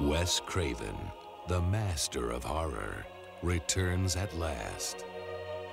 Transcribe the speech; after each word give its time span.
Wes 0.00 0.38
Craven, 0.38 0.96
the 1.48 1.60
master 1.60 2.30
of 2.30 2.44
horror, 2.44 3.04
returns 3.42 4.14
at 4.14 4.32
last. 4.38 5.04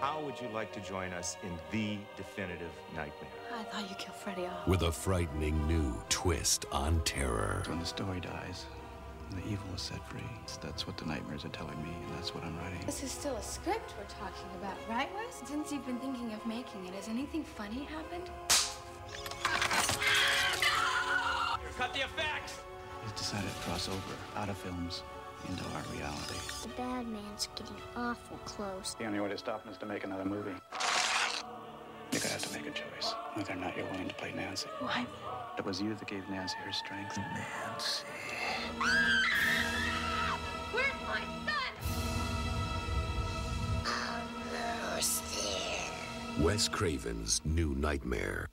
How 0.02 0.20
would 0.22 0.42
you 0.42 0.48
like 0.50 0.72
to 0.74 0.80
join 0.80 1.14
us 1.14 1.38
in 1.44 1.52
the 1.70 2.00
definitive 2.18 2.72
nightmare? 2.96 3.30
I 3.56 3.62
thought 3.66 3.88
you 3.88 3.96
killed 3.98 4.16
Freddy 4.16 4.48
off. 4.48 4.68
With 4.68 4.82
a 4.82 4.92
frightening 4.92 5.68
new 5.68 5.94
twist 6.10 6.66
on 6.72 7.02
terror. 7.02 7.62
When 7.68 7.78
the 7.78 7.86
story 7.86 8.20
dies, 8.20 8.66
the 9.30 9.48
evil 9.48 9.68
is 9.76 9.82
set 9.84 10.04
free. 10.10 10.22
That's 10.60 10.88
what 10.88 10.98
the 10.98 11.06
nightmares 11.06 11.46
are 11.46 11.50
telling 11.50 11.80
me, 11.84 11.92
and 12.08 12.18
that's 12.18 12.34
what 12.34 12.44
I'm 12.44 12.58
writing. 12.58 12.80
This 12.84 13.04
is 13.04 13.12
still 13.12 13.36
a 13.36 13.44
script 13.44 13.94
we're 13.96 14.06
talking 14.06 14.50
about, 14.60 14.76
right, 14.90 15.10
Wes? 15.14 15.48
Since 15.48 15.72
you've 15.72 15.86
been 15.86 16.00
thinking 16.00 16.34
of 16.34 16.44
making 16.48 16.84
it, 16.88 16.96
has 16.96 17.10
anything 17.10 17.44
funny 17.44 17.84
happened? 17.84 18.32
Cut 21.78 21.94
the 21.94 22.00
effects! 22.00 22.62
He's 23.06 23.14
decided 23.14 23.50
to 23.50 23.62
cross 23.62 23.88
over 23.88 24.16
out 24.36 24.50
of 24.50 24.58
films 24.58 25.04
into 25.48 25.64
our 25.76 25.84
reality. 25.94 26.40
The 26.64 26.70
bad 26.70 27.08
man's 27.08 27.48
getting 27.56 27.78
awful 27.96 28.38
close. 28.46 28.96
The 28.98 29.06
only 29.06 29.20
way 29.20 29.30
to 29.30 29.38
stop 29.38 29.64
him 29.64 29.72
is 29.72 29.78
to 29.78 29.86
make 29.86 30.04
another 30.04 30.26
movie. 30.26 30.56
You're 32.12 32.22
gonna 32.22 32.34
have 32.34 32.42
to 32.42 32.54
make 32.54 32.66
a 32.66 32.72
choice, 32.72 33.14
whether 33.36 33.54
or 33.54 33.58
not 33.58 33.78
you're 33.78 33.86
willing 33.92 34.08
to 34.08 34.16
play 34.16 34.34
Nancy. 34.34 34.68
Why? 34.80 35.06
It 35.58 35.66
was 35.66 35.80
you 35.82 35.94
that 35.94 36.08
gave 36.08 36.28
Nancy 36.30 36.56
her 36.66 36.74
strength. 36.74 37.18
Nancy. 37.18 38.04
Where's 40.72 40.94
my 41.08 41.22
son? 41.46 41.56
Wes 46.40 46.68
Craven's 46.68 47.42
New 47.46 47.76
Nightmare. 47.76 48.50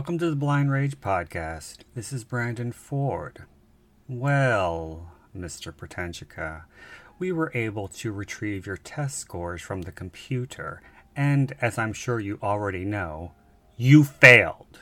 Welcome 0.00 0.18
to 0.20 0.30
the 0.30 0.34
Blind 0.34 0.72
Rage 0.72 0.98
Podcast. 0.98 1.80
This 1.94 2.10
is 2.10 2.24
Brandon 2.24 2.72
Ford. 2.72 3.44
Well, 4.08 5.12
Mr. 5.36 5.74
Pretensica, 5.74 6.62
we 7.18 7.32
were 7.32 7.52
able 7.52 7.86
to 7.88 8.10
retrieve 8.10 8.66
your 8.66 8.78
test 8.78 9.18
scores 9.18 9.60
from 9.60 9.82
the 9.82 9.92
computer, 9.92 10.80
and 11.14 11.52
as 11.60 11.76
I'm 11.76 11.92
sure 11.92 12.18
you 12.18 12.38
already 12.42 12.86
know, 12.86 13.32
you 13.76 14.02
failed. 14.02 14.78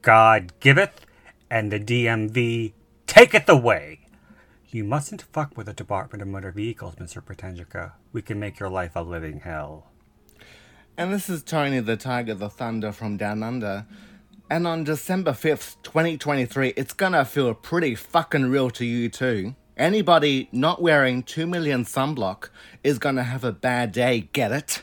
God 0.00 0.54
giveth, 0.60 1.04
and 1.50 1.70
the 1.70 1.78
DMV 1.78 2.72
taketh 3.06 3.50
away. 3.50 4.06
You 4.70 4.82
mustn't 4.82 5.20
fuck 5.30 5.58
with 5.58 5.66
the 5.66 5.74
Department 5.74 6.22
of 6.22 6.28
Motor 6.28 6.52
Vehicles, 6.52 6.94
Mr. 6.94 7.22
Pretensica. 7.22 7.92
We 8.14 8.22
can 8.22 8.40
make 8.40 8.58
your 8.58 8.70
life 8.70 8.96
a 8.96 9.02
living 9.02 9.40
hell. 9.40 9.90
And 10.96 11.12
this 11.12 11.28
is 11.28 11.42
Tony 11.42 11.80
the 11.80 11.98
Tiger 11.98 12.32
the 12.32 12.48
Thunder 12.48 12.92
from 12.92 13.18
Down 13.18 13.42
Under. 13.42 13.84
And 14.50 14.66
on 14.66 14.84
December 14.84 15.32
5th, 15.32 15.76
2023, 15.82 16.74
it's 16.76 16.92
gonna 16.92 17.24
feel 17.24 17.54
pretty 17.54 17.94
fucking 17.94 18.50
real 18.50 18.70
to 18.70 18.84
you 18.84 19.08
too. 19.08 19.54
Anybody 19.76 20.48
not 20.52 20.82
wearing 20.82 21.22
2 21.22 21.46
million 21.46 21.84
sunblock 21.84 22.50
is 22.84 22.98
gonna 22.98 23.24
have 23.24 23.42
a 23.42 23.52
bad 23.52 23.90
day, 23.90 24.28
get 24.32 24.52
it? 24.52 24.82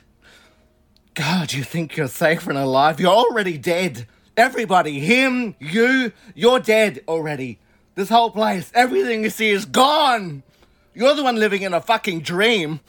God, 1.14 1.54
you 1.54 1.64
think 1.64 1.96
you're 1.96 2.08
safe 2.08 2.48
and 2.48 2.58
alive? 2.58 3.00
You're 3.00 3.12
already 3.12 3.58
dead. 3.58 4.08
Everybody, 4.36 5.00
him, 5.00 5.56
you, 5.60 6.12
you're 6.34 6.60
dead 6.60 7.02
already. 7.08 7.60
This 7.96 8.10
whole 8.10 8.32
place, 8.32 8.72
everything 8.74 9.24
you 9.24 9.30
see 9.30 9.52
is 9.52 9.66
gone. 9.66 10.42
You're 10.96 11.14
the 11.14 11.24
one 11.24 11.36
living 11.36 11.62
in 11.62 11.74
a 11.74 11.82
fucking 11.82 12.22
dream. 12.22 12.80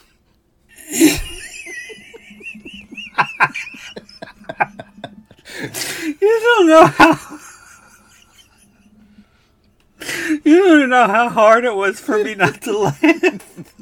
You 5.60 6.40
don't 6.40 6.66
know 6.66 6.86
how. 6.86 7.38
You 10.44 10.58
don't 10.68 10.88
know 10.88 11.06
how 11.06 11.28
hard 11.28 11.64
it 11.64 11.76
was 11.76 12.00
for 12.00 12.22
me 12.22 12.34
not 12.34 12.60
to 12.62 12.78
laugh. 12.78 13.74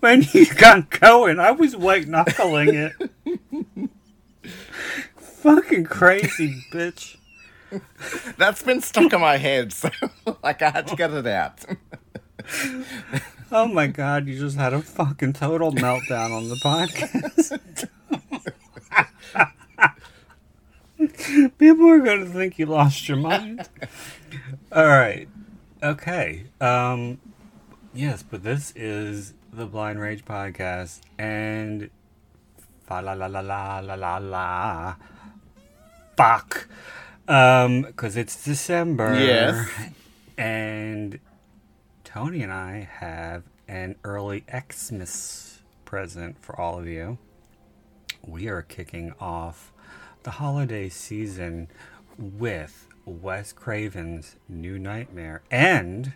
when 0.00 0.22
he 0.22 0.46
got 0.46 0.90
going, 0.90 1.38
I 1.38 1.52
was 1.52 1.76
white 1.76 2.08
knuckling 2.08 2.74
it. 2.74 2.92
Fucking 5.16 5.84
crazy, 5.84 6.62
bitch. 6.72 7.16
That's 8.36 8.62
been 8.62 8.80
stuck 8.80 9.12
in 9.12 9.20
my 9.20 9.36
head, 9.36 9.72
so 9.72 9.90
like 10.42 10.62
I 10.62 10.70
had 10.70 10.88
to 10.88 10.96
get 10.96 11.12
it 11.12 11.26
out. 11.26 11.64
Oh 13.52 13.66
my 13.66 13.88
god, 13.88 14.26
you 14.26 14.38
just 14.38 14.56
had 14.56 14.72
a 14.72 14.80
fucking 14.80 15.32
total 15.32 15.72
meltdown 15.72 16.36
on 16.36 16.48
the 16.48 16.56
podcast. 16.64 17.88
People 21.58 21.88
are 21.88 22.00
going 22.00 22.24
to 22.24 22.30
think 22.30 22.58
you 22.58 22.66
lost 22.66 23.08
your 23.08 23.16
mind. 23.16 23.68
All 24.72 24.86
right. 24.86 25.28
Okay. 25.82 26.44
Um 26.60 27.18
yes, 27.94 28.22
but 28.22 28.42
this 28.42 28.72
is 28.76 29.34
the 29.52 29.66
Blind 29.66 30.00
Rage 30.00 30.24
podcast 30.24 31.00
and 31.18 31.90
fa 32.82 33.00
la 33.02 33.12
la 33.14 33.26
la 33.26 33.40
la 33.40 33.80
la 33.80 33.94
la 33.94 34.18
la 34.18 34.94
fuck 36.16 36.68
um 37.28 37.84
cuz 37.94 38.16
it's 38.16 38.44
December. 38.44 39.18
Yes. 39.18 39.68
And 40.36 41.18
Tony 42.04 42.42
and 42.42 42.52
I 42.52 42.88
have 42.98 43.44
an 43.68 43.94
early 44.04 44.44
Xmas 44.50 45.60
present 45.84 46.36
for 46.42 46.58
all 46.60 46.78
of 46.78 46.86
you. 46.86 47.18
We 48.26 48.48
are 48.48 48.62
kicking 48.62 49.14
off 49.18 49.72
the 50.22 50.32
holiday 50.32 50.88
season 50.88 51.68
with 52.18 52.86
Wes 53.06 53.52
Craven's 53.52 54.36
New 54.48 54.78
Nightmare 54.78 55.42
and 55.50 56.12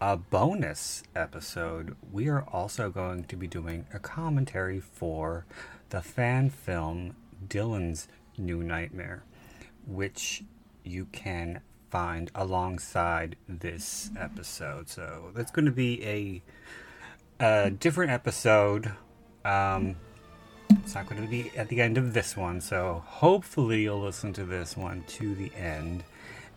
a 0.00 0.16
bonus 0.16 1.04
episode. 1.14 1.96
We 2.10 2.28
are 2.28 2.42
also 2.52 2.90
going 2.90 3.24
to 3.24 3.36
be 3.36 3.46
doing 3.46 3.86
a 3.92 3.98
commentary 3.98 4.80
for 4.80 5.46
the 5.90 6.02
fan 6.02 6.50
film 6.50 7.14
Dylan's 7.46 8.08
New 8.36 8.62
Nightmare, 8.64 9.22
which 9.86 10.42
you 10.82 11.06
can 11.06 11.60
find 11.88 12.30
alongside 12.34 13.36
this 13.48 14.10
episode. 14.18 14.88
So 14.88 15.30
that's 15.34 15.52
going 15.52 15.66
to 15.66 15.72
be 15.72 16.04
a, 16.04 16.42
a 17.44 17.70
different 17.70 18.10
episode. 18.10 18.92
Um, 19.44 19.96
it's 20.70 20.94
not 20.94 21.08
going 21.08 21.20
to 21.22 21.28
be 21.28 21.50
at 21.56 21.68
the 21.68 21.80
end 21.80 21.98
of 21.98 22.14
this 22.14 22.36
one, 22.36 22.60
so 22.60 23.02
hopefully 23.06 23.82
you'll 23.82 24.00
listen 24.00 24.32
to 24.34 24.44
this 24.44 24.76
one 24.76 25.04
to 25.08 25.34
the 25.34 25.52
end, 25.54 26.04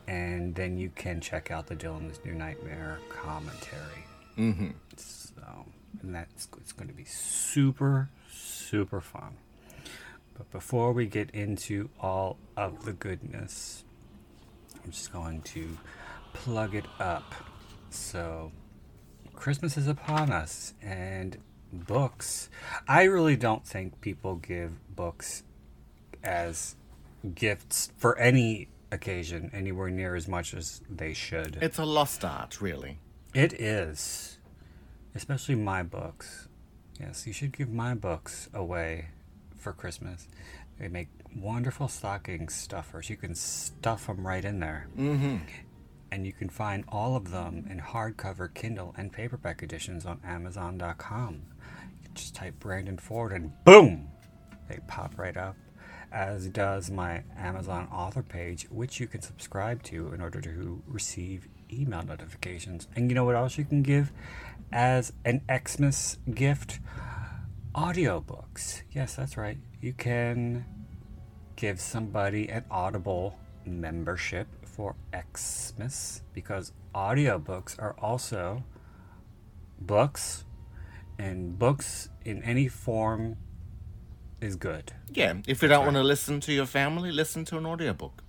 and 0.07 0.55
then 0.55 0.77
you 0.77 0.89
can 0.95 1.21
check 1.21 1.51
out 1.51 1.67
the 1.67 1.75
Dylan's 1.75 2.19
New 2.25 2.33
Nightmare 2.33 2.99
commentary. 3.09 4.05
Mm-hmm. 4.37 4.69
So, 4.97 5.65
and 6.01 6.15
that's 6.15 6.47
it's 6.57 6.71
going 6.71 6.87
to 6.87 6.93
be 6.93 7.05
super, 7.05 8.09
super 8.31 9.01
fun. 9.01 9.37
But 10.37 10.51
before 10.51 10.93
we 10.93 11.05
get 11.05 11.29
into 11.31 11.89
all 11.99 12.37
of 12.57 12.85
the 12.85 12.93
goodness, 12.93 13.83
I'm 14.83 14.91
just 14.91 15.11
going 15.11 15.41
to 15.41 15.77
plug 16.33 16.75
it 16.75 16.85
up. 16.99 17.33
So, 17.89 18.51
Christmas 19.35 19.77
is 19.77 19.87
upon 19.87 20.31
us, 20.31 20.73
and 20.81 21.37
books. 21.71 22.49
I 22.87 23.03
really 23.03 23.35
don't 23.35 23.65
think 23.65 24.01
people 24.01 24.35
give 24.35 24.73
books 24.95 25.43
as 26.23 26.75
gifts 27.35 27.91
for 27.97 28.17
any 28.17 28.67
occasion 28.91 29.49
anywhere 29.53 29.89
near 29.89 30.15
as 30.15 30.27
much 30.27 30.53
as 30.53 30.81
they 30.89 31.13
should. 31.13 31.57
It's 31.61 31.79
a 31.79 31.85
lost 31.85 32.25
art, 32.25 32.61
really. 32.61 32.97
It 33.33 33.53
is. 33.53 34.37
Especially 35.15 35.55
my 35.55 35.83
books. 35.83 36.47
Yes, 36.99 37.25
you 37.25 37.33
should 37.33 37.55
give 37.57 37.69
my 37.69 37.93
books 37.95 38.49
away 38.53 39.07
for 39.57 39.73
Christmas. 39.73 40.27
They 40.79 40.87
make 40.87 41.07
wonderful 41.35 41.87
stocking 41.87 42.49
stuffers. 42.49 43.09
You 43.09 43.15
can 43.15 43.35
stuff 43.35 44.07
them 44.07 44.27
right 44.27 44.43
in 44.43 44.59
there. 44.59 44.87
Mm-hmm. 44.97 45.37
And 46.11 46.25
you 46.25 46.33
can 46.33 46.49
find 46.49 46.83
all 46.89 47.15
of 47.15 47.31
them 47.31 47.65
in 47.69 47.79
hardcover, 47.79 48.53
Kindle, 48.53 48.93
and 48.97 49.13
paperback 49.13 49.63
editions 49.63 50.05
on 50.05 50.19
Amazon.com. 50.25 51.43
Just 52.13 52.35
type 52.35 52.59
Brandon 52.59 52.97
Ford 52.97 53.31
and 53.31 53.51
boom! 53.63 54.09
They 54.67 54.79
pop 54.87 55.17
right 55.17 55.37
up. 55.37 55.55
as 56.11 56.47
does 56.47 56.91
my 56.91 57.23
Amazon 57.37 57.87
author 57.91 58.21
page, 58.21 58.67
which 58.69 58.99
you 58.99 59.07
can 59.07 59.21
subscribe 59.21 59.81
to 59.83 60.13
in 60.13 60.21
order 60.21 60.41
to 60.41 60.83
receive 60.85 61.47
email 61.71 62.03
notifications. 62.03 62.87
And 62.95 63.09
you 63.09 63.15
know 63.15 63.23
what 63.23 63.35
else 63.35 63.57
you 63.57 63.63
can 63.63 63.81
give 63.81 64.11
as 64.71 65.13
an 65.23 65.41
Xmas 65.49 66.17
gift? 66.33 66.79
Audiobooks. 67.73 68.81
Yes, 68.91 69.15
that's 69.15 69.37
right. 69.37 69.57
You 69.79 69.93
can 69.93 70.65
give 71.55 71.79
somebody 71.79 72.49
an 72.49 72.65
Audible 72.69 73.39
membership 73.65 74.47
for 74.65 74.95
Xmas 75.15 76.23
because 76.33 76.73
audiobooks 76.93 77.79
are 77.79 77.95
also 77.99 78.63
books 79.79 80.43
and 81.21 81.59
books 81.59 82.09
in 82.25 82.41
any 82.43 82.67
form 82.67 83.37
is 84.41 84.55
good. 84.55 84.91
Yeah, 85.13 85.35
if 85.47 85.61
you 85.61 85.67
don't 85.67 85.85
want 85.85 85.95
to 85.95 86.03
listen 86.03 86.39
to 86.41 86.51
your 86.51 86.65
family, 86.65 87.11
listen 87.11 87.45
to 87.45 87.57
an 87.57 87.65
audiobook. 87.65 88.23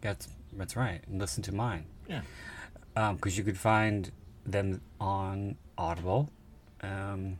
That's 0.00 0.28
that's 0.52 0.74
right. 0.76 1.00
And 1.06 1.20
listen 1.20 1.42
to 1.44 1.54
mine. 1.54 1.86
Yeah. 2.08 2.22
because 3.12 3.38
you 3.38 3.44
could 3.44 3.58
find 3.58 4.10
them 4.44 4.80
on 5.00 5.56
Audible. 5.78 6.30
Um, 6.82 7.38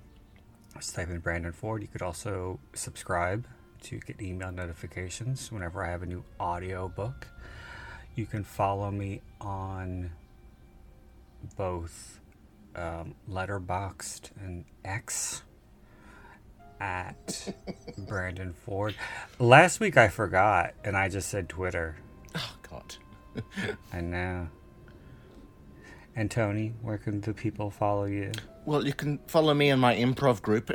just 0.77 0.95
type 0.95 1.11
in 1.11 1.19
Brandon 1.19 1.53
Ford. 1.53 1.83
You 1.83 1.89
could 1.89 2.03
also 2.03 2.61
subscribe 2.73 3.47
to 3.83 3.99
get 3.99 4.23
email 4.23 4.53
notifications 4.53 5.51
whenever 5.51 5.85
I 5.85 5.91
have 5.91 6.03
a 6.03 6.07
new 6.07 6.23
audio 6.39 6.89
book. 6.89 7.27
You 8.15 8.27
can 8.27 8.45
follow 8.45 8.91
me 8.93 9.21
on 9.41 10.13
both 11.57 12.21
um, 12.75 13.15
Letterboxd 13.29 14.31
and 14.41 14.65
X 14.85 15.43
at 16.81 17.55
Brandon 17.99 18.53
Ford. 18.53 18.95
Last 19.39 19.81
week 19.81 19.97
I 19.97 20.09
forgot 20.09 20.75
and 20.85 20.97
I 20.97 21.09
just 21.09 21.29
said 21.29 21.49
Twitter. 21.49 21.97
Oh 22.35 22.57
God. 22.71 22.97
I 23.93 24.01
know. 24.01 24.49
And 26.15 26.31
Tony, 26.31 26.75
where 26.83 26.99
can 26.99 27.21
the 27.21 27.33
people 27.33 27.71
follow 27.71 28.05
you? 28.05 28.33
Well, 28.67 28.87
you 28.87 28.93
can 28.93 29.19
follow 29.27 29.55
me 29.55 29.71
in 29.71 29.79
my 29.79 29.95
improv 29.97 30.43
group. 30.43 30.71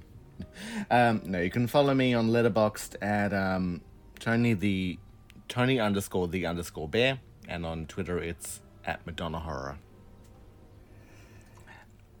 um, 0.90 1.22
no, 1.24 1.40
you 1.40 1.50
can 1.50 1.66
follow 1.66 1.94
me 1.94 2.12
on 2.14 2.28
Letterboxd 2.30 2.96
at 3.02 3.32
um, 3.32 3.80
Tony 4.20 4.54
the 4.54 4.98
Tony 5.48 5.80
underscore 5.80 6.28
the 6.28 6.46
underscore 6.46 6.88
bear, 6.88 7.20
and 7.48 7.64
on 7.66 7.86
Twitter 7.86 8.18
it's 8.18 8.60
at 8.84 9.04
Madonna 9.06 9.38
Horror. 9.38 9.78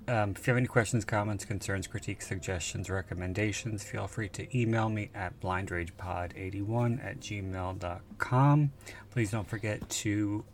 Um, 0.08 0.32
if 0.36 0.46
you 0.46 0.50
have 0.50 0.58
any 0.58 0.66
questions, 0.66 1.04
comments, 1.04 1.44
concerns, 1.44 1.86
critiques, 1.86 2.26
suggestions, 2.26 2.90
recommendations, 2.90 3.84
feel 3.84 4.08
free 4.08 4.28
to 4.30 4.58
email 4.58 4.88
me 4.88 5.10
at 5.14 5.38
blindragepod81 5.40 7.04
at 7.04 7.20
gmail.com. 7.20 8.72
Please 9.10 9.30
don't 9.30 9.48
forget 9.48 9.88
to 9.88 10.44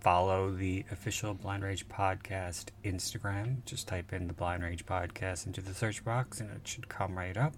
follow 0.00 0.52
the 0.52 0.84
official 0.92 1.34
Blind 1.34 1.64
Rage 1.64 1.88
Podcast 1.88 2.66
Instagram. 2.84 3.64
Just 3.64 3.88
type 3.88 4.12
in 4.12 4.28
the 4.28 4.32
Blind 4.32 4.62
Rage 4.62 4.86
Podcast 4.86 5.46
into 5.46 5.60
the 5.60 5.74
search 5.74 6.04
box 6.04 6.40
and 6.40 6.50
it 6.50 6.66
should 6.66 6.88
come 6.88 7.18
right 7.18 7.36
up. 7.36 7.54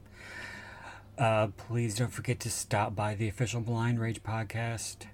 Uh, 1.18 1.48
please 1.48 1.94
don't 1.94 2.12
forget 2.12 2.40
to 2.40 2.50
stop 2.50 2.94
by 2.94 3.14
the 3.14 3.28
official 3.28 3.60
Blind 3.60 4.00
Rage 4.00 4.22
Podcast 4.22 5.06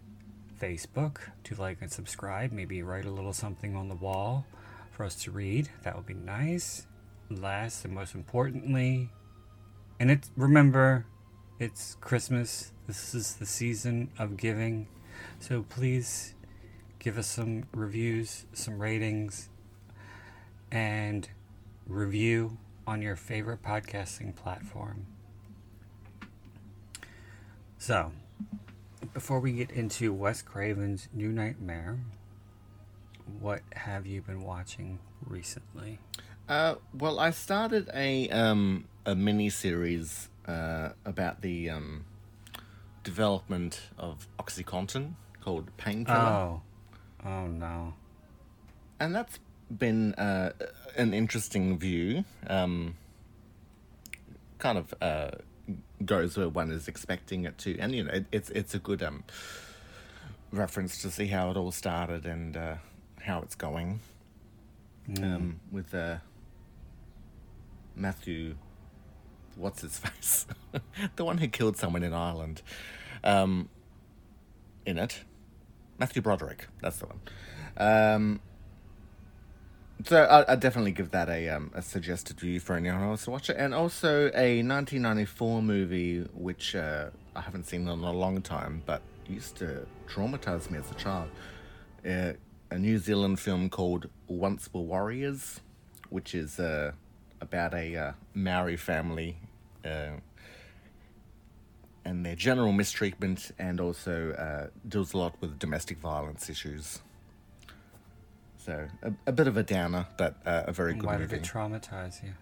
Facebook 0.61 1.19
to 1.43 1.57
like 1.57 1.79
and 1.81 1.91
subscribe. 1.91 2.53
Maybe 2.53 2.83
write 2.83 3.05
a 3.05 3.11
little 3.11 3.33
something 3.33 3.75
on 3.75 3.89
the 3.89 3.97
wall 3.97 4.47
for 4.93 5.05
us 5.05 5.17
to 5.25 5.31
read. 5.31 5.69
That 5.83 5.97
would 5.97 6.07
be 6.07 6.15
nice. 6.15 6.87
Last 7.31 7.85
and 7.85 7.95
most 7.95 8.15
importantly, 8.15 9.11
and 9.99 10.11
it's 10.11 10.31
remember, 10.37 11.07
it's 11.59 11.97
Christmas. 12.01 12.73
This 12.87 13.15
is 13.15 13.35
the 13.35 13.47
season 13.47 14.11
of 14.19 14.37
giving. 14.37 14.89
So 15.39 15.63
please 15.63 16.35
give 16.99 17.19
us 17.19 17.27
some 17.27 17.65
reviews, 17.73 18.47
some 18.53 18.79
ratings, 18.79 19.49
and 20.71 21.29
review 21.87 22.59
on 22.87 23.03
your 23.03 23.17
favorite 23.17 23.63
podcasting 23.63 24.35
platform. 24.35 25.07
So, 27.79 28.13
before 29.13 29.41
we 29.41 29.53
get 29.53 29.71
into 29.71 30.13
Wes 30.13 30.43
Craven's 30.43 31.09
New 31.13 31.33
Nightmare, 31.33 31.99
what 33.41 33.63
have 33.73 34.07
you 34.07 34.23
been 34.23 34.43
watching 34.43 34.99
recently? 35.27 35.99
Uh, 36.49 36.75
well, 36.93 37.19
I 37.19 37.31
started 37.31 37.89
a 37.95 38.29
um, 38.31 38.87
a 39.07 39.15
mini 39.15 39.51
series 39.51 40.29
uh, 40.47 40.91
about 41.05 41.41
the 41.41 41.71
um, 41.71 42.05
development 43.05 43.81
of 43.99 44.27
OxyContin 44.39 45.13
called 45.41 45.77
Painkiller. 45.77 46.19
Oh, 46.19 46.63
oh 47.25 47.47
no. 47.47 47.95
and 49.01 49.15
that's 49.15 49.39
been 49.71 50.15
uh, 50.15 50.53
an 50.97 51.15
interesting 51.15 51.79
view. 51.79 52.25
Um, 52.47 52.97
kind 54.59 54.79
of 54.79 54.95
uh, 55.01 55.31
goes 56.05 56.37
where 56.37 56.49
one 56.49 56.71
is 56.71 56.89
expecting 56.89 57.45
it 57.45 57.59
to, 57.59 57.79
and 57.79 57.95
you 57.95 58.05
know, 58.05 58.13
it, 58.13 58.27
it's 58.33 58.51
it's 58.51 58.75
a 58.75 58.79
good 58.79 59.03
um, 59.03 59.25
reference 60.53 61.01
to 61.03 61.11
see 61.11 61.27
how 61.27 61.51
it 61.51 61.57
all 61.57 61.73
started 61.73 62.27
and 62.27 62.57
uh, 62.57 62.75
how 63.25 63.41
it's 63.43 63.55
going. 63.55 64.01
Um, 65.21 65.61
with 65.71 65.95
uh, 65.95 66.19
Matthew, 67.97 68.55
what's 69.57 69.83
his 69.83 69.99
face, 69.99 70.47
the 71.17 71.25
one 71.25 71.39
who 71.39 71.49
killed 71.49 71.77
someone 71.77 72.03
in 72.03 72.13
Ireland, 72.13 72.63
um, 73.25 73.69
in 74.87 74.99
it, 74.99 75.25
Matthew 75.99 76.23
Broderick. 76.23 76.69
That's 76.81 76.99
the 76.99 77.07
one. 77.07 77.21
Um, 77.77 78.41
so 80.05 80.23
I, 80.25 80.53
I 80.53 80.57
definitely 80.57 80.93
give 80.93 81.11
that 81.13 81.29
a 81.29 81.49
um, 81.49 81.71
a 81.75 81.83
suggested 81.83 82.41
view 82.41 82.61
for 82.61 82.75
anyone 82.77 83.03
else 83.03 83.25
to 83.25 83.31
watch 83.31 83.51
it, 83.51 83.57
and 83.59 83.75
also 83.75 84.27
a 84.35 84.63
1994 84.63 85.63
movie 85.63 86.21
which 86.35 86.75
uh, 86.75 87.11
I 87.35 87.41
haven't 87.41 87.65
seen 87.65 87.83
in 87.83 87.89
a 87.89 88.13
long 88.13 88.43
time, 88.43 88.83
but 88.87 89.03
used 89.29 89.57
to 89.57 89.87
traumatize 90.09 90.71
me 90.71 90.79
as 90.79 90.91
a 90.91 90.95
child. 90.95 91.29
Uh, 92.07 92.33
a 92.73 92.79
New 92.79 92.99
Zealand 92.99 93.39
film 93.39 93.69
called 93.69 94.09
Once 94.27 94.69
Were 94.73 94.81
Warriors, 94.81 95.61
which 96.09 96.35
is 96.35 96.59
uh, 96.59 96.93
about 97.41 97.75
a 97.75 97.97
uh, 97.97 98.13
Maori 98.35 98.77
family 98.77 99.37
uh, 99.85 100.17
and 102.05 102.25
their 102.25 102.35
general 102.35 102.73
mistreatment, 102.73 103.53
and 103.59 103.79
also 103.81 104.33
uh, 104.33 104.71
deals 104.89 105.13
a 105.13 105.19
lot 105.19 105.35
with 105.41 105.59
domestic 105.59 105.99
violence 105.99 106.49
issues. 106.49 107.01
So 108.57 108.89
a, 109.03 109.13
a 109.27 109.33
bit 109.33 109.47
of 109.49 109.57
a 109.57 109.63
downer, 109.63 110.07
but 110.17 110.37
uh, 110.47 110.63
a 110.67 110.73
very 110.73 110.95
good 110.95 111.05
Why 111.05 111.19
movie. 111.19 111.37
did 111.37 111.45
it 111.45 111.49
traumatize 111.49 112.23
you? 112.25 112.33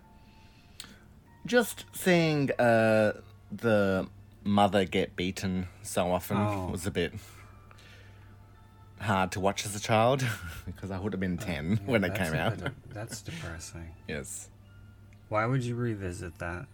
Just 1.45 1.87
seeing 1.93 2.51
uh, 2.53 3.15
the 3.51 4.07
mother 4.45 4.85
get 4.85 5.17
beaten 5.17 5.67
so 5.83 6.13
often 6.13 6.37
Oh. 6.37 6.69
was 6.71 6.87
a 6.87 6.91
bit 6.91 7.15
hard 9.01 9.33
to 9.33 9.41
watch 9.41 9.65
as 9.67 9.75
a 9.75 9.81
child 9.81 10.25
because 10.67 10.91
I 10.91 10.99
would 10.99 11.13
have 11.13 11.21
been 11.21 11.39
ten 11.39 11.81
when 11.87 12.05
it 12.05 12.15
came 12.15 12.35
out. 12.35 12.61
of- 12.63 12.73
that's 12.93 13.23
depressing. 13.23 13.91
yes, 14.09 14.49
Why 15.29 15.47
would 15.47 15.63
you 15.65 15.75
revisit 15.75 16.39
that? 16.39 16.67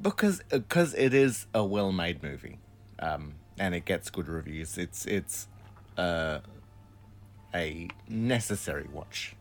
because 0.00 0.42
because 0.50 0.94
it 0.94 1.12
is 1.14 1.46
a 1.54 1.64
well-made 1.64 2.22
movie, 2.22 2.58
um, 2.98 3.34
and 3.58 3.74
it 3.74 3.84
gets 3.84 4.10
good 4.10 4.28
reviews. 4.28 4.76
It's 4.78 5.06
it's 5.06 5.48
uh, 5.96 6.40
a 7.54 7.88
necessary 8.08 8.86
watch 8.92 9.34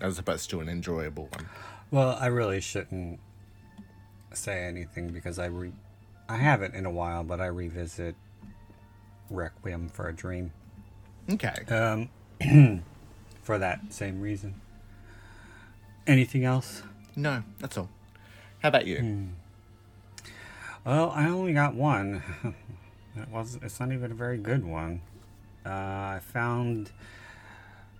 as 0.00 0.18
opposed 0.18 0.50
to 0.50 0.60
an 0.60 0.68
enjoyable 0.68 1.28
one. 1.32 1.48
Well, 1.90 2.16
I 2.20 2.26
really 2.26 2.60
shouldn't 2.60 3.18
say 4.34 4.64
anything 4.64 5.08
because 5.08 5.38
I 5.38 5.46
re- 5.46 5.72
I 6.28 6.36
haven't 6.36 6.74
in 6.74 6.84
a 6.84 6.90
while, 6.90 7.24
but 7.24 7.40
I 7.40 7.46
revisit 7.46 8.14
Requiem 9.30 9.88
for 9.88 10.08
a 10.08 10.12
Dream. 10.14 10.52
Okay. 11.30 11.54
Um, 11.68 12.08
for 13.42 13.58
that 13.58 13.80
same 13.92 14.20
reason. 14.20 14.60
Anything 16.06 16.44
else? 16.44 16.82
no, 17.16 17.42
that's 17.58 17.76
all. 17.78 17.88
How 18.60 18.68
about 18.68 18.86
you? 18.86 18.98
Hmm. 18.98 19.24
Well, 20.84 21.10
I 21.10 21.28
only 21.28 21.52
got 21.52 21.74
one. 21.74 22.22
it 23.16 23.28
was. 23.28 23.58
It's 23.60 23.80
not 23.80 23.90
even 23.92 24.12
a 24.12 24.14
very 24.14 24.38
good 24.38 24.64
one. 24.64 25.00
Uh, 25.64 25.70
I 25.70 26.20
found 26.22 26.92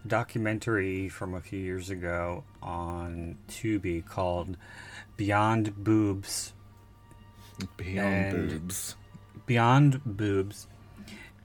a 0.04 0.08
documentary 0.08 1.08
from 1.08 1.34
a 1.34 1.40
few 1.40 1.58
years 1.58 1.90
ago 1.90 2.44
on 2.62 3.38
Tubi 3.48 4.06
called 4.06 4.56
Beyond 5.16 5.82
Boobs. 5.82 6.52
Beyond 7.76 8.14
And- 8.14 8.50
boobs. 8.50 8.94
Beyond 9.46 10.00
Boobs, 10.04 10.66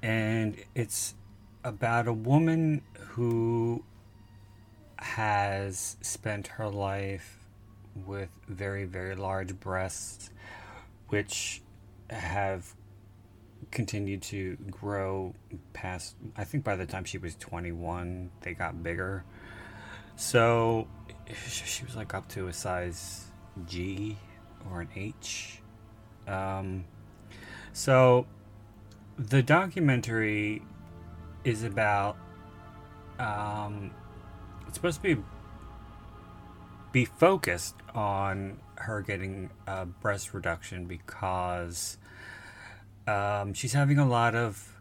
and 0.02 0.56
it's 0.76 1.14
about 1.63 2.08
a 2.08 2.13
woman 2.13 2.82
who 3.00 3.84
has 4.98 5.98
spent 6.01 6.48
her 6.48 6.70
life 6.70 7.38
with 8.06 8.30
very, 8.48 8.86
very 8.86 9.15
large 9.15 9.60
breasts, 9.60 10.30
which 11.10 11.62
have 12.10 12.74
continued 13.70 14.22
to 14.22 14.58
grow 14.70 15.34
past 15.72 16.15
I 16.36 16.44
think 16.44 16.63
by 16.63 16.75
the 16.75 16.86
time 16.86 17.06
she 17.06 17.18
was 17.18 17.36
21 17.36 18.32
they 18.41 18.53
got 18.53 18.84
bigger. 18.84 19.24
So 20.15 20.88
she 21.48 21.86
was 21.86 21.96
like 21.96 22.13
up 22.13 22.27
to 22.30 22.48
a 22.48 22.53
size 22.53 23.25
G 23.68 24.18
or 24.70 24.82
an 24.82 24.89
H. 24.96 25.62
Um, 26.27 26.86
so 27.74 28.27
the 29.18 29.41
documentary 29.41 30.62
is 31.43 31.63
about 31.63 32.17
um, 33.19 33.91
it's 34.67 34.75
supposed 34.75 35.01
to 35.01 35.15
be 35.15 35.21
be 36.91 37.05
focused 37.05 37.75
on 37.95 38.60
her 38.75 39.01
getting 39.01 39.50
a 39.67 39.86
breast 39.86 40.33
reduction 40.33 40.86
because 40.86 41.98
um, 43.07 43.53
she's 43.53 43.74
having 43.74 43.98
a 43.98 44.07
lot 44.07 44.36
of 44.36 44.77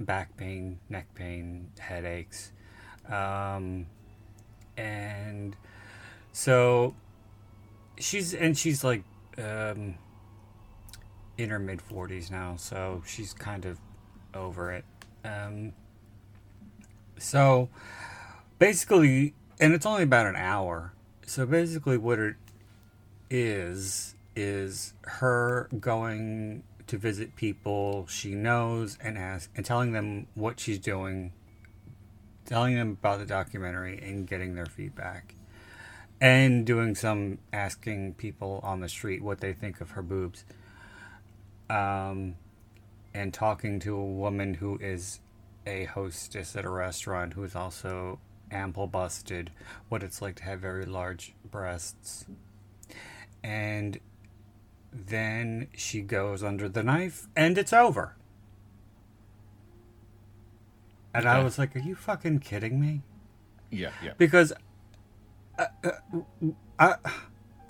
back 0.00 0.36
pain, 0.36 0.78
neck 0.88 1.06
pain, 1.14 1.70
headaches, 1.78 2.52
um, 3.08 3.86
and 4.76 5.56
so 6.32 6.94
she's 7.98 8.34
and 8.34 8.56
she's 8.56 8.84
like 8.84 9.02
um, 9.38 9.96
in 11.38 11.50
her 11.50 11.58
mid 11.58 11.82
forties 11.82 12.30
now, 12.30 12.56
so 12.56 13.02
she's 13.06 13.32
kind 13.32 13.64
of 13.64 13.78
over 14.34 14.70
it. 14.70 14.84
Um, 15.26 15.72
so 17.18 17.68
basically, 18.58 19.34
and 19.58 19.72
it's 19.72 19.86
only 19.86 20.02
about 20.02 20.26
an 20.26 20.36
hour. 20.36 20.92
So 21.26 21.46
basically, 21.46 21.98
what 21.98 22.18
it 22.18 22.36
is 23.30 24.14
is 24.36 24.94
her 25.02 25.68
going 25.80 26.62
to 26.86 26.98
visit 26.98 27.34
people 27.34 28.06
she 28.06 28.34
knows 28.34 28.96
and 29.02 29.18
ask 29.18 29.50
and 29.56 29.64
telling 29.64 29.92
them 29.92 30.26
what 30.34 30.60
she's 30.60 30.78
doing, 30.78 31.32
telling 32.44 32.76
them 32.76 32.90
about 32.90 33.18
the 33.18 33.26
documentary 33.26 33.98
and 33.98 34.26
getting 34.26 34.54
their 34.54 34.66
feedback, 34.66 35.34
and 36.20 36.64
doing 36.64 36.94
some 36.94 37.38
asking 37.52 38.14
people 38.14 38.60
on 38.62 38.80
the 38.80 38.88
street 38.88 39.22
what 39.22 39.40
they 39.40 39.52
think 39.52 39.80
of 39.80 39.92
her 39.92 40.02
boobs. 40.02 40.44
Um, 41.68 42.36
and 43.16 43.32
talking 43.32 43.80
to 43.80 43.96
a 43.96 44.04
woman 44.04 44.54
who 44.54 44.78
is 44.78 45.20
a 45.66 45.84
hostess 45.86 46.54
at 46.54 46.66
a 46.66 46.68
restaurant 46.68 47.32
who 47.32 47.42
is 47.44 47.56
also 47.56 48.20
ample 48.50 48.86
busted, 48.86 49.50
what 49.88 50.02
it's 50.02 50.20
like 50.20 50.36
to 50.36 50.44
have 50.44 50.60
very 50.60 50.84
large 50.84 51.34
breasts. 51.50 52.26
And 53.42 53.98
then 54.92 55.68
she 55.74 56.02
goes 56.02 56.42
under 56.42 56.68
the 56.68 56.82
knife 56.82 57.26
and 57.34 57.56
it's 57.56 57.72
over. 57.72 58.16
And 61.14 61.26
I 61.26 61.42
was 61.42 61.58
like, 61.58 61.74
are 61.74 61.80
you 61.80 61.94
fucking 61.94 62.40
kidding 62.40 62.78
me? 62.78 63.02
Yeah, 63.70 63.90
yeah. 64.04 64.12
because 64.18 64.52
uh, 65.58 65.64
uh, 65.82 65.90
I 66.78 66.96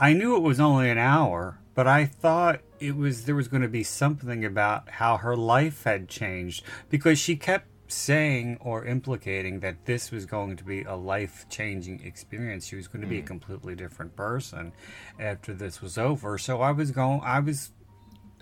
I 0.00 0.12
knew 0.12 0.36
it 0.36 0.42
was 0.42 0.58
only 0.58 0.90
an 0.90 0.98
hour, 0.98 1.60
but 1.74 1.86
I 1.86 2.04
thought 2.04 2.60
it 2.80 2.96
was 2.96 3.24
there 3.24 3.34
was 3.34 3.48
going 3.48 3.62
to 3.62 3.68
be 3.68 3.82
something 3.82 4.44
about 4.44 4.88
how 4.88 5.16
her 5.18 5.36
life 5.36 5.84
had 5.84 6.08
changed 6.08 6.62
because 6.90 7.18
she 7.18 7.36
kept 7.36 7.66
saying 7.88 8.58
or 8.60 8.84
implicating 8.84 9.60
that 9.60 9.84
this 9.86 10.10
was 10.10 10.26
going 10.26 10.56
to 10.56 10.64
be 10.64 10.82
a 10.82 10.96
life-changing 10.96 12.04
experience. 12.04 12.66
She 12.66 12.74
was 12.74 12.88
going 12.88 13.02
to 13.02 13.06
be 13.06 13.18
a 13.20 13.22
completely 13.22 13.76
different 13.76 14.16
person 14.16 14.72
after 15.20 15.54
this 15.54 15.80
was 15.80 15.96
over. 15.96 16.36
So 16.36 16.60
I 16.62 16.72
was 16.72 16.90
going 16.90 17.20
I 17.22 17.40
was 17.40 17.70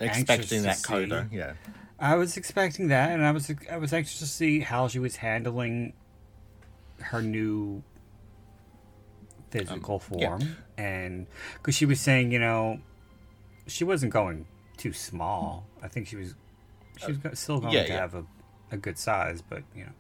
Expecting 0.00 0.62
that 0.62 0.79
see- 0.79 0.88
coda, 0.88 1.29
yeah. 1.31 1.53
I 2.00 2.17
was 2.17 2.37
expecting 2.37 2.88
that, 2.88 3.11
and 3.11 3.25
I 3.25 3.31
was 3.31 3.49
I 3.71 3.76
was 3.76 3.93
anxious 3.93 4.19
to 4.19 4.26
see 4.26 4.59
how 4.61 4.88
she 4.88 4.99
was 4.99 5.17
handling 5.17 5.93
her 7.00 7.23
new 7.23 7.83
physical 9.50 10.03
Um, 10.11 10.19
yeah. 10.19 10.29
form, 10.38 10.57
and 10.76 11.26
because 11.55 11.75
she 11.76 11.87
was 11.87 12.00
saying, 12.00 12.33
you 12.33 12.41
know, 12.41 12.81
she 13.66 13.85
wasn't 13.85 14.12
going 14.12 14.47
too 14.76 14.92
small. 14.92 15.66
I 15.83 15.88
think 15.88 16.06
she 16.09 16.16
was 16.16 16.35
she 16.99 17.12
was 17.12 17.38
still 17.38 17.61
going 17.61 17.73
yeah, 17.73 17.83
to 17.85 17.88
yeah. 17.88 18.00
have 18.00 18.14
a, 18.14 18.25
a 18.71 18.76
good 18.76 18.99
size, 18.99 19.42
but 19.42 19.62
you 19.75 19.85
know. 19.85 19.92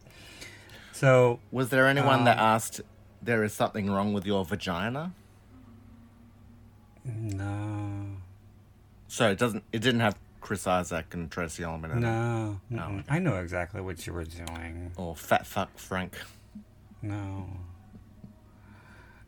So 0.92 1.40
Was 1.50 1.70
there 1.70 1.86
anyone 1.88 2.24
that 2.24 2.38
Um, 2.38 2.44
asked, 2.44 2.80
there 3.20 3.42
is 3.42 3.52
something 3.52 3.90
wrong 3.90 4.12
with 4.12 4.24
your 4.26 4.44
vagina? 4.44 5.12
no, 7.04 8.16
So 9.08 9.30
it 9.30 9.38
doesn't, 9.38 9.64
it 9.72 9.80
didn't 9.80 10.00
have 10.00 10.16
Chris 10.40 10.66
Isaak 10.66 11.12
and 11.14 11.30
Tracey 11.30 11.64
Ullman 11.64 11.90
in 11.90 11.98
it? 11.98 12.00
no, 12.00 12.60
No. 12.70 13.02
I 13.08 13.18
know 13.18 13.36
exactly 13.36 13.80
what 13.80 14.06
you 14.06 14.12
were 14.12 14.24
doing. 14.24 14.92
Or 14.96 15.14
Fat 15.16 15.46
Fuck 15.46 15.76
Frank? 15.78 16.16
No. 17.02 17.48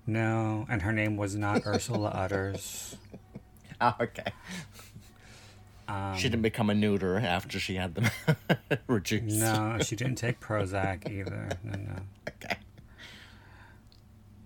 No, 0.07 0.67
and 0.71 0.83
her 0.83 0.93
name 0.93 1.17
was 1.17 1.35
not 1.35 1.67
Ursula 1.67 2.11
Utters. 2.11 2.97
Oh, 3.81 3.95
okay. 4.01 4.33
Um, 5.89 6.17
she 6.17 6.25
didn't 6.29 6.43
become 6.43 6.69
a 6.71 6.75
neuter 6.75 7.19
after 7.19 7.61
she 7.61 7.77
had 7.77 7.95
them 7.95 8.11
reduced. 8.89 9.37
No, 9.37 9.79
she 9.81 9.95
didn't 9.95 10.17
take 10.17 10.41
Prozac 10.41 11.09
either. 11.11 11.49
No, 11.63 11.73
no. 11.79 11.97
Okay. 12.43 12.57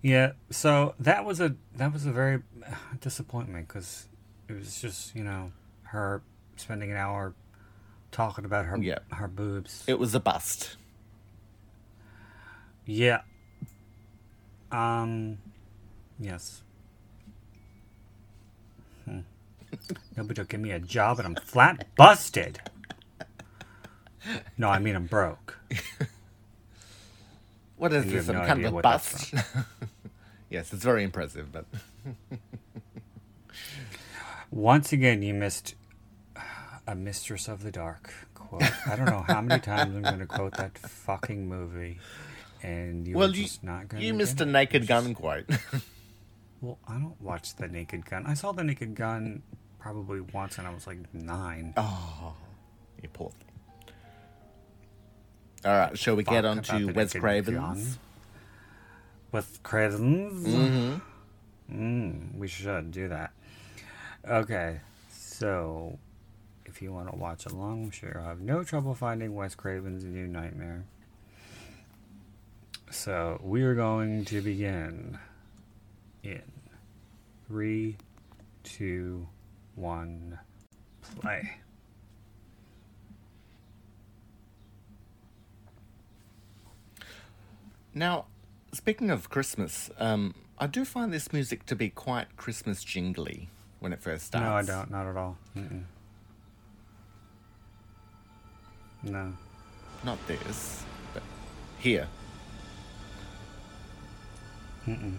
Yeah, 0.03 0.31
so 0.49 0.95
that 0.99 1.25
was 1.25 1.39
a 1.39 1.55
that 1.75 1.93
was 1.93 2.05
a 2.05 2.11
very 2.11 2.41
uh, 2.67 2.73
disappointment 2.99 3.67
because 3.67 4.07
it 4.49 4.53
was 4.53 4.81
just 4.81 5.15
you 5.15 5.23
know 5.23 5.51
her 5.83 6.21
spending 6.57 6.91
an 6.91 6.97
hour 6.97 7.33
talking 8.11 8.43
about 8.45 8.65
her 8.65 8.77
Yeah. 8.77 8.99
her 9.11 9.27
boobs. 9.27 9.83
It 9.87 9.97
was 9.99 10.13
a 10.15 10.19
bust. 10.19 10.75
Yeah. 12.85 13.21
Um. 14.71 15.37
Yes. 16.19 16.61
Hmm. 19.05 19.19
Nobody 20.17 20.41
will 20.41 20.47
give 20.47 20.59
me 20.59 20.71
a 20.71 20.79
job, 20.79 21.19
and 21.19 21.27
I'm 21.27 21.35
flat 21.35 21.87
busted. 21.95 22.59
No, 24.57 24.69
I 24.69 24.79
mean 24.79 24.95
I'm 24.95 25.07
broke. 25.07 25.57
What 27.81 27.93
is 27.93 28.05
this? 28.05 28.27
Some 28.27 28.35
no 28.35 28.45
kind 28.45 28.63
of 28.63 28.75
a 28.75 28.81
bust? 28.83 29.33
yes, 30.51 30.71
it's 30.71 30.83
very 30.83 31.03
impressive, 31.03 31.51
but 31.51 31.65
Once 34.51 34.93
again, 34.93 35.23
you 35.23 35.33
missed 35.33 35.73
uh, 36.35 36.41
a 36.85 36.93
Mistress 36.93 37.47
of 37.47 37.63
the 37.63 37.71
Dark 37.71 38.13
quote. 38.35 38.61
I 38.85 38.95
don't 38.95 39.07
know 39.07 39.25
how 39.27 39.41
many 39.41 39.59
times 39.59 39.95
I'm 39.95 40.03
going 40.03 40.19
to 40.19 40.27
quote 40.27 40.57
that 40.57 40.77
fucking 40.77 41.49
movie, 41.49 41.97
and 42.61 43.07
you 43.07 43.15
well, 43.17 43.31
you 43.35 43.45
just 43.45 43.63
not 43.63 43.87
going. 43.87 44.03
you 44.03 44.13
missed 44.13 44.39
a 44.41 44.45
Naked 44.45 44.85
Gun 44.85 45.15
quote. 45.15 45.49
Well, 46.61 46.77
I 46.87 46.99
don't 46.99 47.19
watch 47.19 47.55
The 47.55 47.67
Naked 47.67 48.05
Gun. 48.05 48.27
I 48.27 48.35
saw 48.35 48.51
The 48.51 48.63
Naked 48.63 48.93
Gun 48.93 49.41
probably 49.81 50.21
once, 50.21 50.57
and 50.57 50.67
I 50.67 50.73
was 50.73 50.87
like 50.87 51.13
nine. 51.13 51.73
oh, 51.75 52.33
you 53.01 53.09
pulled. 53.09 53.33
All 55.65 55.71
right, 55.71 55.97
shall 55.97 56.15
we 56.15 56.23
get 56.23 56.45
on 56.45 56.61
to 56.63 56.91
Wes 56.93 57.13
Craven's? 57.13 57.97
With 59.31 59.59
Cravens? 59.63 60.47
Mm-hmm. 60.47 60.97
Mm, 61.73 62.35
we 62.35 62.47
should 62.47 62.91
do 62.91 63.07
that. 63.07 63.31
Okay, 64.27 64.79
so 65.09 65.97
if 66.65 66.81
you 66.81 66.91
want 66.91 67.11
to 67.11 67.17
watch 67.17 67.45
along, 67.45 67.85
I'm 67.85 67.91
sure 67.91 68.11
you'll 68.13 68.23
have 68.23 68.41
no 68.41 68.63
trouble 68.63 68.93
finding 68.95 69.35
Wes 69.35 69.55
Craven's 69.55 70.03
New 70.03 70.27
Nightmare. 70.27 70.83
So 72.89 73.39
we 73.43 73.63
are 73.63 73.73
going 73.73 74.25
to 74.25 74.41
begin 74.41 75.17
in 76.23 76.41
three, 77.47 77.97
two, 78.63 79.27
one, 79.27 79.40
play. 81.19 81.51
Now, 87.93 88.25
speaking 88.73 89.09
of 89.09 89.29
Christmas, 89.29 89.89
um, 89.97 90.33
I 90.57 90.67
do 90.67 90.85
find 90.85 91.11
this 91.11 91.33
music 91.33 91.65
to 91.65 91.75
be 91.75 91.89
quite 91.89 92.37
Christmas 92.37 92.83
jingly 92.83 93.49
when 93.79 93.91
it 93.91 94.01
first 94.01 94.27
starts. 94.27 94.67
No, 94.67 94.75
I 94.75 94.79
don't. 94.79 94.91
Not 94.91 95.07
at 95.07 95.17
all. 95.17 95.37
Mm-mm. 95.57 95.83
No. 99.03 99.33
Not 100.03 100.17
this, 100.27 100.83
but 101.13 101.23
here. 101.79 102.07
Mm-mm. 104.87 105.17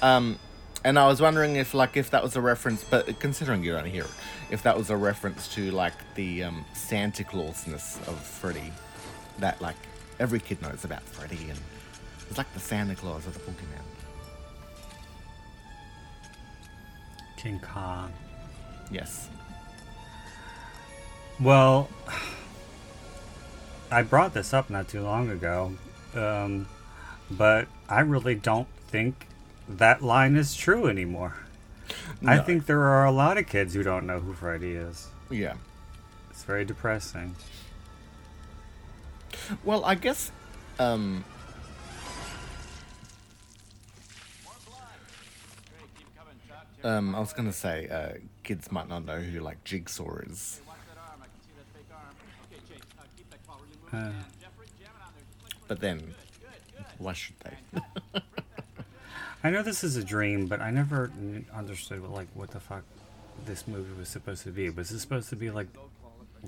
Um, 0.00 0.38
and 0.84 0.98
I 0.98 1.08
was 1.08 1.20
wondering 1.20 1.56
if, 1.56 1.74
like, 1.74 1.96
if 1.96 2.10
that 2.10 2.22
was 2.22 2.36
a 2.36 2.40
reference, 2.40 2.84
but 2.84 3.18
considering 3.18 3.64
you 3.64 3.72
don't 3.72 3.86
hear 3.86 4.04
it, 4.04 4.10
if 4.50 4.62
that 4.62 4.76
was 4.76 4.90
a 4.90 4.96
reference 4.96 5.48
to 5.54 5.70
like 5.70 5.94
the 6.14 6.44
um, 6.44 6.64
Santa 6.72 7.24
Clausness 7.24 7.98
of 8.08 8.18
Freddy, 8.20 8.72
that 9.40 9.60
like 9.60 9.76
every 10.18 10.40
kid 10.40 10.62
knows 10.62 10.84
about 10.84 11.02
Freddy, 11.02 11.50
and 11.50 11.58
it's 12.28 12.38
like 12.38 12.52
the 12.54 12.60
Santa 12.60 12.94
Claus 12.94 13.26
of 13.26 13.34
the 13.34 13.40
Boogeyman. 13.40 13.82
King 17.36 17.60
Kong. 17.60 18.12
Yes. 18.90 19.28
Well, 21.40 21.88
I 23.90 24.02
brought 24.02 24.34
this 24.34 24.52
up 24.52 24.70
not 24.70 24.88
too 24.88 25.02
long 25.02 25.30
ago, 25.30 25.72
um, 26.14 26.66
but 27.30 27.68
I 27.88 28.00
really 28.00 28.34
don't 28.34 28.68
think 28.88 29.26
that 29.68 30.02
line 30.02 30.36
is 30.36 30.54
true 30.54 30.86
anymore. 30.86 31.34
I 32.26 32.38
think 32.38 32.66
there 32.66 32.82
are 32.82 33.04
a 33.04 33.12
lot 33.12 33.38
of 33.38 33.46
kids 33.46 33.74
who 33.74 33.82
don't 33.82 34.06
know 34.06 34.20
who 34.20 34.32
Freddy 34.34 34.72
is. 34.72 35.08
Yeah. 35.30 35.54
It's 36.30 36.42
very 36.44 36.64
depressing. 36.64 37.34
Well, 39.64 39.84
I 39.84 39.94
guess. 39.94 40.30
Um, 40.78 41.24
um, 46.84 47.14
I 47.14 47.20
was 47.20 47.32
gonna 47.32 47.52
say, 47.52 47.88
uh, 47.88 48.18
kids 48.42 48.70
might 48.70 48.88
not 48.88 49.04
know 49.04 49.20
who 49.20 49.40
like 49.40 49.62
Jigsaw 49.64 50.18
is. 50.26 50.60
Uh, 53.92 54.10
But 55.66 55.80
then, 55.80 56.14
why 56.98 57.12
should 57.12 57.36
they? 57.40 58.20
I 59.44 59.50
know 59.50 59.62
this 59.62 59.84
is 59.84 59.96
a 59.96 60.04
dream, 60.04 60.46
but 60.46 60.60
I 60.60 60.70
never 60.70 61.10
understood 61.54 62.02
what, 62.02 62.10
like 62.10 62.28
what 62.34 62.50
the 62.50 62.60
fuck 62.60 62.82
this 63.46 63.68
movie 63.68 63.96
was 63.98 64.08
supposed 64.08 64.42
to 64.44 64.50
be. 64.50 64.68
Was 64.70 64.90
it 64.90 64.98
supposed 64.98 65.28
to 65.30 65.36
be 65.36 65.50
like 65.50 65.68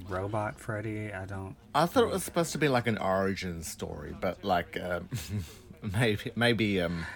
robot 0.09 0.59
Freddy? 0.59 1.13
I 1.13 1.25
don't. 1.25 1.55
I 1.75 1.87
thought 1.87 2.05
it 2.05 2.11
was 2.11 2.25
supposed 2.25 2.53
to 2.53 2.59
be 2.59 2.69
like 2.69 2.87
an 2.87 2.99
origin 2.99 3.63
story, 3.63 4.15
but 4.21 4.45
like 4.45 4.79
um, 4.81 5.09
maybe 5.93 6.33
maybe 6.35 6.81
um, 6.81 7.07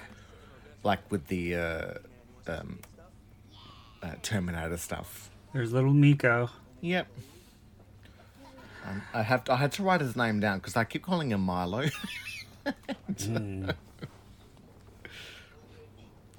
like 0.84 1.00
with 1.10 1.26
the 1.26 1.56
uh, 1.56 1.94
um, 2.46 2.78
uh, 4.02 4.12
Terminator 4.22 4.76
stuff. 4.76 5.30
There's 5.52 5.72
little 5.72 5.92
Miko. 5.92 6.50
Yep. 6.80 7.06
Um, 8.86 9.02
I 9.14 9.22
have 9.22 9.44
to, 9.44 9.52
I 9.52 9.56
had 9.56 9.72
to 9.72 9.82
write 9.82 10.00
his 10.00 10.14
name 10.14 10.40
down 10.40 10.58
because 10.58 10.76
I 10.76 10.84
keep 10.84 11.02
calling 11.02 11.30
him 11.30 11.40
Milo. 11.40 11.84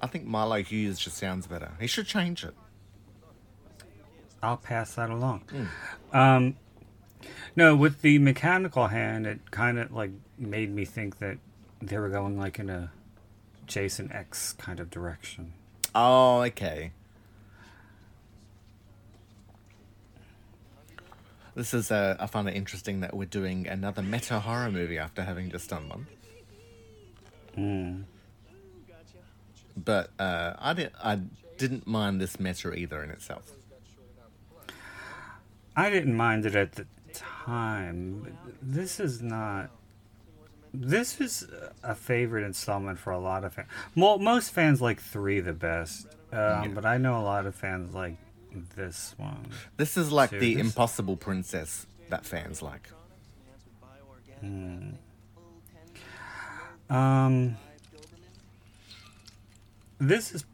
I 0.00 0.06
think 0.08 0.26
Milo 0.26 0.62
Hughes 0.62 0.98
just 0.98 1.16
sounds 1.16 1.46
better. 1.46 1.72
He 1.80 1.86
should 1.86 2.06
change 2.06 2.44
it. 2.44 2.54
I'll 4.42 4.56
pass 4.56 4.94
that 4.94 5.10
along. 5.10 5.42
Um, 6.12 6.56
no, 7.56 7.74
with 7.74 8.02
the 8.02 8.18
mechanical 8.18 8.88
hand, 8.88 9.26
it 9.26 9.50
kind 9.50 9.78
of 9.78 9.92
like 9.92 10.10
made 10.38 10.72
me 10.72 10.84
think 10.84 11.18
that 11.18 11.38
they 11.80 11.98
were 11.98 12.08
going 12.10 12.38
like 12.38 12.58
in 12.58 12.68
a 12.70 12.92
Jason 13.66 14.12
X 14.12 14.52
kind 14.52 14.78
of 14.78 14.90
direction. 14.90 15.54
Oh, 15.94 16.42
okay. 16.42 16.92
This 21.56 21.72
is 21.72 21.90
uh, 21.90 22.16
I 22.20 22.26
find 22.26 22.46
it 22.48 22.54
interesting 22.54 23.00
that 23.00 23.16
we're 23.16 23.24
doing 23.24 23.66
another 23.66 24.02
meta 24.02 24.40
horror 24.40 24.70
movie 24.70 24.98
after 24.98 25.24
having 25.24 25.50
just 25.50 25.70
done 25.70 25.88
one. 25.88 26.06
Mm. 27.56 28.04
But 29.74 30.10
uh, 30.18 30.52
I 30.58 30.74
didn't 30.74 30.94
I 31.02 31.20
didn't 31.56 31.86
mind 31.86 32.20
this 32.20 32.38
meta 32.38 32.74
either 32.74 33.02
in 33.02 33.10
itself. 33.10 33.52
I 35.74 35.88
didn't 35.88 36.14
mind 36.14 36.44
it 36.44 36.54
at 36.54 36.72
the 36.72 36.86
time. 37.14 38.36
This 38.60 39.00
is 39.00 39.22
not. 39.22 39.70
This 40.74 41.22
is 41.22 41.46
a 41.82 41.94
favorite 41.94 42.44
installment 42.44 42.98
for 42.98 43.12
a 43.14 43.18
lot 43.18 43.44
of 43.44 43.54
fans. 43.54 43.68
Mo- 43.94 44.18
most 44.18 44.50
fans 44.50 44.82
like 44.82 45.00
three 45.00 45.40
the 45.40 45.54
best, 45.54 46.06
um, 46.32 46.74
but 46.74 46.84
I 46.84 46.98
know 46.98 47.18
a 47.18 47.24
lot 47.24 47.46
of 47.46 47.54
fans 47.54 47.94
like 47.94 48.18
this 48.76 49.14
one. 49.16 49.50
This 49.76 49.96
is 49.96 50.12
like 50.12 50.30
So 50.30 50.38
the 50.38 50.58
impossible 50.58 51.16
princess 51.16 51.86
that 52.08 52.24
fans 52.24 52.62
like. 52.62 52.88
Um, 56.88 57.56
this 59.98 60.32
is 60.32 60.44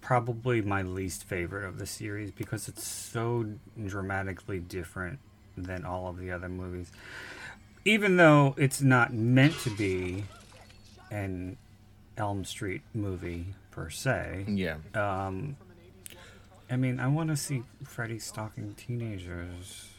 probably 0.00 0.62
my 0.62 0.82
least 0.82 1.24
favorite 1.24 1.64
of 1.64 1.78
the 1.78 1.86
series 1.86 2.30
because 2.30 2.68
it's 2.68 2.86
so 2.86 3.46
dramatically 3.86 4.58
different 4.58 5.18
than 5.56 5.84
all 5.84 6.08
of 6.08 6.18
the 6.18 6.30
other 6.30 6.48
movies. 6.48 6.90
Even 7.84 8.16
though 8.16 8.54
it's 8.56 8.80
not 8.80 9.12
meant 9.12 9.58
to 9.60 9.70
be 9.70 10.24
an 11.10 11.56
Elm 12.16 12.44
Street 12.44 12.82
movie 12.94 13.46
per 13.70 13.90
se. 13.90 14.44
Yeah. 14.48 14.76
Um, 14.94 15.56
I 16.72 16.76
mean, 16.76 17.00
I 17.00 17.06
want 17.06 17.28
to 17.28 17.36
see 17.36 17.64
Freddy 17.84 18.18
stalking 18.18 18.72
teenagers. 18.72 19.90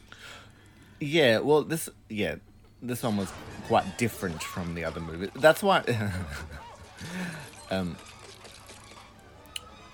Yeah, 0.99 1.37
well, 1.37 1.61
this 1.61 1.87
yeah, 2.09 2.37
this 2.81 3.03
one 3.03 3.15
was 3.15 3.31
quite 3.67 3.99
different 3.99 4.41
from 4.41 4.73
the 4.73 4.83
other 4.83 4.99
movie. 4.99 5.29
That's 5.35 5.61
why. 5.61 5.83
um, 7.71 7.95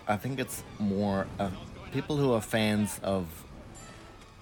I 0.08 0.16
think 0.16 0.40
it's 0.40 0.64
more 0.80 1.28
uh, 1.38 1.50
people 1.92 2.16
who 2.16 2.32
are 2.32 2.42
fans 2.42 2.98
of 3.04 3.28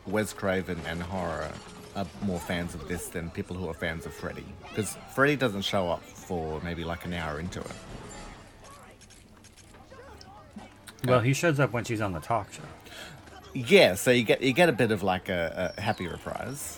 Wes 0.05 0.31
Craven 0.31 0.79
and 0.85 1.01
horror 1.01 1.51
are 1.95 2.05
more 2.21 2.39
fans 2.39 2.75
of 2.75 2.87
this 2.87 3.07
than 3.07 3.31
people 3.31 3.55
who 3.55 3.67
are 3.67 3.73
fans 3.73 4.05
of 4.05 4.13
Freddy 4.13 4.45
because 4.69 4.95
Freddy 5.15 5.35
doesn't 5.35 5.63
show 5.63 5.89
up 5.89 6.03
for 6.03 6.61
maybe 6.61 6.83
like 6.83 7.03
an 7.03 7.13
hour 7.13 7.39
into 7.39 7.61
it. 7.61 7.71
Well, 11.07 11.21
he 11.21 11.33
shows 11.33 11.59
up 11.59 11.71
when 11.71 11.85
she's 11.85 12.01
on 12.01 12.11
the 12.11 12.19
talk 12.19 12.51
show. 12.51 12.63
Yeah, 13.53 13.95
so 13.95 14.11
you 14.11 14.23
get 14.23 14.41
you 14.41 14.51
get 14.51 14.67
a 14.67 14.73
bit 14.73 14.91
of 14.91 15.03
like 15.03 15.29
a, 15.29 15.73
a 15.77 15.81
happy 15.81 16.07
reprise, 16.07 16.77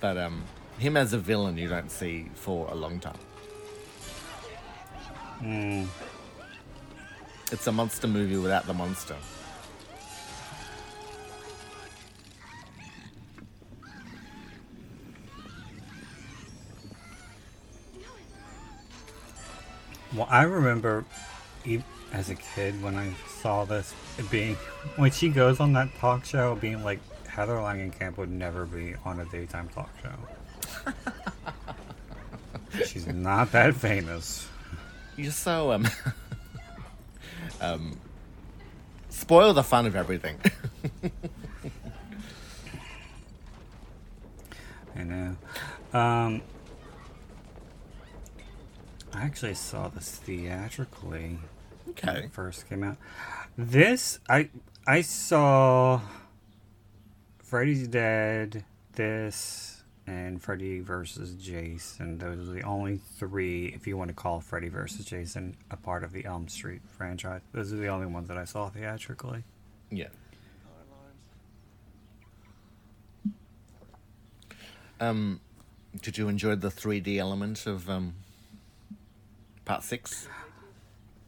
but 0.00 0.16
um, 0.16 0.44
him 0.78 0.96
as 0.96 1.12
a 1.12 1.18
villain 1.18 1.58
you 1.58 1.68
don't 1.68 1.90
see 1.90 2.30
for 2.34 2.68
a 2.70 2.74
long 2.74 3.00
time. 3.00 3.18
Mm. 5.42 5.86
It's 7.50 7.66
a 7.66 7.72
monster 7.72 8.06
movie 8.06 8.36
without 8.36 8.66
the 8.66 8.74
monster. 8.74 9.16
Well, 20.14 20.28
I 20.30 20.44
remember 20.44 21.04
as 22.12 22.30
a 22.30 22.34
kid 22.34 22.82
when 22.82 22.96
I 22.96 23.12
saw 23.40 23.64
this 23.64 23.94
being 24.30 24.56
when 24.96 25.10
she 25.10 25.28
goes 25.28 25.60
on 25.60 25.72
that 25.74 25.94
talk 25.98 26.24
show, 26.24 26.54
being 26.56 26.82
like 26.82 27.00
Heather 27.26 27.56
Langenkamp 27.56 28.16
would 28.16 28.30
never 28.30 28.66
be 28.66 28.94
on 29.04 29.20
a 29.20 29.24
daytime 29.26 29.68
talk 29.68 29.90
show. 30.02 30.94
She's 32.86 33.06
not 33.06 33.52
that 33.52 33.74
famous. 33.74 34.48
You're 35.16 35.32
so 35.32 35.72
um, 35.72 35.88
um, 37.60 37.98
spoil 39.08 39.52
the 39.52 39.62
fun 39.62 39.86
of 39.86 39.96
everything. 39.96 40.36
I 44.96 45.02
know. 45.04 45.36
Um, 45.92 46.42
I 49.12 49.22
actually 49.22 49.54
saw 49.54 49.88
this 49.88 50.08
theatrically. 50.10 51.38
When 52.02 52.16
Okay. 52.16 52.24
it 52.26 52.32
first 52.32 52.68
came 52.68 52.82
out. 52.84 52.96
This 53.56 54.20
I 54.28 54.50
I 54.86 55.00
saw 55.02 56.00
Freddy's 57.38 57.88
Dead, 57.88 58.64
this, 58.92 59.82
and 60.06 60.40
Freddy 60.42 60.80
versus 60.80 61.34
Jason. 61.34 62.18
Those 62.18 62.48
are 62.48 62.52
the 62.52 62.62
only 62.62 63.00
three, 63.18 63.66
if 63.74 63.86
you 63.86 63.96
want 63.96 64.08
to 64.08 64.14
call 64.14 64.40
Freddy 64.40 64.68
versus 64.68 65.04
Jason 65.04 65.56
a 65.70 65.76
part 65.76 66.04
of 66.04 66.12
the 66.12 66.24
Elm 66.24 66.48
Street 66.48 66.82
franchise. 66.96 67.40
Those 67.52 67.72
are 67.72 67.76
the 67.76 67.88
only 67.88 68.06
ones 68.06 68.28
that 68.28 68.38
I 68.38 68.44
saw 68.44 68.68
theatrically. 68.68 69.44
yeah. 69.90 70.08
Um, 75.00 75.40
did 76.02 76.18
you 76.18 76.28
enjoy 76.28 76.56
the 76.56 76.68
3D 76.70 77.18
element 77.18 77.66
of 77.66 77.88
um, 77.88 78.14
part 79.64 79.84
six? 79.84 80.28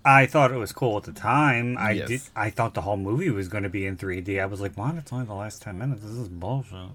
I 0.04 0.24
thought 0.26 0.50
it 0.50 0.56
was 0.56 0.72
cool 0.72 0.96
at 0.96 1.02
the 1.04 1.12
time. 1.12 1.76
I 1.78 1.90
Yes. 1.92 2.08
did. 2.08 2.20
I 2.34 2.48
thought 2.50 2.74
the 2.74 2.80
whole 2.82 2.96
movie 2.96 3.28
was 3.30 3.48
going 3.48 3.64
to 3.64 3.68
be 3.68 3.84
in 3.86 3.96
3D. 3.96 4.40
I 4.40 4.46
was 4.46 4.60
like, 4.60 4.76
"What? 4.76 4.94
It's 4.94 5.12
only 5.12 5.26
the 5.26 5.34
last 5.34 5.60
ten 5.62 5.78
minutes. 5.78 6.02
This 6.02 6.12
is 6.12 6.28
bullshit." 6.28 6.90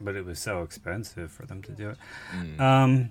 But 0.00 0.14
it 0.14 0.26
was 0.26 0.38
so 0.38 0.62
expensive 0.62 1.30
for 1.32 1.46
them 1.46 1.62
to 1.62 1.72
do 1.72 1.88
it. 1.90 2.60
Um, 2.60 3.10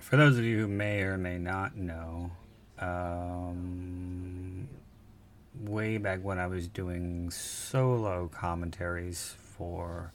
for 0.00 0.16
those 0.16 0.36
of 0.36 0.44
you 0.44 0.58
who 0.60 0.66
may 0.68 1.02
or 1.02 1.16
may 1.16 1.38
not 1.38 1.76
know, 1.76 2.32
um, 2.80 4.68
way 5.60 5.96
back 5.96 6.24
when 6.24 6.38
I 6.40 6.48
was 6.48 6.66
doing 6.66 7.30
solo 7.30 8.26
commentaries 8.28 9.36
for 9.38 10.12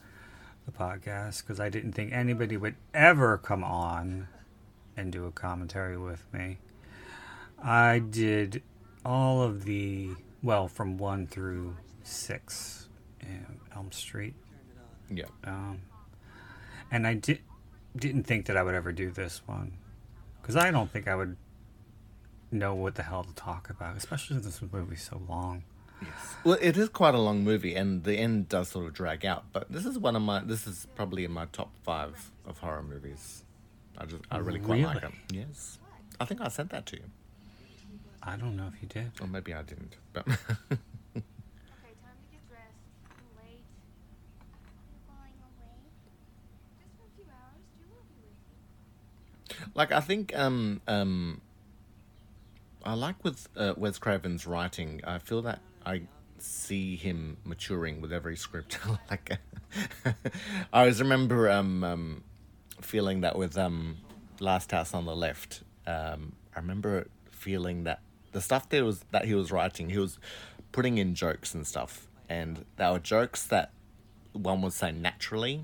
the 0.65 0.71
podcast, 0.71 1.41
because 1.41 1.59
I 1.59 1.69
didn't 1.69 1.91
think 1.93 2.11
anybody 2.11 2.57
would 2.57 2.75
ever 2.93 3.37
come 3.37 3.63
on 3.63 4.27
and 4.97 5.11
do 5.11 5.25
a 5.25 5.31
commentary 5.31 5.97
with 5.97 6.25
me. 6.33 6.57
I 7.61 7.99
did 7.99 8.61
all 9.05 9.41
of 9.41 9.65
the 9.65 10.11
well 10.41 10.67
from 10.67 10.97
one 10.97 11.27
through 11.27 11.77
six 12.03 12.87
in 13.21 13.45
Elm 13.75 13.91
Street, 13.91 14.35
Yeah. 15.09 15.25
um, 15.43 15.81
and 16.91 17.05
I 17.07 17.15
did 17.15 17.39
didn't 17.95 18.23
think 18.23 18.45
that 18.47 18.57
I 18.57 18.63
would 18.63 18.75
ever 18.75 18.91
do 18.91 19.09
this 19.09 19.41
one 19.47 19.71
because 20.41 20.57
I 20.57 20.69
don't 20.69 20.91
think 20.91 21.07
I 21.07 21.15
would 21.15 21.37
know 22.51 22.75
what 22.75 22.95
the 22.95 23.03
hell 23.03 23.23
to 23.23 23.33
talk 23.35 23.69
about, 23.69 23.95
especially 23.95 24.35
since 24.41 24.59
this 24.59 24.71
movie's 24.71 25.01
so 25.03 25.21
long. 25.29 25.63
Well, 26.43 26.57
it 26.61 26.77
is 26.77 26.89
quite 26.89 27.15
a 27.15 27.19
long 27.19 27.43
movie, 27.43 27.73
and 27.73 28.03
the 28.03 28.15
end 28.17 28.49
does 28.49 28.69
sort 28.69 28.85
of 28.85 28.93
drag 28.93 29.25
out. 29.25 29.45
But 29.51 29.71
this 29.71 29.85
is 29.85 29.97
one 29.97 30.15
of 30.15 30.21
my. 30.21 30.41
This 30.41 30.67
is 30.67 30.85
probably 30.95 31.25
in 31.25 31.31
my 31.31 31.45
top 31.47 31.71
five 31.83 32.31
of 32.45 32.59
horror 32.59 32.83
movies. 32.83 33.43
I 33.97 34.05
just, 34.05 34.21
I 34.29 34.37
really 34.37 34.59
quite 34.59 34.83
like 34.83 35.03
it. 35.03 35.11
Yes, 35.31 35.79
I 36.19 36.25
think 36.25 36.41
I 36.41 36.49
sent 36.49 36.69
that 36.71 36.85
to 36.87 36.97
you, 36.97 37.03
I 38.21 38.35
don't 38.35 38.55
know 38.57 38.67
if 38.73 38.81
you 38.81 38.87
did. 38.87 39.11
or 39.21 39.27
maybe 39.27 39.53
I 39.53 39.61
didn't. 39.63 39.95
But 40.13 40.27
Okay, 40.27 40.37
time 40.37 40.77
to 41.15 42.27
get 42.31 42.47
dressed. 42.49 42.77
I'm 43.09 43.25
late. 43.41 43.63
You're 44.91 45.01
going 45.07 45.37
away? 45.41 45.79
Just 46.77 46.93
for 46.97 47.05
a 47.05 47.11
few 47.15 47.25
hours. 47.31 47.63
Jill 47.77 47.87
will 47.89 48.05
be 48.09 48.21
with 49.49 49.59
you. 49.59 49.71
like, 49.73 49.91
I 49.91 50.01
think 50.01 50.35
um 50.37 50.81
um. 50.87 51.41
I 52.83 52.93
like 52.93 53.23
with 53.23 53.47
uh, 53.57 53.73
Wes 53.77 53.97
Craven's 53.97 54.45
writing. 54.45 55.01
I 55.03 55.17
feel 55.17 55.41
that 55.41 55.59
I 55.85 56.03
see 56.37 56.95
him 56.95 57.37
maturing 57.43 58.01
with 58.01 58.11
every 58.11 58.35
script. 58.35 58.79
like, 59.09 59.37
I 60.05 60.79
always 60.81 60.99
remember 60.99 61.49
um, 61.49 61.83
um 61.83 62.23
feeling 62.81 63.21
that 63.21 63.37
with 63.37 63.57
um 63.57 63.97
Last 64.39 64.71
House 64.71 64.93
on 64.93 65.05
the 65.05 65.15
Left. 65.15 65.63
Um, 65.87 66.33
I 66.55 66.59
remember 66.59 67.07
feeling 67.29 67.83
that 67.83 68.01
the 68.31 68.41
stuff 68.41 68.69
that 68.69 68.83
was 68.83 69.05
that 69.11 69.25
he 69.25 69.33
was 69.33 69.51
writing, 69.51 69.89
he 69.89 69.97
was 69.97 70.19
putting 70.71 70.97
in 70.97 71.15
jokes 71.15 71.53
and 71.53 71.65
stuff, 71.65 72.07
and 72.29 72.65
there 72.77 72.91
were 72.91 72.99
jokes 72.99 73.45
that 73.47 73.71
one 74.33 74.61
would 74.61 74.73
say 74.73 74.91
naturally 74.91 75.63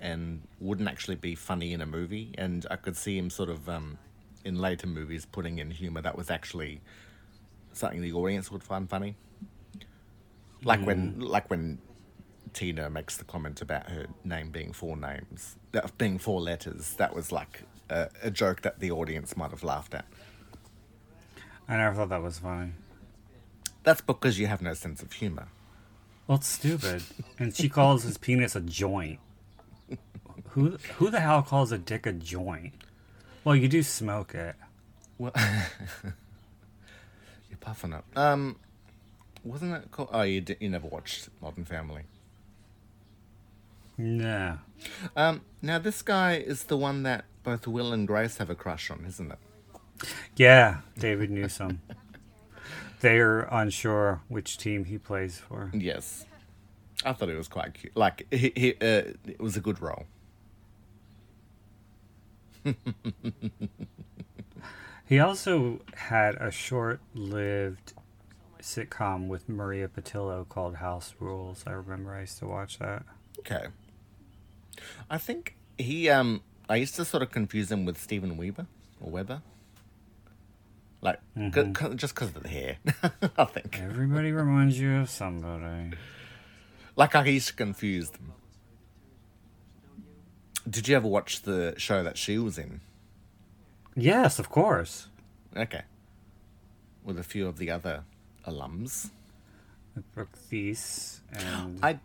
and 0.00 0.42
wouldn't 0.60 0.88
actually 0.88 1.16
be 1.16 1.34
funny 1.34 1.72
in 1.72 1.80
a 1.80 1.86
movie. 1.86 2.34
And 2.36 2.66
I 2.70 2.76
could 2.76 2.96
see 2.96 3.18
him 3.18 3.30
sort 3.30 3.50
of 3.50 3.68
um, 3.68 3.98
in 4.44 4.58
later 4.58 4.86
movies 4.86 5.26
putting 5.26 5.58
in 5.58 5.70
humor 5.70 6.00
that 6.02 6.16
was 6.16 6.30
actually 6.30 6.80
something 7.72 8.00
the 8.00 8.12
audience 8.12 8.50
would 8.50 8.62
find 8.62 8.88
funny. 8.88 9.16
Like 10.62 10.84
when, 10.84 11.20
like 11.20 11.48
when 11.48 11.78
Tina 12.52 12.90
makes 12.90 13.16
the 13.16 13.24
comment 13.24 13.62
about 13.62 13.88
her 13.90 14.06
name 14.24 14.50
being 14.50 14.72
four 14.72 14.96
names, 14.96 15.56
that 15.72 15.96
being 15.98 16.18
four 16.18 16.40
letters. 16.40 16.94
That 16.94 17.14
was 17.14 17.32
like 17.32 17.62
a, 17.88 18.08
a 18.22 18.30
joke 18.30 18.62
that 18.62 18.80
the 18.80 18.90
audience 18.90 19.36
might 19.36 19.50
have 19.50 19.62
laughed 19.64 19.94
at. 19.94 20.06
I 21.68 21.76
never 21.76 21.94
thought 21.94 22.08
that 22.08 22.22
was 22.22 22.38
funny. 22.38 22.72
That's 23.82 24.00
because 24.00 24.38
you 24.38 24.46
have 24.48 24.60
no 24.60 24.74
sense 24.74 25.02
of 25.02 25.12
humor. 25.12 25.48
Well, 26.26 26.38
it's 26.38 26.48
stupid. 26.48 27.02
and 27.38 27.54
she 27.54 27.68
calls 27.68 28.02
his 28.02 28.18
penis 28.18 28.54
a 28.54 28.60
joint. 28.60 29.20
Who 30.50 30.78
who 30.96 31.10
the 31.10 31.20
hell 31.20 31.42
calls 31.42 31.70
a 31.72 31.78
dick 31.78 32.06
a 32.06 32.12
joint? 32.12 32.74
Well, 33.44 33.54
you 33.56 33.68
do 33.68 33.82
smoke 33.82 34.34
it. 34.34 34.56
Well, 35.16 35.32
you're 36.04 36.12
puffing 37.60 37.92
up. 37.92 38.04
Um, 38.16 38.56
wasn't 39.44 39.72
that 39.72 39.90
called? 39.90 40.10
Oh, 40.12 40.22
you, 40.22 40.40
di- 40.40 40.56
you 40.60 40.68
never 40.68 40.86
watched 40.88 41.28
Modern 41.40 41.64
Family. 41.64 42.02
Nah. 43.96 44.56
Um, 45.14 45.42
now 45.60 45.78
this 45.78 46.02
guy 46.02 46.36
is 46.36 46.64
the 46.64 46.76
one 46.76 47.02
that 47.02 47.24
both 47.42 47.66
Will 47.66 47.92
and 47.92 48.06
Grace 48.06 48.38
have 48.38 48.50
a 48.50 48.54
crush 48.54 48.90
on, 48.90 49.04
isn't 49.06 49.32
it? 49.32 49.38
Yeah, 50.36 50.80
David 50.98 51.30
Newsom. 51.30 51.82
They're 53.00 53.40
unsure 53.50 54.22
which 54.28 54.58
team 54.58 54.84
he 54.86 54.98
plays 54.98 55.38
for. 55.38 55.70
Yes, 55.74 56.26
I 57.04 57.12
thought 57.12 57.28
it 57.28 57.36
was 57.36 57.48
quite 57.48 57.74
cute. 57.74 57.96
Like 57.96 58.26
he, 58.30 58.52
he 58.54 58.72
uh, 58.74 59.12
it 59.26 59.40
was 59.40 59.56
a 59.56 59.60
good 59.60 59.80
role. 59.80 60.06
He 65.10 65.18
also 65.18 65.80
had 65.94 66.36
a 66.36 66.52
short-lived 66.52 67.94
sitcom 68.62 69.28
with 69.28 69.48
Maria 69.48 69.88
Pitillo 69.88 70.48
called 70.48 70.76
House 70.76 71.14
Rules. 71.18 71.64
I 71.66 71.72
remember 71.72 72.14
I 72.14 72.20
used 72.20 72.38
to 72.38 72.46
watch 72.46 72.78
that. 72.78 73.04
Okay. 73.40 73.66
I 75.10 75.18
think 75.18 75.56
he 75.78 76.08
um 76.08 76.42
I 76.68 76.76
used 76.76 76.94
to 76.96 77.04
sort 77.04 77.22
of 77.22 77.30
confuse 77.30 77.70
him 77.70 77.84
with 77.84 77.98
Stephen 77.98 78.36
Weber 78.36 78.66
or 79.00 79.10
Weber. 79.10 79.42
Like 81.02 81.20
c- 81.36 81.50
c- 81.78 81.94
just 81.94 82.14
because 82.14 82.28
of 82.36 82.42
the 82.42 82.48
hair, 82.48 82.76
I 83.38 83.44
think. 83.46 83.80
Everybody 83.80 84.32
reminds 84.32 84.78
you 84.78 84.96
of 84.96 85.08
somebody. 85.08 85.96
Like 86.94 87.14
I 87.16 87.24
used 87.24 87.48
to 87.48 87.54
confuse 87.54 88.10
them. 88.10 88.32
Did 90.68 90.88
you 90.88 90.96
ever 90.96 91.08
watch 91.08 91.42
the 91.42 91.74
show 91.78 92.02
that 92.02 92.18
she 92.18 92.36
was 92.38 92.58
in? 92.58 92.82
Yes, 93.96 94.38
of 94.38 94.50
course. 94.50 95.08
Okay. 95.56 95.82
With 97.02 97.18
a 97.18 97.22
few 97.24 97.46
of 97.48 97.56
the 97.56 97.70
other 97.70 98.04
alums. 98.50 99.10
Brooke 100.14 100.36
Theiss 100.50 101.20
and 101.32 101.78
I 101.82 101.98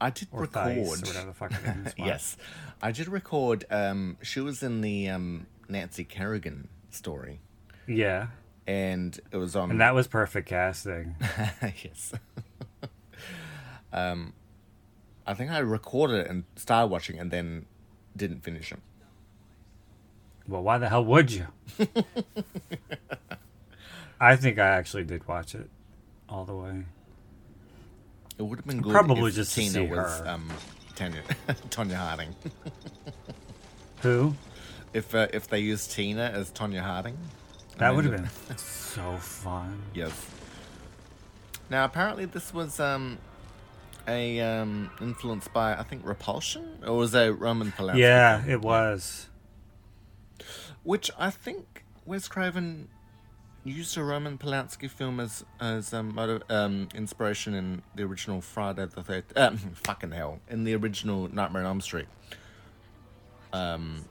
I 0.00 0.10
did 0.10 0.28
or 0.30 0.42
record 0.42 0.52
Thies, 0.76 1.02
or 1.02 1.06
whatever 1.06 1.26
the 1.26 1.32
fuck 1.34 1.52
her 1.52 1.92
yes. 1.98 2.36
I 2.80 2.92
did 2.92 3.08
record 3.08 3.64
um 3.70 4.16
she 4.22 4.40
was 4.40 4.62
in 4.62 4.80
the 4.80 5.08
um 5.08 5.46
Nancy 5.68 6.04
Kerrigan 6.04 6.68
story 6.90 7.40
Yeah. 7.86 8.28
and 8.66 9.18
it 9.32 9.36
was 9.36 9.56
on 9.56 9.70
And 9.70 9.80
that 9.80 9.94
was 9.94 10.06
perfect 10.06 10.48
casting. 10.48 11.16
yes. 11.82 12.12
um, 13.92 14.32
I 15.26 15.34
think 15.34 15.50
I 15.50 15.58
recorded 15.58 16.20
it 16.20 16.30
and 16.30 16.44
started 16.56 16.86
watching 16.88 17.18
and 17.18 17.30
then 17.30 17.66
didn't 18.16 18.40
finish 18.42 18.72
it. 18.72 18.78
Well, 20.46 20.62
why 20.62 20.78
the 20.78 20.88
hell 20.88 21.04
would 21.04 21.30
you? 21.32 21.46
I 24.20 24.36
think 24.36 24.58
I 24.58 24.66
actually 24.68 25.04
did 25.04 25.26
watch 25.28 25.54
it 25.54 25.68
all 26.28 26.44
the 26.44 26.54
way. 26.54 26.84
It 28.38 28.42
would 28.42 28.58
have 28.58 28.66
been 28.66 28.80
good 28.80 28.92
Probably 28.92 29.30
if 29.30 29.36
just 29.36 29.54
to 29.54 29.60
Tina 29.60 29.72
see 29.72 29.80
was 29.86 30.18
her. 30.20 30.28
um, 30.28 30.48
Tanya, 30.94 31.22
Tonya 31.70 31.94
Harding. 31.96 32.34
Who? 34.02 34.34
If 34.92 35.14
uh, 35.14 35.26
if 35.32 35.48
they 35.48 35.60
used 35.60 35.92
Tina 35.92 36.30
as 36.34 36.50
Tonya 36.50 36.80
Harding, 36.82 37.18
That 37.78 37.94
would 37.94 38.04
have 38.04 38.16
been 38.16 38.28
so 38.56 39.16
fun. 39.18 39.82
Yes. 39.94 40.12
Now 41.70 41.84
apparently 41.84 42.24
this 42.24 42.54
was 42.54 42.80
um 42.80 43.18
a 44.06 44.40
um 44.40 44.90
influenced 45.00 45.52
by 45.52 45.74
I 45.74 45.82
think 45.82 46.06
Repulsion 46.06 46.78
or 46.86 46.96
was 46.96 47.14
a 47.14 47.32
Roman 47.32 47.72
Polanski? 47.72 47.98
Yeah, 47.98 48.44
it 48.46 48.62
was. 48.62 49.26
Which 50.84 51.10
I 51.18 51.30
think 51.30 51.84
Wes 52.06 52.28
Craven 52.28 52.88
used 53.68 53.96
a 53.96 54.02
Roman 54.02 54.38
Polanski 54.38 54.90
film 54.90 55.20
as 55.20 55.44
as 55.60 55.92
um, 55.94 56.18
um 56.48 56.88
inspiration 56.94 57.54
in 57.54 57.82
the 57.94 58.02
original 58.04 58.40
Friday 58.40 58.86
the 58.86 59.02
Thirteenth. 59.02 59.32
Um, 59.36 59.58
fucking 59.58 60.12
hell, 60.12 60.40
in 60.48 60.64
the 60.64 60.74
original 60.74 61.32
Nightmare 61.32 61.62
on 61.62 61.68
Elm 61.68 61.80
Street. 61.80 62.08
Um, 63.52 64.04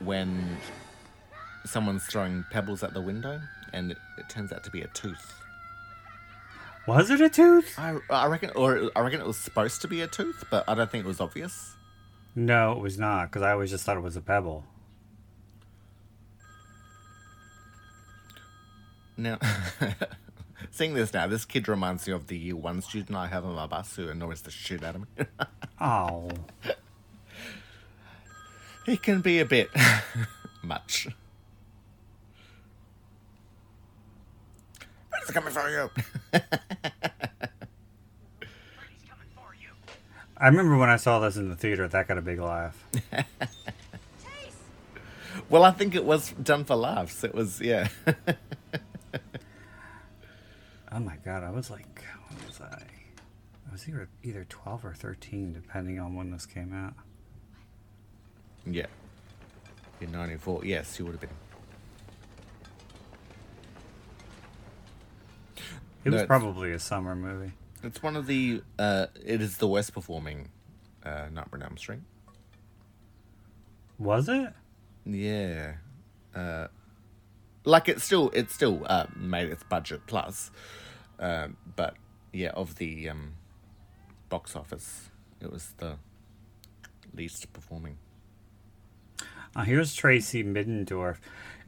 when 0.00 0.56
someone's 1.66 2.04
throwing 2.06 2.44
pebbles 2.50 2.82
at 2.82 2.94
the 2.94 3.00
window 3.00 3.40
and 3.72 3.90
it, 3.90 3.98
it 4.18 4.28
turns 4.28 4.52
out 4.52 4.64
to 4.64 4.70
be 4.70 4.80
a 4.82 4.86
tooth. 4.88 5.34
Was 6.86 7.10
it 7.10 7.20
a 7.20 7.28
tooth? 7.28 7.78
I, 7.78 7.98
I 8.08 8.26
reckon, 8.26 8.50
or 8.56 8.90
I 8.96 9.00
reckon 9.00 9.20
it 9.20 9.26
was 9.26 9.36
supposed 9.36 9.82
to 9.82 9.88
be 9.88 10.00
a 10.00 10.06
tooth, 10.06 10.44
but 10.50 10.64
I 10.66 10.74
don't 10.74 10.90
think 10.90 11.04
it 11.04 11.08
was 11.08 11.20
obvious. 11.20 11.76
No, 12.34 12.72
it 12.72 12.78
was 12.78 12.98
not, 12.98 13.30
because 13.30 13.42
I 13.42 13.52
always 13.52 13.70
just 13.70 13.84
thought 13.84 13.96
it 13.96 14.02
was 14.02 14.16
a 14.16 14.20
pebble. 14.20 14.64
Now, 19.20 19.38
seeing 20.70 20.94
this 20.94 21.12
now, 21.12 21.26
this 21.26 21.44
kid 21.44 21.68
reminds 21.68 22.06
me 22.06 22.14
of 22.14 22.28
the 22.28 22.54
one 22.54 22.80
student 22.80 23.14
I 23.18 23.26
have 23.26 23.44
on 23.44 23.54
my 23.54 23.66
bus 23.66 23.94
who 23.96 24.08
annoys 24.08 24.40
the 24.40 24.50
shit 24.50 24.82
out 24.82 24.94
of 24.96 25.02
me. 25.02 25.26
Oh. 25.82 26.28
he 28.84 28.98
can 28.98 29.22
be 29.22 29.40
a 29.40 29.46
bit 29.46 29.70
much. 30.62 31.08
Are 35.12 35.32
coming 35.32 35.52
for 35.52 35.70
you. 35.70 35.90
I 40.36 40.48
remember 40.48 40.76
when 40.76 40.90
I 40.90 40.96
saw 40.96 41.18
this 41.20 41.36
in 41.36 41.48
the 41.48 41.56
theater, 41.56 41.88
that 41.88 42.08
got 42.08 42.18
a 42.18 42.22
big 42.22 42.40
laugh. 42.40 42.84
well, 45.48 45.64
I 45.64 45.70
think 45.70 45.94
it 45.94 46.04
was 46.04 46.32
done 46.32 46.64
for 46.64 46.76
laughs. 46.76 47.24
It 47.24 47.34
was, 47.34 47.58
yeah. 47.60 47.88
Oh 50.92 50.98
my 51.00 51.16
god, 51.24 51.44
I 51.44 51.50
was 51.50 51.70
like, 51.70 52.04
what 52.28 52.46
was 52.46 52.60
I? 52.60 52.82
I 53.68 53.72
was 53.72 53.88
either, 53.88 54.08
either 54.24 54.44
12 54.48 54.84
or 54.84 54.94
13, 54.94 55.52
depending 55.52 56.00
on 56.00 56.14
when 56.16 56.30
this 56.30 56.46
came 56.46 56.72
out. 56.74 56.94
yeah. 58.66 58.86
In 60.00 60.10
94, 60.12 60.64
yes, 60.64 60.98
you 60.98 61.04
would 61.04 61.12
have 61.12 61.20
been. 61.20 61.30
It 66.04 66.10
No, 66.10 66.16
was 66.16 66.26
probably 66.26 66.72
a 66.72 66.78
summer 66.78 67.14
movie. 67.14 67.52
It's 67.82 68.02
one 68.02 68.16
of 68.16 68.26
the. 68.26 68.62
Uh, 68.78 69.06
it 69.24 69.42
is 69.42 69.58
the 69.58 69.68
worst 69.68 69.92
performing 69.92 70.48
uh, 71.04 71.26
Nightmare 71.30 71.48
on 71.54 71.62
Elm 71.62 71.76
Street. 71.76 72.00
Was 73.98 74.28
it? 74.30 74.52
Yeah. 75.04 75.74
Uh, 76.34 76.68
like 77.64 77.88
it's 77.88 78.04
still 78.04 78.30
it's 78.34 78.54
still 78.54 78.82
uh, 78.86 79.06
made 79.16 79.48
its 79.48 79.62
budget 79.64 80.02
plus, 80.06 80.50
um, 81.18 81.56
but 81.76 81.94
yeah, 82.32 82.50
of 82.50 82.76
the 82.76 83.08
um, 83.08 83.34
box 84.28 84.56
office, 84.56 85.10
it 85.40 85.50
was 85.52 85.74
the 85.78 85.96
least 87.14 87.52
performing. 87.52 87.98
Uh, 89.54 89.62
here's 89.64 89.94
Tracy 89.94 90.44
Middendorf. 90.44 91.16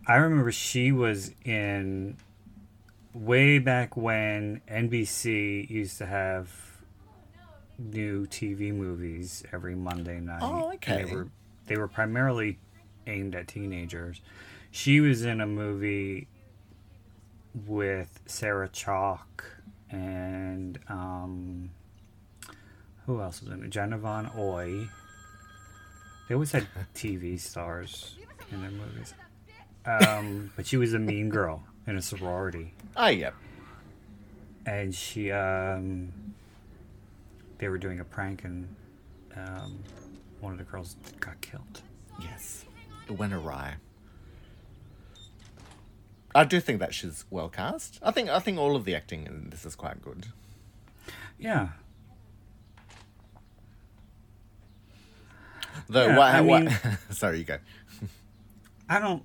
I 0.07 0.17
remember 0.17 0.53
she 0.53 0.93
was 0.93 1.33
in 1.45 2.17
way 3.13 3.59
back 3.59 3.97
when 3.97 4.63
NBC 4.69 5.69
used 5.69 5.99
to 5.99 6.07
have 6.07 6.51
new 7.79 8.27
TV 8.27 8.73
movies 8.73 9.45
every 9.53 9.75
Monday 9.75 10.21
night. 10.21 10.41
Oh, 10.43 10.73
okay. 10.75 11.05
They 11.05 11.15
were 11.15 11.29
they 11.67 11.77
were 11.77 11.89
primarily 11.89 12.59
aimed 13.07 13.35
at 13.35 13.49
teenagers. 13.49 14.21
She 14.73 15.01
was 15.01 15.23
in 15.25 15.41
a 15.41 15.47
movie 15.47 16.27
with 17.67 18.21
Sarah 18.27 18.69
Chalk 18.69 19.45
and 19.91 20.79
um, 20.89 21.71
who 23.07 23.21
else 23.21 23.43
was 23.43 23.51
in 23.53 23.63
it? 23.65 23.71
Jenna 23.71 23.99
Von 23.99 24.31
Oy. 24.37 24.89
They 26.29 26.35
always 26.35 26.53
had 26.53 26.67
TV 26.95 27.39
stars 27.39 28.17
in 28.51 28.63
their 28.63 28.71
movies. 28.71 29.13
Um, 29.85 30.51
but 30.57 30.67
she 30.67 30.79
was 30.79 30.95
a 30.95 30.99
mean 30.99 31.29
girl 31.29 31.63
in 31.87 31.97
a 31.97 32.03
sorority. 32.03 32.73
Oh 32.97 33.09
yeah, 33.09 33.33
And 34.65 34.95
she, 34.95 35.31
um, 35.33 36.13
they 37.59 37.69
were 37.69 37.79
doing 37.79 38.01
a 38.01 38.05
prank 38.05 38.45
and 38.45 38.75
um, 39.37 39.79
one 40.41 40.53
of 40.53 40.59
the 40.59 40.65
girls 40.65 40.97
got 41.21 41.39
killed. 41.43 41.83
yes, 42.23 42.65
it 43.07 43.13
went 43.13 43.35
awry. 43.35 43.75
I 46.35 46.45
do 46.45 46.61
think 46.61 46.79
that 46.81 46.95
she's 46.95 47.25
well 47.31 47.49
cast. 47.49 47.99
I 48.03 48.11
think 48.11 48.29
I 48.31 48.39
think 48.39 48.59
all 48.59 48.75
of 48.77 48.85
the 48.85 48.95
acting 48.95 49.27
in 49.27 49.51
this 49.51 49.65
is 49.67 49.75
quite 49.75 50.01
good. 50.03 50.27
Yeah. 51.39 51.69
Though 55.89 56.07
Yeah, 56.07 56.17
what, 56.19 56.35
I 56.35 56.41
what 56.41 56.63
mean- 56.65 56.79
sorry, 57.11 57.39
you 57.39 57.45
go. 57.45 57.59
I 58.89 58.99
don't, 58.99 59.23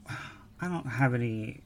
I 0.62 0.68
don't 0.68 0.88
have 0.88 1.14
any. 1.14 1.62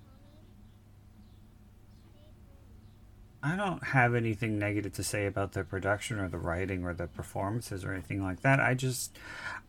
I 3.43 3.55
don't 3.55 3.83
have 3.83 4.13
anything 4.13 4.59
negative 4.59 4.93
to 4.93 5.03
say 5.03 5.25
about 5.25 5.53
the 5.53 5.63
production 5.63 6.19
or 6.19 6.27
the 6.27 6.37
writing 6.37 6.83
or 6.83 6.93
the 6.93 7.07
performances 7.07 7.83
or 7.83 7.91
anything 7.91 8.21
like 8.21 8.41
that. 8.41 8.59
I 8.59 8.75
just, 8.75 9.17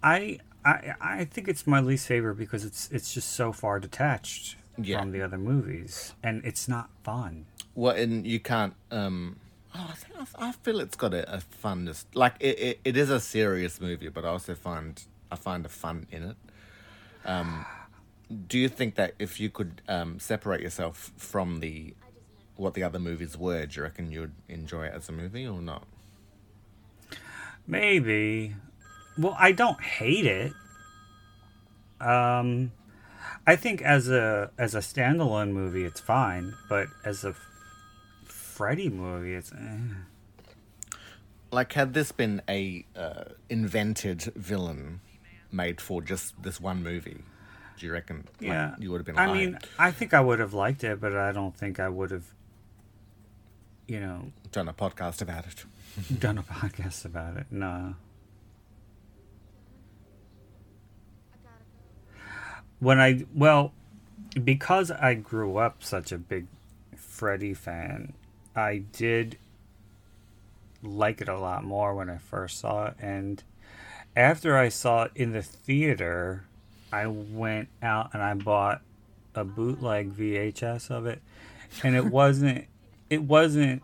I, 0.02 0.40
I, 0.62 0.92
I 1.00 1.24
think 1.24 1.48
it's 1.48 1.66
my 1.66 1.80
least 1.80 2.06
favorite 2.06 2.34
because 2.36 2.64
it's 2.66 2.90
it's 2.90 3.14
just 3.14 3.30
so 3.32 3.50
far 3.50 3.80
detached 3.80 4.56
Yeah. 4.78 5.00
from 5.00 5.12
the 5.12 5.22
other 5.22 5.38
movies, 5.38 6.14
and 6.22 6.44
it's 6.44 6.68
not 6.68 6.90
fun. 7.02 7.46
Well, 7.74 7.94
and 7.94 8.26
you 8.26 8.40
can't. 8.40 8.74
Um, 8.90 9.36
oh, 9.74 9.88
I 9.90 9.94
think 9.94 10.14
I, 10.38 10.48
I 10.48 10.52
feel 10.52 10.80
it's 10.80 10.96
got 10.96 11.14
a, 11.14 11.36
a 11.36 11.42
funness. 11.62 12.04
Like 12.14 12.34
it, 12.40 12.58
it, 12.58 12.80
it 12.84 12.96
is 12.96 13.10
a 13.10 13.20
serious 13.20 13.80
movie, 13.80 14.08
but 14.08 14.24
I 14.24 14.28
also 14.28 14.54
find 14.54 15.02
I 15.30 15.36
find 15.36 15.64
a 15.66 15.68
fun 15.68 16.06
in 16.10 16.22
it. 16.22 16.36
Um, 17.24 17.64
do 18.48 18.58
you 18.58 18.68
think 18.68 18.94
that 18.96 19.14
if 19.18 19.38
you 19.40 19.50
could 19.50 19.82
um, 19.88 20.18
separate 20.18 20.60
yourself 20.60 21.12
from 21.16 21.60
the 21.60 21.94
what 22.56 22.74
the 22.74 22.82
other 22.82 22.98
movies 22.98 23.36
were, 23.36 23.66
do 23.66 23.76
you 23.76 23.82
reckon 23.82 24.10
you'd 24.10 24.32
enjoy 24.48 24.86
it 24.86 24.94
as 24.94 25.08
a 25.08 25.12
movie 25.12 25.46
or 25.46 25.60
not? 25.60 25.84
Maybe. 27.66 28.54
Well, 29.18 29.36
I 29.38 29.52
don't 29.52 29.80
hate 29.80 30.26
it. 30.26 30.52
Um, 32.00 32.72
I 33.46 33.56
think 33.56 33.82
as 33.82 34.08
a 34.08 34.50
as 34.58 34.74
a 34.74 34.78
standalone 34.78 35.52
movie, 35.52 35.84
it's 35.84 36.00
fine. 36.00 36.54
But 36.68 36.88
as 37.04 37.24
a 37.24 37.34
Freddy 38.24 38.88
movie, 38.88 39.34
it's. 39.34 39.52
Eh. 39.52 40.96
Like, 41.50 41.74
had 41.74 41.92
this 41.92 42.12
been 42.12 42.40
a 42.48 42.84
uh, 42.96 43.24
invented 43.50 44.22
villain 44.36 45.00
made 45.50 45.80
for 45.82 46.00
just 46.00 46.40
this 46.42 46.58
one 46.58 46.82
movie, 46.82 47.22
do 47.78 47.86
you 47.86 47.92
reckon? 47.92 48.28
like, 48.40 48.48
Yeah, 48.48 48.74
you 48.78 48.90
would 48.90 48.98
have 48.98 49.06
been. 49.06 49.18
I 49.18 49.26
like, 49.26 49.36
mean, 49.36 49.58
I 49.78 49.90
think 49.90 50.14
I 50.14 50.20
would 50.20 50.38
have 50.38 50.54
liked 50.54 50.82
it, 50.82 50.98
but 51.00 51.14
I 51.14 51.32
don't 51.32 51.54
think 51.56 51.78
I 51.80 51.88
would 51.88 52.10
have. 52.10 52.24
You 53.88 54.00
know, 54.00 54.32
done 54.52 54.68
a 54.68 54.72
podcast 54.72 55.20
about 55.20 55.44
it. 55.46 56.20
done 56.20 56.38
a 56.38 56.42
podcast 56.60 57.04
about 57.04 57.36
it. 57.36 57.46
No. 57.50 57.96
When 62.82 62.98
I 62.98 63.24
well, 63.32 63.72
because 64.42 64.90
I 64.90 65.14
grew 65.14 65.56
up 65.56 65.84
such 65.84 66.10
a 66.10 66.18
big 66.18 66.48
Freddy 66.96 67.54
fan, 67.54 68.12
I 68.56 68.78
did 68.78 69.38
like 70.82 71.20
it 71.20 71.28
a 71.28 71.38
lot 71.38 71.62
more 71.62 71.94
when 71.94 72.10
I 72.10 72.16
first 72.16 72.58
saw 72.58 72.86
it, 72.86 72.94
and 72.98 73.40
after 74.16 74.58
I 74.58 74.68
saw 74.68 75.04
it 75.04 75.12
in 75.14 75.30
the 75.30 75.42
theater, 75.42 76.42
I 76.92 77.06
went 77.06 77.68
out 77.80 78.10
and 78.14 78.20
I 78.20 78.34
bought 78.34 78.82
a 79.36 79.44
bootleg 79.44 80.12
VHS 80.12 80.90
of 80.90 81.06
it, 81.06 81.22
and 81.84 81.94
it 81.94 82.06
wasn't 82.06 82.66
it 83.10 83.22
wasn't 83.22 83.80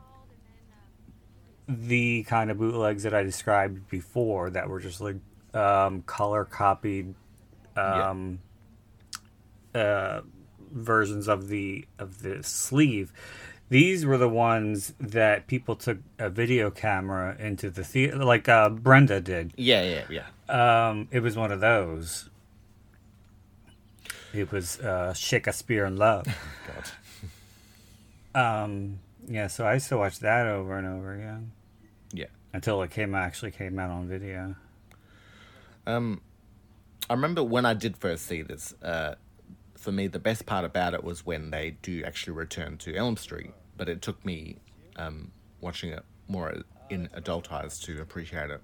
the 1.68 2.24
kind 2.24 2.50
of 2.50 2.58
bootlegs 2.58 3.04
that 3.04 3.14
I 3.14 3.22
described 3.22 3.88
before 3.90 4.50
that 4.50 4.68
were 4.68 4.80
just 4.80 5.00
like 5.00 5.18
um, 5.54 6.02
color 6.02 6.44
copied 6.44 7.14
um, 7.76 8.40
uh, 9.74 10.20
versions 10.72 11.28
of 11.28 11.48
the 11.48 11.86
of 11.98 12.22
the 12.22 12.42
sleeve. 12.42 13.12
These 13.70 14.06
were 14.06 14.16
the 14.16 14.28
ones 14.30 14.94
that 14.98 15.46
people 15.46 15.76
took 15.76 15.98
a 16.18 16.30
video 16.30 16.70
camera 16.70 17.36
into 17.38 17.68
the 17.68 17.84
theater, 17.84 18.16
like 18.24 18.48
uh, 18.48 18.70
Brenda 18.70 19.20
did. 19.20 19.52
Yeah, 19.56 19.82
yeah, 20.08 20.22
yeah. 20.48 20.88
Um, 20.88 21.08
it 21.10 21.20
was 21.20 21.36
one 21.36 21.52
of 21.52 21.60
those. 21.60 22.30
It 24.32 24.50
was 24.52 24.78
uh, 24.80 25.12
Shakespeare 25.14 25.84
in 25.84 25.96
Love. 25.96 26.26
God. 28.34 28.64
Um, 28.64 29.00
yeah, 29.26 29.46
so 29.48 29.66
I 29.66 29.74
used 29.74 29.88
to 29.88 29.98
watch 29.98 30.18
that 30.20 30.46
over 30.46 30.76
and 30.78 30.86
over 30.86 31.14
again 31.14 31.50
Yeah. 32.12 32.26
until 32.52 32.80
it 32.82 32.90
came 32.90 33.14
actually 33.14 33.50
came 33.50 33.78
out 33.78 33.90
on 33.90 34.08
video. 34.08 34.54
Um, 35.86 36.20
I 37.10 37.14
remember 37.14 37.42
when 37.42 37.64
I 37.66 37.74
did 37.74 37.96
first 37.96 38.26
see 38.26 38.42
this. 38.42 38.74
Uh, 38.82 39.14
for 39.78 39.92
me, 39.92 40.08
the 40.08 40.18
best 40.18 40.44
part 40.44 40.64
about 40.64 40.92
it 40.92 41.04
was 41.04 41.24
when 41.24 41.50
they 41.50 41.76
do 41.82 42.02
actually 42.04 42.32
return 42.32 42.76
to 42.78 42.94
Elm 42.96 43.16
Street. 43.16 43.52
But 43.76 43.88
it 43.88 44.02
took 44.02 44.24
me 44.24 44.56
um, 44.96 45.30
watching 45.60 45.90
it 45.90 46.04
more 46.26 46.62
in 46.90 47.08
adult 47.14 47.52
eyes 47.52 47.78
to 47.80 48.00
appreciate 48.00 48.50
it 48.50 48.60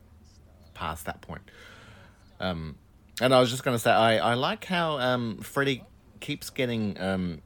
past 0.75 1.07
that 1.07 1.21
point. 1.21 1.51
Um, 2.41 2.77
and 3.21 3.33
I 3.33 3.39
was 3.39 3.51
just 3.51 3.63
going 3.63 3.77
to 3.77 3.79
say, 3.79 3.93
I, 3.93 4.33
I 4.33 4.35
like 4.35 4.65
how 4.65 4.99
um, 4.99 5.39
Freddy 5.39 5.85
keeps 6.19 6.51
getting 6.51 7.01
um, 7.01 7.43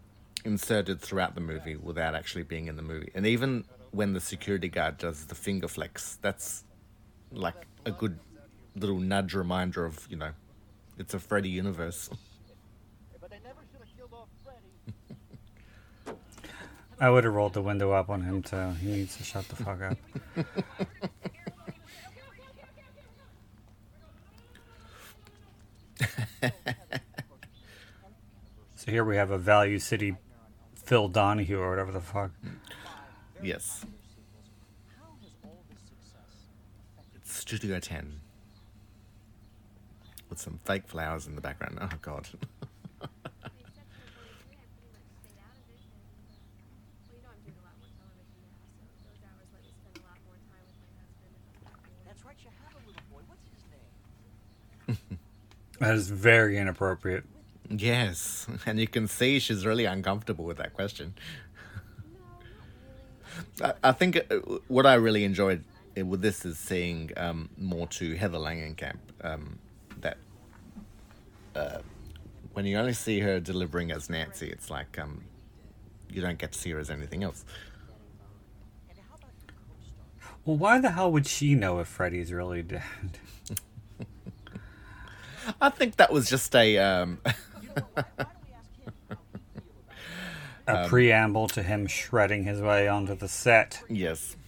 inserted 0.46 1.00
throughout 1.00 1.35
the 1.35 1.42
movie 1.42 1.76
without 1.76 2.14
actually 2.14 2.44
being 2.44 2.68
in 2.68 2.76
the 2.76 2.83
movie. 2.83 3.11
And 3.14 3.26
even 3.26 3.64
when 3.90 4.14
the 4.14 4.20
security 4.20 4.68
guard 4.68 4.96
does 4.96 5.26
the 5.26 5.35
finger 5.35 5.68
flex, 5.68 6.18
that's 6.22 6.64
like 7.33 7.66
a 7.85 7.90
good 7.90 8.18
little 8.74 8.98
nudge 8.98 9.35
reminder 9.35 9.85
of, 9.85 10.07
you 10.09 10.16
know, 10.16 10.31
it's 10.96 11.12
a 11.12 11.18
Freddy 11.18 11.50
universe. 11.50 12.09
I 17.00 17.11
would 17.11 17.24
have 17.24 17.32
rolled 17.34 17.54
the 17.54 17.62
window 17.62 17.92
up 17.92 18.11
on 18.11 18.22
him 18.22 18.42
too. 18.42 18.70
He 18.80 18.88
needs 18.88 19.16
to 19.18 19.22
shut 19.22 19.48
the 19.48 19.56
fuck 19.56 19.80
up. 19.82 19.98
so 28.74 28.90
here 28.90 29.04
we 29.04 29.16
have 29.16 29.30
a 29.30 29.38
Value 29.38 29.78
City 29.78 30.16
Phil 30.74 31.08
Donahue 31.08 31.61
or 31.61 31.70
whatever 31.70 31.92
the 31.92 32.00
fuck. 32.00 32.30
Yes. 33.42 33.84
It's 37.14 37.37
Studio 37.37 37.78
10. 37.78 38.20
With 40.30 40.40
some 40.40 40.58
fake 40.64 40.88
flowers 40.88 41.26
in 41.26 41.34
the 41.34 41.40
background. 41.40 41.78
Oh, 41.80 41.90
God. 42.02 42.26
That's 52.06 52.24
right, 52.24 52.37
you 52.42 52.50
have 52.64 52.74
a 52.74 52.87
little 52.87 53.02
boy. 53.12 53.20
What's 53.28 53.44
his 53.44 53.64
name? 54.88 55.18
That 55.78 55.94
is 55.94 56.08
very 56.10 56.58
inappropriate. 56.58 57.24
yes. 57.70 58.46
And 58.66 58.80
you 58.80 58.88
can 58.88 59.06
see 59.08 59.38
she's 59.38 59.64
really 59.64 59.84
uncomfortable 59.84 60.44
with 60.44 60.56
that 60.58 60.74
question. 60.74 61.14
I, 63.62 63.72
I 63.84 63.92
think 63.92 64.16
uh, 64.16 64.36
what 64.68 64.86
I 64.86 64.94
really 64.94 65.24
enjoyed 65.24 65.62
uh, 65.98 66.04
with 66.04 66.20
this 66.20 66.44
is 66.44 66.58
seeing 66.58 67.10
um, 67.16 67.48
more 67.56 67.86
to 67.88 68.14
Heather 68.16 68.38
Langenkamp. 68.38 68.98
Um, 69.22 69.58
that 70.00 70.16
uh, 71.54 71.78
when 72.52 72.66
you 72.66 72.76
only 72.76 72.92
see 72.92 73.20
her 73.20 73.40
delivering 73.40 73.92
as 73.92 74.10
Nancy, 74.10 74.48
it's 74.48 74.70
like 74.70 74.98
um, 74.98 75.24
you 76.10 76.20
don't 76.20 76.38
get 76.38 76.52
to 76.52 76.58
see 76.58 76.70
her 76.70 76.78
as 76.78 76.90
anything 76.90 77.22
else. 77.22 77.44
Well, 80.44 80.56
why 80.56 80.80
the 80.80 80.92
hell 80.92 81.12
would 81.12 81.26
she 81.26 81.54
know 81.54 81.78
if 81.78 81.88
Freddy's 81.88 82.32
really 82.32 82.62
dead? 82.74 82.82
I 85.61 85.70
think 85.70 85.96
that 85.96 86.12
was 86.12 86.28
just 86.28 86.54
a 86.54 86.78
um, 86.78 87.18
A 90.66 90.87
preamble 90.87 91.48
to 91.48 91.62
him 91.62 91.87
shredding 91.87 92.44
his 92.44 92.61
way 92.61 92.88
onto 92.88 93.14
the 93.14 93.28
set. 93.28 93.82
yes. 93.88 94.37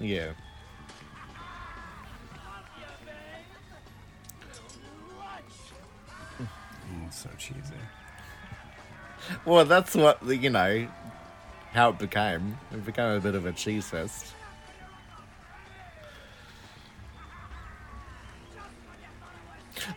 Yeah. 0.00 0.32
Oh, 6.40 7.10
so 7.10 7.28
cheesy. 7.36 7.69
Well, 9.44 9.64
that's 9.64 9.94
what 9.94 10.24
you 10.26 10.50
know 10.50 10.88
how 11.72 11.90
it 11.90 11.98
became. 11.98 12.58
It 12.72 12.84
became 12.84 13.10
a 13.12 13.20
bit 13.20 13.34
of 13.34 13.46
a 13.46 13.52
cheese 13.52 13.88
fest. 13.88 14.34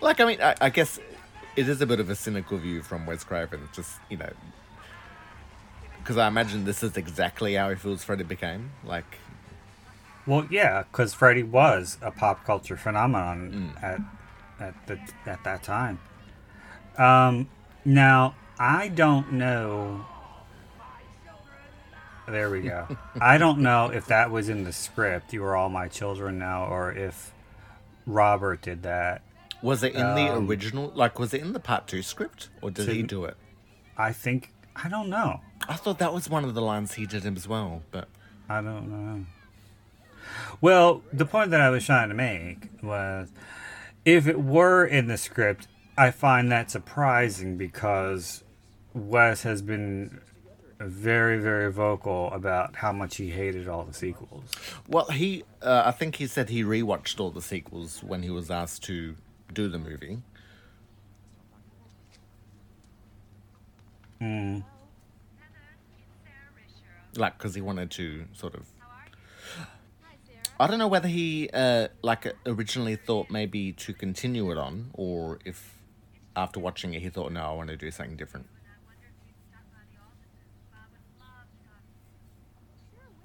Like, 0.01 0.19
I 0.19 0.25
mean, 0.25 0.41
I, 0.41 0.55
I 0.61 0.69
guess 0.69 0.99
it 1.55 1.67
is 1.67 1.81
a 1.81 1.85
bit 1.85 1.99
of 1.99 2.09
a 2.09 2.15
cynical 2.15 2.57
view 2.57 2.81
from 2.81 3.05
Wes 3.05 3.23
Craven. 3.23 3.67
Just 3.73 3.99
you 4.09 4.17
know, 4.17 4.31
because 5.99 6.17
I 6.17 6.27
imagine 6.27 6.65
this 6.65 6.83
is 6.83 6.95
exactly 6.97 7.55
how 7.55 7.69
he 7.69 7.75
feels 7.75 8.03
Freddy 8.03 8.23
became. 8.23 8.71
Like, 8.83 9.17
Well, 10.25 10.47
yeah, 10.49 10.83
because 10.83 11.13
Freddy 11.13 11.43
was 11.43 11.97
a 12.01 12.11
pop 12.11 12.45
culture 12.45 12.77
phenomenon 12.77 13.73
at 13.81 13.99
at 14.59 14.87
the 14.87 14.99
at 15.25 15.43
that 15.43 15.63
time. 15.63 15.99
Um, 16.97 17.49
now 17.83 18.35
I 18.65 18.87
don't 18.87 19.33
know. 19.33 20.05
There 22.29 22.49
we 22.49 22.61
go. 22.61 22.87
I 23.19 23.37
don't 23.37 23.59
know 23.59 23.87
if 23.89 24.05
that 24.05 24.31
was 24.31 24.47
in 24.47 24.63
the 24.63 24.71
script. 24.71 25.33
You 25.33 25.43
are 25.43 25.57
all 25.57 25.67
my 25.67 25.89
children 25.89 26.39
now, 26.39 26.65
or 26.67 26.89
if 26.93 27.33
Robert 28.05 28.61
did 28.61 28.83
that. 28.83 29.21
was 29.61 29.83
it 29.83 29.93
in 29.93 30.15
the 30.15 30.29
Um, 30.33 30.47
original? 30.49 30.91
Like, 30.95 31.19
was 31.19 31.33
it 31.33 31.41
in 31.41 31.51
the 31.51 31.59
part 31.59 31.87
two 31.87 32.01
script, 32.01 32.47
or 32.61 32.71
did 32.71 32.87
he 32.87 33.03
do 33.03 33.25
it? 33.25 33.35
I 33.97 34.13
think 34.13 34.53
I 34.75 34.87
don't 34.87 35.09
know. 35.09 35.41
I 35.67 35.73
thought 35.75 35.99
that 35.99 36.13
was 36.13 36.29
one 36.29 36.45
of 36.45 36.53
the 36.53 36.61
lines 36.61 36.93
he 36.93 37.05
did 37.05 37.25
as 37.25 37.47
well, 37.47 37.83
but 37.91 38.07
I 38.47 38.61
don't 38.61 38.87
know. 38.89 39.25
Well, 40.61 41.01
the 41.11 41.25
point 41.25 41.51
that 41.51 41.59
I 41.61 41.69
was 41.69 41.85
trying 41.85 42.07
to 42.09 42.15
make 42.15 42.69
was 42.81 43.29
if 44.05 44.27
it 44.27 44.41
were 44.41 44.85
in 44.85 45.07
the 45.07 45.17
script, 45.17 45.67
I 45.97 46.11
find 46.11 46.49
that 46.51 46.71
surprising 46.71 47.57
because 47.57 48.42
Wes 48.93 49.43
has 49.43 49.61
been 49.61 50.21
very, 50.79 51.39
very 51.39 51.71
vocal 51.71 52.31
about 52.31 52.75
how 52.75 52.91
much 52.91 53.17
he 53.17 53.29
hated 53.29 53.67
all 53.67 53.83
the 53.83 53.93
sequels. 53.93 54.51
Well, 54.87 55.05
he, 55.05 55.43
uh, 55.61 55.83
I 55.85 55.91
think 55.91 56.15
he 56.15 56.27
said 56.27 56.49
he 56.49 56.63
rewatched 56.63 57.19
all 57.19 57.31
the 57.31 57.41
sequels 57.41 58.03
when 58.03 58.23
he 58.23 58.29
was 58.29 58.51
asked 58.51 58.83
to 58.83 59.15
do 59.53 59.67
the 59.69 59.79
movie. 59.79 60.21
Like, 67.15 67.37
because 67.37 67.55
he 67.55 67.61
wanted 67.61 67.91
to 67.91 68.25
sort 68.33 68.55
of. 68.55 68.65
I 70.59 70.67
don't 70.67 70.79
know 70.79 70.87
whether 70.87 71.07
he, 71.07 71.49
uh, 71.53 71.87
like, 72.01 72.31
originally 72.45 72.95
thought 72.95 73.29
maybe 73.29 73.73
to 73.73 73.93
continue 73.93 74.51
it 74.51 74.57
on, 74.57 74.91
or 74.93 75.39
if 75.45 75.77
after 76.35 76.59
watching 76.59 76.93
it 76.93 77.01
he 77.01 77.09
thought, 77.09 77.31
no, 77.31 77.41
I 77.41 77.53
want 77.53 77.69
to 77.69 77.77
do 77.77 77.91
something 77.91 78.15
different. 78.15 78.47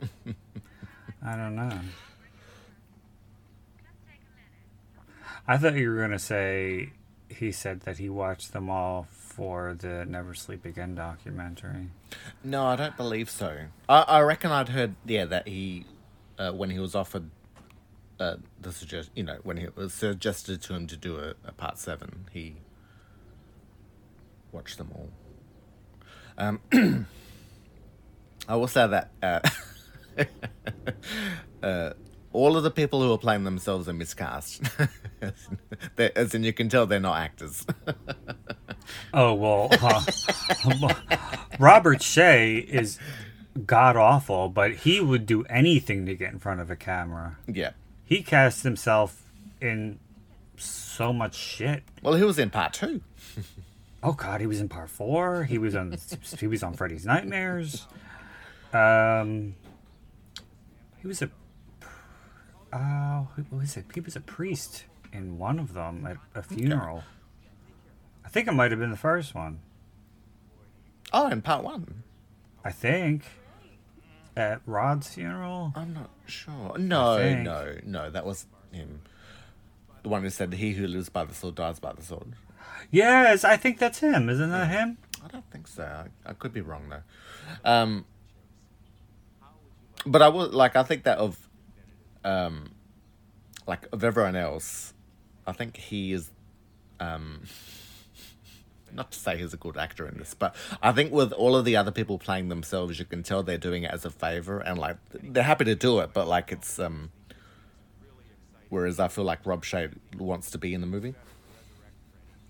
I 1.24 1.36
don't 1.36 1.56
know. 1.56 1.80
I 5.46 5.56
thought 5.56 5.74
you 5.74 5.88
were 5.88 5.96
going 5.96 6.10
to 6.10 6.18
say 6.18 6.92
he 7.28 7.52
said 7.52 7.80
that 7.80 7.98
he 7.98 8.08
watched 8.08 8.52
them 8.52 8.68
all 8.68 9.06
for 9.10 9.74
the 9.78 10.04
Never 10.04 10.34
Sleep 10.34 10.64
Again 10.64 10.94
documentary. 10.94 11.88
No, 12.44 12.66
I 12.66 12.76
don't 12.76 12.96
believe 12.96 13.30
so. 13.30 13.56
I, 13.88 14.00
I 14.02 14.20
reckon 14.20 14.50
I'd 14.50 14.68
heard, 14.68 14.94
yeah, 15.06 15.24
that 15.24 15.48
he, 15.48 15.86
uh, 16.38 16.52
when 16.52 16.70
he 16.70 16.78
was 16.78 16.94
offered 16.94 17.30
uh, 18.20 18.36
the 18.60 18.72
suggest, 18.72 19.10
you 19.14 19.22
know, 19.22 19.38
when 19.42 19.58
it 19.58 19.76
was 19.76 19.94
suggested 19.94 20.60
to 20.62 20.74
him 20.74 20.86
to 20.86 20.96
do 20.96 21.18
a, 21.18 21.34
a 21.46 21.52
part 21.52 21.78
seven, 21.78 22.26
he 22.32 22.56
watched 24.52 24.78
them 24.78 24.90
all. 24.94 25.08
Um, 26.36 26.60
I 28.48 28.56
will 28.56 28.68
say 28.68 28.86
that 28.86 29.10
uh, 29.22 29.40
uh, 31.62 31.90
all 32.32 32.56
of 32.56 32.62
the 32.62 32.70
people 32.70 33.02
who 33.02 33.12
are 33.12 33.18
playing 33.18 33.44
themselves 33.44 33.88
are 33.88 33.92
miscast. 33.92 34.62
As 35.98 36.34
in, 36.34 36.44
you 36.44 36.52
can 36.52 36.68
tell 36.68 36.86
they're 36.86 37.00
not 37.00 37.18
actors. 37.18 37.66
Oh 39.12 39.34
well, 39.34 39.68
uh, 39.82 40.02
Robert 41.58 41.98
Shaye 41.98 42.64
is 42.64 42.98
god 43.66 43.96
awful, 43.96 44.48
but 44.48 44.72
he 44.76 44.98
would 44.98 45.26
do 45.26 45.44
anything 45.44 46.06
to 46.06 46.14
get 46.14 46.32
in 46.32 46.38
front 46.38 46.60
of 46.62 46.70
a 46.70 46.76
camera. 46.76 47.36
yeah. 47.46 47.72
He 48.04 48.22
cast 48.22 48.62
himself 48.62 49.30
in 49.60 49.98
so 50.56 51.12
much 51.12 51.34
shit. 51.34 51.82
Well, 52.02 52.14
he 52.14 52.24
was 52.24 52.38
in 52.38 52.48
part 52.48 52.72
two. 52.72 53.02
Oh 54.02 54.12
god, 54.12 54.40
he 54.40 54.46
was 54.46 54.58
in 54.58 54.70
part 54.70 54.88
four. 54.88 55.44
He 55.44 55.58
was 55.58 55.74
on 55.74 55.94
he 56.38 56.46
was 56.46 56.62
on 56.62 56.72
Freddy's 56.72 57.04
Nightmares. 57.04 57.86
Um, 58.72 59.54
he 61.08 61.10
was 61.10 61.22
a 61.22 61.30
oh, 62.70 63.28
what 63.34 63.60
was 63.62 63.78
it? 63.78 63.86
He 63.94 64.00
was 64.00 64.14
a 64.14 64.20
priest 64.20 64.84
in 65.10 65.38
one 65.38 65.58
of 65.58 65.72
them 65.72 66.06
at 66.06 66.18
a 66.34 66.42
funeral. 66.42 67.02
I 68.26 68.28
think 68.28 68.46
it 68.46 68.52
might 68.52 68.70
have 68.72 68.78
been 68.78 68.90
the 68.90 68.96
first 68.98 69.34
one. 69.34 69.60
Oh, 71.10 71.28
in 71.28 71.40
part 71.40 71.64
one. 71.64 72.02
I 72.62 72.72
think 72.72 73.24
at 74.36 74.60
Rod's 74.66 75.08
funeral. 75.08 75.72
I'm 75.74 75.94
not 75.94 76.10
sure. 76.26 76.76
No, 76.76 77.32
no, 77.42 77.78
no. 77.86 78.10
That 78.10 78.26
was 78.26 78.44
him. 78.70 79.00
The 80.02 80.10
one 80.10 80.24
who 80.24 80.28
said, 80.28 80.52
"He 80.52 80.72
who 80.72 80.86
lives 80.86 81.08
by 81.08 81.24
the 81.24 81.32
sword 81.32 81.54
dies 81.54 81.80
by 81.80 81.94
the 81.94 82.02
sword." 82.02 82.34
Yes, 82.90 83.44
I 83.44 83.56
think 83.56 83.78
that's 83.78 84.00
him. 84.00 84.28
Isn't 84.28 84.50
that 84.50 84.68
him? 84.68 84.98
I 85.24 85.28
don't 85.28 85.50
think 85.50 85.68
so. 85.68 85.84
I, 85.84 86.28
I 86.28 86.34
could 86.34 86.52
be 86.52 86.60
wrong 86.60 86.90
though. 86.90 87.02
Um, 87.64 88.04
but 90.06 90.22
I 90.22 90.28
would 90.28 90.54
like. 90.54 90.76
I 90.76 90.82
think 90.82 91.04
that 91.04 91.18
of, 91.18 91.36
um, 92.24 92.70
like 93.66 93.86
of 93.92 94.04
everyone 94.04 94.36
else, 94.36 94.92
I 95.46 95.52
think 95.52 95.76
he 95.76 96.12
is. 96.12 96.30
Um, 97.00 97.42
not 98.92 99.12
to 99.12 99.18
say 99.18 99.36
he's 99.36 99.52
a 99.52 99.58
good 99.58 99.76
actor 99.76 100.08
in 100.08 100.18
this, 100.18 100.34
but 100.34 100.56
I 100.82 100.92
think 100.92 101.12
with 101.12 101.32
all 101.32 101.54
of 101.54 101.64
the 101.64 101.76
other 101.76 101.92
people 101.92 102.18
playing 102.18 102.48
themselves, 102.48 102.98
you 102.98 103.04
can 103.04 103.22
tell 103.22 103.42
they're 103.42 103.58
doing 103.58 103.82
it 103.82 103.90
as 103.90 104.04
a 104.04 104.10
favor, 104.10 104.58
and 104.60 104.78
like 104.78 104.96
they're 105.12 105.42
happy 105.42 105.64
to 105.66 105.74
do 105.74 105.98
it, 106.00 106.10
but 106.12 106.26
like 106.26 106.52
it's 106.52 106.78
um. 106.78 107.10
Whereas 108.70 109.00
I 109.00 109.08
feel 109.08 109.24
like 109.24 109.46
Rob 109.46 109.64
Shaye 109.64 109.90
wants 110.18 110.50
to 110.50 110.58
be 110.58 110.74
in 110.74 110.82
the 110.82 110.86
movie. 110.86 111.14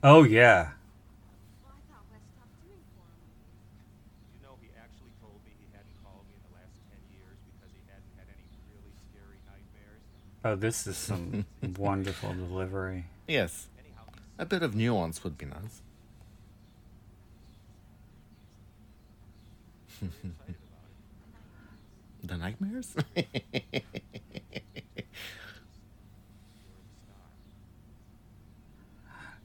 Oh 0.03 0.22
yeah. 0.22 0.74
Well, 1.62 1.74
I 1.74 1.82
thought 1.86 2.07
Wes 2.11 2.22
stopped 2.34 2.55
doing 2.62 2.82
for 2.94 3.07
him. 3.07 3.22
You 4.34 4.40
know, 4.46 4.55
he 4.59 4.70
actually 4.74 5.14
told 5.22 5.38
me 5.46 5.55
he 5.62 5.70
hadn't 5.70 5.94
called 6.03 6.26
me 6.26 6.38
in 6.38 6.42
the 6.51 6.55
last 6.59 6.74
10 6.90 6.99
years 7.14 7.38
because 7.55 7.70
he 7.70 7.82
hadn't 7.86 8.14
had 8.18 8.26
any 8.30 8.46
really 8.70 8.94
scary 9.11 9.38
nightmares. 9.46 10.03
Oh, 10.45 10.55
this 10.55 10.86
is 10.86 10.97
some 10.97 11.47
wonderful 11.76 12.32
delivery. 12.32 13.07
Yes, 13.26 13.66
a 14.39 14.47
bit 14.47 14.62
of 14.62 14.74
nuance 14.74 15.24
would 15.24 15.36
be 15.36 15.47
nice. 15.47 15.82
the 22.22 22.36
nightmares? 22.36 22.95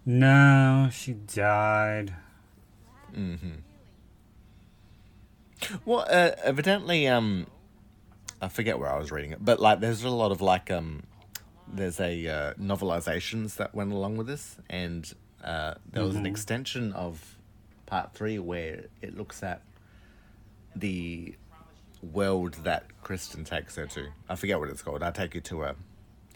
No, 0.05 0.89
she 0.91 1.13
died. 1.13 2.13
Mm-hmm. 3.15 3.51
well, 5.85 6.05
uh, 6.09 6.31
evidently, 6.43 7.07
um, 7.07 7.47
I 8.43 8.49
forget 8.49 8.77
where 8.77 8.91
I 8.91 8.97
was 8.97 9.09
reading 9.09 9.31
it, 9.31 9.43
but 9.43 9.59
like, 9.61 9.79
there's 9.79 10.03
a 10.03 10.09
lot 10.09 10.31
of 10.31 10.41
like, 10.41 10.69
um, 10.69 11.03
there's 11.71 11.99
a 12.01 12.27
uh, 12.27 12.53
novelizations 12.55 13.55
that 13.55 13.73
went 13.73 13.93
along 13.93 14.17
with 14.17 14.27
this, 14.27 14.57
and 14.69 15.11
uh, 15.43 15.75
there 15.91 16.03
was 16.03 16.15
an 16.15 16.25
extension 16.25 16.91
of 16.91 17.37
part 17.85 18.13
three 18.13 18.39
where 18.39 18.85
it 19.01 19.17
looks 19.17 19.43
at 19.43 19.61
the 20.75 21.35
world 22.01 22.55
that 22.65 22.83
Kristen 23.01 23.45
takes 23.45 23.77
her 23.77 23.87
to. 23.87 24.07
I 24.27 24.35
forget 24.35 24.59
what 24.59 24.69
it's 24.69 24.81
called. 24.81 25.03
I 25.03 25.11
take 25.11 25.35
you 25.35 25.41
to 25.41 25.63
a 25.63 25.75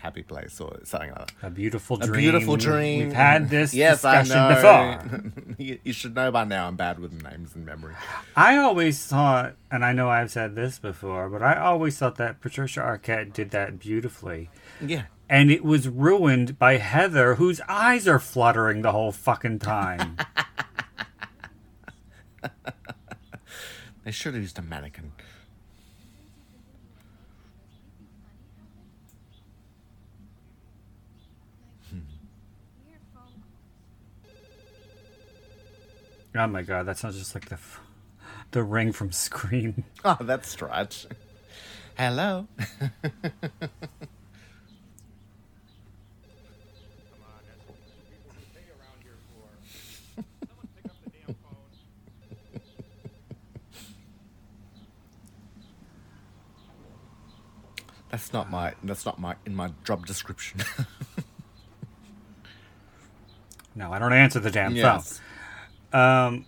happy 0.01 0.23
place 0.23 0.59
or 0.61 0.79
something 0.83 1.11
like 1.11 1.39
that. 1.39 1.47
A 1.47 1.49
beautiful 1.49 1.97
dream. 1.97 2.13
A 2.13 2.17
beautiful 2.17 2.57
dream. 2.57 3.05
We've 3.05 3.13
had 3.13 3.49
this 3.49 3.73
yes, 3.75 4.03
I 4.05 4.21
discussion 4.21 4.49
know. 4.49 4.99
before. 5.33 5.55
you, 5.57 5.79
you 5.83 5.93
should 5.93 6.15
know 6.15 6.31
by 6.31 6.43
now. 6.43 6.67
I'm 6.67 6.75
bad 6.75 6.99
with 6.99 7.23
names 7.23 7.55
and 7.55 7.65
memory. 7.65 7.95
I 8.35 8.57
always 8.57 9.03
thought, 9.05 9.55
and 9.71 9.83
I 9.83 9.93
know 9.93 10.09
I've 10.09 10.31
said 10.31 10.55
this 10.55 10.79
before, 10.79 11.29
but 11.29 11.41
I 11.41 11.57
always 11.57 11.97
thought 11.97 12.15
that 12.17 12.41
Patricia 12.41 12.79
Arquette 12.81 13.33
did 13.33 13.51
that 13.51 13.79
beautifully. 13.79 14.49
Yeah. 14.79 15.03
And 15.29 15.51
it 15.51 15.63
was 15.63 15.89
ruined 15.89 16.57
by 16.57 16.77
Heather, 16.77 17.35
whose 17.35 17.59
eyes 17.67 18.07
are 18.07 18.19
fluttering 18.19 18.81
the 18.81 18.93
whole 18.93 19.11
fucking 19.11 19.59
time. 19.59 20.17
They 24.07 24.11
should 24.11 24.35
have 24.35 24.41
used 24.41 24.57
a 24.57 24.61
mannequin. 24.61 25.11
Weird 31.91 33.01
phone 33.13 33.43
oh 36.37 36.47
my 36.47 36.61
god, 36.61 36.85
that 36.85 36.97
sounds 36.97 37.17
just 37.17 37.35
like 37.35 37.45
the 37.49 37.55
f- 37.55 37.81
the 38.51 38.63
ring 38.63 38.91
from 38.91 39.11
Scream. 39.11 39.83
Oh, 40.05 40.17
that's 40.21 40.61
right. 40.61 41.05
Hello. 41.97 42.47
That's 42.57 42.71
what 47.67 47.79
people 48.09 48.31
would 48.37 48.53
pay 48.53 48.69
around 48.69 49.01
here 49.03 49.17
for. 49.27 49.49
Someone 50.47 50.67
pick 50.75 50.85
up 50.85 50.95
the 51.03 51.09
damn 51.09 51.35
phone. 51.35 52.61
That's 58.09 58.31
not 58.31 58.49
my. 58.49 58.73
That's 58.83 59.05
not 59.05 59.19
my 59.19 59.35
in 59.45 59.55
my 59.55 59.71
job 59.83 60.05
description. 60.05 60.61
No, 63.75 63.93
I 63.93 63.99
don't 63.99 64.11
answer 64.11 64.39
the 64.39 64.49
damn 64.49 64.75
yes. 64.75 65.19
phone. 65.19 65.25
Um, 65.93 66.45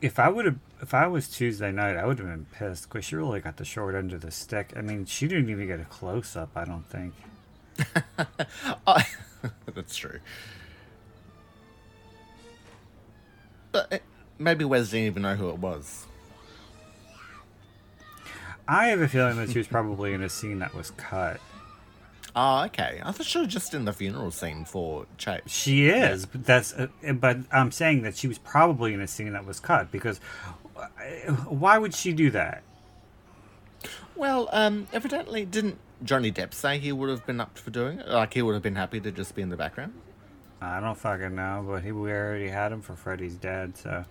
if 0.00 0.18
I 0.18 0.28
would 0.28 0.44
have, 0.44 0.58
if 0.80 0.94
I 0.94 1.06
was 1.06 1.28
Tuesday 1.28 1.72
night, 1.72 1.96
I 1.96 2.06
would 2.06 2.18
have 2.18 2.28
been 2.28 2.46
pissed 2.52 2.88
because 2.88 3.04
she 3.04 3.16
really 3.16 3.40
got 3.40 3.56
the 3.56 3.64
short 3.64 3.94
end 3.94 4.12
of 4.12 4.20
the 4.20 4.30
stick. 4.30 4.72
I 4.76 4.82
mean, 4.82 5.06
she 5.06 5.26
didn't 5.26 5.50
even 5.50 5.66
get 5.66 5.80
a 5.80 5.84
close 5.84 6.36
up. 6.36 6.50
I 6.54 6.64
don't 6.64 6.86
think. 6.88 7.14
That's 9.74 9.96
true. 9.96 10.20
But 13.72 13.92
uh, 13.92 13.98
maybe 14.38 14.64
Wes 14.64 14.90
didn't 14.90 15.06
even 15.06 15.22
know 15.22 15.36
who 15.36 15.50
it 15.50 15.58
was. 15.58 16.06
I 18.66 18.88
have 18.88 19.00
a 19.00 19.08
feeling 19.08 19.36
that 19.38 19.50
she 19.50 19.58
was 19.58 19.66
probably 19.66 20.12
in 20.12 20.22
a 20.22 20.28
scene 20.28 20.58
that 20.58 20.74
was 20.74 20.90
cut. 20.92 21.40
Oh, 22.40 22.62
okay. 22.66 23.00
I 23.02 23.10
thought 23.10 23.26
she 23.26 23.38
was 23.40 23.48
just 23.48 23.74
in 23.74 23.84
the 23.84 23.92
funeral 23.92 24.30
scene 24.30 24.64
for 24.64 25.06
Chase. 25.16 25.40
She 25.46 25.88
is, 25.88 26.24
but 26.24 26.44
that's. 26.44 26.72
Uh, 26.72 26.86
but 27.14 27.38
I'm 27.50 27.72
saying 27.72 28.02
that 28.02 28.16
she 28.16 28.28
was 28.28 28.38
probably 28.38 28.94
in 28.94 29.00
a 29.00 29.08
scene 29.08 29.32
that 29.32 29.44
was 29.44 29.58
cut 29.58 29.90
because 29.90 30.20
uh, 30.76 30.86
why 31.48 31.78
would 31.78 31.96
she 31.96 32.12
do 32.12 32.30
that? 32.30 32.62
Well, 34.14 34.48
um, 34.52 34.86
evidently, 34.92 35.46
didn't 35.46 35.78
Johnny 36.04 36.30
Depp 36.30 36.54
say 36.54 36.78
he 36.78 36.92
would 36.92 37.08
have 37.08 37.26
been 37.26 37.40
up 37.40 37.58
for 37.58 37.72
doing 37.72 37.98
it? 37.98 38.06
Like 38.06 38.34
he 38.34 38.42
would 38.42 38.54
have 38.54 38.62
been 38.62 38.76
happy 38.76 39.00
to 39.00 39.10
just 39.10 39.34
be 39.34 39.42
in 39.42 39.48
the 39.48 39.56
background. 39.56 39.94
I 40.60 40.78
don't 40.78 40.96
fucking 40.96 41.34
know, 41.34 41.64
but 41.68 41.82
he, 41.82 41.90
we 41.90 42.12
already 42.12 42.48
had 42.48 42.70
him 42.70 42.82
for 42.82 42.94
Freddy's 42.94 43.34
dad, 43.34 43.76
so 43.76 44.04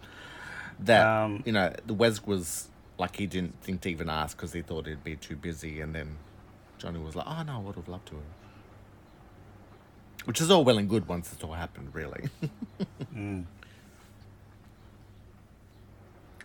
That 0.82 1.08
Um, 1.08 1.44
you 1.46 1.54
know, 1.54 1.74
the 1.86 1.94
Wes 1.94 2.26
was 2.26 2.68
like 2.98 3.16
he 3.16 3.26
didn't 3.26 3.62
think 3.62 3.82
to 3.82 3.90
even 3.90 4.10
ask 4.10 4.36
because 4.36 4.52
he 4.52 4.62
thought 4.62 4.86
he'd 4.86 5.04
be 5.06 5.16
too 5.16 5.38
busy, 5.38 5.80
and 5.80 5.96
then 5.96 6.18
Johnny 6.78 7.00
was 7.00 7.16
like, 7.16 7.26
"Oh 7.28 7.44
no, 7.44 7.54
I 7.56 7.60
would 7.60 7.76
have 7.76 7.88
loved 7.88 8.08
to." 8.10 8.16
have." 8.16 8.24
Which 10.26 10.42
is 10.42 10.52
all 10.52 10.64
well 10.66 10.78
and 10.78 10.90
good 10.90 11.08
once 11.08 11.32
it's 11.32 11.44
all 11.44 11.54
happened, 11.54 11.90
really. 11.94 12.30
Mm. 13.16 13.46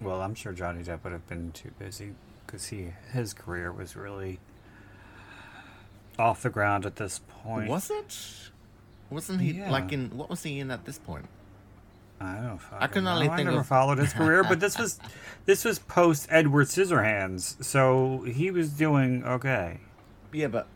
well, 0.01 0.21
I'm 0.23 0.35
sure 0.35 0.53
Johnny 0.53 0.83
Depp 0.83 1.05
would 1.05 1.13
have 1.13 1.29
been 1.29 1.53
too 1.53 1.71
busy 1.79 2.15
because 2.47 2.67
he 2.69 2.93
his 3.13 3.35
career 3.35 3.71
was 3.71 3.95
really 3.95 4.41
off 6.19 6.43
the 6.43 6.51
ground 6.51 6.87
at 6.87 6.97
this 6.97 7.21
point. 7.43 7.69
was 7.69 7.91
it? 7.91 8.51
Wasn't 9.11 9.41
he 9.41 9.53
Yeah. 9.53 9.71
like 9.71 9.93
in 9.93 10.17
what 10.17 10.31
was 10.31 10.43
he 10.43 10.59
in 10.61 10.71
at 10.71 10.85
this 10.87 10.99
point? 10.99 11.27
I 12.21 12.37
don't. 12.37 12.59
Fucking 12.59 12.79
I 12.81 12.87
can 12.87 13.07
only 13.07 13.29
know. 13.29 13.37
think 13.37 13.49
I 13.49 13.51
never 13.51 13.61
of- 13.61 13.67
followed 13.67 13.99
his 13.99 14.13
career, 14.13 14.43
but 14.45 14.61
this 14.61 14.79
was 14.83 14.99
this 15.45 15.65
was 15.65 15.79
post 15.79 16.27
Edward 16.31 16.69
Scissorhands, 16.69 17.63
so 17.63 18.23
he 18.23 18.51
was 18.51 18.71
doing 18.71 19.25
okay. 19.25 19.81
Yeah, 20.33 20.49
but 20.49 20.67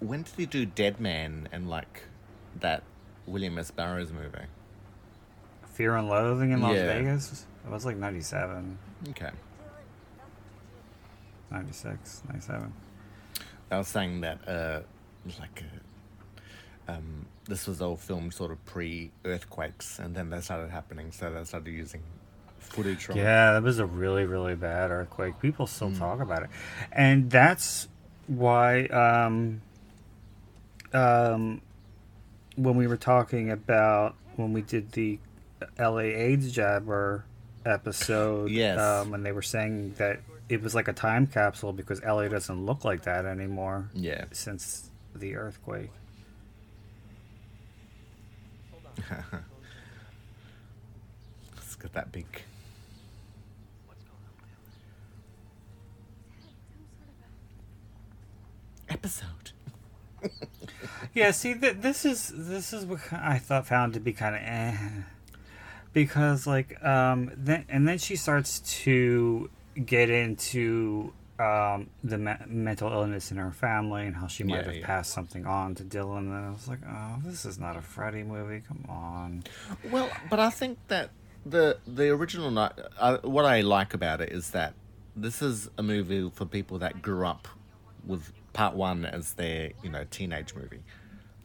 when 0.00 0.22
did 0.22 0.34
he 0.36 0.46
do 0.46 0.66
Dead 0.66 1.00
Man 1.00 1.48
and 1.52 1.68
like 1.68 2.02
that 2.60 2.82
William 3.26 3.58
S. 3.58 3.70
Burroughs 3.70 4.12
movie? 4.12 4.46
Fear 5.74 5.96
and 5.96 6.08
Loathing 6.08 6.50
in 6.50 6.60
Las 6.60 6.76
Yeah. 6.76 6.86
Vegas. 6.86 7.46
It 7.64 7.70
was 7.70 7.84
like 7.86 7.96
97, 7.96 8.78
Okay. 9.10 9.30
96, 11.50 12.22
97. 12.28 12.72
I 13.70 13.78
was 13.78 13.88
saying 13.88 14.20
that 14.22 14.46
uh 14.48 14.80
like 15.40 15.62
uh, 16.88 16.92
um 16.92 17.26
this 17.48 17.66
was 17.66 17.80
all 17.82 17.96
filmed 17.96 18.32
sort 18.34 18.50
of 18.50 18.64
pre 18.64 19.10
earthquakes 19.24 19.98
and 19.98 20.14
then 20.14 20.30
they 20.30 20.40
started 20.40 20.70
happening 20.70 21.12
so 21.12 21.30
they 21.32 21.44
started 21.44 21.70
using 21.70 22.02
footage 22.58 23.04
from. 23.04 23.16
Yeah, 23.16 23.52
that 23.52 23.62
was 23.62 23.78
a 23.78 23.86
really, 23.86 24.24
really 24.26 24.54
bad 24.54 24.90
earthquake. 24.90 25.40
People 25.40 25.66
still 25.66 25.92
talk 25.92 26.20
about 26.20 26.42
it, 26.42 26.50
and 26.92 27.30
that's 27.30 27.88
why 28.28 28.84
um, 28.86 29.60
um, 30.92 31.60
when 32.56 32.76
we 32.76 32.86
were 32.86 32.96
talking 32.96 33.50
about 33.50 34.14
when 34.36 34.52
we 34.52 34.62
did 34.62 34.92
the 34.92 35.18
LA 35.78 35.98
AIDS 35.98 36.52
jabber 36.52 37.24
episode, 37.66 38.50
Yes. 38.50 38.78
um, 38.78 39.12
and 39.14 39.24
they 39.26 39.32
were 39.32 39.42
saying 39.42 39.94
that 39.98 40.20
it 40.48 40.62
was 40.62 40.74
like 40.74 40.88
a 40.88 40.92
time 40.92 41.26
capsule 41.26 41.72
because 41.72 42.00
LA 42.02 42.28
doesn't 42.28 42.64
look 42.64 42.84
like 42.84 43.02
that 43.02 43.26
anymore 43.26 43.90
Yeah. 43.94 44.24
since 44.32 44.90
the 45.14 45.34
earthquake. 45.36 45.90
It's 51.56 51.74
got 51.76 51.92
that 51.92 52.10
big 52.12 52.26
episode. 58.88 59.52
Yeah, 61.14 61.30
see, 61.30 61.54
th- 61.54 61.76
this 61.80 62.04
is 62.04 62.32
this 62.34 62.72
is 62.72 62.84
what 62.84 63.00
I 63.12 63.38
thought 63.38 63.66
found 63.66 63.94
to 63.94 64.00
be 64.00 64.12
kind 64.12 64.34
of 64.36 64.42
eh, 64.44 64.76
because 65.92 66.46
like 66.46 66.82
um 66.84 67.30
then 67.36 67.64
and 67.68 67.88
then 67.88 67.98
she 67.98 68.16
starts 68.16 68.60
to 68.84 69.50
get 69.84 70.10
into 70.10 71.12
um 71.38 71.88
the 72.04 72.18
me- 72.18 72.34
mental 72.46 72.92
illness 72.92 73.30
in 73.30 73.36
her 73.38 73.52
family 73.52 74.06
and 74.06 74.16
how 74.16 74.26
she 74.26 74.44
might 74.44 74.56
Yeah, 74.58 74.64
have 74.64 74.74
yeah. 74.76 74.86
passed 74.86 75.12
something 75.12 75.46
on 75.46 75.74
to 75.76 75.84
Dylan. 75.84 76.18
And 76.18 76.46
I 76.46 76.50
was 76.50 76.68
like, 76.68 76.80
oh, 76.88 77.16
this 77.24 77.44
is 77.44 77.58
not 77.58 77.76
a 77.76 77.80
Freddy 77.80 78.22
movie. 78.22 78.62
Come 78.66 78.84
on. 78.88 79.44
Well, 79.90 80.10
but 80.30 80.40
I 80.40 80.50
think 80.50 80.78
that 80.88 81.10
the 81.46 81.78
the 81.86 82.08
original 82.10 82.50
night. 82.50 82.72
Uh, 82.98 83.18
what 83.22 83.44
I 83.44 83.60
like 83.62 83.94
about 83.94 84.20
it 84.20 84.30
is 84.32 84.50
that 84.50 84.74
this 85.16 85.40
is 85.42 85.68
a 85.78 85.82
movie 85.82 86.30
for 86.34 86.44
people 86.44 86.78
that 86.80 87.02
grew 87.02 87.24
up 87.26 87.48
with 88.04 88.32
part 88.58 88.74
one 88.74 89.04
as 89.04 89.34
their 89.34 89.70
you 89.84 89.88
know 89.88 90.04
teenage 90.10 90.52
movie, 90.52 90.82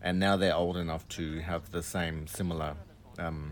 and 0.02 0.20
now 0.20 0.36
they're 0.36 0.56
old 0.56 0.78
enough 0.78 1.08
to 1.10 1.42
have 1.42 1.70
the 1.70 1.84
same 1.84 2.26
similar 2.26 2.76
um, 3.20 3.52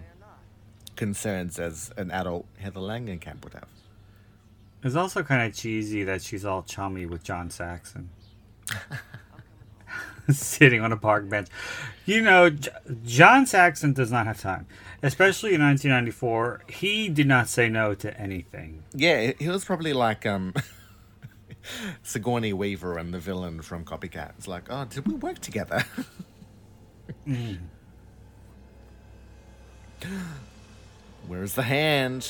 concerns 0.96 1.60
as 1.60 1.92
an 1.96 2.10
adult 2.10 2.48
Heather 2.58 2.80
Langenkamp 2.80 3.44
would 3.44 3.54
have. 3.54 3.68
It's 4.84 4.96
also 4.96 5.22
kind 5.22 5.48
of 5.48 5.56
cheesy 5.56 6.04
that 6.06 6.24
she's 6.24 6.44
all 6.44 6.64
chummy 6.64 7.06
with 7.06 7.24
John 7.24 7.52
Saxon. 7.52 8.10
Sitting 10.32 10.82
on 10.82 10.92
a 10.92 10.98
park 10.98 11.30
bench. 11.30 11.48
You 12.08 12.22
know, 12.22 12.50
J- 12.50 12.72
John 13.06 13.46
Saxon 13.46 13.94
does 13.94 14.12
not 14.12 14.26
have 14.26 14.42
time. 14.42 14.66
Especially 15.04 15.54
in 15.54 15.62
1994. 15.62 16.62
He 16.68 17.10
did 17.10 17.28
not 17.28 17.48
say 17.48 17.70
no 17.70 17.94
to 17.94 18.20
anything. 18.20 18.82
Yeah, 18.94 19.34
he 19.38 19.50
was 19.50 19.66
probably 19.66 19.94
like 19.94 20.26
um, 20.26 20.54
Sigourney 22.04 22.54
Weaver 22.54 22.98
and 22.98 23.14
the 23.14 23.20
villain 23.20 23.62
from 23.62 23.86
Copycat. 23.86 24.32
It's 24.38 24.48
like, 24.48 24.68
oh, 24.70 24.86
did 24.86 25.08
we 25.08 25.16
work 25.16 25.40
together? 25.40 25.84
Where's 31.28 31.54
the 31.54 31.64
hand? 31.64 32.28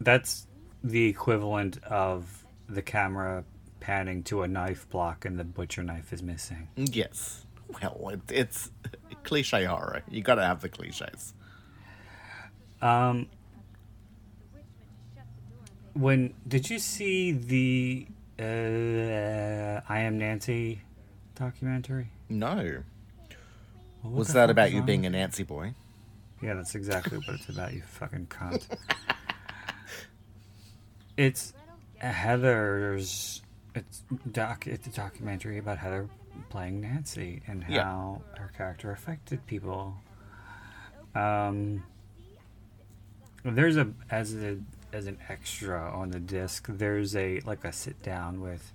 That's 0.00 0.46
the 0.82 1.04
equivalent 1.06 1.82
of 1.84 2.44
the 2.68 2.82
camera 2.82 3.44
panning 3.78 4.22
to 4.24 4.42
a 4.42 4.48
knife 4.48 4.88
block 4.90 5.24
and 5.24 5.38
the 5.38 5.44
butcher 5.44 5.82
knife 5.82 6.12
is 6.12 6.22
missing. 6.22 6.68
Yes. 6.76 7.46
Well, 7.80 8.10
it, 8.10 8.20
it's 8.30 8.70
cliche 9.24 9.64
horror. 9.64 10.02
You 10.10 10.22
got 10.22 10.36
to 10.36 10.42
have 10.42 10.60
the 10.60 10.68
cliches. 10.68 11.34
Um, 12.80 13.28
when 15.94 16.34
did 16.46 16.70
you 16.70 16.78
see 16.78 17.32
the 17.32 18.06
uh, 18.38 19.80
I 19.88 20.00
Am 20.00 20.18
Nancy 20.18 20.80
documentary? 21.34 22.08
No. 22.28 22.82
What 24.02 24.12
Was 24.14 24.32
that 24.32 24.50
about 24.50 24.72
you 24.72 24.80
on? 24.80 24.86
being 24.86 25.06
a 25.06 25.10
Nancy 25.10 25.42
boy? 25.44 25.74
Yeah, 26.42 26.54
that's 26.54 26.74
exactly 26.74 27.18
what 27.18 27.28
it's 27.36 27.48
about. 27.48 27.72
You 27.72 27.82
fucking 27.82 28.26
cunt. 28.26 28.66
It's 31.16 31.52
Heather's. 31.98 33.42
It's 33.74 34.02
doc. 34.32 34.66
It's 34.66 34.86
a 34.86 34.90
documentary 34.90 35.58
about 35.58 35.76
Heather 35.78 36.08
playing 36.48 36.80
Nancy 36.80 37.42
and 37.46 37.64
Yeah. 37.68 37.84
how 37.84 38.22
her 38.38 38.50
character 38.56 38.90
affected 38.92 39.46
people. 39.46 39.94
Um, 41.14 41.84
there's 43.44 43.76
a 43.76 43.92
as 44.10 44.34
a 44.34 44.56
as 44.92 45.06
an 45.06 45.18
extra 45.28 45.90
on 45.90 46.10
the 46.10 46.20
disc. 46.20 46.66
There's 46.68 47.16
a 47.16 47.40
like 47.40 47.64
a 47.64 47.72
sit 47.72 48.02
down 48.02 48.40
with 48.40 48.72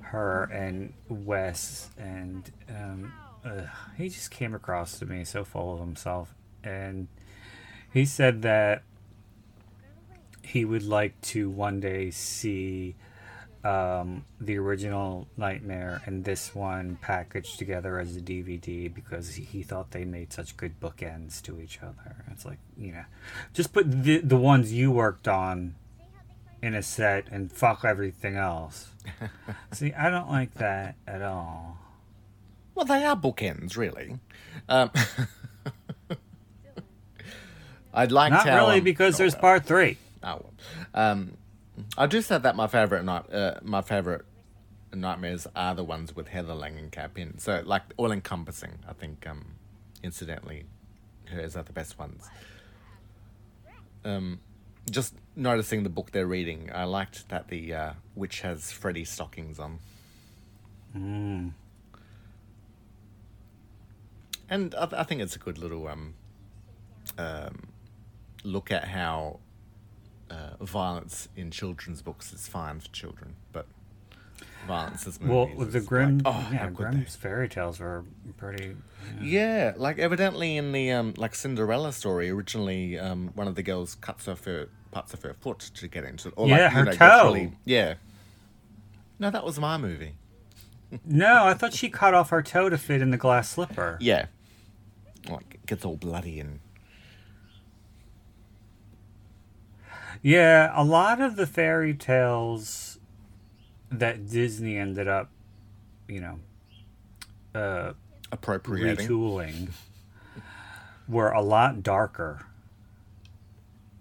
her 0.00 0.44
and 0.44 0.92
Wes, 1.08 1.90
and 1.98 2.50
um, 2.68 3.12
uh, 3.44 3.62
he 3.96 4.08
just 4.08 4.30
came 4.30 4.54
across 4.54 4.98
to 4.98 5.06
me 5.06 5.24
so 5.24 5.44
full 5.44 5.74
of 5.74 5.80
himself, 5.80 6.34
and 6.64 7.08
he 7.92 8.04
said 8.04 8.42
that 8.42 8.82
he 10.42 10.64
would 10.64 10.82
like 10.82 11.20
to 11.20 11.48
one 11.48 11.80
day 11.80 12.10
see 12.10 12.96
um, 13.62 14.24
the 14.40 14.56
original 14.58 15.28
Nightmare 15.36 16.00
and 16.06 16.24
this 16.24 16.54
one 16.54 16.96
packaged 17.02 17.58
together 17.58 17.98
as 17.98 18.16
a 18.16 18.20
DVD 18.20 18.92
because 18.92 19.34
he, 19.34 19.62
thought 19.62 19.90
they 19.90 20.04
made 20.04 20.32
such 20.32 20.56
good 20.56 20.80
bookends 20.80 21.42
to 21.42 21.60
each 21.60 21.80
other. 21.82 22.24
It's 22.30 22.44
like, 22.44 22.58
you 22.78 22.92
know, 22.92 23.04
just 23.52 23.72
put 23.72 23.90
the, 23.90 24.18
the 24.18 24.36
ones 24.36 24.72
you 24.72 24.90
worked 24.90 25.28
on 25.28 25.74
in 26.62 26.74
a 26.74 26.82
set 26.82 27.26
and 27.30 27.52
fuck 27.52 27.84
everything 27.84 28.36
else. 28.36 28.88
See, 29.72 29.92
I 29.92 30.08
don't 30.10 30.30
like 30.30 30.54
that 30.54 30.96
at 31.06 31.22
all. 31.22 31.78
Well, 32.74 32.86
they 32.86 33.04
are 33.04 33.16
bookends, 33.16 33.76
really. 33.76 34.18
Um, 34.68 34.90
I'd 37.92 38.12
like 38.12 38.32
Not 38.32 38.48
how, 38.48 38.56
really, 38.56 38.78
um, 38.78 38.84
because 38.84 39.16
oh, 39.16 39.18
there's 39.18 39.34
part 39.34 39.66
three. 39.66 39.98
Oh, 40.22 40.46
um, 40.94 41.36
I 41.96 42.06
do 42.06 42.22
said 42.22 42.42
that 42.42 42.56
my 42.56 42.66
favorite 42.66 43.04
night, 43.04 43.32
uh, 43.32 43.54
my 43.62 43.82
favorite 43.82 44.24
nightmares 44.92 45.46
are 45.54 45.74
the 45.74 45.84
ones 45.84 46.14
with 46.14 46.28
Heather 46.28 46.54
Langenkamp 46.54 47.16
in. 47.16 47.38
So, 47.38 47.62
like 47.64 47.82
all 47.96 48.12
encompassing. 48.12 48.78
I 48.88 48.92
think, 48.92 49.26
um, 49.26 49.54
incidentally, 50.02 50.64
hers 51.26 51.56
are 51.56 51.62
the 51.62 51.72
best 51.72 51.98
ones. 51.98 52.28
Um, 54.04 54.40
just 54.90 55.14
noticing 55.36 55.82
the 55.82 55.90
book 55.90 56.10
they're 56.12 56.26
reading, 56.26 56.70
I 56.74 56.84
liked 56.84 57.28
that 57.28 57.48
the 57.48 57.74
uh, 57.74 57.92
witch 58.14 58.40
has 58.40 58.72
Freddy 58.72 59.04
stockings 59.04 59.58
on. 59.58 59.78
Mm. 60.96 61.52
and 64.48 64.74
I, 64.74 64.88
I 64.92 65.04
think 65.04 65.20
it's 65.20 65.36
a 65.36 65.38
good 65.38 65.56
little 65.56 65.86
um, 65.86 66.14
um, 67.16 67.68
look 68.42 68.72
at 68.72 68.84
how 68.84 69.38
uh, 70.30 70.64
violence 70.64 71.28
in 71.36 71.50
children's 71.50 72.02
books 72.02 72.32
is 72.32 72.46
fine 72.48 72.80
for 72.80 72.88
children, 72.88 73.34
but 73.52 73.66
violence 74.66 75.06
is 75.06 75.20
Well, 75.20 75.46
movies 75.46 75.58
with 75.58 75.72
the 75.72 75.80
Grimm, 75.80 76.18
like, 76.18 76.26
oh, 76.26 76.48
yeah, 76.52 76.70
Grimm's 76.70 77.16
fairy 77.16 77.48
tales 77.48 77.80
were 77.80 78.04
pretty. 78.36 78.76
they- 79.18 79.24
Yeah, 79.26 79.72
like 79.76 79.98
evidently 79.98 80.56
in 80.56 80.72
the 80.72 80.90
um, 80.92 81.14
like 81.16 81.34
Cinderella 81.34 81.92
story, 81.92 82.30
originally 82.30 82.98
um, 82.98 83.30
one 83.34 83.48
of 83.48 83.54
the 83.56 83.62
girls 83.62 83.94
cuts 83.96 84.28
off 84.28 84.44
her 84.44 84.68
parts 84.92 85.14
of 85.14 85.22
her 85.22 85.34
foot 85.34 85.58
to 85.74 85.88
get 85.88 86.04
into 86.04 86.28
it. 86.28 86.34
Or 86.36 86.46
Yeah, 86.48 86.64
like, 86.64 86.72
her 86.72 86.84
know, 86.84 86.92
toe. 86.92 87.52
yeah. 87.64 87.94
No, 89.18 89.30
that 89.30 89.44
was 89.44 89.58
my 89.58 89.76
movie. 89.76 90.14
No, 91.04 91.44
I 91.44 91.54
thought 91.54 91.72
she 91.74 91.88
cut 91.90 92.14
off 92.14 92.30
her 92.30 92.42
toe 92.42 92.68
to 92.68 92.76
fit 92.78 93.00
in 93.02 93.10
the 93.10 93.16
glass 93.16 93.48
slipper. 93.48 93.96
Yeah. 94.00 94.26
Like 95.28 95.54
it 95.54 95.66
gets 95.66 95.84
all 95.84 95.96
bloody 95.96 96.40
and 96.40 96.58
Yeah, 100.22 100.70
a 100.74 100.84
lot 100.84 101.20
of 101.20 101.36
the 101.36 101.46
fairy 101.46 101.94
tales 101.94 102.98
that 103.90 104.28
Disney 104.28 104.76
ended 104.76 105.08
up, 105.08 105.30
you 106.08 106.20
know, 106.20 106.38
uh, 107.54 107.92
appropriating. 108.30 109.08
retooling 109.08 109.70
were 111.08 111.30
a 111.30 111.40
lot 111.42 111.82
darker. 111.82 112.46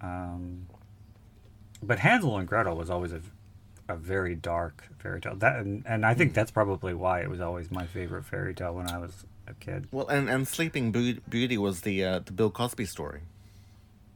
Um, 0.01 0.67
but 1.81 1.99
Hansel 1.99 2.37
and 2.37 2.47
Gretel 2.47 2.75
was 2.75 2.89
always 2.89 3.13
a, 3.13 3.21
a 3.87 3.95
very 3.95 4.35
dark 4.35 4.83
fairy 4.99 5.21
tale. 5.21 5.35
That 5.35 5.59
and, 5.61 5.83
and 5.87 6.05
I 6.05 6.13
Hmm. 6.13 6.17
think 6.19 6.33
that's 6.33 6.51
probably 6.51 6.93
why 6.93 7.21
it 7.21 7.29
was 7.29 7.39
always 7.41 7.71
my 7.71 7.85
favorite 7.85 8.25
fairy 8.25 8.53
tale 8.53 8.75
when 8.75 8.87
I 8.89 8.97
was 8.97 9.25
a 9.47 9.53
kid. 9.53 9.87
Well, 9.91 10.07
and, 10.07 10.29
and 10.29 10.47
Sleeping 10.47 10.91
Beauty 10.91 11.57
was 11.57 11.81
the 11.81 12.03
uh, 12.03 12.19
the 12.19 12.31
Bill 12.33 12.51
Cosby 12.51 12.85
story. 12.85 13.21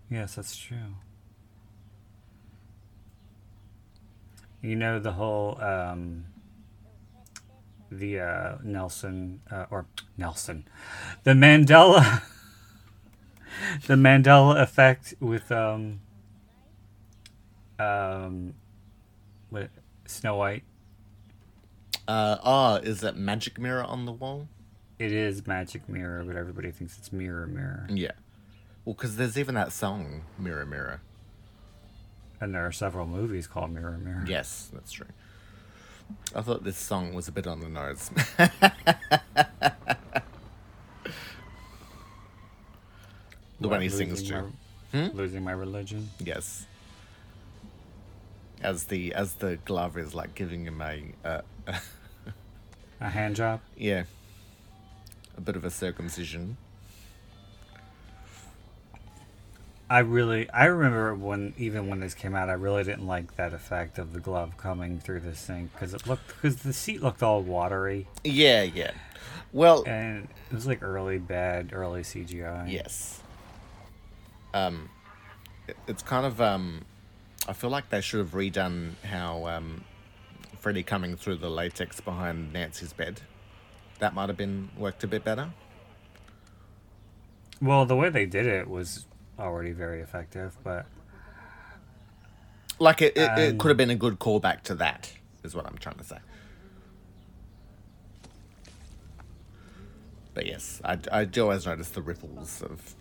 Yes, 0.10 0.36
that's 0.36 0.56
true. 0.56 0.95
You 4.64 4.76
know 4.76 4.97
the 4.97 5.11
whole 5.11 5.61
um, 5.61 6.24
the 7.91 8.20
uh, 8.22 8.55
Nelson 8.64 9.41
uh, 9.51 9.66
or 9.70 9.86
Nelson, 10.18 10.66
the 11.24 11.32
Mandela, 11.32 12.24
the 13.88 13.95
Mandela 13.95 14.59
effect 14.61 15.16
with 15.20 15.51
um, 15.51 15.99
um, 17.78 18.53
what 19.49 19.70
Snow 20.05 20.38
White. 20.38 20.64
Uh, 22.07 22.38
oh, 22.43 22.76
is 22.76 23.01
that 23.01 23.18
magic 23.18 23.59
mirror 23.59 23.84
on 23.84 24.05
the 24.05 24.11
wall? 24.11 24.47
It 24.99 25.11
is 25.11 25.45
Magic 25.45 25.89
Mirror, 25.89 26.24
but 26.26 26.36
everybody 26.38 26.72
thinks 26.72 26.97
it's 26.97 27.11
Mirror 27.11 27.47
Mirror, 27.47 27.88
Yeah. 27.89 28.11
Well, 28.86 28.93
because 28.93 29.18
there's 29.18 29.38
even 29.38 29.55
that 29.55 29.72
song, 29.74 30.24
Mirror 30.38 30.66
Mirror. 30.68 31.01
And 32.44 32.54
there 32.54 32.66
are 32.66 32.72
several 32.72 33.08
movies 33.08 33.48
called 33.48 33.72
Mirror 33.72 34.00
Mirror. 34.04 34.26
Yes, 34.28 34.70
that's 34.74 34.91
true. 34.91 35.08
I 36.36 36.41
thought 36.41 36.64
this 36.66 36.78
song 36.78 37.14
was 37.14 37.28
a 37.30 37.32
bit 37.32 37.48
on 37.48 37.62
the 37.62 37.70
nose. 37.70 38.12
the 43.60 43.68
one 43.70 43.82
he 43.82 43.89
sings 43.89 44.24
to. 44.24 44.34
my- 44.94 45.10
Losing 45.14 45.44
my 45.44 45.54
religion. 45.54 46.10
Yes. 46.20 46.68
As 48.62 48.84
the 48.86 49.14
as 49.16 49.34
the 49.36 49.56
glove 49.66 49.98
is 49.98 50.14
like 50.14 50.36
giving 50.36 50.66
him 50.66 50.82
a 50.82 51.02
uh, 51.28 51.41
A 53.02 53.10
hand 53.10 53.36
job. 53.36 53.60
yeah, 53.76 54.04
a 55.38 55.41
bit 55.41 55.56
of 55.56 55.66
a 55.66 55.72
circumcision. 55.72 56.56
I 59.94 60.00
really, 60.00 60.50
I 60.50 60.66
remember 60.66 61.14
when 61.14 61.54
even 61.58 61.88
when 61.88 62.00
this 62.00 62.16
came 62.16 62.34
out, 62.34 62.50
I 62.50 62.54
really 62.54 62.84
didn't 62.84 63.06
like 63.06 63.36
that 63.36 63.54
effect 63.54 64.00
of 64.00 64.12
the 64.14 64.20
glove 64.20 64.58
coming 64.58 65.00
through 65.00 65.20
the 65.20 65.36
sink 65.36 65.72
because 65.74 65.94
it 65.94 66.08
looked 66.08 66.28
because 66.30 66.64
the 66.64 66.74
seat 66.74 67.04
looked 67.04 67.22
all 67.22 67.44
watery 67.44 68.08
Yeah, 68.24 68.64
yeah. 68.64 68.91
Well, 69.52 69.84
and 69.86 70.28
it 70.50 70.56
was 70.56 70.66
like 70.66 70.82
early 70.82 71.20
bad, 71.20 71.74
early 71.74 72.02
CGI. 72.02 72.72
Yes. 72.72 73.22
Um, 74.54 74.89
it- 75.68 75.78
it's 75.88 76.02
kind 76.02 76.26
of 76.26 76.41
um, 76.41 76.86
I 77.48 77.54
feel 77.54 77.70
like 77.70 77.89
they 77.89 78.02
should 78.02 78.20
have 78.20 78.32
redone 78.32 78.94
how 79.06 79.46
um, 79.46 79.84
Freddy 80.60 80.82
coming 80.82 81.16
through 81.18 81.36
the 81.36 81.52
latex 81.52 82.02
behind 82.02 82.52
Nancy's 82.52 82.94
bed. 82.94 83.22
That 84.00 84.16
might 84.16 84.30
have 84.30 84.38
been 84.38 84.70
worked 84.76 85.04
a 85.04 85.08
bit 85.08 85.24
better. 85.24 85.52
Well, 87.62 87.86
the 87.86 87.96
way 87.96 88.10
they 88.10 88.26
did 88.26 88.48
it 88.48 88.68
was 88.68 89.06
already 89.40 89.72
very 89.72 90.02
effective, 90.02 90.56
but 90.64 90.86
Like 92.80 93.02
it, 93.02 93.16
it, 93.18 93.38
it 93.38 93.52
Um, 93.54 93.58
could 93.58 93.70
have 93.70 93.78
been 93.78 93.90
a 93.90 93.96
good 93.96 94.20
callback 94.20 94.62
to 94.64 94.76
that. 94.76 95.14
Is 95.44 95.56
what 95.56 95.66
I'm 95.66 95.78
trying 95.78 95.98
to 95.98 96.04
say. 96.04 96.18
But 100.34 100.46
yes, 100.48 100.82
I, 100.84 100.98
I 101.12 101.26
do 101.26 101.44
always 101.44 101.66
notice 101.66 101.90
the 101.90 102.02
ripples 102.02 102.62
of. 102.64 102.96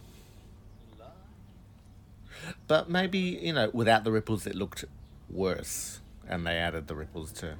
But 2.66 2.90
maybe 2.90 3.18
you 3.18 3.52
know, 3.52 3.70
without 3.72 4.04
the 4.04 4.10
ripples, 4.12 4.46
it 4.46 4.54
looked 4.54 4.84
worse, 5.30 6.00
and 6.28 6.46
they 6.46 6.56
added 6.58 6.88
the 6.88 6.94
ripples 6.96 7.32
to. 7.34 7.54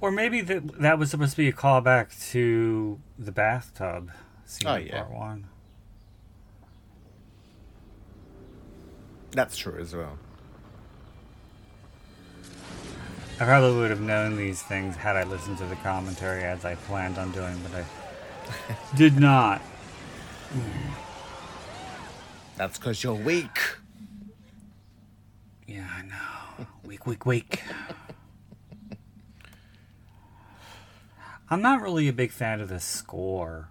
or 0.00 0.10
maybe 0.10 0.40
that 0.40 0.80
that 0.80 0.98
was 0.98 1.10
supposed 1.10 1.32
to 1.32 1.36
be 1.36 1.48
a 1.48 1.52
callback 1.52 2.30
to 2.30 2.98
the 3.18 3.30
bathtub 3.32 4.10
scene 4.46 4.68
Oh, 4.68 4.74
in 4.74 4.86
yeah. 4.86 5.02
part 5.02 5.12
one. 5.12 5.46
That's 9.32 9.56
true 9.56 9.78
as 9.80 9.94
well. 9.94 10.18
I 13.38 13.44
probably 13.44 13.78
would 13.78 13.90
have 13.90 14.00
known 14.02 14.36
these 14.36 14.62
things 14.62 14.96
had 14.96 15.16
I 15.16 15.22
listened 15.22 15.58
to 15.58 15.64
the 15.64 15.76
commentary 15.76 16.44
as 16.44 16.64
I 16.64 16.74
planned 16.74 17.16
on 17.16 17.32
doing, 17.32 17.58
but 17.62 17.84
I 17.84 18.76
did 18.96 19.18
not. 19.18 19.62
That's 22.56 22.76
because 22.76 23.02
you're 23.02 23.14
weak. 23.14 23.58
Yeah, 25.66 25.88
I 25.96 26.02
know. 26.02 26.66
Weak, 26.84 27.06
weak, 27.06 27.24
weak. 27.24 27.62
I'm 31.48 31.62
not 31.62 31.80
really 31.80 32.08
a 32.08 32.12
big 32.12 32.32
fan 32.32 32.60
of 32.60 32.68
the 32.68 32.78
score 32.78 33.68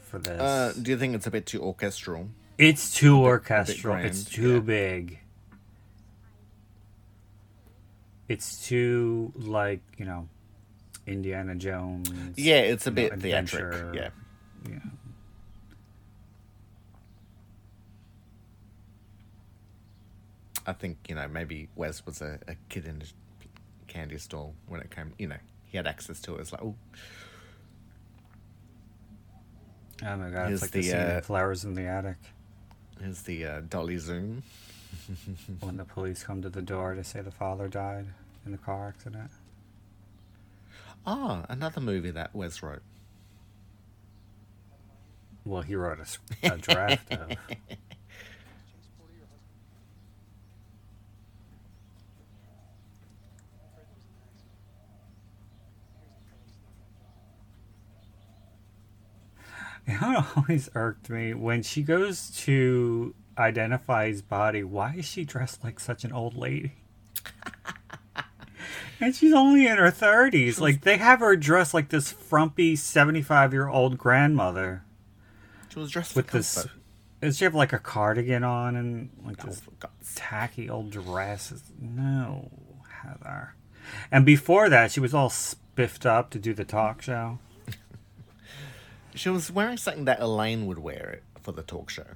for 0.00 0.18
this. 0.18 0.40
Uh, 0.40 0.72
do 0.80 0.90
you 0.90 0.96
think 0.96 1.14
it's 1.14 1.26
a 1.26 1.30
bit 1.30 1.44
too 1.44 1.60
orchestral? 1.60 2.28
It's 2.58 2.94
too 2.94 3.18
orchestral. 3.18 3.94
grand, 3.94 4.08
it's 4.08 4.24
too 4.24 4.54
yeah. 4.54 4.60
big. 4.60 5.18
It's 8.28 8.66
too 8.66 9.32
like 9.36 9.82
you 9.98 10.04
know, 10.04 10.28
Indiana 11.06 11.54
Jones. 11.54 12.10
Yeah, 12.36 12.60
it's 12.60 12.86
a 12.86 12.90
you 12.90 12.96
know, 12.96 13.10
bit 13.10 13.20
theatric. 13.20 13.94
Yeah. 13.94 14.10
Yeah. 14.68 14.78
I 20.66 20.72
think, 20.72 20.96
you 21.08 21.14
know, 21.14 21.28
maybe 21.28 21.68
Wes 21.76 22.06
was 22.06 22.22
a, 22.22 22.38
a 22.48 22.54
kid 22.70 22.86
in 22.86 23.02
a 23.02 23.86
candy 23.86 24.16
store 24.16 24.52
when 24.66 24.80
it 24.80 24.90
came, 24.90 25.12
you 25.18 25.28
know, 25.28 25.36
he 25.66 25.76
had 25.76 25.86
access 25.86 26.20
to 26.22 26.36
it. 26.36 26.40
It's 26.40 26.52
like, 26.52 26.62
oh, 26.62 26.74
Oh 30.02 30.16
my 30.16 30.28
god, 30.28 30.48
Here's 30.48 30.62
it's 30.62 30.74
like 30.74 30.82
the, 30.82 30.90
the, 30.90 31.16
uh, 31.16 31.20
Flowers 31.20 31.64
in 31.64 31.74
the 31.74 31.86
Attic 31.86 32.16
here's 33.04 33.22
the 33.22 33.44
uh, 33.44 33.60
Dolly 33.68 33.98
Zoom. 33.98 34.42
when 35.60 35.76
the 35.76 35.84
police 35.84 36.22
come 36.22 36.40
to 36.40 36.48
the 36.48 36.62
door 36.62 36.94
to 36.94 37.04
say 37.04 37.20
the 37.20 37.30
father 37.30 37.68
died 37.68 38.06
in 38.46 38.52
the 38.52 38.58
car 38.58 38.88
accident. 38.88 39.30
Ah, 41.06 41.44
another 41.48 41.80
movie 41.80 42.10
that 42.10 42.34
Wes 42.34 42.62
wrote. 42.62 42.82
Well, 45.44 45.60
he 45.60 45.74
wrote 45.74 45.98
a 46.42 46.56
draft 46.58 47.12
of. 47.12 47.32
You 59.86 60.00
know 60.00 60.08
what 60.12 60.36
always 60.36 60.70
irked 60.74 61.10
me? 61.10 61.34
When 61.34 61.62
she 61.62 61.82
goes 61.82 62.30
to 62.44 63.14
identify 63.36 64.08
his 64.08 64.22
body, 64.22 64.62
why 64.62 64.94
is 64.96 65.04
she 65.04 65.24
dressed 65.24 65.62
like 65.62 65.78
such 65.80 66.04
an 66.04 66.12
old 66.12 66.36
lady? 66.36 66.72
and 69.00 69.14
she's 69.14 69.32
only 69.32 69.66
in 69.66 69.76
her 69.76 69.90
30s. 69.90 70.60
Like, 70.60 70.82
they 70.82 70.96
have 70.96 71.20
her 71.20 71.36
dressed 71.36 71.74
like 71.74 71.90
this 71.90 72.10
frumpy 72.10 72.76
75 72.76 73.52
year 73.52 73.68
old 73.68 73.98
grandmother 73.98 74.84
She 75.68 75.78
was 75.78 75.90
dressed 75.90 76.16
with 76.16 76.28
this. 76.28 76.66
Does 77.20 77.38
she 77.38 77.44
have 77.44 77.54
like 77.54 77.72
a 77.72 77.78
cardigan 77.78 78.44
on 78.44 78.76
and 78.76 79.10
like 79.24 79.42
Oh, 79.44 79.48
this 79.48 79.58
sake. 79.58 79.90
tacky 80.14 80.68
old 80.70 80.90
dresses? 80.90 81.62
No, 81.80 82.50
Heather. 83.02 83.54
And 84.10 84.24
before 84.24 84.68
that, 84.70 84.92
she 84.92 85.00
was 85.00 85.12
all 85.14 85.30
spiffed 85.30 86.06
up 86.06 86.30
to 86.30 86.38
do 86.38 86.54
the 86.54 86.64
talk 86.64 87.02
show. 87.02 87.38
She 89.14 89.28
was 89.30 89.50
wearing 89.50 89.76
something 89.76 90.04
that 90.06 90.20
Elaine 90.20 90.66
would 90.66 90.78
wear 90.78 91.10
it 91.10 91.22
for 91.40 91.52
the 91.52 91.62
talk 91.62 91.90
show. 91.90 92.06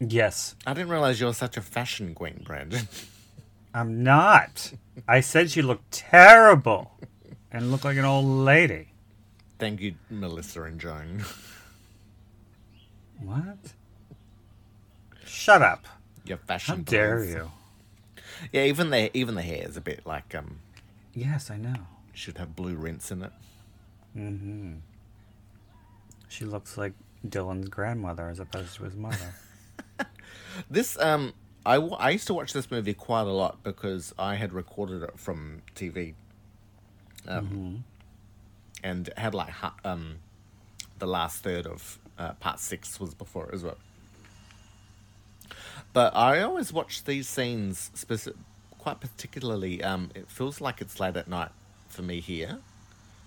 Yes, 0.00 0.54
I 0.66 0.74
didn't 0.74 0.90
realize 0.90 1.20
you 1.20 1.26
were 1.26 1.32
such 1.32 1.56
a 1.56 1.60
fashion 1.62 2.14
queen, 2.14 2.42
Brandon. 2.44 2.88
I'm 3.74 4.02
not. 4.04 4.72
I 5.08 5.20
said 5.20 5.50
she 5.50 5.62
looked 5.62 5.90
terrible 5.90 6.92
and 7.50 7.70
looked 7.72 7.84
like 7.84 7.96
an 7.96 8.04
old 8.04 8.24
lady. 8.26 8.88
Thank 9.58 9.80
you, 9.80 9.94
Melissa 10.10 10.62
and 10.64 10.80
Joan. 10.80 11.24
What? 13.20 13.58
Shut 15.24 15.62
up. 15.62 15.86
Your 16.24 16.36
fashion. 16.38 16.76
How 16.78 16.82
dare 16.82 17.16
police. 17.18 17.34
you? 17.34 17.50
Yeah, 18.52 18.64
even 18.64 18.90
the 18.90 19.16
even 19.16 19.34
the 19.34 19.42
hair 19.42 19.66
is 19.66 19.76
a 19.76 19.80
bit 19.80 20.04
like 20.04 20.34
um 20.34 20.58
Yes, 21.14 21.50
I 21.50 21.56
know. 21.56 21.74
should 22.12 22.38
have 22.38 22.56
blue 22.56 22.74
rinse 22.74 23.10
in 23.12 23.22
it. 23.22 23.32
Mm-hmm. 24.16 24.72
She 26.34 26.44
looks 26.44 26.76
like 26.76 26.94
Dylan's 27.26 27.68
grandmother 27.68 28.28
as 28.28 28.40
opposed 28.40 28.74
to 28.76 28.84
his 28.84 28.96
mother. 28.96 29.34
This 30.70 30.96
um 30.98 31.32
I, 31.66 31.74
w- 31.76 31.94
I 31.94 32.10
used 32.10 32.26
to 32.28 32.34
watch 32.34 32.52
this 32.52 32.70
movie 32.70 32.94
quite 32.94 33.22
a 33.22 33.32
lot 33.32 33.62
because 33.64 34.14
I 34.18 34.34
had 34.34 34.52
recorded 34.52 35.02
it 35.02 35.18
from 35.18 35.62
TV. 35.74 36.14
Um, 37.26 37.84
and 38.84 39.08
it 39.08 39.18
had 39.18 39.34
like 39.34 39.48
ha- 39.50 39.74
um 39.84 40.16
the 40.98 41.06
last 41.06 41.42
third 41.42 41.66
of 41.66 41.98
uh, 42.18 42.32
part 42.34 42.60
six 42.60 43.00
was 43.00 43.14
before 43.14 43.48
it 43.48 43.54
as 43.54 43.64
well. 43.64 43.78
But 45.92 46.14
I 46.14 46.42
always 46.42 46.72
watch 46.72 47.04
these 47.04 47.28
scenes 47.28 47.90
speci- 47.96 48.36
quite 48.78 49.00
particularly. 49.00 49.82
Um, 49.82 50.10
it 50.14 50.28
feels 50.30 50.60
like 50.60 50.80
it's 50.80 51.00
late 51.00 51.16
at 51.16 51.28
night 51.28 51.50
for 51.88 52.02
me 52.02 52.20
here. 52.20 52.58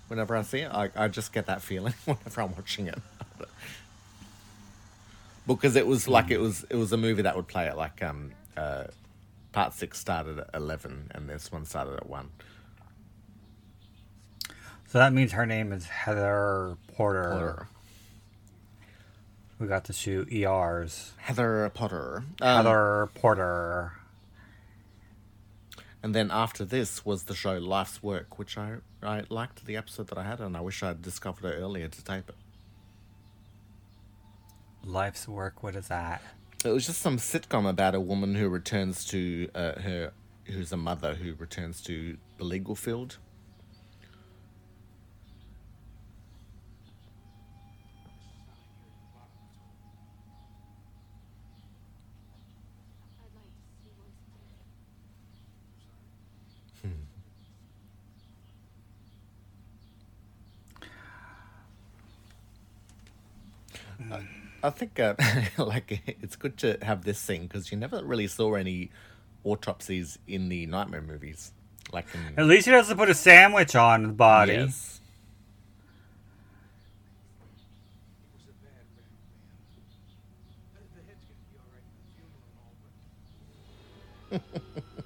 Whenever 0.08 0.36
I 0.36 0.42
see 0.42 0.60
it, 0.60 0.72
I, 0.72 0.90
I 0.96 1.08
just 1.08 1.32
get 1.32 1.46
that 1.46 1.62
feeling 1.62 1.94
whenever 2.04 2.42
I'm 2.42 2.54
watching 2.54 2.86
it. 2.86 2.98
because 5.46 5.76
it 5.76 5.86
was 5.86 6.06
like 6.08 6.30
it 6.30 6.38
was 6.40 6.64
it 6.70 6.76
was 6.76 6.92
a 6.92 6.96
movie 6.96 7.22
that 7.22 7.34
would 7.36 7.48
play 7.48 7.66
at 7.66 7.76
like 7.76 8.02
um 8.02 8.32
uh 8.56 8.84
part 9.52 9.72
six 9.72 9.98
started 9.98 10.38
at 10.38 10.50
11 10.52 11.10
and 11.14 11.28
this 11.28 11.50
one 11.50 11.64
started 11.64 11.94
at 11.94 12.06
1 12.06 12.28
so 14.88 14.98
that 14.98 15.12
means 15.12 15.32
her 15.32 15.44
name 15.44 15.72
is 15.72 15.86
Heather 15.86 16.76
Porter. 16.94 17.30
Porter. 17.30 17.68
We 19.58 19.66
got 19.66 19.84
to 19.84 19.92
shoot 19.92 20.32
ERs. 20.32 21.12
heather 21.18 21.70
potter 21.74 22.24
um, 22.40 22.64
Heather 22.64 23.10
Porter. 23.14 23.92
And 26.08 26.14
then 26.14 26.30
after 26.30 26.64
this 26.64 27.04
was 27.04 27.24
the 27.24 27.34
show 27.34 27.58
life's 27.58 28.02
work 28.02 28.38
which 28.38 28.56
i 28.56 28.76
i 29.02 29.22
liked 29.28 29.66
the 29.66 29.76
episode 29.76 30.06
that 30.06 30.16
i 30.16 30.22
had 30.22 30.40
and 30.40 30.56
i 30.56 30.60
wish 30.60 30.82
i'd 30.82 31.02
discovered 31.02 31.46
it 31.46 31.56
earlier 31.60 31.86
to 31.86 32.02
tape 32.02 32.30
it 32.30 32.34
Life's 34.84 35.28
work. 35.28 35.62
What 35.62 35.76
is 35.76 35.88
that? 35.88 36.22
it 36.64 36.70
was 36.70 36.86
just 36.86 37.02
some 37.02 37.18
sitcom 37.18 37.68
about 37.68 37.94
a 37.94 38.00
woman 38.00 38.34
who 38.34 38.48
returns 38.48 39.04
to 39.04 39.50
uh, 39.54 39.78
her 39.80 40.12
who's 40.44 40.72
a 40.72 40.78
mother 40.78 41.14
who 41.14 41.34
returns 41.34 41.82
to 41.82 42.16
the 42.38 42.44
legal 42.44 42.74
field 42.74 43.18
I 64.62 64.70
think 64.70 64.98
uh, 64.98 65.14
like 65.58 66.02
it's 66.06 66.36
good 66.36 66.56
to 66.58 66.78
have 66.82 67.04
this 67.04 67.18
scene 67.18 67.46
because 67.46 67.70
you 67.70 67.78
never 67.78 68.02
really 68.02 68.26
saw 68.26 68.54
any 68.54 68.90
autopsies 69.44 70.18
in 70.26 70.48
the 70.48 70.66
nightmare 70.66 71.02
movies. 71.02 71.52
Like 71.92 72.06
in 72.14 72.38
At 72.38 72.46
least 72.46 72.66
he 72.66 72.72
doesn't 72.72 72.96
put 72.96 73.08
a 73.08 73.14
sandwich 73.14 73.74
on 73.76 74.02
the 74.02 74.08
body. 74.08 74.54
Yes. 74.54 75.00
He 78.32 78.34
was 78.34 78.42
a 78.48 78.52
bad, 78.64 78.84
bad 78.96 79.06
man. 80.74 80.84
The 80.94 81.02
head's 81.06 81.24
gonna 81.24 81.46
be 81.50 81.58
all 81.58 81.70
right 81.72 81.86
for 81.90 81.92
the 81.92 82.06
funeral 82.16 82.42
and 84.30 84.42
all, 84.42 84.58
but 84.72 84.98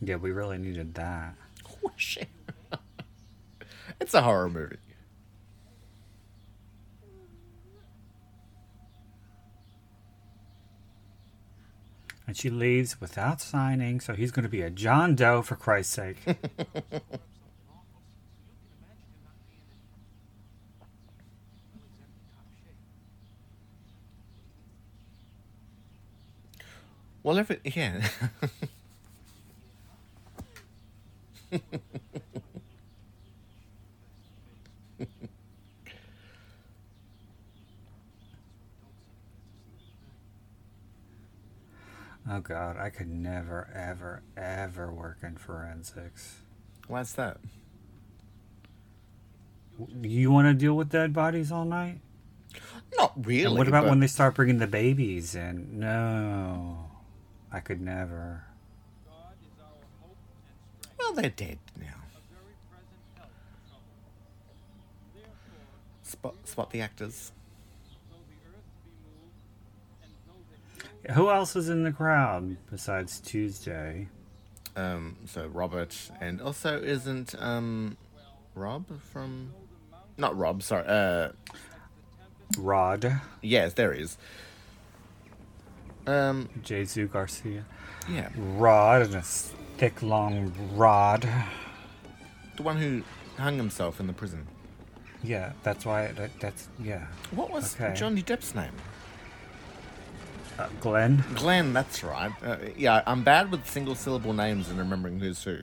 Yeah, 0.00 0.16
we 0.16 0.30
really 0.32 0.58
needed 0.58 0.94
that. 0.94 1.34
Oh, 1.84 1.92
shit. 1.96 2.28
it's 4.00 4.12
a 4.12 4.20
horror 4.22 4.50
movie. 4.50 4.78
And 12.28 12.36
she 12.36 12.50
leaves 12.50 13.00
without 13.00 13.40
signing, 13.40 14.00
so 14.00 14.14
he's 14.14 14.30
going 14.30 14.42
to 14.42 14.50
be 14.50 14.60
a 14.60 14.68
John 14.68 15.14
Doe 15.16 15.40
for 15.40 15.56
Christ's 15.56 15.94
sake. 15.94 16.18
Well, 27.24 27.36
it 27.36 27.60
yeah. 27.76 28.08
oh 42.30 42.40
god, 42.40 42.76
I 42.76 42.90
could 42.90 43.08
never, 43.08 43.68
ever, 43.74 44.22
ever 44.36 44.92
work 44.92 45.18
in 45.22 45.36
forensics. 45.36 46.38
Why's 46.86 47.12
that? 47.14 47.38
You 50.02 50.30
want 50.32 50.48
to 50.48 50.54
deal 50.54 50.74
with 50.74 50.90
dead 50.90 51.12
bodies 51.12 51.52
all 51.52 51.64
night? 51.64 52.00
Not 52.96 53.12
really. 53.24 53.44
And 53.44 53.58
what 53.58 53.68
about 53.68 53.84
but- 53.84 53.90
when 53.90 54.00
they 54.00 54.06
start 54.06 54.34
bringing 54.34 54.58
the 54.58 54.66
babies 54.66 55.34
in? 55.34 55.78
No, 55.78 56.90
I 57.52 57.60
could 57.60 57.80
never. 57.80 58.44
Well, 60.98 61.12
they're 61.12 61.30
dead 61.30 61.58
now. 61.78 61.86
Spot, 66.02 66.34
spot 66.44 66.70
the 66.70 66.80
actors. 66.80 67.32
Who 71.14 71.30
else 71.30 71.54
was 71.54 71.68
in 71.68 71.84
the 71.84 71.92
crowd 71.92 72.56
besides 72.70 73.20
Tuesday? 73.20 74.08
Um, 74.76 75.16
so 75.26 75.46
Robert, 75.46 75.96
and 76.20 76.40
also 76.40 76.80
isn't 76.80 77.34
um, 77.38 77.96
Rob 78.54 78.84
from? 79.00 79.52
Not 80.16 80.36
Rob. 80.36 80.62
Sorry. 80.62 80.84
Uh, 80.86 81.30
Rod, 82.58 83.20
yes, 83.42 83.74
there 83.74 83.92
is. 83.92 84.16
Um, 86.06 86.48
Jesus 86.62 87.10
Garcia, 87.10 87.64
yeah, 88.10 88.30
Rod, 88.36 89.02
and 89.02 89.14
a 89.16 89.22
thick, 89.22 90.02
long 90.02 90.52
rod. 90.74 91.28
the 92.56 92.62
one 92.62 92.76
who 92.78 93.02
hung 93.36 93.56
himself 93.58 94.00
in 94.00 94.06
the 94.06 94.12
prison. 94.14 94.46
Yeah, 95.22 95.52
that's 95.62 95.84
why. 95.84 96.12
That, 96.12 96.30
that's 96.40 96.68
yeah. 96.82 97.06
What 97.32 97.50
was 97.50 97.74
Okay. 97.78 97.92
Johnny 97.94 98.22
Depp's 98.22 98.54
name? 98.54 98.72
Uh, 100.58 100.68
Glenn. 100.80 101.24
Glenn. 101.34 101.72
That's 101.72 102.02
right. 102.02 102.32
Uh, 102.42 102.56
yeah, 102.76 103.02
I'm 103.06 103.22
bad 103.22 103.50
with 103.52 103.68
single 103.68 103.94
syllable 103.94 104.32
names 104.32 104.68
and 104.68 104.78
remembering 104.78 105.20
who's 105.20 105.42
who. 105.44 105.58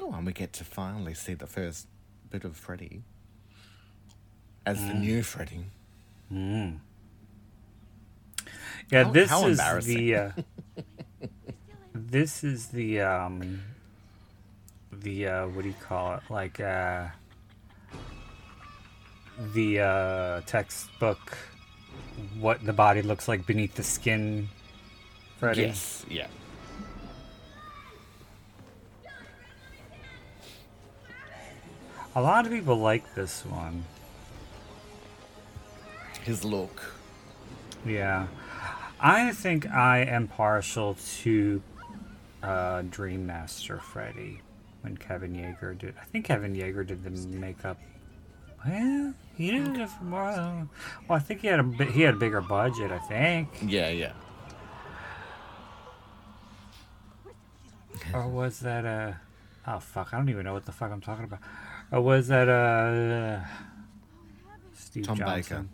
Oh, 0.00 0.12
and 0.12 0.24
we 0.26 0.32
get 0.32 0.52
to 0.54 0.64
finally 0.64 1.14
see 1.14 1.34
the 1.34 1.46
first 1.46 1.88
bit 2.30 2.44
of 2.44 2.56
Freddy 2.56 3.02
as 4.64 4.78
the 4.86 4.94
new 4.94 5.22
Freddy. 5.22 5.66
Yeah, 6.30 6.70
How- 9.04 9.10
this 9.10 9.30
how 9.30 9.46
is 9.46 9.58
the. 9.84 10.14
Uh, 10.14 10.30
this 11.94 12.44
is 12.44 12.68
the 12.68 13.00
um. 13.00 13.62
The 14.92 15.26
uh, 15.26 15.46
what 15.48 15.62
do 15.62 15.68
you 15.68 15.74
call 15.80 16.14
it? 16.14 16.22
Like 16.30 16.60
uh. 16.60 17.08
The 19.52 19.80
uh, 19.80 20.40
textbook. 20.46 21.36
What 22.38 22.64
the 22.64 22.72
body 22.72 23.02
looks 23.02 23.28
like 23.28 23.46
beneath 23.46 23.74
the 23.74 23.82
skin. 23.82 24.48
Freddy. 25.38 25.62
Yes, 25.62 26.04
yeah. 26.08 26.28
A 32.14 32.22
lot 32.22 32.46
of 32.46 32.52
people 32.52 32.76
like 32.76 33.14
this 33.14 33.44
one. 33.44 33.84
His 36.22 36.44
look. 36.44 36.82
Yeah. 37.84 38.26
I 38.98 39.32
think 39.32 39.68
I 39.70 39.98
am 39.98 40.26
partial 40.26 40.96
to 41.18 41.62
uh, 42.42 42.82
Dream 42.88 43.26
Master 43.26 43.78
Freddy 43.78 44.40
when 44.80 44.96
Kevin 44.96 45.34
Yagher 45.34 45.76
did. 45.78 45.94
I 46.00 46.04
think 46.06 46.24
Kevin 46.24 46.56
Yagher 46.56 46.86
did 46.86 47.04
the 47.04 47.10
makeup. 47.36 47.78
Well, 48.64 49.14
he 49.36 49.50
did 49.50 49.76
it 49.76 49.88
for 49.90 50.04
more. 50.04 50.68
Well, 51.08 51.16
I 51.16 51.18
think 51.18 51.40
he 51.42 51.46
had 51.48 51.60
a 51.60 51.84
he 51.84 52.02
had 52.02 52.14
a 52.14 52.16
bigger 52.16 52.40
budget. 52.40 52.90
I 52.90 52.98
think, 52.98 53.48
Yeah, 53.62 53.88
yeah. 53.90 54.12
or 58.14 58.28
was 58.28 58.60
that 58.60 58.84
a? 58.84 59.20
Oh 59.66 59.78
fuck! 59.80 60.12
I 60.12 60.16
don't 60.18 60.28
even 60.28 60.44
know 60.44 60.52
what 60.52 60.64
the 60.64 60.72
fuck 60.72 60.90
I'm 60.90 61.00
talking 61.00 61.24
about. 61.24 61.40
Or 61.92 62.00
was 62.00 62.28
that 62.28 62.48
a? 62.48 63.46
Steve 64.74 65.04
Tom 65.06 65.18
Baker. 65.18 65.66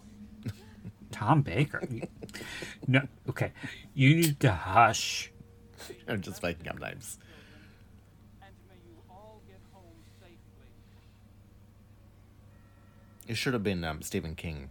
Tom 1.10 1.42
Baker. 1.42 1.82
no, 2.86 3.02
okay. 3.28 3.52
You 3.94 4.16
need 4.16 4.40
to 4.40 4.52
hush. 4.52 5.30
I'm 6.08 6.20
just 6.22 6.42
making 6.42 6.68
up 6.68 6.80
names. 6.80 7.18
And 8.40 8.50
may 8.68 8.76
you 8.86 8.96
all 9.10 9.40
get 9.46 9.60
home 9.72 9.82
safely. 10.20 10.70
It 13.28 13.36
should 13.36 13.52
have 13.54 13.62
been 13.62 13.84
um, 13.84 14.02
Stephen 14.02 14.34
King. 14.34 14.70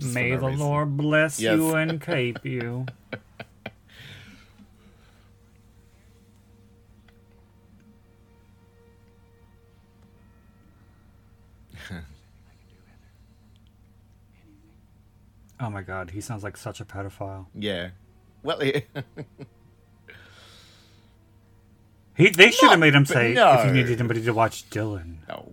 May 0.00 0.30
the 0.36 0.46
reason. 0.46 0.60
Lord 0.60 0.96
bless 0.96 1.40
Yes. 1.40 1.56
you 1.56 1.74
and 1.74 2.00
keep 2.00 2.44
you. 2.44 2.86
oh 15.60 15.70
my 15.70 15.82
god, 15.82 16.10
he 16.10 16.20
sounds 16.20 16.42
like 16.44 16.56
such 16.56 16.80
a 16.80 16.84
pedophile. 16.84 17.46
Yeah. 17.54 17.90
Well, 18.42 18.62
yeah. 18.62 18.80
He, 22.16 22.30
they 22.30 22.50
should 22.50 22.70
have 22.70 22.80
made 22.80 22.94
him 22.94 23.04
say 23.06 23.32
no. 23.34 23.52
if 23.60 23.66
you 23.66 23.72
needed 23.72 23.98
anybody 24.00 24.22
to 24.24 24.32
watch 24.32 24.68
Dylan. 24.70 25.16
no. 25.28 25.52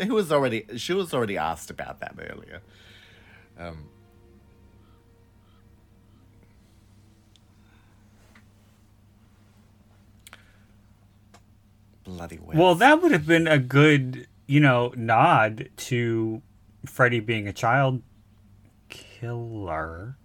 He 0.00 0.10
was 0.10 0.32
already. 0.32 0.66
She 0.76 0.92
was 0.92 1.14
already 1.14 1.36
asked 1.36 1.70
about 1.70 2.00
that 2.00 2.14
earlier. 2.18 2.62
Um. 3.58 3.88
Bloody 12.04 12.38
Wes. 12.38 12.56
Well, 12.56 12.74
that 12.74 13.02
would 13.02 13.12
have 13.12 13.26
been 13.26 13.46
a 13.46 13.58
good, 13.58 14.28
you 14.46 14.60
know, 14.60 14.92
nod 14.94 15.70
to 15.76 16.42
Freddy 16.84 17.20
being 17.20 17.48
a 17.48 17.52
child 17.52 18.02
killer. 18.88 20.16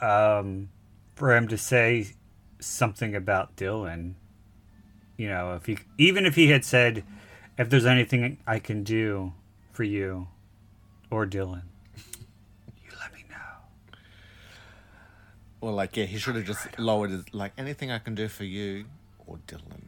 Um, 0.00 0.68
for 1.14 1.34
him 1.34 1.48
to 1.48 1.58
say 1.58 2.12
something 2.60 3.14
about 3.14 3.56
Dylan. 3.56 4.14
You 5.16 5.28
know, 5.28 5.54
if 5.54 5.66
he 5.66 5.78
even 5.98 6.26
if 6.26 6.34
he 6.34 6.48
had 6.48 6.64
said, 6.64 7.02
"If 7.58 7.70
there's 7.70 7.86
anything 7.86 8.38
I 8.46 8.58
can 8.58 8.84
do 8.84 9.32
for 9.72 9.84
you 9.84 10.28
or 11.10 11.26
Dylan, 11.26 11.62
you 11.96 12.90
let 13.00 13.12
me 13.14 13.24
know." 13.30 13.36
Well, 15.60 15.74
like, 15.74 15.96
yeah, 15.96 16.04
he 16.04 16.18
should 16.18 16.36
have 16.36 16.44
just 16.44 16.78
lowered 16.78 17.10
his. 17.10 17.32
Like, 17.32 17.52
anything 17.58 17.90
I 17.90 17.98
can 17.98 18.14
do 18.14 18.28
for 18.28 18.44
you 18.44 18.86
or 19.26 19.38
Dylan. 19.46 19.82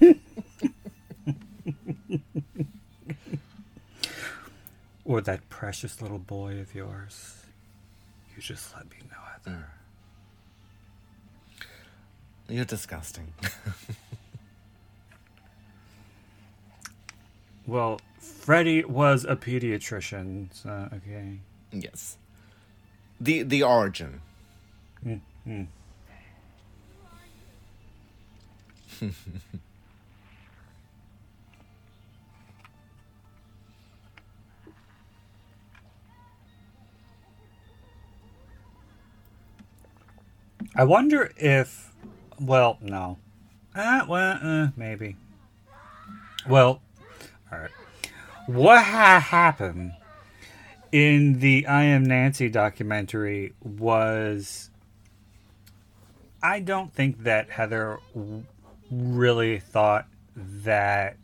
Or 5.04 5.20
that 5.20 5.48
precious 5.50 6.00
little 6.00 6.18
boy 6.18 6.58
of 6.60 6.74
yours. 6.74 7.42
You 8.34 8.40
just 8.42 8.74
let 8.74 8.86
me 8.90 8.96
know, 9.10 9.18
Heather. 9.32 9.68
You're 12.48 12.64
disgusting. 12.64 13.34
Well, 17.66 18.00
Freddie 18.18 18.84
was 18.84 19.24
a 19.24 19.36
pediatrician, 19.36 20.48
so 20.52 20.88
okay. 20.92 21.40
yes. 21.72 22.18
The 23.20 23.42
the 23.42 23.62
origin. 23.62 24.20
I 40.76 40.82
wonder 40.82 41.30
if, 41.36 41.92
well, 42.40 42.78
no, 42.80 43.18
uh, 43.76 44.04
well, 44.08 44.38
uh, 44.42 44.68
maybe. 44.76 45.16
Well, 46.48 46.82
all 47.52 47.58
right. 47.58 47.70
What 48.46 48.82
ha- 48.82 49.20
happened 49.20 49.92
in 50.92 51.40
the 51.40 51.66
I 51.66 51.84
Am 51.84 52.04
Nancy 52.04 52.48
documentary 52.48 53.52
was, 53.62 54.70
I 56.42 56.60
don't 56.60 56.92
think 56.92 57.24
that 57.24 57.50
Heather 57.50 57.98
w- 58.14 58.44
really 58.90 59.58
thought 59.58 60.06
that 60.36 61.16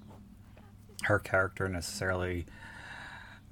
her 1.04 1.18
character 1.18 1.68
necessarily 1.68 2.46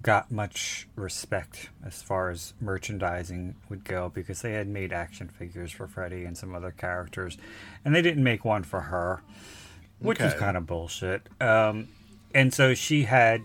got 0.02 0.30
much 0.30 0.88
respect 0.94 1.70
as 1.84 2.02
far 2.02 2.30
as 2.30 2.54
merchandising 2.60 3.56
would 3.68 3.84
go 3.84 4.08
because 4.08 4.42
they 4.42 4.52
had 4.52 4.68
made 4.68 4.92
action 4.92 5.28
figures 5.28 5.72
for 5.72 5.86
Freddy 5.86 6.24
and 6.24 6.36
some 6.38 6.54
other 6.54 6.70
characters, 6.70 7.36
and 7.84 7.94
they 7.94 8.02
didn't 8.02 8.22
make 8.22 8.44
one 8.44 8.62
for 8.62 8.82
her, 8.82 9.22
which 9.98 10.20
is 10.20 10.34
kind 10.34 10.56
of 10.56 10.66
bullshit. 10.66 11.22
Um, 11.40 11.88
and 12.34 12.52
so 12.52 12.74
she 12.74 13.04
had 13.04 13.42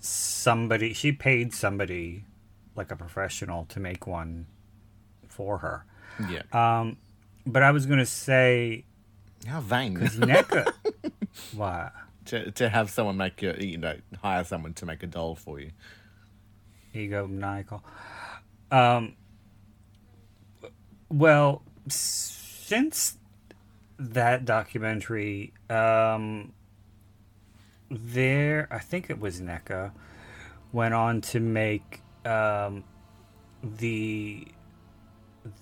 somebody. 0.00 0.92
She 0.92 1.12
paid 1.12 1.52
somebody, 1.54 2.24
like 2.74 2.90
a 2.90 2.96
professional, 2.96 3.64
to 3.66 3.80
make 3.80 4.06
one 4.06 4.46
for 5.28 5.58
her. 5.58 5.84
Yeah. 6.28 6.42
Um, 6.52 6.96
but 7.46 7.62
I 7.62 7.70
was 7.70 7.86
gonna 7.86 8.06
say 8.06 8.84
How 9.46 9.60
vain. 9.60 9.96
NECA. 9.98 10.72
what? 11.54 11.92
to, 12.26 12.50
to 12.52 12.68
have 12.68 12.90
someone 12.90 13.16
make 13.16 13.42
you, 13.42 13.54
you 13.58 13.76
know, 13.76 13.96
hire 14.22 14.44
someone 14.44 14.72
to 14.74 14.86
make 14.86 15.02
a 15.02 15.06
doll 15.06 15.34
for 15.34 15.58
you. 15.58 15.70
egomaniacal. 16.94 17.82
Um, 18.70 19.16
well, 21.08 21.62
since 21.88 23.16
that 23.98 24.44
documentary, 24.44 25.52
um, 25.68 26.52
there, 27.90 28.68
I 28.70 28.78
think 28.78 29.10
it 29.10 29.18
was 29.20 29.40
NECA, 29.40 29.92
went 30.72 30.94
on 30.94 31.20
to 31.22 31.40
make 31.40 32.02
um, 32.24 32.84
the 33.62 34.46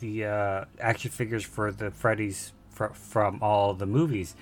the 0.00 0.24
uh, 0.24 0.64
action 0.80 1.10
figures 1.10 1.44
for 1.44 1.70
the 1.72 1.90
Freddy's 1.90 2.52
fr- 2.70 2.86
from 2.88 3.38
all 3.42 3.74
the 3.74 3.86
movies, 3.86 4.34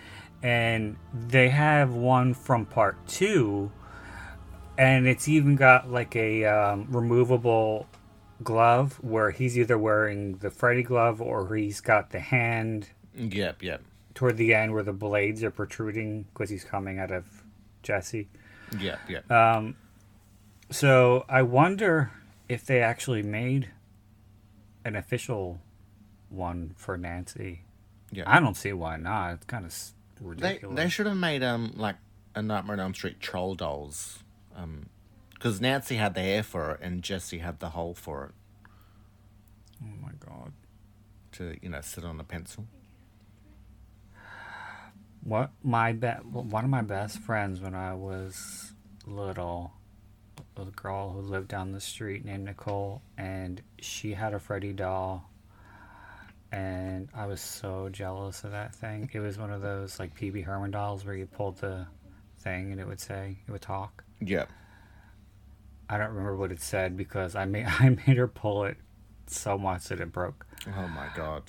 and 0.43 0.97
they 1.13 1.51
have 1.51 1.93
one 1.93 2.35
from 2.35 2.67
part 2.67 3.07
two 3.07 3.71
and 4.79 5.07
it's 5.07 5.29
even 5.29 5.57
got 5.57 5.91
like 5.91 6.15
a 6.17 6.45
um, 6.45 6.87
removable 6.91 7.87
glove 8.43 9.03
where 9.03 9.31
he's 9.31 9.59
either 9.59 9.79
wearing 9.79 10.37
the 10.39 10.51
Freddy 10.51 10.83
glove 10.83 11.23
or 11.23 11.55
he's 11.55 11.81
got 11.81 12.11
the 12.11 12.21
hand 12.21 12.89
Yep, 13.15 13.63
yep, 13.63 13.83
toward 14.15 14.37
the 14.37 14.53
end 14.53 14.75
where 14.75 14.83
the 14.83 14.93
blades 14.93 15.43
are 15.43 15.51
protruding 15.51 16.25
because 16.25 16.51
he's 16.51 16.65
coming 16.65 16.99
out 16.99 17.11
of 17.11 17.36
Jesse. 17.87 18.29
Yeah, 18.79 18.97
yeah. 19.09 19.21
Um, 19.31 19.77
so 20.71 21.25
I 21.29 21.43
wonder 21.43 22.11
if 22.49 22.67
they 22.67 22.83
actually 22.83 23.23
made 23.23 23.71
an 24.85 24.97
official 24.97 25.61
one 26.29 26.75
for 26.77 26.97
Nancy. 26.99 27.63
Yeah. 28.11 28.25
I 28.27 28.41
don't 28.41 28.57
see 28.57 28.73
why 28.73 28.97
not. 28.97 29.35
It's 29.35 29.45
kind 29.47 29.65
of 29.65 29.73
they 30.21 30.27
ridiculous. 30.27 30.77
they 30.77 30.89
should 30.89 31.07
have 31.07 31.17
made 31.17 31.43
um 31.43 31.73
like 31.77 31.97
a 32.35 32.43
Nightmare 32.43 32.75
on 32.75 32.81
Elm 32.81 32.95
Street 32.95 33.21
troll 33.21 33.55
dolls, 33.55 34.19
um, 34.55 34.89
because 35.33 35.61
Nancy 35.61 35.97
had 35.97 36.15
the 36.15 36.21
hair 36.21 36.43
for 36.43 36.73
it 36.73 36.81
and 36.83 37.03
Jesse 37.03 37.39
had 37.39 37.61
the 37.61 37.71
hole 37.71 37.95
for 37.95 38.27
it 38.27 38.33
oh 39.83 39.97
my 40.03 40.13
god. 40.19 40.53
to 41.33 41.57
you 41.63 41.69
know 41.69 41.81
sit 41.81 42.05
on 42.05 42.19
a 42.21 42.25
pencil. 42.25 42.67
What 45.27 45.51
my 45.65 45.93
be- 45.93 46.09
one 46.09 46.63
of 46.63 46.71
my 46.71 46.83
best 46.83 47.19
friends 47.19 47.61
when 47.61 47.75
I 47.75 47.95
was 47.95 48.73
little, 49.07 49.73
was 50.57 50.69
a 50.69 50.71
girl 50.71 51.11
who 51.11 51.21
lived 51.21 51.49
down 51.49 51.73
the 51.73 51.81
street 51.81 52.25
named 52.25 52.45
Nicole, 52.45 53.03
and 53.19 53.61
she 53.81 54.13
had 54.13 54.35
a 54.35 54.39
Freddy 54.39 54.73
doll, 54.73 55.29
and 56.53 57.09
I 57.13 57.27
was 57.27 57.41
so 57.41 57.89
jealous 57.91 58.45
of 58.45 58.53
that 58.53 58.73
thing. 58.75 59.11
It 59.13 59.19
was 59.19 59.37
one 59.37 59.51
of 59.51 59.63
those 59.63 59.99
like 59.99 60.15
Pee-wee 60.15 60.43
Herman 60.43 60.71
dolls 60.71 61.05
where 61.05 61.17
you 61.17 61.27
pulled 61.27 61.59
the 61.59 61.87
thing 62.39 62.71
and 62.71 62.81
it 62.81 62.87
would 62.87 63.01
say 63.01 63.39
it 63.49 63.51
would 63.51 63.63
talk. 63.63 64.05
Yep. 64.21 64.49
I 65.89 65.99
don't 65.99 66.11
remember 66.11 66.37
what 66.37 66.53
it 66.53 66.61
said 66.61 66.97
because 66.97 67.35
I 67.35 67.45
made 67.47 67.67
I 67.81 67.91
made 68.07 68.17
her 68.17 68.29
pull 68.29 68.65
it 68.65 68.77
so 69.27 69.59
much 69.59 69.89
that 69.89 70.01
it 70.01 70.13
broke. 70.13 70.47
Oh 70.69 70.87
my 70.89 71.09
god. 71.17 71.43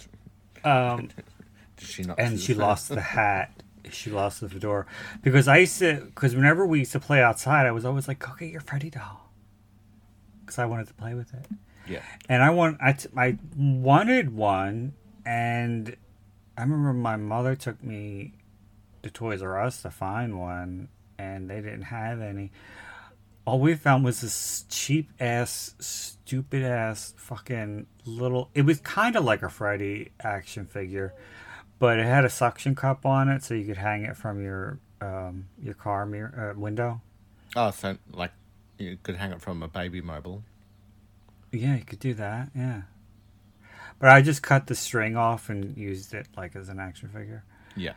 Um, 0.63 1.09
Did 1.77 1.87
she 1.87 2.03
not? 2.03 2.19
and 2.19 2.39
she 2.39 2.55
lost 2.55 2.89
the 2.89 3.01
hat. 3.01 3.51
She 3.93 4.09
lost 4.09 4.41
the 4.41 4.49
fedora 4.49 4.85
because 5.21 5.47
I 5.47 5.57
used 5.57 5.79
to. 5.79 6.01
Because 6.05 6.35
whenever 6.35 6.65
we 6.65 6.79
used 6.79 6.91
to 6.93 6.99
play 6.99 7.21
outside, 7.21 7.65
I 7.65 7.71
was 7.71 7.85
always 7.85 8.07
like, 8.07 8.19
"Go 8.19 8.33
get 8.37 8.51
your 8.51 8.61
Freddy 8.61 8.89
doll," 8.89 9.31
because 10.41 10.59
I 10.59 10.65
wanted 10.65 10.87
to 10.87 10.93
play 10.93 11.13
with 11.13 11.33
it. 11.33 11.45
Yeah. 11.87 12.01
And 12.27 12.43
I 12.43 12.49
want 12.49 12.77
I, 12.81 12.93
t- 12.93 13.09
I 13.15 13.37
wanted 13.55 14.35
one, 14.35 14.93
and 15.25 15.95
I 16.57 16.61
remember 16.61 16.93
my 16.93 17.15
mother 17.15 17.55
took 17.55 17.83
me 17.83 18.33
to 19.03 19.09
Toys 19.09 19.41
R 19.41 19.61
Us 19.61 19.81
to 19.83 19.89
find 19.89 20.39
one, 20.39 20.89
and 21.17 21.49
they 21.49 21.61
didn't 21.61 21.83
have 21.83 22.21
any. 22.21 22.51
All 23.45 23.59
we 23.61 23.75
found 23.75 24.03
was 24.03 24.19
this 24.19 24.65
cheap 24.67 25.09
ass, 25.21 25.73
stupid 25.79 26.63
ass, 26.63 27.13
fucking 27.15 27.87
little. 28.05 28.49
It 28.53 28.63
was 28.63 28.81
kind 28.81 29.15
of 29.15 29.23
like 29.23 29.41
a 29.41 29.49
Freddy 29.49 30.11
action 30.19 30.65
figure, 30.65 31.13
but 31.79 31.99
it 31.99 32.05
had 32.05 32.25
a 32.25 32.29
suction 32.29 32.75
cup 32.75 33.05
on 33.05 33.29
it, 33.29 33.43
so 33.43 33.53
you 33.53 33.65
could 33.65 33.77
hang 33.77 34.03
it 34.03 34.17
from 34.17 34.43
your 34.43 34.79
um, 35.01 35.47
your 35.61 35.73
car 35.73 36.05
mirror 36.05 36.53
uh, 36.55 36.59
window. 36.59 37.01
Oh, 37.55 37.71
so 37.71 37.97
like 38.11 38.31
you 38.77 38.97
could 39.03 39.15
hang 39.15 39.31
it 39.31 39.41
from 39.41 39.63
a 39.63 39.67
baby 39.67 40.01
mobile. 40.01 40.43
Yeah, 41.51 41.75
you 41.75 41.85
could 41.85 41.99
do 41.99 42.13
that. 42.15 42.49
Yeah, 42.55 42.83
but 43.99 44.09
I 44.09 44.21
just 44.21 44.43
cut 44.43 44.67
the 44.67 44.75
string 44.75 45.15
off 45.15 45.49
and 45.49 45.77
used 45.77 46.13
it 46.13 46.27
like 46.35 46.55
as 46.55 46.69
an 46.69 46.79
action 46.79 47.09
figure. 47.09 47.43
Yeah. 47.75 47.93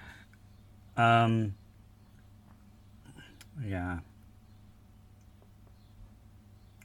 Um. 0.96 1.54
Yeah. 3.64 4.00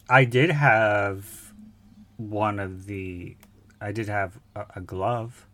I 0.08 0.26
did 0.26 0.52
have 0.52 1.54
one 2.18 2.60
of 2.60 2.86
the. 2.86 3.36
I 3.82 3.91
did 3.91 4.08
have 4.08 4.39
a, 4.56 4.66
a 4.78 4.82
glove. 4.82 5.46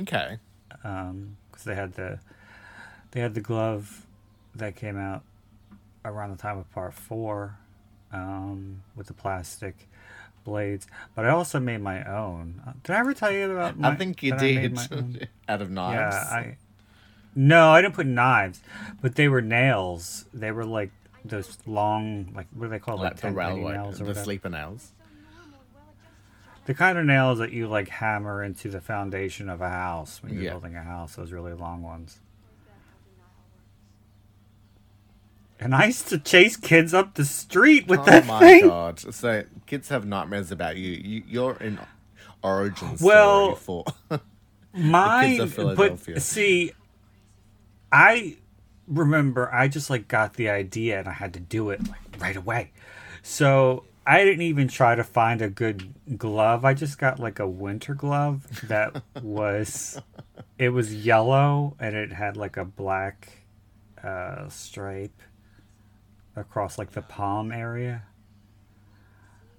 Okay. 0.00 0.38
Um, 0.84 1.36
because 1.50 1.64
they 1.64 1.74
had 1.74 1.94
the. 1.94 2.18
They 3.12 3.20
had 3.20 3.34
the 3.34 3.40
glove 3.40 4.04
that 4.56 4.74
came 4.74 4.98
out 4.98 5.22
around 6.04 6.30
the 6.32 6.36
time 6.36 6.58
of 6.58 6.70
part 6.72 6.94
four, 6.94 7.56
um, 8.12 8.82
with 8.96 9.06
the 9.06 9.12
plastic 9.14 9.88
blades. 10.42 10.86
But 11.14 11.24
I 11.24 11.28
also 11.30 11.60
made 11.60 11.80
my 11.80 12.04
own. 12.04 12.60
Uh, 12.66 12.72
Did 12.82 12.96
I 12.96 12.98
ever 12.98 13.14
tell 13.14 13.30
you 13.30 13.50
about? 13.52 13.78
My, 13.78 13.90
I 13.90 13.94
think 13.94 14.22
you 14.22 14.32
that 14.32 14.40
I 14.40 14.54
made 14.54 14.74
did. 14.74 15.28
Out 15.48 15.62
of 15.62 15.70
knives. 15.70 16.14
Yeah, 16.16 16.36
I. 16.36 16.56
No, 17.36 17.70
I 17.70 17.82
didn't 17.82 17.94
put 17.94 18.06
knives, 18.06 18.60
but 19.00 19.14
they 19.16 19.28
were 19.28 19.40
nails. 19.42 20.24
They 20.34 20.50
were 20.52 20.64
like 20.64 20.90
those 21.24 21.56
long, 21.66 22.32
like 22.34 22.46
what 22.52 22.66
do 22.66 22.70
they 22.70 22.78
call 22.78 22.98
like 22.98 23.14
that? 23.14 23.16
the 23.16 23.22
10 23.22 23.34
penny 23.34 23.54
railway, 23.60 23.72
nails 23.74 23.94
or 23.96 23.98
the 23.98 24.10
whatever. 24.10 24.24
sleeper 24.24 24.48
nails. 24.50 24.92
The 26.66 26.74
kind 26.74 26.96
of 26.96 27.04
nails 27.04 27.38
that 27.40 27.52
you 27.52 27.68
like 27.68 27.88
hammer 27.88 28.42
into 28.42 28.70
the 28.70 28.80
foundation 28.80 29.48
of 29.50 29.60
a 29.60 29.68
house 29.68 30.22
when 30.22 30.32
you're 30.34 30.44
Yeah. 30.44 30.50
building 30.50 30.76
a 30.76 30.82
house. 30.82 31.16
Those 31.16 31.30
really 31.32 31.52
long 31.52 31.82
ones. 31.82 32.20
And 35.60 35.74
I 35.74 35.86
used 35.86 36.08
to 36.08 36.18
chase 36.18 36.56
kids 36.56 36.92
up 36.92 37.14
the 37.14 37.24
street 37.24 37.86
with 37.86 38.00
oh 38.00 38.04
that 38.04 38.26
my 38.26 38.38
thing. 38.40 38.66
god! 38.66 38.98
So 38.98 39.44
kids 39.66 39.88
have 39.88 40.04
nightmares 40.04 40.50
about 40.50 40.76
you. 40.76 40.90
you 40.92 41.22
you're 41.26 41.56
in 41.56 41.78
origin 42.42 42.96
story 42.96 43.08
Well, 43.14 43.54
for. 43.54 43.84
Mine, 44.76 45.40
of 45.40 45.54
Philadelphia. 45.54 46.14
but 46.16 46.22
see, 46.22 46.72
I 47.92 48.36
remember 48.88 49.52
I 49.54 49.68
just 49.68 49.88
like 49.88 50.08
got 50.08 50.34
the 50.34 50.48
idea 50.48 50.98
and 50.98 51.08
I 51.08 51.12
had 51.12 51.32
to 51.34 51.40
do 51.40 51.70
it 51.70 51.80
like 51.88 52.20
right 52.20 52.36
away. 52.36 52.72
So 53.22 53.84
I 54.06 54.24
didn't 54.24 54.42
even 54.42 54.68
try 54.68 54.94
to 54.94 55.04
find 55.04 55.40
a 55.40 55.48
good 55.48 55.94
glove. 56.18 56.64
I 56.64 56.74
just 56.74 56.98
got 56.98 57.18
like 57.18 57.38
a 57.38 57.48
winter 57.48 57.94
glove 57.94 58.66
that 58.68 59.02
was 59.22 60.00
it 60.58 60.70
was 60.70 60.94
yellow 60.94 61.76
and 61.80 61.94
it 61.96 62.12
had 62.12 62.36
like 62.36 62.56
a 62.56 62.64
black 62.64 63.44
uh, 64.02 64.48
stripe 64.48 65.22
across 66.36 66.78
like 66.78 66.92
the 66.92 67.02
palm 67.02 67.50
area. 67.50 68.02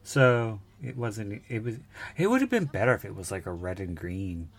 So 0.04 0.60
it 0.84 0.96
wasn't. 0.96 1.42
It 1.50 1.64
was. 1.64 1.80
It 2.16 2.28
would 2.28 2.42
have 2.42 2.50
been 2.50 2.66
better 2.66 2.94
if 2.94 3.06
it 3.06 3.16
was 3.16 3.32
like 3.32 3.48
a 3.48 3.52
red 3.52 3.80
and 3.80 3.98
green, 3.98 4.50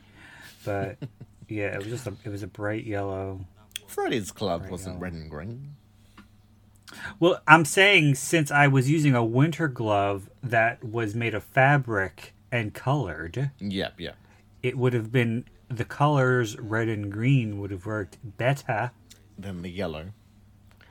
but 0.65 0.97
yeah, 1.49 1.67
it 1.67 1.79
was 1.79 1.87
just 1.87 2.07
a. 2.09 2.15
It 2.25 2.31
was 2.31 2.43
a 2.43 2.49
bright 2.49 2.85
yellow. 2.85 3.47
Freddy's 3.87 4.33
Club 4.33 4.63
Right 4.63 4.71
wasn't 4.73 4.97
now. 4.97 5.03
red 5.03 5.13
and 5.13 5.31
green. 5.31 5.77
Well, 7.19 7.41
I'm 7.47 7.65
saying 7.65 8.15
since 8.17 8.51
I 8.51 8.67
was 8.69 8.89
using 8.91 9.15
a 9.15 9.25
winter 9.25 9.69
glove 9.69 10.31
that 10.43 10.85
was 10.85 11.15
made 11.15 11.35
of 11.35 11.43
fabric 11.45 12.33
and 12.53 12.73
colored, 12.75 13.51
Yep, 13.59 14.01
yep. 14.01 14.17
it 14.63 14.79
would 14.79 14.93
have 14.93 15.11
been 15.11 15.45
the 15.69 15.85
colors 15.85 16.57
red 16.59 16.89
and 16.89 17.11
green 17.11 17.59
would 17.61 17.71
have 17.73 17.87
worked 17.87 18.19
better 18.39 18.93
than 19.37 19.63
the 19.63 19.71
yellow. 19.71 20.13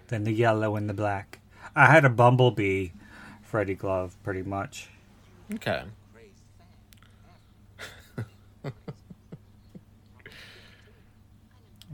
than 0.09 0.23
the 0.25 0.33
yellow 0.33 0.75
and 0.75 0.87
the 0.89 0.93
black. 0.93 1.39
I 1.75 1.87
had 1.87 2.05
a 2.05 2.09
bumblebee 2.09 2.89
Freddy 3.41 3.73
glove 3.73 4.15
pretty 4.23 4.43
much. 4.43 4.89
Okay. 5.53 5.83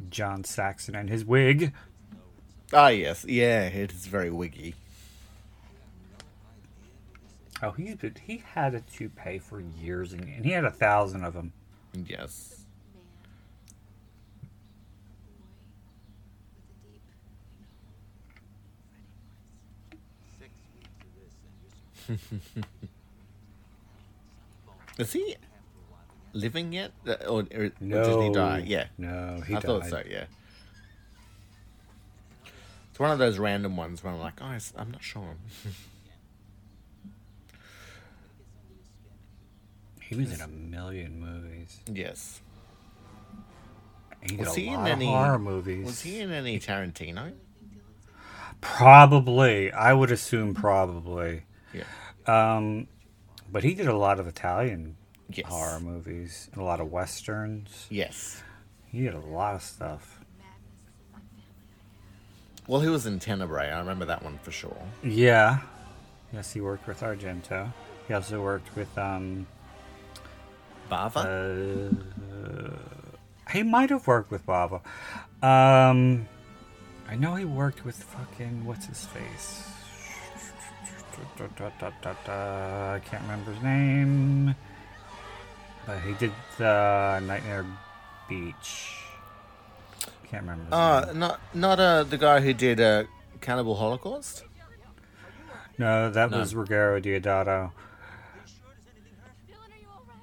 John 0.09 0.43
Saxon 0.43 0.95
and 0.95 1.09
his 1.09 1.25
wig. 1.25 1.73
Ah, 2.73 2.87
yes, 2.89 3.25
yeah. 3.27 3.67
It 3.67 3.91
is 3.91 4.05
very 4.07 4.29
wiggy. 4.29 4.75
Oh, 7.63 7.71
been, 7.71 8.15
he 8.25 8.37
had 8.53 8.73
a 8.73 8.81
toupee 8.81 9.37
for 9.39 9.59
years, 9.59 10.13
and, 10.13 10.23
and 10.23 10.43
he 10.45 10.51
had 10.51 10.65
a 10.65 10.71
thousand 10.71 11.23
of 11.23 11.33
them. 11.33 11.53
Yes. 11.93 12.63
Is 24.97 25.13
he 25.13 25.35
living 26.33 26.73
yet? 26.73 26.91
Uh, 27.07 27.15
Or, 27.27 27.43
or, 27.55 27.71
No. 27.79 28.03
did 28.03 28.21
he 28.23 28.29
die? 28.33 28.63
Yeah. 28.65 28.87
No, 28.97 29.41
he 29.45 29.55
I 29.55 29.59
thought 29.59 29.85
so, 29.85 30.01
yeah. 30.09 30.25
It's 32.91 32.99
one 32.99 33.09
of 33.11 33.17
those 33.19 33.39
random 33.39 33.75
ones 33.77 34.03
where 34.03 34.13
I'm 34.13 34.19
like, 34.19 34.41
oh, 34.41 34.57
I'm 34.77 34.91
not 34.91 35.01
sure. 35.03 35.35
He 40.01 40.15
was 40.15 40.33
in 40.33 40.41
a 40.41 40.47
million 40.47 41.19
movies. 41.19 41.79
yes. 41.87 42.41
He 44.21 44.35
did 44.35 44.39
Was 44.39 44.55
a 44.55 44.59
he 44.59 44.67
in 44.67 44.73
lot 44.75 44.89
any 44.91 45.07
of 45.07 45.13
horror 45.13 45.39
movies. 45.39 45.85
Was 45.85 46.01
he 46.01 46.19
in 46.19 46.31
any 46.31 46.59
Tarantino? 46.59 47.31
Probably. 48.59 49.71
I 49.71 49.93
would 49.93 50.11
assume 50.11 50.53
probably. 50.53 51.43
Yeah. 51.73 51.85
Um, 52.27 52.87
but 53.51 53.63
he 53.63 53.73
did 53.73 53.87
a 53.87 53.97
lot 53.97 54.19
of 54.19 54.27
Italian 54.27 54.97
Yes. 55.33 55.47
horror 55.47 55.79
movies, 55.79 56.49
and 56.51 56.61
a 56.61 56.65
lot 56.65 56.81
of 56.81 56.91
westerns. 56.91 57.87
Yes. 57.89 58.43
He 58.87 59.01
did 59.01 59.13
a 59.13 59.19
lot 59.19 59.55
of 59.55 59.63
stuff. 59.63 60.19
Well, 62.67 62.81
he 62.81 62.89
was 62.89 63.05
in 63.05 63.19
Tenebrae. 63.19 63.69
I 63.69 63.79
remember 63.79 64.05
that 64.05 64.23
one 64.23 64.37
for 64.43 64.51
sure. 64.51 64.77
Yeah. 65.03 65.59
Yes, 66.31 66.53
he 66.53 66.61
worked 66.61 66.87
with 66.87 67.01
Argento. 67.01 67.73
He 68.07 68.13
also 68.13 68.41
worked 68.41 68.75
with 68.75 68.95
um. 68.97 69.47
Bava? 70.89 71.91
Uh, 71.91 73.51
he 73.51 73.63
might 73.63 73.89
have 73.89 74.05
worked 74.07 74.31
with 74.31 74.45
Bava. 74.45 74.81
Um, 75.41 76.27
I 77.09 77.15
know 77.15 77.35
he 77.35 77.45
worked 77.45 77.83
with 77.85 77.95
fucking 77.95 78.65
what's 78.65 78.85
his 78.85 79.05
face. 79.05 79.67
I 81.37 82.99
can't 83.05 83.21
remember 83.23 83.51
his 83.53 83.63
name, 83.63 84.55
but 85.85 85.99
he 85.99 86.13
did 86.13 86.31
the 86.57 87.19
Nightmare 87.25 87.65
Beach. 88.27 89.00
Can't 90.31 90.43
remember. 90.43 90.73
Uh, 90.73 91.11
not 91.13 91.41
not 91.53 91.79
uh, 91.81 92.03
the 92.03 92.17
guy 92.17 92.39
who 92.39 92.53
did 92.53 92.79
uh, 92.79 93.03
Cannibal 93.41 93.75
Holocaust. 93.75 94.45
No, 95.77 96.09
that 96.09 96.31
no. 96.31 96.39
was 96.39 96.53
Ruggero 96.53 97.03
Deodato. 97.03 97.23
Dylan, 97.25 97.71
are 99.51 99.77
you 99.77 99.87
all 99.93 100.03
right? 100.07 100.15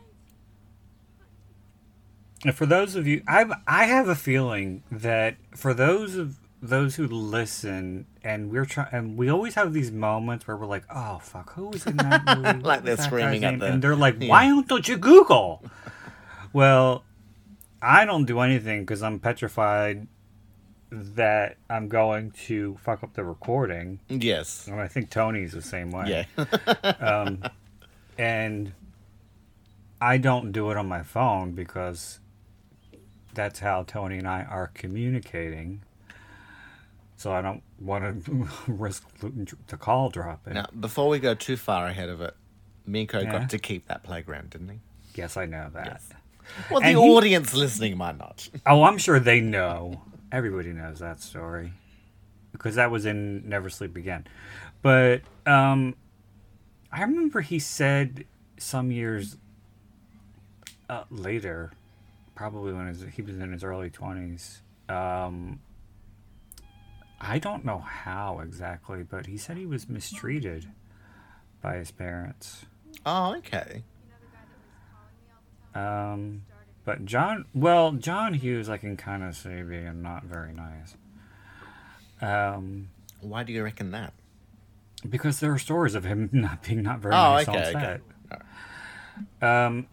And 2.47 2.55
for 2.55 2.65
those 2.65 2.97
of 2.97 3.07
you, 3.07 3.23
I 3.29 3.45
I 3.67 3.85
have 3.85 4.09
a 4.09 4.15
feeling 4.15 4.83
that 4.91 5.37
for 5.55 5.75
those 5.75 6.17
of 6.17 6.39
those 6.63 6.97
who 6.97 7.07
listen, 7.07 8.07
and 8.25 8.51
we're 8.51 8.65
trying, 8.65 8.89
and 8.93 9.19
we 9.19 9.29
always 9.29 9.57
have 9.57 9.75
these 9.75 9.93
moments 9.93 10.47
where 10.47 10.57
we're 10.57 10.65
like, 10.65 10.85
"Oh 10.89 11.19
fuck, 11.19 11.53
who 11.53 11.69
was 11.69 11.87
in 11.87 11.99
that 11.99 12.25
movie?" 12.39 12.61
Like 12.61 12.83
they're 12.83 12.97
screaming 12.97 13.45
at 13.45 13.61
them, 13.61 13.75
and 13.75 13.83
they're 13.83 13.95
like, 13.95 14.17
yeah. 14.21 14.31
"Why 14.31 14.63
don't 14.63 14.89
you 14.89 14.97
Google?" 14.97 15.63
well, 16.55 17.05
I 17.81 18.05
don't 18.05 18.25
do 18.25 18.41
anything 18.41 18.81
because 18.83 19.03
I'm 19.03 19.19
petrified 19.21 20.07
that 20.91 21.59
I'm 21.69 21.89
going 21.89 22.31
to 22.47 22.77
fuck 22.83 23.03
up 23.03 23.13
the 23.15 23.23
recording, 23.25 24.01
Yes. 24.09 24.67
and 24.67 24.81
I 24.81 24.89
think 24.89 25.11
Tony's 25.11 25.53
the 25.53 25.63
same 25.63 25.91
way. 25.91 26.27
Yeah. 26.37 26.45
Um, 27.01 27.43
and 28.17 28.73
I 30.01 30.19
don't 30.19 30.51
do 30.53 30.71
it 30.71 30.77
on 30.77 30.87
my 30.89 31.03
phone 31.03 31.53
because 31.53 32.21
that's 33.35 33.61
how 33.61 33.83
Tony 33.85 34.19
and 34.19 34.27
I 34.27 34.43
are 34.43 34.69
communicating. 34.75 35.83
So 37.17 37.33
I 37.33 37.43
don't 37.43 37.63
want 37.81 38.25
to 38.25 38.49
risk 38.67 39.05
the 39.21 39.77
call 39.77 40.09
dropping. 40.09 40.55
now, 40.55 40.67
before 40.81 41.09
we 41.09 41.19
go 41.19 41.35
too 41.35 41.57
far 41.57 41.87
ahead 41.87 42.09
of 42.09 42.21
it, 42.21 42.35
Miko 42.87 43.21
Yeah. 43.21 43.41
got 43.41 43.51
to 43.51 43.59
keep 43.59 43.87
that 43.89 44.03
playground, 44.05 44.51
didn't 44.51 44.69
he? 44.71 44.79
Yes, 45.15 45.37
I 45.37 45.45
know 45.47 45.69
that. 45.75 45.87
Yes. 45.87 46.09
Well, 46.71 46.81
the 46.81 46.89
he- 46.89 46.97
audience 46.97 47.55
listening 47.55 47.97
might 47.97 48.19
not. 48.19 48.49
Oh, 48.67 48.83
I'm 48.85 48.99
sure 48.99 49.19
they 49.21 49.41
know. 49.41 50.03
Everybody 50.31 50.73
knows 50.73 50.99
that 50.99 51.21
story 51.21 51.73
because 52.53 52.75
that 52.75 52.91
was 52.91 53.07
in 53.07 53.49
Never 53.49 53.71
Sleep 53.71 53.97
Again. 53.97 54.27
But 54.83 55.23
um, 55.47 55.95
I 56.93 57.03
remember 57.03 57.41
he 57.41 57.59
said 57.59 58.25
some 58.59 58.91
years 58.91 59.37
uh, 60.91 61.05
later, 61.11 61.73
probably 62.35 62.73
when 62.73 62.89
his, 62.89 63.05
he 63.15 63.23
was 63.23 63.39
in 63.39 63.53
his 63.53 63.65
early 63.65 63.91
20s. 63.91 64.59
Um, 64.89 65.61
I 67.21 67.39
don't 67.39 67.65
know 67.65 67.79
how 67.79 68.41
exactly, 68.41 69.03
but 69.03 69.27
he 69.27 69.37
said 69.37 69.57
he 69.57 69.67
was 69.67 69.89
mistreated 69.89 70.67
by 71.61 71.77
his 71.77 71.91
parents. 71.91 72.67
Oh, 73.05 73.35
okay. 73.37 73.83
Um, 75.79 76.43
but 76.85 77.05
John, 77.05 77.45
well, 77.55 77.93
John 77.93 78.35
Hughes, 78.35 78.69
I 78.69 78.77
can 78.79 78.97
kind 78.97 79.23
of 79.23 79.37
see 79.37 79.63
being 79.63 80.03
not 80.03 80.25
very 80.25 80.53
nice. 80.53 80.97
Um, 82.21 82.89
Why 83.21 83.43
do 83.45 83.53
you 83.53 83.63
reckon 83.63 83.91
that? 83.93 84.13
because 85.09 85.39
there 85.39 85.53
are 85.53 85.59
stories 85.61 85.95
of 85.95 86.03
him 86.05 86.29
not 86.33 86.65
being 86.65 86.83
not 86.83 86.99
very 86.99 87.15
Oh, 87.15 87.35
nice 87.35 87.49
okay, 87.49 87.59
on 87.73 87.77
okay. 87.77 87.99
set. 89.41 89.47
Um, 89.49 89.87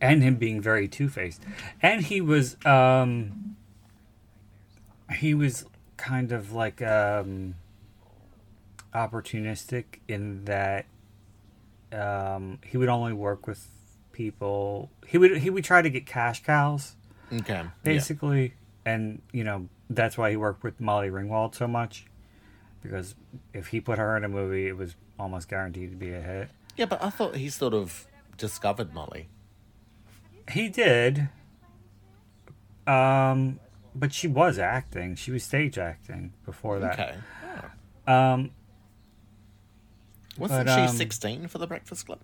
and 0.00 0.22
him 0.22 0.36
being 0.36 0.60
very 0.62 0.88
two 0.88 1.08
faced, 1.10 1.42
and 1.82 2.02
he 2.02 2.20
was 2.22 2.56
um, 2.64 3.56
he 5.18 5.34
was 5.34 5.66
kind 5.98 6.32
of 6.32 6.52
like 6.52 6.80
um, 6.82 7.56
opportunistic 8.94 9.84
in 10.08 10.44
that 10.46 10.86
um, 11.92 12.58
he 12.64 12.76
would 12.78 12.88
only 12.88 13.12
work 13.12 13.46
with 13.46 13.68
people. 14.16 14.90
He 15.06 15.18
would 15.18 15.36
he 15.38 15.50
would 15.50 15.62
try 15.64 15.82
to 15.82 15.90
get 15.90 16.06
cash 16.06 16.42
cows 16.42 16.96
Okay. 17.32 17.52
yeah. 17.52 17.68
basically, 17.84 18.54
and 18.84 19.20
you 19.32 19.44
know 19.44 19.68
that's 19.90 20.16
why 20.18 20.30
he 20.30 20.36
worked 20.36 20.64
with 20.64 20.80
Molly 20.80 21.10
Ringwald 21.10 21.54
so 21.54 21.68
much 21.68 22.06
because 22.82 23.14
if 23.52 23.68
he 23.68 23.80
put 23.80 23.98
her 23.98 24.16
in 24.16 24.24
a 24.24 24.28
movie, 24.28 24.66
it 24.66 24.76
was 24.76 24.96
almost 25.18 25.48
guaranteed 25.48 25.90
to 25.90 25.96
be 25.96 26.12
a 26.12 26.20
hit. 26.20 26.48
Yeah, 26.76 26.86
but 26.86 27.02
I 27.02 27.10
thought 27.10 27.36
he 27.36 27.48
sort 27.50 27.74
of 27.74 28.06
discovered 28.36 28.94
Molly. 28.94 29.28
He 30.50 30.68
did. 30.68 31.28
Um, 32.86 33.58
but 33.94 34.12
she 34.12 34.28
was 34.28 34.58
acting. 34.58 35.16
She 35.16 35.30
was 35.32 35.42
stage 35.42 35.78
acting 35.78 36.32
before 36.44 36.78
that. 36.78 36.92
Okay. 36.98 37.14
Um, 38.06 38.50
Wasn't 40.38 40.66
But, 40.66 40.74
she 40.74 40.82
um, 40.82 40.88
16 40.96 41.48
for 41.48 41.58
the 41.58 41.66
Breakfast 41.66 42.06
Club? 42.06 42.20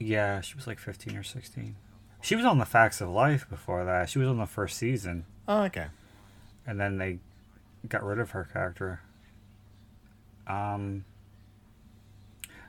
Yeah, 0.00 0.40
she 0.40 0.56
was 0.56 0.66
like 0.66 0.78
15 0.80 1.16
or 1.16 1.22
16. 1.22 1.76
She 2.22 2.34
was 2.34 2.44
on 2.44 2.58
The 2.58 2.64
Facts 2.66 3.00
of 3.00 3.08
Life 3.10 3.48
before 3.48 3.84
that. 3.84 4.08
She 4.08 4.18
was 4.18 4.26
on 4.28 4.38
the 4.38 4.46
first 4.46 4.76
season, 4.76 5.24
Oh, 5.46 5.62
okay. 5.64 5.86
and 6.66 6.80
then 6.80 6.98
they 6.98 7.18
got 7.88 8.02
rid 8.02 8.18
of 8.18 8.30
her 8.32 8.44
character. 8.52 9.00
Um, 10.46 11.04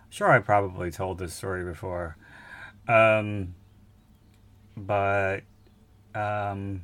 sure, 0.09 0.31
I 0.31 0.39
probably 0.39 0.91
told 0.91 1.17
this 1.17 1.33
story 1.33 1.63
before. 1.63 2.15
Um, 2.87 3.55
but 4.77 5.41
um, 6.15 6.83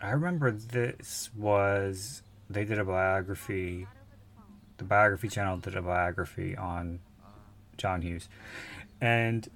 I 0.00 0.10
remember 0.10 0.50
this 0.50 1.30
was 1.36 2.22
they 2.48 2.64
did 2.64 2.78
a 2.78 2.84
biography. 2.84 3.86
The 4.78 4.84
biography 4.84 5.28
channel 5.28 5.58
did 5.58 5.76
a 5.76 5.82
biography 5.82 6.56
on 6.56 7.00
John 7.76 8.00
Hughes, 8.02 8.28
and 9.00 9.48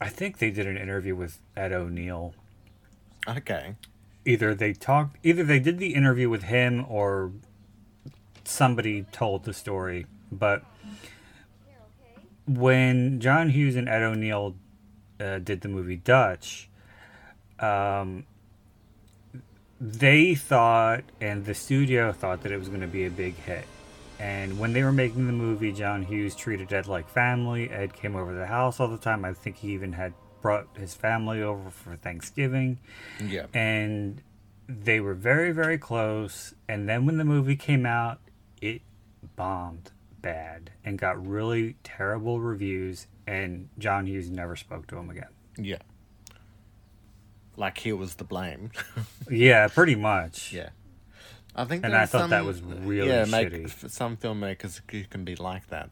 I 0.00 0.08
think 0.08 0.38
they 0.38 0.50
did 0.50 0.66
an 0.66 0.76
interview 0.76 1.14
with 1.14 1.38
Ed 1.56 1.72
O'Neill. 1.72 2.34
Okay. 3.28 3.76
Either 4.24 4.54
they 4.54 4.72
talked, 4.72 5.16
either 5.22 5.44
they 5.44 5.58
did 5.58 5.78
the 5.78 5.94
interview 5.94 6.28
with 6.28 6.44
him, 6.44 6.84
or 6.88 7.32
somebody 8.44 9.04
told 9.12 9.44
the 9.44 9.52
story. 9.52 10.06
But 10.30 10.64
when 12.46 13.20
John 13.20 13.50
Hughes 13.50 13.76
and 13.76 13.88
Ed 13.88 14.02
O'Neill 14.02 14.56
uh, 15.18 15.38
did 15.38 15.60
the 15.60 15.68
movie 15.68 15.96
Dutch, 15.96 16.68
um, 17.58 18.24
they 19.80 20.34
thought, 20.34 21.04
and 21.20 21.44
the 21.44 21.54
studio 21.54 22.12
thought 22.12 22.42
that 22.42 22.52
it 22.52 22.58
was 22.58 22.68
going 22.68 22.82
to 22.82 22.86
be 22.86 23.06
a 23.06 23.10
big 23.10 23.34
hit. 23.36 23.64
And 24.20 24.58
when 24.58 24.74
they 24.74 24.82
were 24.82 24.92
making 24.92 25.26
the 25.26 25.32
movie, 25.32 25.72
John 25.72 26.02
Hughes 26.02 26.34
treated 26.36 26.70
Ed 26.72 26.86
like 26.86 27.08
family. 27.08 27.70
Ed 27.70 27.94
came 27.94 28.14
over 28.14 28.32
to 28.32 28.38
the 28.38 28.46
house 28.46 28.78
all 28.78 28.88
the 28.88 28.98
time. 28.98 29.24
I 29.24 29.32
think 29.32 29.56
he 29.56 29.72
even 29.72 29.94
had 29.94 30.12
brought 30.42 30.68
his 30.76 30.92
family 30.94 31.40
over 31.42 31.70
for 31.70 31.96
Thanksgiving. 31.96 32.78
Yeah. 33.24 33.46
And 33.54 34.22
they 34.68 35.00
were 35.00 35.14
very, 35.14 35.52
very 35.52 35.78
close. 35.78 36.52
And 36.68 36.86
then 36.88 37.06
when 37.06 37.16
the 37.16 37.24
movie 37.24 37.56
came 37.56 37.86
out, 37.86 38.20
it 38.60 38.82
bombed 39.36 39.90
bad 40.20 40.70
and 40.84 40.98
got 40.98 41.26
really 41.26 41.76
terrible 41.82 42.40
reviews. 42.40 43.06
And 43.26 43.70
John 43.78 44.06
Hughes 44.06 44.28
never 44.30 44.54
spoke 44.54 44.86
to 44.88 44.98
him 44.98 45.08
again. 45.08 45.28
Yeah. 45.56 45.78
Like 47.56 47.78
he 47.78 47.92
was 47.92 48.16
the 48.16 48.24
blame. 48.24 48.70
Yeah, 49.30 49.68
pretty 49.68 49.94
much. 49.94 50.52
yeah. 50.52 50.70
I 51.54 51.64
think 51.64 51.84
And 51.84 51.94
I 51.96 52.06
thought 52.06 52.30
that 52.30 52.44
was 52.44 52.62
really 52.62 53.08
yeah, 53.08 53.24
make, 53.24 53.48
shitty. 53.50 53.90
some 53.90 54.16
filmmakers 54.16 54.80
can 55.10 55.24
be 55.24 55.36
like 55.36 55.68
that. 55.68 55.90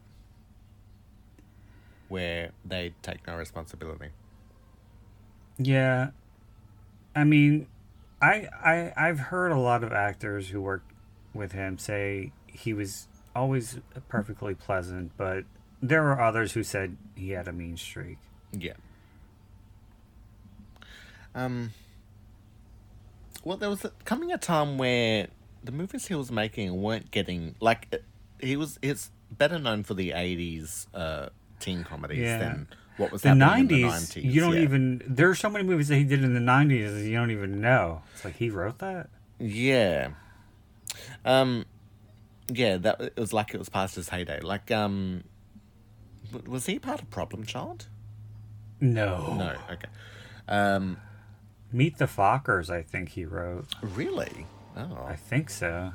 where 2.07 2.51
they 2.65 2.93
take 3.01 3.25
no 3.27 3.37
responsibility. 3.37 4.09
Yeah. 5.57 6.11
I 7.15 7.23
mean, 7.23 7.67
I 8.21 8.47
I 8.63 8.93
I've 8.97 9.19
heard 9.19 9.51
a 9.51 9.59
lot 9.59 9.83
of 9.83 9.91
actors 9.93 10.49
who 10.49 10.61
work 10.61 10.83
with 11.33 11.51
him 11.51 11.77
say 11.77 12.31
he 12.47 12.73
was 12.73 13.07
always 13.35 13.79
perfectly 14.07 14.55
pleasant, 14.55 15.11
but 15.17 15.43
there 15.81 16.01
were 16.03 16.19
others 16.19 16.53
who 16.53 16.63
said 16.63 16.97
he 17.15 17.31
had 17.31 17.47
a 17.47 17.53
mean 17.53 17.77
streak. 17.77 18.17
Yeah. 18.51 18.73
Um. 21.35 21.71
Well, 23.43 23.57
there 23.57 23.69
was 23.69 23.85
a, 23.85 23.91
coming 24.03 24.31
a 24.31 24.37
time 24.37 24.77
where 24.77 25.27
the 25.63 25.71
movies 25.71 26.07
he 26.07 26.15
was 26.15 26.31
making 26.31 26.81
weren't 26.81 27.11
getting 27.11 27.55
like 27.59 27.87
uh, 27.93 27.97
he 28.39 28.55
was. 28.55 28.79
It's 28.81 29.11
better 29.31 29.59
known 29.59 29.83
for 29.83 29.93
the 29.93 30.11
'80s 30.11 30.87
uh, 30.93 31.29
teen 31.59 31.83
comedies 31.83 32.19
Yeah. 32.19 32.37
than 32.39 32.67
what 32.97 33.11
was 33.11 33.21
The 33.21 33.29
happening 33.29 33.81
in 33.81 33.81
nineties, 33.81 34.09
the 34.13 34.21
'90s. 34.21 34.33
you 34.33 34.41
don't 34.41 34.55
yeah. 34.55 34.61
even. 34.61 35.01
There 35.07 35.29
are 35.29 35.35
so 35.35 35.49
many 35.49 35.65
movies 35.65 35.87
that 35.89 35.95
he 35.97 36.03
did 36.03 36.23
in 36.23 36.33
the 36.33 36.39
nineties 36.39 37.05
you 37.07 37.15
don't 37.15 37.31
even 37.31 37.59
know. 37.61 38.01
It's 38.15 38.25
like 38.25 38.35
he 38.35 38.49
wrote 38.49 38.79
that. 38.79 39.09
Yeah. 39.39 40.09
Um. 41.25 41.65
Yeah, 42.51 42.77
that 42.77 42.99
it 43.01 43.17
was 43.17 43.31
like 43.33 43.53
it 43.53 43.57
was 43.59 43.69
past 43.69 43.95
his 43.95 44.09
heyday. 44.09 44.39
Like, 44.39 44.71
um, 44.71 45.23
was 46.47 46.65
he 46.65 46.79
part 46.79 46.99
of 47.01 47.09
Problem 47.11 47.45
Child? 47.45 47.87
No, 48.81 49.35
No. 49.35 49.55
Okay. 49.71 49.87
Um. 50.47 50.97
Meet 51.71 51.97
the 51.99 52.05
Fockers. 52.05 52.69
I 52.71 52.81
think 52.81 53.09
he 53.09 53.25
wrote. 53.25 53.67
Really? 53.83 54.47
Oh. 54.77 55.03
I 55.07 55.15
think 55.15 55.49
so. 55.49 55.91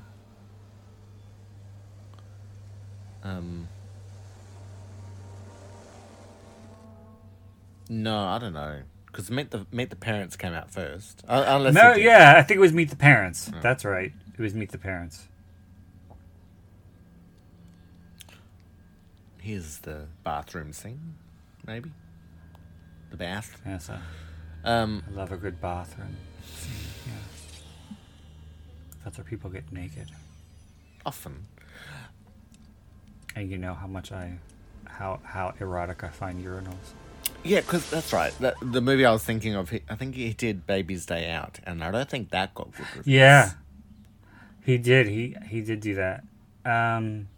Um. 3.23 3.69
No, 7.89 8.19
I 8.27 8.39
don't 8.39 8.53
know. 8.53 8.83
Because 9.07 9.31
Meet 9.31 9.51
the 9.51 9.67
Meet 9.73 9.91
the 9.91 9.97
Parents 9.97 10.37
came 10.37 10.53
out 10.53 10.71
first. 10.71 11.23
Uh, 11.29 11.45
unless 11.47 11.75
No, 11.75 11.95
yeah, 11.95 12.35
I 12.37 12.43
think 12.43 12.57
it 12.59 12.61
was 12.61 12.73
Meet 12.73 12.91
the 12.91 12.97
Parents. 12.97 13.51
That's 13.63 13.85
right. 13.85 14.13
It 14.37 14.41
was 14.43 14.55
Meet 14.55 14.73
the 14.73 14.79
Parents. 14.79 15.29
Here's 19.39 19.79
the 19.79 20.07
bathroom 20.25 20.73
scene, 20.73 21.15
maybe. 21.67 21.93
The 23.11 23.17
bath. 23.19 23.61
Yes, 23.65 23.91
I, 23.91 23.99
Um. 24.69 25.03
I 25.09 25.15
love 25.15 25.33
a 25.33 25.37
good 25.37 25.61
bathroom. 25.61 26.17
Yeah. 27.07 27.13
That's 29.05 29.19
where 29.19 29.25
people 29.25 29.51
get 29.51 29.71
naked, 29.71 30.09
Often. 31.05 31.45
and 33.37 33.51
you 33.51 33.59
know 33.59 33.75
how 33.75 33.87
much 33.87 34.13
I, 34.13 34.39
how 34.87 35.21
how 35.25 35.53
erotic 35.61 36.03
I 36.03 36.09
find 36.09 36.43
urinals. 36.45 36.95
Yeah, 37.43 37.61
because 37.61 37.89
that's 37.91 38.13
right. 38.15 38.33
The, 38.41 38.55
the 38.63 38.81
movie 38.81 39.05
I 39.05 39.13
was 39.13 39.23
thinking 39.23 39.55
of, 39.55 39.69
he, 39.69 39.83
I 39.91 39.97
think 39.97 40.15
he 40.15 40.33
did 40.33 40.67
Baby's 40.67 41.05
Day 41.05 41.31
Out, 41.31 41.61
and 41.65 41.85
I 41.85 41.91
don't 41.91 42.09
think 42.09 42.31
that 42.31 42.55
got 42.55 42.73
good 42.73 42.87
reviews. 42.97 43.07
Yeah, 43.07 43.51
he 44.65 44.79
did. 44.79 45.07
He 45.09 45.37
he 45.49 45.61
did 45.61 45.81
do 45.81 45.95
that. 45.97 46.25
Um, 46.65 47.29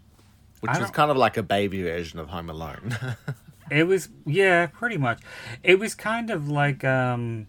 Which 0.61 0.79
was 0.79 0.89
kind 0.91 1.11
of 1.11 1.17
like 1.17 1.35
a 1.35 1.43
baby 1.43 1.83
version 1.83 2.19
of 2.19 2.29
Home 2.29 2.49
Alone. 2.49 2.95
it 3.71 3.83
was 3.83 4.07
yeah, 4.25 4.67
pretty 4.67 4.97
much. 4.97 5.19
It 5.63 5.79
was 5.79 5.93
kind 5.95 6.29
of 6.29 6.49
like 6.49 6.85
um, 6.85 7.47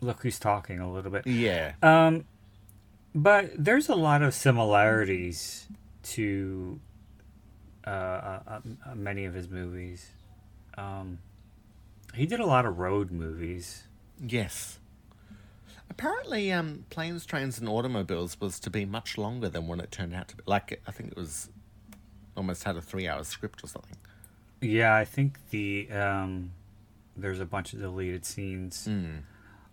look 0.00 0.22
who's 0.22 0.38
talking 0.38 0.80
a 0.80 0.90
little 0.90 1.10
bit. 1.10 1.26
yeah. 1.26 1.72
Um, 1.82 2.24
but 3.22 3.50
there's 3.56 3.88
a 3.88 3.94
lot 3.94 4.22
of 4.22 4.32
similarities 4.34 5.66
to 6.02 6.78
uh, 7.86 7.90
uh, 7.90 8.40
uh, 8.46 8.94
many 8.94 9.24
of 9.24 9.34
his 9.34 9.48
movies. 9.48 10.06
Um, 10.76 11.18
he 12.14 12.26
did 12.26 12.40
a 12.40 12.46
lot 12.46 12.64
of 12.66 12.78
road 12.78 13.10
movies. 13.10 13.84
Yes. 14.20 14.78
Apparently, 15.90 16.52
um, 16.52 16.84
Planes, 16.90 17.26
Trains, 17.26 17.58
and 17.58 17.68
Automobiles 17.68 18.40
was 18.40 18.60
to 18.60 18.70
be 18.70 18.84
much 18.84 19.18
longer 19.18 19.48
than 19.48 19.66
what 19.66 19.80
it 19.80 19.90
turned 19.90 20.14
out 20.14 20.28
to 20.28 20.36
be. 20.36 20.42
Like, 20.46 20.80
I 20.86 20.90
think 20.92 21.12
it 21.12 21.16
was 21.16 21.48
almost 22.36 22.64
had 22.64 22.76
a 22.76 22.82
three 22.82 23.08
hour 23.08 23.24
script 23.24 23.64
or 23.64 23.68
something. 23.68 23.96
Yeah, 24.60 24.94
I 24.94 25.04
think 25.04 25.38
the 25.50 25.90
um, 25.90 26.52
there's 27.16 27.40
a 27.40 27.44
bunch 27.44 27.72
of 27.72 27.80
deleted 27.80 28.24
scenes 28.24 28.86
Mm. 28.88 29.22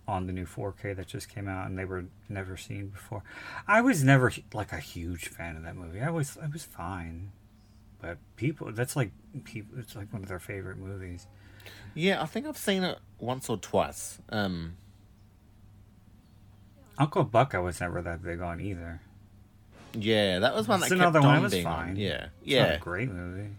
On 0.07 0.27
the 0.27 0.33
new 0.33 0.45
4K 0.45 0.95
that 0.95 1.07
just 1.07 1.27
came 1.29 1.47
out, 1.47 1.67
and 1.67 1.77
they 1.77 1.85
were 1.85 2.05
never 2.29 2.57
seen 2.57 2.87
before. 2.89 3.23
I 3.67 3.81
was 3.81 4.03
never 4.03 4.31
like 4.53 4.71
a 4.71 4.77
huge 4.79 5.27
fan 5.29 5.55
of 5.57 5.63
that 5.63 5.75
movie. 5.75 6.01
I 6.01 6.09
was 6.11 6.37
I 6.41 6.47
was 6.47 6.63
fine, 6.63 7.31
but 8.01 8.17
people 8.35 8.71
that's 8.71 8.95
like 8.95 9.11
people 9.45 9.79
it's 9.79 9.95
like 9.95 10.11
one 10.13 10.21
of 10.21 10.27
their 10.29 10.39
favorite 10.39 10.77
movies. 10.77 11.25
Yeah, 11.95 12.21
I 12.21 12.25
think 12.25 12.45
I've 12.45 12.57
seen 12.57 12.83
it 12.83 12.99
once 13.19 13.49
or 13.49 13.57
twice. 13.57 14.19
Um, 14.29 14.75
Uncle 16.97 17.23
Buck 17.23 17.55
I 17.55 17.59
was 17.59 17.79
never 17.81 18.01
that 18.03 18.21
big 18.23 18.41
on 18.41 18.61
either. 18.61 19.01
yeah, 19.93 20.39
that 20.39 20.53
was 20.53 20.67
one 20.67 20.81
that 20.81 20.85
It's 20.85 20.93
kept 20.93 21.01
another 21.01 21.21
one. 21.21 21.37
on 21.37 21.41
was 21.43 21.51
being 21.53 21.63
fine. 21.63 21.89
on. 21.91 21.95
Yeah, 21.95 22.27
yeah. 22.43 22.73
a 22.73 22.77
great 22.79 23.09
movie. 23.09 23.49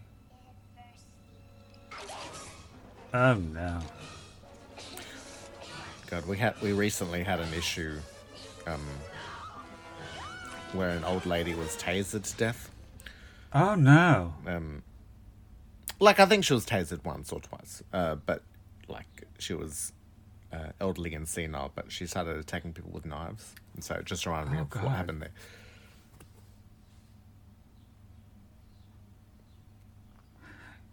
Oh 3.14 3.34
no. 3.34 3.80
God, 6.06 6.26
we 6.26 6.38
had 6.38 6.60
we 6.62 6.72
recently 6.72 7.22
had 7.24 7.40
an 7.40 7.52
issue, 7.52 7.98
um, 8.66 8.80
where 10.72 10.90
an 10.90 11.04
old 11.04 11.26
lady 11.26 11.54
was 11.54 11.76
tasered 11.76 12.22
to 12.30 12.36
death. 12.36 12.70
Oh 13.52 13.74
no. 13.74 14.34
Um, 14.46 14.82
like 15.98 16.20
I 16.20 16.26
think 16.26 16.44
she 16.44 16.52
was 16.54 16.64
tasered 16.66 17.04
once 17.04 17.32
or 17.32 17.40
twice, 17.40 17.82
uh, 17.92 18.16
but 18.16 18.42
like 18.88 19.26
she 19.38 19.54
was 19.54 19.92
uh, 20.52 20.68
elderly 20.80 21.14
and 21.14 21.28
senile, 21.28 21.72
but 21.74 21.90
she 21.90 22.06
started 22.06 22.36
attacking 22.36 22.72
people 22.72 22.90
with 22.92 23.04
knives, 23.04 23.54
and 23.74 23.82
so 23.82 23.94
it 23.96 24.04
just 24.04 24.26
reminded 24.26 24.52
me 24.52 24.58
Oh, 24.58 24.62
of 24.62 24.70
God. 24.70 24.84
what 24.84 24.92
happened 24.92 25.22
there. 25.22 25.30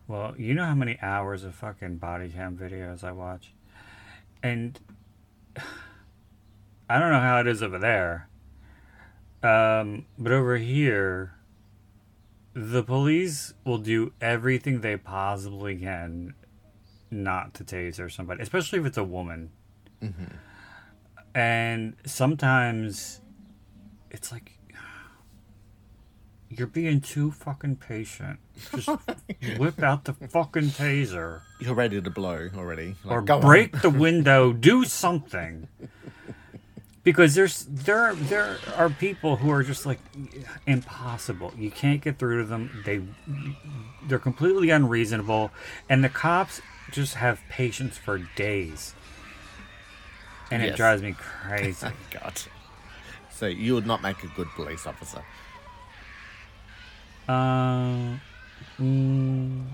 Well, 0.07 0.35
you 0.37 0.53
know 0.53 0.65
how 0.65 0.75
many 0.75 0.97
hours 1.01 1.43
of 1.43 1.55
fucking 1.55 1.97
body 1.97 2.29
cam 2.29 2.57
videos 2.57 3.03
I 3.03 3.11
watch? 3.11 3.53
And 4.41 4.77
I 6.89 6.99
don't 6.99 7.11
know 7.11 7.19
how 7.19 7.39
it 7.39 7.47
is 7.47 7.63
over 7.63 7.79
there. 7.79 8.29
Um, 9.41 10.05
but 10.17 10.31
over 10.31 10.57
here, 10.57 11.35
the 12.53 12.83
police 12.83 13.53
will 13.65 13.77
do 13.77 14.13
everything 14.21 14.81
they 14.81 14.95
possibly 14.97 15.75
can 15.77 16.33
not 17.11 17.53
to 17.55 17.63
taser 17.63 18.11
somebody, 18.11 18.41
especially 18.41 18.79
if 18.79 18.85
it's 18.85 18.97
a 18.97 19.03
woman. 19.03 19.51
And 21.35 21.95
sometimes 22.05 23.21
it's 24.11 24.31
like 24.31 24.57
you're 26.57 26.67
being 26.67 27.01
too 27.01 27.31
fucking 27.31 27.77
patient. 27.77 28.39
Just 28.75 28.87
whip 29.57 29.81
out 29.81 30.05
the 30.05 30.13
fucking 30.13 30.69
taser 30.69 31.41
You're 31.59 31.73
ready 31.75 32.01
to 32.01 32.09
blow 32.09 32.49
already, 32.55 32.95
Like, 33.03 33.17
or 33.17 33.21
go 33.21 33.35
on. 33.35 33.41
break 33.41 33.81
the 33.81 33.89
window. 33.89 34.53
Do 34.53 34.83
something. 34.85 35.67
Because 37.03 37.35
there's 37.35 37.65
there 37.65 38.13
there 38.15 38.57
are 38.77 38.89
people 38.89 39.35
who 39.35 39.49
are 39.51 39.61
just 39.63 39.85
like 39.85 39.99
impossible. 40.65 41.53
You 41.57 41.69
can't 41.69 42.01
get 42.01 42.17
through 42.17 42.43
to 42.43 42.47
them. 42.47 42.81
They 42.85 43.01
they're 44.07 44.19
completely 44.19 44.69
unreasonable, 44.69 45.51
and 45.89 46.01
the 46.01 46.07
cops 46.09 46.61
just 46.91 47.15
have 47.15 47.41
patience 47.49 47.97
for 47.97 48.19
days, 48.37 48.93
and 50.49 50.63
it 50.63 50.75
drives 50.77 51.01
me 51.01 51.13
crazy. 51.17 51.87
Oh 51.87 51.91
God. 52.11 52.41
So 53.31 53.47
you 53.47 53.73
would 53.73 53.85
not 53.87 54.01
make 54.01 54.23
a 54.23 54.27
good 54.27 54.47
police 54.55 54.87
officer. 54.87 55.25
Um, 57.27 58.21
mm, 58.79 59.65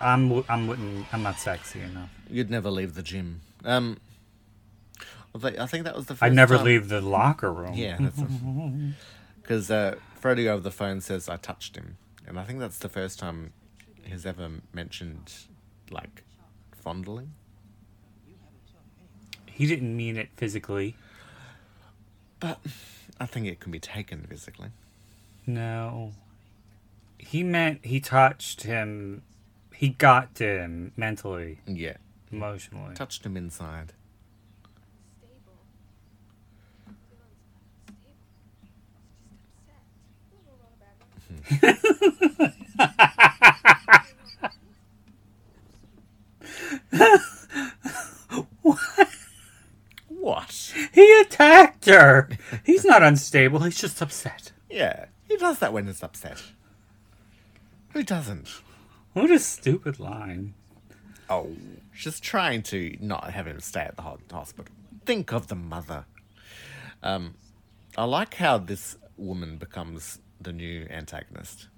I'm 0.00 0.44
I'm 0.48 0.66
wouldn't 0.66 1.12
I'm 1.12 1.22
not 1.22 1.38
sexy 1.38 1.80
enough. 1.80 2.10
You'd 2.28 2.50
never 2.50 2.70
leave 2.70 2.94
the 2.94 3.02
gym. 3.02 3.42
Um, 3.64 3.98
I 5.34 5.66
think 5.66 5.84
that 5.84 5.94
was 5.94 6.06
the. 6.06 6.14
First 6.14 6.22
I'd 6.24 6.32
never 6.34 6.56
time- 6.56 6.66
leave 6.66 6.88
the 6.88 7.00
locker 7.00 7.52
room. 7.52 7.74
Yeah, 7.74 7.98
because 9.42 9.70
uh, 9.70 9.96
Freddie 10.14 10.48
over 10.48 10.62
the 10.62 10.70
phone 10.70 11.00
says 11.00 11.28
I 11.28 11.36
touched 11.36 11.76
him, 11.76 11.96
and 12.26 12.38
I 12.38 12.44
think 12.44 12.58
that's 12.60 12.78
the 12.78 12.88
first 12.88 13.18
time 13.18 13.52
he's 14.02 14.24
ever 14.26 14.48
mentioned 14.72 15.32
like 15.90 16.22
fondling. 16.72 17.32
He 19.46 19.66
didn't 19.66 19.94
mean 19.94 20.16
it 20.16 20.30
physically. 20.36 20.96
But 22.40 22.58
I 23.20 23.26
think 23.26 23.46
it 23.46 23.60
can 23.60 23.70
be 23.70 23.78
taken 23.78 24.22
physically. 24.22 24.70
No. 25.46 26.12
He 27.20 27.42
meant 27.42 27.84
he 27.84 28.00
touched 28.00 28.62
him. 28.62 29.22
He 29.74 29.90
got 29.90 30.34
to 30.36 30.44
him 30.44 30.92
mentally, 30.96 31.60
Yeah, 31.66 31.96
emotionally. 32.32 32.94
touched 32.94 33.24
him 33.24 33.36
inside. 33.36 33.92
Stable. 35.18 35.58
Feelings 36.86 37.38
stable. 37.56 38.02
Just 38.02 39.32
upset. 39.32 39.82
Ooh, 40.34 40.54
a 40.64 40.70
bad 40.80 40.96
one. 41.00 42.52
What? 50.08 50.74
He 50.92 51.20
attacked 51.20 51.86
her. 51.86 52.28
He's 52.64 52.84
not 52.84 53.02
unstable. 53.02 53.60
He's 53.60 53.80
just 53.80 54.02
upset. 54.02 54.52
Yeah, 54.68 55.06
he 55.28 55.36
does 55.36 55.58
that 55.60 55.72
when 55.72 55.86
he's 55.86 56.02
upset. 56.02 56.42
Who 57.92 58.02
doesn't? 58.02 58.48
What 59.12 59.30
a 59.30 59.38
stupid 59.38 59.98
line. 59.98 60.54
Oh, 61.28 61.50
she's 61.92 62.20
trying 62.20 62.62
to 62.64 62.96
not 63.00 63.30
have 63.30 63.46
him 63.46 63.60
stay 63.60 63.80
at 63.82 63.96
the 63.96 64.02
hospital. 64.02 64.72
Think 65.04 65.32
of 65.32 65.48
the 65.48 65.54
mother. 65.56 66.04
Um, 67.02 67.34
I 67.96 68.04
like 68.04 68.34
how 68.34 68.58
this 68.58 68.96
woman 69.16 69.56
becomes 69.56 70.18
the 70.40 70.52
new 70.52 70.86
antagonist. 70.90 71.68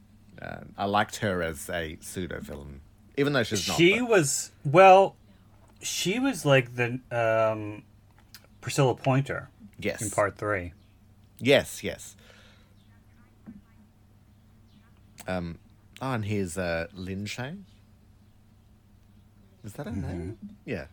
Uh, 0.41 0.61
I 0.77 0.85
liked 0.87 1.17
her 1.17 1.43
as 1.43 1.69
a 1.71 1.97
pseudo 2.01 2.41
villain, 2.41 2.81
even 3.17 3.33
though 3.33 3.43
she's 3.43 3.67
not. 3.69 3.77
She 3.77 3.99
but- 4.01 4.09
was 4.09 4.53
well. 4.65 5.17
She 5.81 6.19
was 6.21 6.45
like 6.45 6.77
the 6.77 7.01
um, 7.11 7.83
Priscilla 8.61 8.95
Pointer 8.95 9.49
yes, 9.79 10.01
in 10.01 10.11
part 10.11 10.37
three. 10.39 10.73
yes, 11.41 11.83
yes. 11.83 12.15
Um, 15.27 15.59
oh, 16.03 16.13
and 16.13 16.25
here's 16.25 16.59
uh, 16.59 16.89
Lin 16.93 17.25
Shaye. 17.25 17.63
Is 19.65 19.73
that 19.75 19.87
her 19.87 19.93
name? 19.93 20.37
Yeah. 20.67 20.87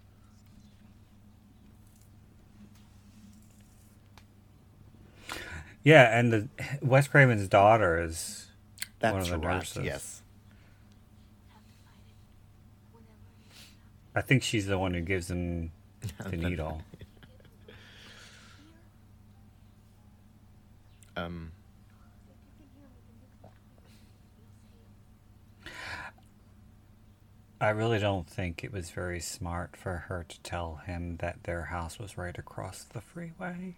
Yeah, 5.84 6.18
and 6.18 6.32
the 6.32 6.48
Wes 6.82 7.08
Craven's 7.08 7.48
daughter 7.48 8.02
is 8.02 8.48
That's 9.00 9.14
one 9.14 9.22
of 9.22 9.30
the 9.30 9.38
right. 9.40 9.56
nurses. 9.56 9.84
Yes. 9.84 10.22
I 14.14 14.22
think 14.22 14.44
she's 14.44 14.68
the 14.68 14.78
one 14.78 14.94
who 14.94 15.02
gives 15.02 15.32
him 15.32 15.72
the 16.30 16.38
needle. 16.38 16.82
Um, 21.16 21.52
I 27.62 27.70
really 27.70 28.00
don't 28.00 28.28
think 28.28 28.64
it 28.64 28.72
was 28.72 28.90
very 28.92 29.20
smart 29.20 29.76
for 29.76 30.06
her 30.08 30.26
to 30.28 30.40
tell 30.42 30.82
him 30.86 31.18
that 31.18 31.44
their 31.44 31.66
house 31.66 32.00
was 32.00 32.18
right 32.18 32.38
across 32.38 32.84
the 32.86 33.02
freeway. 33.02 33.76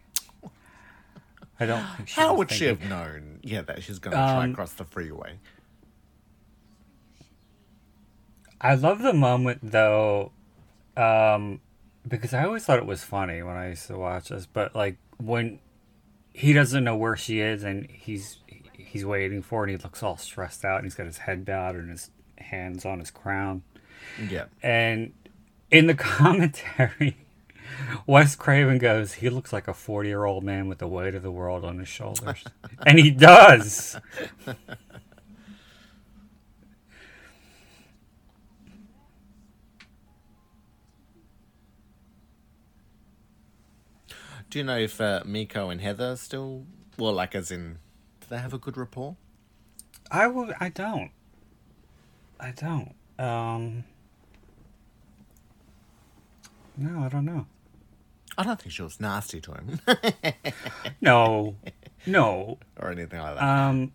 I 1.59 1.65
don't 1.65 1.83
think 1.97 2.09
she 2.09 2.21
how 2.21 2.35
would 2.35 2.51
she 2.51 2.65
have 2.65 2.83
known? 2.83 3.39
Yeah, 3.41 3.61
that 3.63 3.83
she's 3.83 3.99
going 3.99 4.11
to 4.11 4.17
try 4.17 4.43
Um, 4.45 4.51
across 4.51 4.73
the 4.73 4.85
freeway. 4.85 5.39
I 8.59 8.75
love 8.75 9.01
the 9.01 9.13
moment 9.13 9.59
though, 9.63 10.31
um, 10.95 11.61
because 12.07 12.33
I 12.33 12.45
always 12.45 12.63
thought 12.63 12.77
it 12.77 12.85
was 12.85 13.03
funny 13.03 13.41
when 13.41 13.55
I 13.55 13.69
used 13.69 13.87
to 13.87 13.97
watch 13.97 14.29
this. 14.29 14.45
But 14.45 14.75
like 14.75 14.97
when 15.17 15.59
he 16.33 16.53
doesn't 16.53 16.83
know 16.83 16.95
where 16.95 17.15
she 17.15 17.39
is 17.39 17.63
and 17.63 17.89
he's 17.89 18.37
he's 18.73 19.05
waiting 19.05 19.41
for 19.41 19.59
her, 19.61 19.63
and 19.63 19.71
he 19.71 19.77
looks 19.83 20.03
all 20.03 20.17
stressed 20.17 20.63
out, 20.63 20.77
and 20.77 20.85
he's 20.85 20.95
got 20.95 21.07
his 21.07 21.19
head 21.19 21.45
bowed 21.45 21.75
and 21.75 21.89
his 21.89 22.11
hands 22.37 22.85
on 22.85 22.99
his 22.99 23.09
crown. 23.09 23.63
Yeah. 24.29 24.45
And 24.61 25.13
in 25.69 25.87
the 25.87 25.93
commentary, 25.95 27.17
Wes 28.05 28.35
Craven 28.35 28.77
goes, 28.77 29.13
"He 29.13 29.29
looks 29.29 29.51
like 29.53 29.67
a 29.67 29.73
forty-year-old 29.73 30.43
man 30.43 30.67
with 30.67 30.79
the 30.79 30.87
weight 30.87 31.15
of 31.15 31.23
the 31.23 31.31
world 31.31 31.63
on 31.63 31.79
his 31.79 31.87
shoulders," 31.87 32.43
and 32.85 32.99
he 32.99 33.11
does. 33.11 33.97
Do 44.49 44.59
you 44.59 44.65
know 44.65 44.77
if 44.77 44.99
uh, 44.99 45.21
Miko 45.25 45.69
and 45.69 45.79
Heather 45.79 46.17
still, 46.17 46.65
well, 46.97 47.13
like 47.13 47.35
as 47.35 47.51
in, 47.51 47.77
do 48.19 48.27
they 48.29 48.37
have 48.37 48.53
a 48.53 48.57
good 48.57 48.75
rapport? 48.75 49.15
I 50.11 50.27
will. 50.27 50.53
I 50.59 50.67
don't. 50.67 51.11
I 52.37 52.51
don't. 52.51 52.93
Um. 53.17 53.85
No, 56.81 57.03
I 57.03 57.09
don't 57.09 57.25
know. 57.25 57.45
I 58.37 58.43
don't 58.43 58.59
think 58.59 58.71
she 58.71 58.81
was 58.81 58.99
nasty 58.99 59.39
to 59.41 59.51
him 59.51 59.79
No, 61.01 61.55
no. 62.05 62.57
or 62.79 62.89
anything 62.91 63.19
like 63.19 63.35
that. 63.35 63.43
Um. 63.43 63.91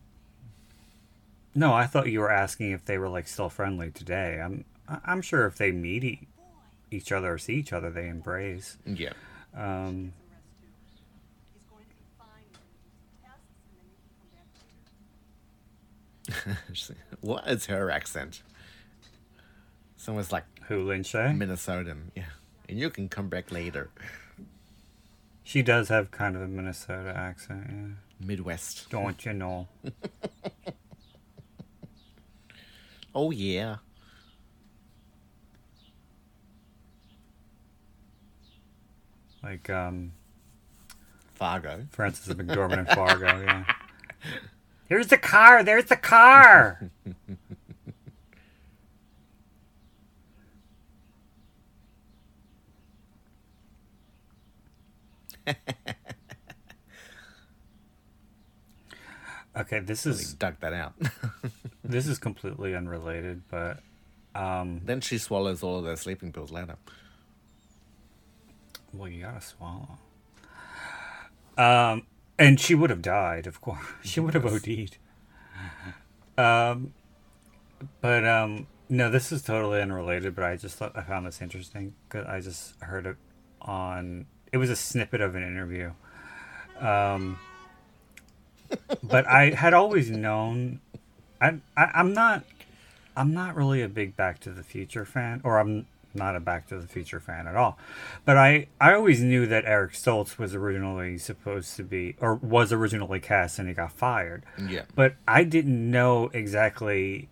No, 1.54 1.72
I 1.72 1.86
thought 1.86 2.08
you 2.10 2.20
were 2.20 2.30
asking 2.30 2.72
if 2.72 2.84
they 2.84 2.98
were 2.98 3.08
like 3.08 3.26
still 3.28 3.48
friendly 3.48 3.90
today. 3.90 4.40
I'm. 4.40 4.64
I'm 4.88 5.22
sure 5.22 5.46
if 5.46 5.56
they 5.56 5.72
meet 5.72 6.04
e- 6.04 6.28
each 6.90 7.10
other 7.12 7.32
or 7.32 7.38
see 7.38 7.54
each 7.54 7.72
other, 7.72 7.90
they 7.90 8.08
embrace. 8.08 8.76
yeah. 8.84 9.12
Um. 9.56 10.12
He's 11.54 11.62
going 11.70 11.84
to 11.84 11.90
be 11.96 12.02
fine. 12.18 12.28
He's 12.46 12.56
going 12.58 12.68
to 12.68 12.74
do 12.84 12.90
tests, 13.24 13.40
and 13.70 13.78
then 13.80 13.86
he 13.88 13.94
can 13.96 14.08
come 14.20 14.28
back 16.44 16.54
later. 16.54 16.74
She- 16.74 16.94
what 17.22 17.48
is 17.48 17.64
her 17.66 17.90
accent? 17.90 18.42
Someone's 19.96 20.30
like 20.30 20.44
Who 20.68 20.84
Lin 20.84 21.02
Shaye? 21.02 21.34
Minnesotan. 21.36 22.10
Yeah. 22.14 22.24
And 22.68 22.78
you 22.78 22.90
can 22.90 23.08
come 23.08 23.28
back 23.28 23.50
later. 23.52 23.90
She 25.44 25.62
does 25.62 25.88
have 25.88 26.10
kind 26.10 26.34
of 26.34 26.42
a 26.42 26.48
Minnesota 26.48 27.12
accent. 27.16 27.66
Yeah. 27.68 28.26
Midwest. 28.26 28.90
Don't 28.90 29.24
you 29.24 29.32
know? 29.32 29.68
Oh, 33.18 33.30
yeah. 33.30 33.76
Like 39.42 39.70
um, 39.70 40.12
Fargo. 41.34 41.86
Frances 41.92 42.34
McDormand 42.34 42.80
in 42.80 42.86
Fargo. 42.94 43.40
Yeah. 43.40 43.64
Here's 44.84 45.06
the 45.06 45.16
car. 45.16 45.62
There's 45.64 45.86
the 45.86 45.96
car. 45.96 46.90
okay, 59.56 59.80
this 59.80 60.06
is 60.06 60.34
dug 60.34 60.60
that 60.60 60.72
out. 60.72 60.94
this 61.84 62.06
is 62.06 62.18
completely 62.18 62.74
unrelated, 62.74 63.42
but 63.50 63.80
um, 64.34 64.80
then 64.84 65.00
she 65.00 65.18
swallows 65.18 65.62
all 65.62 65.78
of 65.78 65.84
those 65.84 66.00
sleeping 66.00 66.32
pills 66.32 66.50
later. 66.50 66.76
well, 68.92 69.08
you 69.08 69.22
gotta 69.22 69.40
swallow. 69.40 69.98
Um, 71.56 72.06
and 72.38 72.60
she 72.60 72.74
would 72.74 72.90
have 72.90 73.02
died, 73.02 73.46
of 73.46 73.60
course. 73.60 73.84
She 74.04 74.20
would 74.20 74.34
have 74.34 74.44
OD'd. 74.44 74.98
Um, 76.36 76.92
but 78.00 78.24
um, 78.26 78.66
no, 78.88 79.10
this 79.10 79.32
is 79.32 79.42
totally 79.42 79.80
unrelated. 79.80 80.34
But 80.34 80.44
I 80.44 80.56
just 80.56 80.76
thought 80.76 80.92
I 80.94 81.02
found 81.02 81.26
this 81.26 81.40
interesting 81.40 81.94
because 82.08 82.26
I 82.26 82.40
just 82.40 82.80
heard 82.82 83.06
it 83.06 83.16
on. 83.62 84.26
It 84.56 84.58
was 84.58 84.70
a 84.70 84.76
snippet 84.76 85.20
of 85.20 85.34
an 85.34 85.42
interview. 85.42 85.92
Um, 86.80 87.38
but 89.02 89.26
I 89.26 89.50
had 89.50 89.74
always 89.74 90.10
known. 90.10 90.80
I, 91.42 91.58
I 91.76 91.90
I'm 91.92 92.14
not. 92.14 92.42
I'm 93.14 93.34
not 93.34 93.54
really 93.54 93.82
a 93.82 93.88
big 93.90 94.16
Back 94.16 94.40
to 94.40 94.50
the 94.50 94.62
Future 94.62 95.04
fan, 95.04 95.42
or 95.44 95.58
I'm 95.58 95.86
not 96.14 96.36
a 96.36 96.40
Back 96.40 96.68
to 96.68 96.80
the 96.80 96.86
Future 96.86 97.20
fan 97.20 97.46
at 97.46 97.54
all. 97.54 97.76
But 98.24 98.38
I, 98.38 98.68
I 98.80 98.94
always 98.94 99.20
knew 99.20 99.44
that 99.44 99.66
Eric 99.66 99.92
Stoltz 99.92 100.38
was 100.38 100.54
originally 100.54 101.18
supposed 101.18 101.76
to 101.76 101.82
be, 101.82 102.16
or 102.18 102.36
was 102.36 102.72
originally 102.72 103.20
cast, 103.20 103.58
and 103.58 103.68
he 103.68 103.74
got 103.74 103.92
fired. 103.92 104.42
Yeah. 104.66 104.84
But 104.94 105.16
I 105.28 105.44
didn't 105.44 105.90
know 105.90 106.30
exactly 106.32 107.28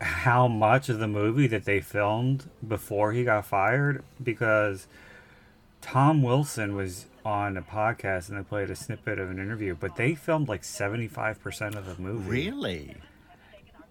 how 0.00 0.48
much 0.48 0.88
of 0.88 0.98
the 0.98 1.06
movie 1.06 1.46
that 1.46 1.66
they 1.66 1.80
filmed 1.80 2.50
before 2.66 3.12
he 3.12 3.22
got 3.22 3.46
fired 3.46 4.02
because 4.20 4.88
Tom 5.86 6.22
Wilson 6.22 6.74
was 6.74 7.06
on 7.24 7.56
a 7.56 7.62
podcast 7.62 8.28
and 8.28 8.38
they 8.38 8.42
played 8.42 8.70
a 8.70 8.76
snippet 8.76 9.18
of 9.18 9.30
an 9.30 9.38
interview, 9.38 9.76
but 9.78 9.96
they 9.96 10.14
filmed 10.14 10.48
like 10.48 10.62
75% 10.62 11.76
of 11.76 11.86
the 11.86 12.00
movie. 12.02 12.28
Really? 12.28 12.96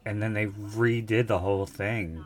And 0.05 0.21
then 0.21 0.33
they 0.33 0.47
redid 0.47 1.27
the 1.27 1.39
whole 1.39 1.65
thing. 1.65 2.25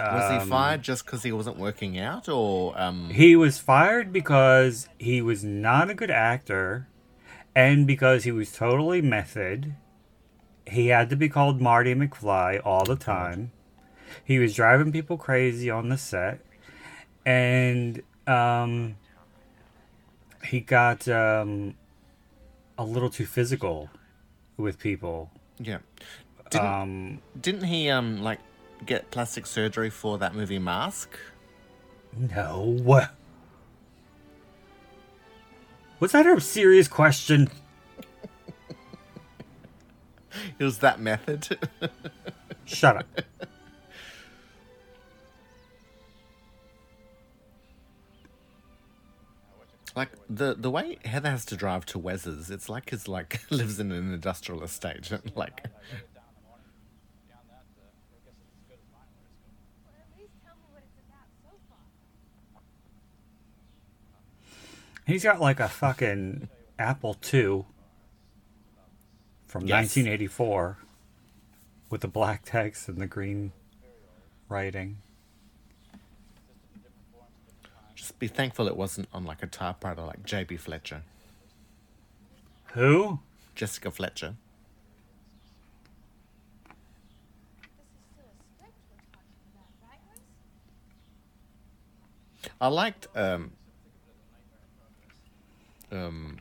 Was 0.00 0.30
Um, 0.30 0.40
he 0.40 0.46
fired 0.50 0.82
just 0.82 1.06
because 1.06 1.22
he 1.22 1.32
wasn't 1.32 1.56
working 1.56 1.98
out, 1.98 2.28
or 2.28 2.78
um? 2.78 3.08
He 3.08 3.34
was 3.34 3.58
fired 3.58 4.12
because 4.12 4.88
he 4.98 5.22
was 5.22 5.42
not 5.42 5.88
a 5.88 5.94
good 5.94 6.10
actor 6.10 6.86
and 7.54 7.86
because 7.86 8.24
he 8.24 8.32
was 8.32 8.52
totally 8.52 9.00
method. 9.00 9.74
He 10.66 10.88
had 10.88 11.08
to 11.10 11.16
be 11.16 11.28
called 11.30 11.60
Marty 11.62 11.94
McFly 11.94 12.60
all 12.64 12.84
the 12.84 12.96
time. 12.96 13.52
He 14.22 14.38
was 14.38 14.54
driving 14.54 14.92
people 14.92 15.16
crazy 15.16 15.70
on 15.70 15.88
the 15.88 15.96
set. 15.96 16.40
And 17.24 18.02
um, 18.26 18.96
he 20.44 20.60
got 20.60 21.06
um, 21.08 21.74
a 22.78 22.84
little 22.84 23.10
too 23.10 23.26
physical 23.26 23.90
with 24.56 24.78
people. 24.78 25.30
Yeah. 25.58 25.78
Didn't 26.50 26.66
Um, 26.66 27.22
didn't 27.40 27.64
he 27.64 27.90
um 27.90 28.22
like 28.22 28.40
get 28.84 29.10
plastic 29.10 29.46
surgery 29.46 29.90
for 29.90 30.18
that 30.18 30.34
movie 30.34 30.58
Mask? 30.58 31.18
No. 32.16 33.08
Was 35.98 36.12
that 36.12 36.26
a 36.26 36.40
serious 36.40 36.88
question? 36.88 37.48
It 40.58 40.64
was 40.64 40.78
that 40.78 41.00
method. 41.00 41.58
Shut 42.66 42.98
up. 42.98 43.06
Like 49.96 50.10
the 50.28 50.54
the 50.54 50.70
way 50.70 50.98
Heather 51.04 51.30
has 51.30 51.44
to 51.46 51.56
drive 51.56 51.86
to 51.86 51.98
Wes's, 51.98 52.50
it's 52.50 52.68
like 52.68 52.90
he's 52.90 53.08
like 53.08 53.40
lives 53.50 53.80
in 53.80 53.90
an 53.90 54.12
industrial 54.12 54.62
estate. 54.62 55.10
like 55.34 55.64
Well, 55.64 55.72
at 59.98 60.20
least 60.20 60.32
tell 60.44 60.54
me 60.54 60.62
what 60.72 60.82
it's 60.84 60.98
about 61.08 61.26
so 61.42 61.50
far. 61.68 61.78
He's 65.06 65.22
got 65.24 65.40
like 65.40 65.60
a 65.60 65.68
fucking 65.68 66.48
Apple 66.78 67.16
II 67.32 67.64
from 69.46 69.62
Yes. 69.66 69.96
1984 69.96 70.78
with 71.88 72.00
the 72.02 72.08
black 72.08 72.42
text 72.44 72.88
and 72.88 72.98
the 72.98 73.06
green 73.06 73.52
writing. 74.48 74.98
Just 78.06 78.20
be 78.20 78.28
thankful 78.28 78.68
it 78.68 78.76
wasn't 78.76 79.08
on 79.12 79.24
like 79.24 79.42
a 79.42 79.48
typewriter 79.48 80.02
like 80.02 80.24
JB 80.24 80.60
Fletcher. 80.60 81.02
Who? 82.74 83.18
Jessica 83.56 83.90
Fletcher. 83.90 84.36
This 87.76 87.96
is 87.98 88.06
still 88.12 88.26
a 88.26 88.36
script 88.54 88.76
we're 88.88 89.02
talking 89.10 89.50
about, 89.52 89.66
right, 89.82 89.98
Wes? 90.08 90.20
I 92.60 92.68
liked 92.68 93.08
um 93.16 93.50
um 95.90 96.38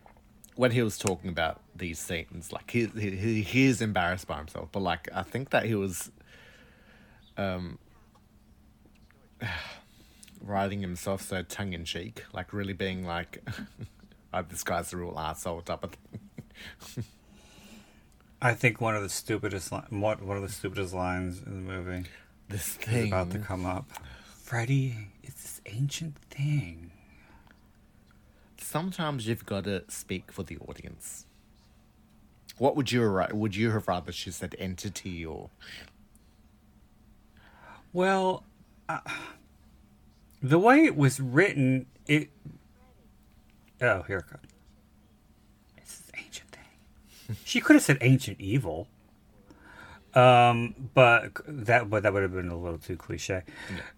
when 0.56 0.70
he 0.70 0.84
was 0.84 1.00
talking 1.00 1.32
about 1.32 1.62
these 1.76 1.98
scenes, 1.98 2.54
like 2.54 2.70
he 2.70 2.86
he 2.86 3.42
he 3.42 3.66
is 3.66 3.82
embarrassed 3.82 4.28
by 4.28 4.38
himself, 4.38 4.70
but 4.72 4.82
like 4.82 5.10
I 5.16 5.24
think 5.24 5.50
that 5.50 5.66
he 5.66 5.74
was 5.74 6.12
um 7.38 7.80
writing 10.46 10.82
himself 10.82 11.22
so 11.24 11.42
tongue 11.42 11.74
in 11.74 11.84
cheek, 11.86 12.24
like 12.34 12.54
really 12.54 12.74
being 12.74 13.06
like 13.06 13.44
oh, 14.34 14.42
this 14.48 14.64
guy's 14.64 14.94
a 14.94 14.98
real 14.98 15.18
asshole 15.18 15.62
type 15.62 15.84
of 15.84 15.92
thing. 15.92 17.04
I 18.42 18.54
think 18.54 18.80
one 18.80 18.96
of 18.96 19.02
the 19.02 19.10
stupidest 19.10 19.72
li- 19.72 19.82
what 19.90 20.22
one 20.22 20.38
of 20.38 20.44
the 20.44 20.50
stupidest 20.50 20.94
lines 20.94 21.42
in 21.46 21.66
the 21.66 21.74
movie 21.74 22.08
This 22.50 22.74
thing 22.76 23.06
is 23.06 23.08
about 23.08 23.32
to 23.32 23.40
come 23.40 23.66
up. 23.66 23.90
Freddy, 24.44 25.08
it's 25.24 25.42
this 25.42 25.62
ancient 25.66 26.18
thing. 26.30 26.92
sometimes 28.60 29.28
you've 29.28 29.46
got 29.46 29.64
to 29.64 29.84
speak 29.88 30.32
for 30.32 30.44
the 30.44 30.58
audience. 30.58 31.26
What 32.58 32.76
would 32.76 32.92
you? 32.92 33.02
Would 33.34 33.56
you 33.56 33.72
have 33.72 33.88
rather 33.88 34.12
she 34.12 34.32
said 34.32 34.56
entity 34.60 35.26
or 35.26 35.50
Well, 37.92 38.44
uh, 38.88 39.00
the 40.46 40.60
way 40.60 40.86
it 40.86 40.96
was 40.96 41.20
written, 41.20 41.88
it. 42.06 42.30
Oh, 43.82 44.04
here 44.04 44.20
it 44.20 44.28
comes. 44.28 44.48
It's 45.78 45.98
this 45.98 46.12
ancient 46.24 46.52
thing. 46.52 47.36
she 47.44 47.60
could 47.60 47.76
have 47.76 47.84
said 47.84 47.98
ancient 48.02 48.40
evil. 48.40 48.88
Um, 50.14 50.76
but 50.94 51.32
that 51.48 51.90
but 51.90 52.04
that 52.04 52.14
would 52.14 52.22
have 52.22 52.34
been 52.34 52.50
a 52.50 52.58
little 52.58 52.78
too 52.78 52.96
cliche. 52.96 53.42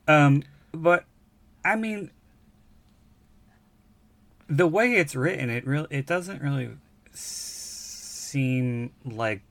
Um, 0.08 0.42
but 0.72 1.04
I 1.66 1.76
mean, 1.76 2.12
the 4.48 4.68
way 4.68 4.94
it's 4.94 5.16
written, 5.16 5.50
it 5.50 5.68
really 5.68 5.88
it 5.92 6.08
doesn't 6.08 6.42
really 6.42 6.70
seem 7.14 8.94
like 9.06 9.42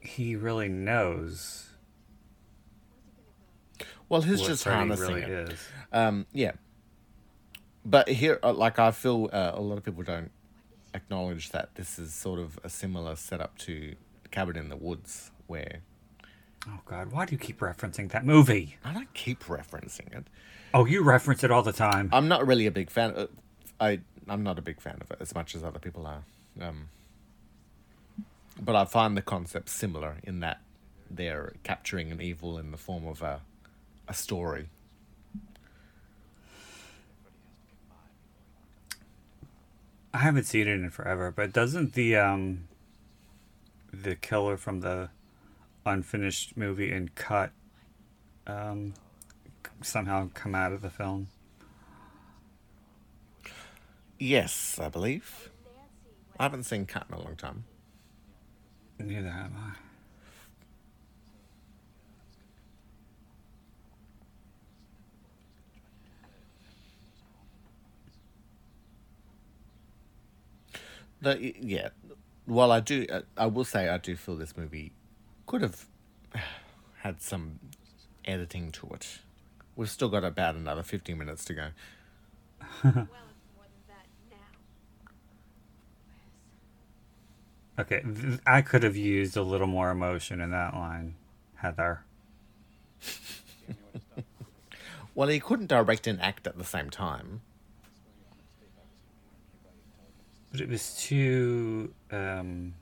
he 0.00 0.36
really 0.36 0.68
knows 0.68 1.62
well, 4.12 4.20
he's 4.20 4.42
just 4.42 4.64
harnessing 4.64 5.06
really 5.06 5.22
it. 5.22 5.30
is. 5.30 5.58
Um, 5.92 6.26
yeah. 6.32 6.52
But 7.84 8.08
here, 8.08 8.38
uh, 8.42 8.52
like, 8.52 8.78
I 8.78 8.90
feel 8.90 9.28
uh, 9.32 9.52
a 9.54 9.60
lot 9.60 9.78
of 9.78 9.84
people 9.84 10.02
don't 10.02 10.30
acknowledge 10.94 11.50
that 11.50 11.74
this 11.74 11.98
is 11.98 12.14
sort 12.14 12.38
of 12.38 12.58
a 12.62 12.68
similar 12.68 13.16
setup 13.16 13.58
to 13.58 13.94
Cabin 14.30 14.56
in 14.56 14.68
the 14.68 14.76
Woods, 14.76 15.30
where 15.46 15.80
Oh 16.68 16.80
God, 16.84 17.10
why 17.10 17.26
do 17.26 17.32
you 17.32 17.38
keep 17.38 17.58
referencing 17.58 18.10
that 18.12 18.24
movie? 18.24 18.76
I 18.84 18.92
don't 18.92 19.12
keep 19.14 19.44
referencing 19.44 20.16
it. 20.16 20.24
Oh, 20.72 20.84
you 20.86 21.02
reference 21.02 21.42
it 21.42 21.50
all 21.50 21.62
the 21.62 21.72
time. 21.72 22.08
I'm 22.12 22.28
not 22.28 22.46
really 22.46 22.66
a 22.66 22.70
big 22.70 22.88
fan. 22.88 23.10
Of, 23.10 23.28
I 23.80 24.00
I'm 24.28 24.42
not 24.42 24.58
a 24.58 24.62
big 24.62 24.80
fan 24.80 24.98
of 25.00 25.10
it 25.10 25.18
as 25.20 25.34
much 25.34 25.54
as 25.54 25.64
other 25.64 25.80
people 25.80 26.06
are. 26.06 26.22
Um, 26.60 26.88
but 28.60 28.76
I 28.76 28.84
find 28.84 29.16
the 29.16 29.22
concept 29.22 29.68
similar 29.70 30.18
in 30.22 30.40
that 30.40 30.60
they're 31.10 31.54
capturing 31.64 32.12
an 32.12 32.20
evil 32.20 32.58
in 32.58 32.70
the 32.70 32.76
form 32.76 33.06
of 33.06 33.22
a 33.22 33.40
a 34.06 34.14
story. 34.14 34.68
I 40.14 40.18
haven't 40.18 40.44
seen 40.44 40.68
it 40.68 40.74
in 40.74 40.90
forever, 40.90 41.30
but 41.30 41.52
doesn't 41.52 41.94
the 41.94 42.16
um 42.16 42.68
the 43.92 44.14
killer 44.14 44.56
from 44.56 44.80
the 44.80 45.10
unfinished 45.84 46.56
movie 46.56 46.92
and 46.92 47.14
cut 47.14 47.50
um 48.46 48.94
somehow 49.80 50.28
come 50.34 50.54
out 50.54 50.72
of 50.72 50.82
the 50.82 50.90
film? 50.90 51.28
Yes, 54.18 54.78
I 54.80 54.88
believe. 54.88 55.50
I 56.38 56.44
haven't 56.44 56.64
seen 56.64 56.86
Cat 56.86 57.06
in 57.08 57.14
a 57.14 57.22
long 57.22 57.36
time. 57.36 57.64
Neither 58.98 59.30
have 59.30 59.52
I. 59.56 59.91
The, 71.22 71.54
yeah. 71.60 71.88
Well, 72.46 72.70
I 72.72 72.80
do. 72.80 73.06
uh, 73.10 73.22
I 73.36 73.46
will 73.46 73.64
say 73.64 73.88
I 73.88 73.98
do 73.98 74.16
feel 74.16 74.36
this 74.36 74.56
movie 74.56 74.92
could 75.46 75.62
have 75.62 75.86
had 76.98 77.22
some 77.22 77.60
editing 78.24 78.70
to 78.72 78.88
it. 78.88 79.18
We've 79.76 79.88
still 79.88 80.08
got 80.08 80.24
about 80.24 80.56
another 80.56 80.82
fifteen 80.82 81.18
minutes 81.18 81.44
to 81.46 81.54
go. 81.54 81.68
Well, 82.82 82.82
it's 82.84 82.84
more 82.92 83.06
than 83.64 83.84
that 83.88 84.06
now. 84.30 84.36
Wes. 87.78 87.86
Okay, 87.86 88.02
I 88.46 88.60
could 88.62 88.82
have 88.82 88.96
used 88.96 89.36
a 89.36 89.42
little 89.42 89.66
more 89.68 89.90
emotion 89.90 90.40
in 90.40 90.50
that 90.50 90.74
line, 90.74 91.14
Heather. 91.56 92.02
Well, 95.14 95.28
he 95.28 95.40
couldn't 95.40 95.66
direct 95.66 96.06
and 96.06 96.18
act 96.22 96.46
at 96.46 96.56
the 96.56 96.64
same 96.64 96.88
time. 96.88 97.42
But 100.52 100.60
it 100.60 100.68
was 100.68 100.94
too 101.02 101.92
um 102.10 102.74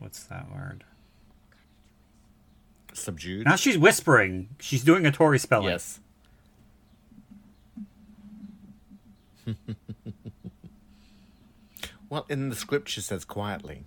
what's 0.00 0.24
that 0.24 0.50
word? 0.52 0.84
Subdued. 2.92 3.46
Now 3.46 3.56
she's 3.56 3.78
whispering. 3.78 4.48
She's 4.60 4.82
doing 4.82 5.06
a 5.06 5.12
Tori 5.12 5.38
Spelling. 5.38 5.68
Yes. 5.68 6.00
well, 12.08 12.26
in 12.28 12.48
the 12.48 12.56
scripture 12.56 13.00
says 13.00 13.24
quietly. 13.24 13.84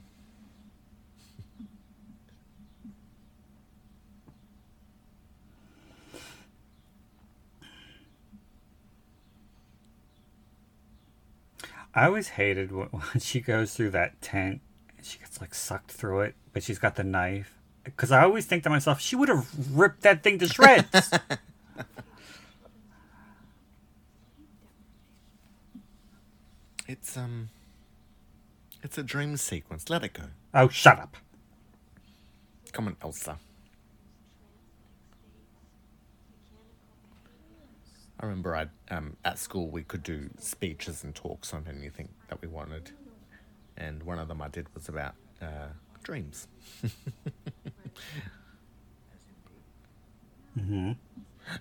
I 12.00 12.06
always 12.06 12.30
hated 12.30 12.72
when, 12.72 12.88
when 12.92 13.20
she 13.20 13.42
goes 13.42 13.76
through 13.76 13.92
that 13.92 14.22
tent 14.22 14.62
and 14.98 15.06
she 15.06 15.20
gets 15.20 15.42
like 15.42 15.54
sucked 15.54 15.92
through 15.92 16.22
it, 16.22 16.36
but 16.54 16.64
she's 16.64 16.80
got 16.80 16.96
the 16.96 17.04
knife. 17.04 17.56
Because 17.84 18.12
I 18.12 18.24
always 18.24 18.46
think 18.46 18.64
to 18.64 18.70
myself, 18.70 19.02
she 19.02 19.16
would 19.16 19.30
have 19.30 19.78
ripped 19.78 20.02
that 20.02 20.24
thing 20.24 20.40
to 20.40 20.48
shreds. 20.48 21.12
It's 26.90 27.16
um. 27.16 27.50
It's 28.82 28.98
a 28.98 29.04
dream 29.04 29.38
sequence. 29.38 29.92
Let 29.92 30.04
it 30.04 30.14
go. 30.14 30.24
oh, 30.56 30.70
shut 30.70 30.98
up. 30.98 31.18
Come 32.72 32.88
on, 32.88 32.96
Elsa. 33.04 33.38
I 38.20 38.26
remember 38.26 38.56
I 38.56 38.68
um 38.94 39.16
at 39.24 39.40
school 39.40 39.70
we 39.70 39.84
could 39.84 40.04
do 40.04 40.30
speeches 40.40 41.04
and 41.04 41.16
talks 41.16 41.54
on 41.54 41.66
anything 41.70 42.10
that 42.30 42.42
we 42.42 42.48
wanted, 42.48 42.92
and 43.78 44.04
one 44.04 44.20
of 44.20 44.28
them 44.28 44.42
I 44.42 44.50
did 44.50 44.68
was 44.76 44.90
about 44.90 45.16
uh, 45.42 45.70
dreams. 46.04 46.48
hmm 50.60 50.92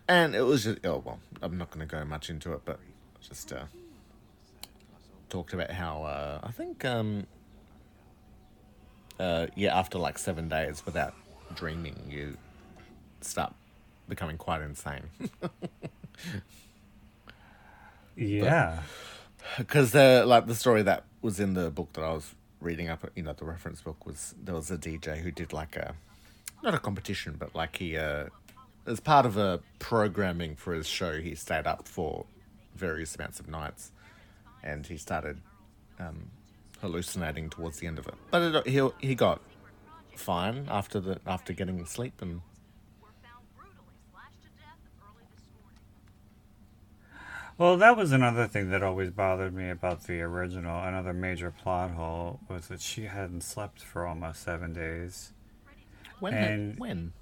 And 0.08 0.34
it 0.34 0.42
was 0.42 0.64
just, 0.64 0.78
oh, 0.84 1.02
well, 1.04 1.20
I'm 1.42 1.56
not 1.58 1.70
going 1.70 1.86
to 1.86 1.96
go 1.96 2.04
much 2.04 2.30
into 2.30 2.52
it, 2.52 2.62
but 2.64 2.78
just 3.20 3.52
uh, 3.52 3.64
talked 5.28 5.52
about 5.52 5.70
how 5.70 6.02
uh, 6.04 6.40
I 6.42 6.50
think, 6.50 6.84
um, 6.84 7.26
uh, 9.18 9.46
yeah, 9.54 9.78
after 9.78 9.98
like 9.98 10.18
seven 10.18 10.48
days 10.48 10.82
without 10.84 11.14
dreaming, 11.54 11.96
you 12.08 12.36
start 13.20 13.54
becoming 14.08 14.36
quite 14.38 14.62
insane. 14.62 15.04
Yeah. 18.16 18.80
Because 19.56 19.92
the 19.92 20.24
like 20.26 20.46
the 20.46 20.54
story 20.54 20.82
that 20.82 21.04
was 21.22 21.40
in 21.40 21.54
the 21.54 21.70
book 21.70 21.92
that 21.94 22.02
I 22.02 22.12
was 22.12 22.34
reading 22.60 22.88
up, 22.88 23.08
you 23.14 23.22
know, 23.22 23.32
the 23.32 23.44
reference 23.44 23.80
book 23.80 24.04
was 24.04 24.34
there 24.42 24.54
was 24.54 24.70
a 24.70 24.76
DJ 24.76 25.18
who 25.18 25.30
did 25.30 25.52
like 25.52 25.76
a 25.76 25.94
not 26.62 26.74
a 26.74 26.78
competition, 26.78 27.36
but 27.38 27.54
like 27.54 27.76
he 27.76 27.96
uh, 27.96 28.26
as 28.86 29.00
part 29.00 29.26
of 29.26 29.36
a 29.36 29.60
programming 29.78 30.56
for 30.56 30.74
his 30.74 30.86
show, 30.86 31.20
he 31.20 31.34
stayed 31.34 31.66
up 31.66 31.86
for 31.86 32.26
various 32.74 33.14
amounts 33.16 33.40
of 33.40 33.48
nights, 33.48 33.92
and 34.62 34.86
he 34.86 34.96
started 34.96 35.40
um, 35.98 36.30
hallucinating 36.80 37.50
towards 37.50 37.78
the 37.78 37.86
end 37.86 37.98
of 37.98 38.06
it. 38.08 38.14
But 38.30 38.42
it, 38.42 38.66
he 38.66 38.88
he 39.00 39.14
got 39.14 39.40
fine 40.16 40.66
after 40.68 41.00
the 41.00 41.20
after 41.26 41.52
getting 41.52 41.84
sleep 41.86 42.20
and 42.20 42.40
Well, 47.58 47.76
that 47.78 47.96
was 47.96 48.12
another 48.12 48.46
thing 48.46 48.70
that 48.70 48.82
always 48.84 49.10
bothered 49.10 49.52
me 49.52 49.68
about 49.68 50.04
the 50.04 50.20
original. 50.22 50.80
Another 50.84 51.12
major 51.12 51.50
plot 51.50 51.90
hole 51.90 52.38
was 52.48 52.68
that 52.68 52.80
she 52.80 53.04
hadn't 53.06 53.40
slept 53.42 53.82
for 53.82 54.06
almost 54.06 54.42
seven 54.44 54.72
days. 54.72 55.32
when 56.20 56.34
And- 56.34 56.78
when 56.78 57.12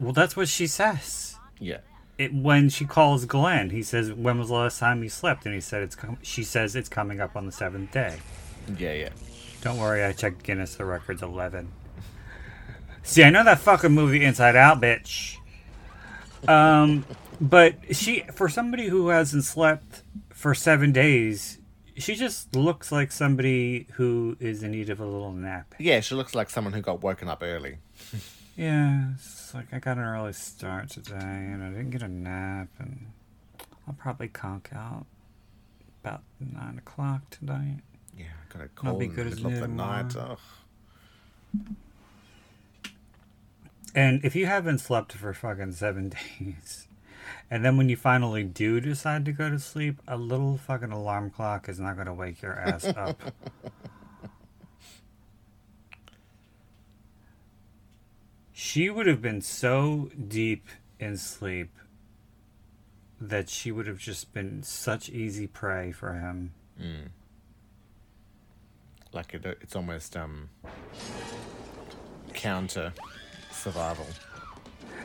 Well, 0.00 0.12
that's 0.12 0.36
what 0.36 0.48
she 0.48 0.66
says. 0.66 1.36
yeah 1.58 1.78
It, 2.18 2.32
when 2.34 2.68
she 2.68 2.84
calls 2.84 3.24
Glenn, 3.24 3.70
he 3.70 3.82
says, 3.82 4.12
"When 4.12 4.38
was 4.38 4.48
the 4.48 4.54
last 4.54 4.78
time 4.78 5.02
you 5.02 5.08
slept?" 5.08 5.44
And 5.46 5.54
he 5.54 5.60
said, 5.60 5.82
"It's." 5.82 5.94
Com-, 5.96 6.18
she 6.22 6.42
says, 6.44 6.76
"It's 6.76 6.88
coming 6.88 7.20
up 7.20 7.36
on 7.36 7.44
the 7.46 7.52
seventh 7.52 7.90
day." 7.92 8.18
yeah 8.78 8.92
yeah 8.92 9.08
Don't 9.62 9.78
worry, 9.78 10.04
I 10.04 10.12
checked 10.12 10.42
Guinness. 10.42 10.76
The 10.76 10.84
record's 10.84 11.22
eleven. 11.22 11.72
See, 13.02 13.24
I 13.24 13.30
know 13.30 13.44
that 13.44 13.58
fucking 13.60 13.92
movie 13.92 14.24
Inside 14.24 14.56
Out, 14.56 14.80
bitch. 14.80 15.36
Um, 16.48 17.04
but 17.40 17.74
she, 17.94 18.20
for 18.32 18.48
somebody 18.48 18.88
who 18.88 19.08
hasn't 19.08 19.44
slept 19.44 20.02
for 20.30 20.54
seven 20.54 20.92
days, 20.92 21.58
she 21.96 22.14
just 22.14 22.54
looks 22.56 22.90
like 22.90 23.12
somebody 23.12 23.86
who 23.92 24.36
is 24.40 24.62
in 24.62 24.72
need 24.72 24.90
of 24.90 25.00
a 25.00 25.06
little 25.06 25.32
nap. 25.32 25.74
yeah. 25.78 26.00
She 26.00 26.14
looks 26.14 26.34
like 26.34 26.50
someone 26.50 26.72
who 26.72 26.80
got 26.80 27.02
woken 27.02 27.28
up 27.28 27.42
early. 27.42 27.78
Yeah, 28.56 29.12
it's 29.14 29.52
like 29.54 29.72
I 29.72 29.78
got 29.80 29.96
an 29.96 30.04
early 30.04 30.32
start 30.32 30.88
today, 30.90 31.14
and 31.18 31.62
I 31.62 31.70
didn't 31.70 31.90
get 31.90 32.02
a 32.02 32.08
nap, 32.08 32.68
and 32.78 33.06
I'll 33.86 33.94
probably 33.94 34.28
conk 34.28 34.70
out 34.74 35.06
about 36.02 36.22
nine 36.38 36.78
o'clock 36.78 37.30
tonight. 37.30 37.80
Yeah, 38.16 38.26
I 38.26 38.52
got 38.52 38.58
a 38.62 38.64
Not 38.66 38.74
cold 38.76 38.98
be 39.00 39.06
in 39.06 39.10
the 39.10 39.16
good 39.16 39.26
as 39.32 39.40
middle 39.42 39.52
of 39.54 39.60
the 39.60 39.68
night. 39.68 40.14
Ugh. 40.16 40.38
And 43.94 44.24
if 44.24 44.34
you 44.34 44.46
haven't 44.46 44.78
slept 44.78 45.12
for 45.12 45.32
fucking 45.32 45.72
seven 45.72 46.08
days, 46.38 46.86
and 47.50 47.64
then 47.64 47.76
when 47.76 47.88
you 47.88 47.96
finally 47.96 48.42
do 48.42 48.80
decide 48.80 49.24
to 49.24 49.32
go 49.32 49.50
to 49.50 49.58
sleep, 49.58 50.00
a 50.08 50.16
little 50.16 50.56
fucking 50.56 50.90
alarm 50.92 51.30
clock 51.30 51.68
is 51.68 51.78
not 51.78 51.94
going 51.94 52.06
to 52.06 52.14
wake 52.14 52.42
your 52.42 52.54
ass 52.58 52.84
up. 52.96 53.20
she 58.52 58.88
would 58.90 59.06
have 59.06 59.20
been 59.20 59.40
so 59.40 60.10
deep 60.28 60.66
in 60.98 61.16
sleep 61.16 61.70
that 63.20 63.48
she 63.48 63.70
would 63.72 63.86
have 63.86 63.98
just 63.98 64.32
been 64.32 64.62
such 64.62 65.08
easy 65.08 65.46
prey 65.46 65.92
for 65.92 66.14
him. 66.14 66.52
Like 69.12 69.34
it, 69.34 69.44
it's 69.60 69.76
almost 69.76 70.16
um 70.16 70.48
counter 72.32 72.92
survival. 73.52 74.06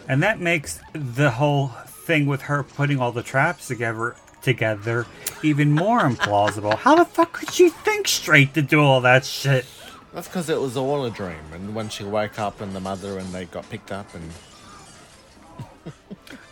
And 0.08 0.24
that 0.24 0.40
makes 0.40 0.80
the 0.94 1.30
whole 1.30 1.72
thing 2.10 2.26
with 2.26 2.42
her 2.42 2.64
putting 2.64 3.00
all 3.00 3.12
the 3.12 3.22
traps 3.22 3.68
together 3.68 4.16
together 4.42 5.06
even 5.44 5.72
more 5.72 6.00
implausible. 6.00 6.76
How 6.76 6.96
the 6.96 7.06
fuck 7.06 7.34
could 7.34 7.52
she 7.52 7.70
think 7.70 8.08
straight 8.08 8.56
to 8.56 8.64
do 8.64 8.82
all 8.82 9.00
that 9.02 9.24
shit? 9.26 9.64
That's 10.12 10.28
because 10.28 10.50
it 10.50 10.60
was 10.60 10.76
all 10.76 11.06
a 11.06 11.12
dream. 11.12 11.38
And 11.54 11.76
when 11.76 11.88
she 11.88 12.04
woke 12.04 12.40
up 12.40 12.62
and 12.62 12.76
the 12.76 12.80
mother 12.80 13.20
and 13.20 13.32
they 13.32 13.46
got 13.46 13.70
picked 13.70 13.92
up 13.92 14.08
and 14.16 15.94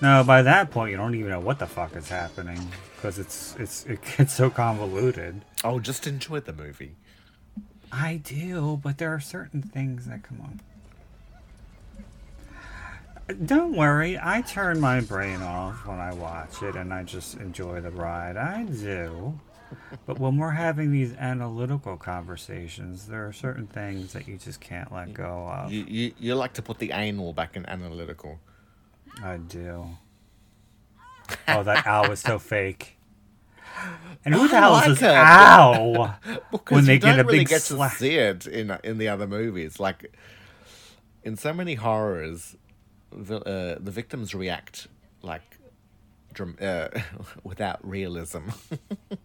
No, 0.01 0.23
by 0.23 0.43
that 0.43 0.69
point 0.69 0.91
you 0.91 0.97
don't 0.97 1.15
even 1.15 1.31
know 1.31 1.39
what 1.39 1.57
the 1.57 1.65
fuck 1.65 1.95
is 1.95 2.07
happening 2.07 2.59
because 2.95 3.17
it's 3.17 3.55
it's 3.57 3.83
it 3.87 3.99
gets 4.15 4.35
so 4.35 4.51
convoluted. 4.51 5.41
oh, 5.63 5.79
just 5.79 6.05
enjoy 6.05 6.39
the 6.39 6.53
movie. 6.53 6.97
I 7.91 8.17
do, 8.17 8.79
but 8.83 8.99
there 8.99 9.11
are 9.11 9.19
certain 9.19 9.63
things 9.63 10.05
that 10.05 10.21
come 10.21 10.39
on. 10.39 10.61
Don't 13.45 13.75
worry, 13.75 14.17
I 14.21 14.41
turn 14.41 14.79
my 14.79 15.01
brain 15.01 15.41
off 15.41 15.85
when 15.85 15.99
I 15.99 16.13
watch 16.13 16.61
it 16.63 16.75
and 16.75 16.93
I 16.93 17.03
just 17.03 17.35
enjoy 17.35 17.81
the 17.81 17.91
ride. 17.91 18.37
I 18.37 18.63
do. 18.63 19.37
But 20.05 20.17
when 20.17 20.37
we're 20.37 20.51
having 20.51 20.91
these 20.93 21.11
analytical 21.13 21.97
conversations, 21.97 23.07
there 23.07 23.27
are 23.27 23.33
certain 23.33 23.67
things 23.67 24.13
that 24.13 24.25
you 24.25 24.37
just 24.37 24.61
can't 24.61 24.93
let 24.93 25.13
go 25.13 25.49
of. 25.49 25.73
You, 25.73 25.83
you 25.87 26.13
you 26.17 26.35
like 26.35 26.53
to 26.53 26.61
put 26.61 26.79
the 26.79 26.91
anal 26.91 27.33
back 27.33 27.57
in 27.57 27.65
analytical. 27.65 28.39
I 29.21 29.35
do. 29.37 29.87
Oh, 31.49 31.63
that 31.63 31.85
owl 31.85 32.07
was 32.07 32.21
so 32.21 32.39
fake. 32.39 32.97
And 34.23 34.33
who 34.33 34.47
the 34.47 34.57
hell 34.57 34.71
like 34.71 34.87
is 34.87 34.99
this 35.01 35.09
it. 35.09 35.15
ow? 35.15 36.15
Because 36.51 36.75
When 36.75 36.85
they 36.85 36.93
you 36.93 36.99
get 36.99 37.19
a 37.19 37.23
really 37.25 37.39
big 37.39 37.49
get 37.49 37.61
slap. 37.61 37.91
to 37.91 37.97
see 37.97 38.15
it 38.15 38.47
in 38.47 38.71
in 38.85 38.97
the 38.97 39.09
other 39.09 39.27
movies. 39.27 39.81
Like 39.81 40.15
in 41.23 41.35
so 41.35 41.51
many 41.53 41.75
horrors, 41.75 42.55
the, 43.11 43.39
uh, 43.39 43.77
the 43.79 43.91
victims 43.91 44.33
react 44.35 44.87
like 45.21 45.57
dram- 46.33 46.57
uh, 46.61 46.87
without 47.43 47.79
realism. 47.87 48.49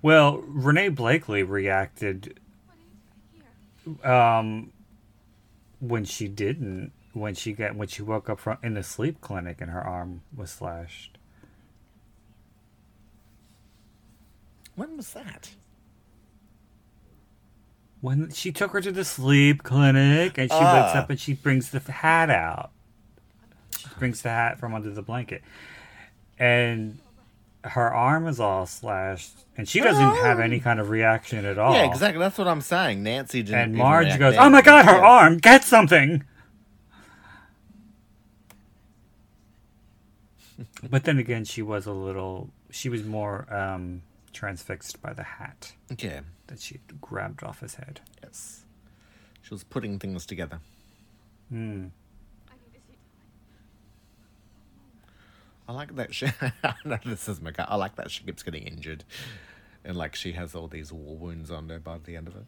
Well, 0.00 0.38
Renee 0.38 0.90
Blakley 0.90 1.48
reacted 1.48 2.40
um 4.02 4.72
when 5.78 6.04
she 6.04 6.26
didn't 6.26 6.90
when 7.12 7.34
she 7.34 7.52
got 7.52 7.76
when 7.76 7.86
she 7.86 8.02
woke 8.02 8.28
up 8.28 8.40
from 8.40 8.58
in 8.62 8.74
the 8.74 8.82
sleep 8.82 9.20
clinic 9.20 9.60
and 9.60 9.70
her 9.70 9.80
arm 9.80 10.22
was 10.34 10.50
slashed. 10.50 11.18
when 14.74 14.96
was 14.96 15.12
that? 15.12 15.50
When 18.02 18.30
she 18.32 18.52
took 18.52 18.72
her 18.72 18.80
to 18.82 18.92
the 18.92 19.04
sleep 19.04 19.62
clinic 19.62 20.36
and 20.36 20.50
she 20.50 20.56
wakes 20.56 20.92
Ah. 20.92 20.98
up 20.98 21.08
and 21.10 21.18
she 21.18 21.32
brings 21.34 21.70
the 21.70 21.78
hat 21.80 22.28
out. 22.30 22.70
She 23.78 23.86
brings 23.98 24.20
the 24.22 24.28
hat 24.28 24.58
from 24.58 24.74
under 24.74 24.90
the 24.90 25.02
blanket. 25.02 25.42
And 26.38 26.98
her 27.64 27.94
arm 27.94 28.26
is 28.26 28.40
all 28.40 28.66
slashed 28.66 29.44
and 29.56 29.68
she 29.68 29.78
doesn't 29.80 30.16
have 30.24 30.40
any 30.40 30.58
kind 30.58 30.80
of 30.80 30.90
reaction 30.90 31.44
at 31.44 31.58
all. 31.58 31.74
Yeah, 31.74 31.84
exactly. 31.86 32.18
That's 32.18 32.36
what 32.36 32.48
I'm 32.48 32.60
saying. 32.60 33.04
Nancy 33.04 33.40
didn't. 33.44 33.60
And 33.60 33.74
Marge 33.76 34.18
goes, 34.18 34.34
"Oh 34.36 34.50
my 34.50 34.62
god, 34.62 34.84
her 34.84 34.96
Yeah. 34.96 35.06
arm! 35.06 35.38
Get 35.38 35.62
something!" 35.62 36.24
but 40.90 41.04
then 41.04 41.18
again, 41.18 41.44
she 41.44 41.62
was 41.62 41.86
a 41.86 41.92
little. 41.92 42.50
She 42.70 42.88
was 42.88 43.04
more 43.04 43.46
um, 43.54 44.02
transfixed 44.32 45.00
by 45.02 45.12
the 45.12 45.22
hat 45.22 45.72
Yeah. 45.98 46.20
That 46.52 46.60
she 46.60 46.78
grabbed 47.00 47.42
off 47.42 47.60
his 47.60 47.76
head. 47.76 48.00
Yes. 48.22 48.64
She 49.40 49.54
was 49.54 49.64
putting 49.64 49.98
things 49.98 50.26
together. 50.26 50.60
Hmm. 51.48 51.86
I 55.66 55.72
like 55.72 55.96
that 55.96 56.14
she. 56.14 56.26
I 56.64 56.74
know 56.84 56.98
this 57.06 57.26
is 57.26 57.40
my. 57.40 57.52
I 57.58 57.76
like 57.76 57.96
that 57.96 58.10
she 58.10 58.24
keeps 58.24 58.42
getting 58.42 58.64
injured, 58.64 59.04
and 59.82 59.96
like 59.96 60.14
she 60.14 60.32
has 60.32 60.54
all 60.54 60.68
these 60.68 60.92
war 60.92 61.16
wounds 61.16 61.50
on 61.50 61.70
her 61.70 61.78
by 61.78 61.96
the 62.04 62.16
end 62.16 62.28
of 62.28 62.36
it. 62.36 62.44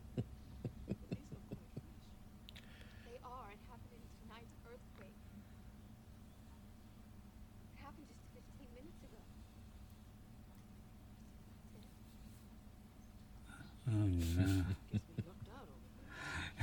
They 3.04 3.18
are 3.24 3.48
and 3.50 3.60
happened 3.68 3.92
in 3.96 4.00
tonight's 4.24 4.56
earthquake. 4.68 5.18
It 7.72 7.80
happened 7.82 8.06
just 8.08 8.24
15 8.32 8.68
minutes 8.74 9.00
ago. 9.04 9.20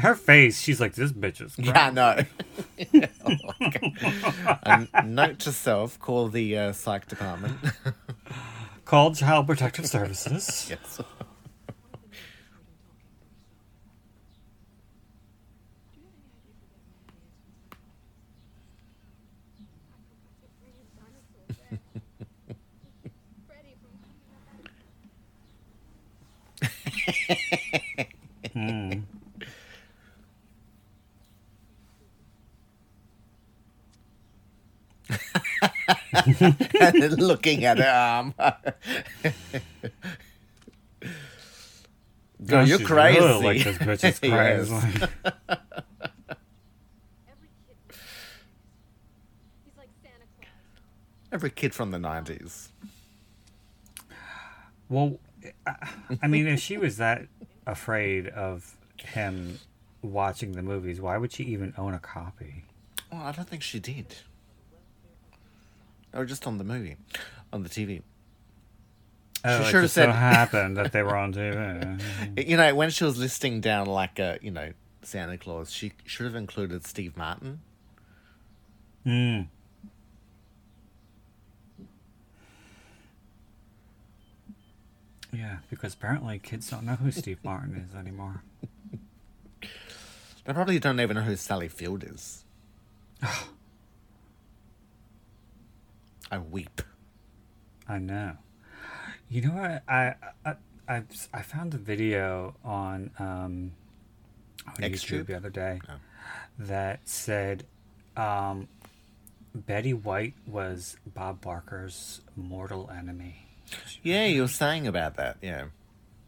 Her 0.02 0.15
face, 0.15 0.60
she's 0.61 0.80
like, 0.82 0.94
this 0.95 1.11
bitch 1.11 1.41
is. 1.41 1.56
Yeah, 1.60 1.88
I 1.88 1.91
know. 1.91 2.18
Oh 3.26 3.36
my 3.60 3.69
God. 3.69 5.06
Note 5.06 5.40
to 5.40 5.52
self: 5.52 5.99
call 5.99 6.28
the 6.28 6.57
uh, 6.57 6.73
psych 6.73 7.07
department. 7.07 7.57
Called 8.86 9.15
Child 9.15 9.48
Protective 9.48 9.88
Services. 9.88 10.68
yes. 10.69 10.99
Looking 37.18 37.66
at 37.66 37.78
her 37.78 37.84
arm. 37.90 38.34
Girl, 42.45 42.68
you're 42.68 42.80
crazy. 42.80 43.20
really 43.20 43.44
like 43.44 43.64
this 43.64 43.78
bitch 43.78 44.03
is 44.10 44.20
crazy. 44.32 44.74
Like 49.78 49.90
Every 51.32 51.52
kid 51.52 51.74
from 51.74 51.91
the 51.91 51.98
90s. 51.99 52.70
Well, 54.90 55.20
I 56.22 56.28
mean, 56.28 56.48
if 56.48 56.60
she 56.60 56.78
was 56.78 56.98
that 56.98 57.28
afraid 57.66 58.28
of 58.28 58.76
him 58.98 59.60
watching 60.02 60.53
the 60.53 60.62
movies, 60.64 60.99
why 60.99 61.18
would 61.18 61.32
she 61.32 61.44
even 61.44 61.74
own 61.78 61.94
a 61.94 61.99
copy? 61.99 62.66
Well, 63.12 63.22
I 63.22 63.32
don't 63.32 63.48
think 63.48 63.62
she 63.62 63.80
did. 63.80 64.16
Or 66.13 66.25
just 66.25 66.45
on 66.45 66.57
the 66.57 66.63
movie, 66.63 66.97
on 67.53 67.63
the 67.63 67.69
TV. 67.69 68.01
Oh, 69.43 69.61
She 69.61 69.67
it 69.67 69.71
should've 69.71 69.91
said 69.91 70.05
so 70.07 70.11
happened 70.11 70.77
that 70.77 70.91
they 70.91 71.01
were 71.01 71.15
on 71.15 71.33
TV. 71.33 72.47
You 72.47 72.57
know, 72.57 72.75
when 72.75 72.89
she 72.89 73.03
was 73.03 73.17
listing 73.17 73.61
down 73.61 73.88
like 73.88 74.19
a, 74.19 74.38
you 74.41 74.51
know, 74.51 74.71
Santa 75.01 75.38
Claus, 75.38 75.71
she 75.71 75.93
should 76.05 76.25
have 76.25 76.35
included 76.35 76.85
Steve 76.85 77.17
Martin. 77.17 77.61
Hmm. 79.03 79.41
Yeah, 85.33 85.57
because 85.69 85.93
apparently 85.93 86.39
kids 86.39 86.69
don't 86.69 86.83
know 86.85 86.95
who 86.95 87.09
Steve 87.11 87.39
Martin 87.43 87.88
is 87.89 87.95
anymore. 87.95 88.43
They 90.43 90.53
probably 90.53 90.79
don't 90.79 90.99
even 90.99 91.17
know 91.17 91.21
who 91.21 91.35
Sally 91.35 91.67
Field 91.67 92.03
is. 92.03 92.43
I 96.32 96.38
weep. 96.40 96.82
I 97.88 97.98
know. 97.99 98.38
You 99.30 99.41
know 99.41 99.52
what? 99.53 99.84
I 99.88 100.16
I 100.45 100.56
I, 100.88 101.03
I 101.34 101.41
found 101.41 101.74
a 101.74 101.78
video 101.78 102.56
on 102.64 103.12
um, 103.20 103.72
on 104.68 104.76
Xtube? 104.76 105.22
YouTube 105.22 105.26
the 105.28 105.36
other 105.36 105.49
day 105.49 105.80
Oh. 105.90 105.94
that 106.60 107.02
said 107.08 107.66
um, 108.18 108.68
Betty 109.53 109.94
White 109.94 110.34
was 110.48 110.98
Bob 111.06 111.41
Barker's 111.41 112.22
mortal 112.36 112.90
enemy. 112.95 113.48
Yeah, 114.03 114.26
you 114.26 114.41
were 114.44 114.48
saying 114.48 114.88
about 114.88 115.16
that. 115.18 115.38
Yeah, 115.41 115.66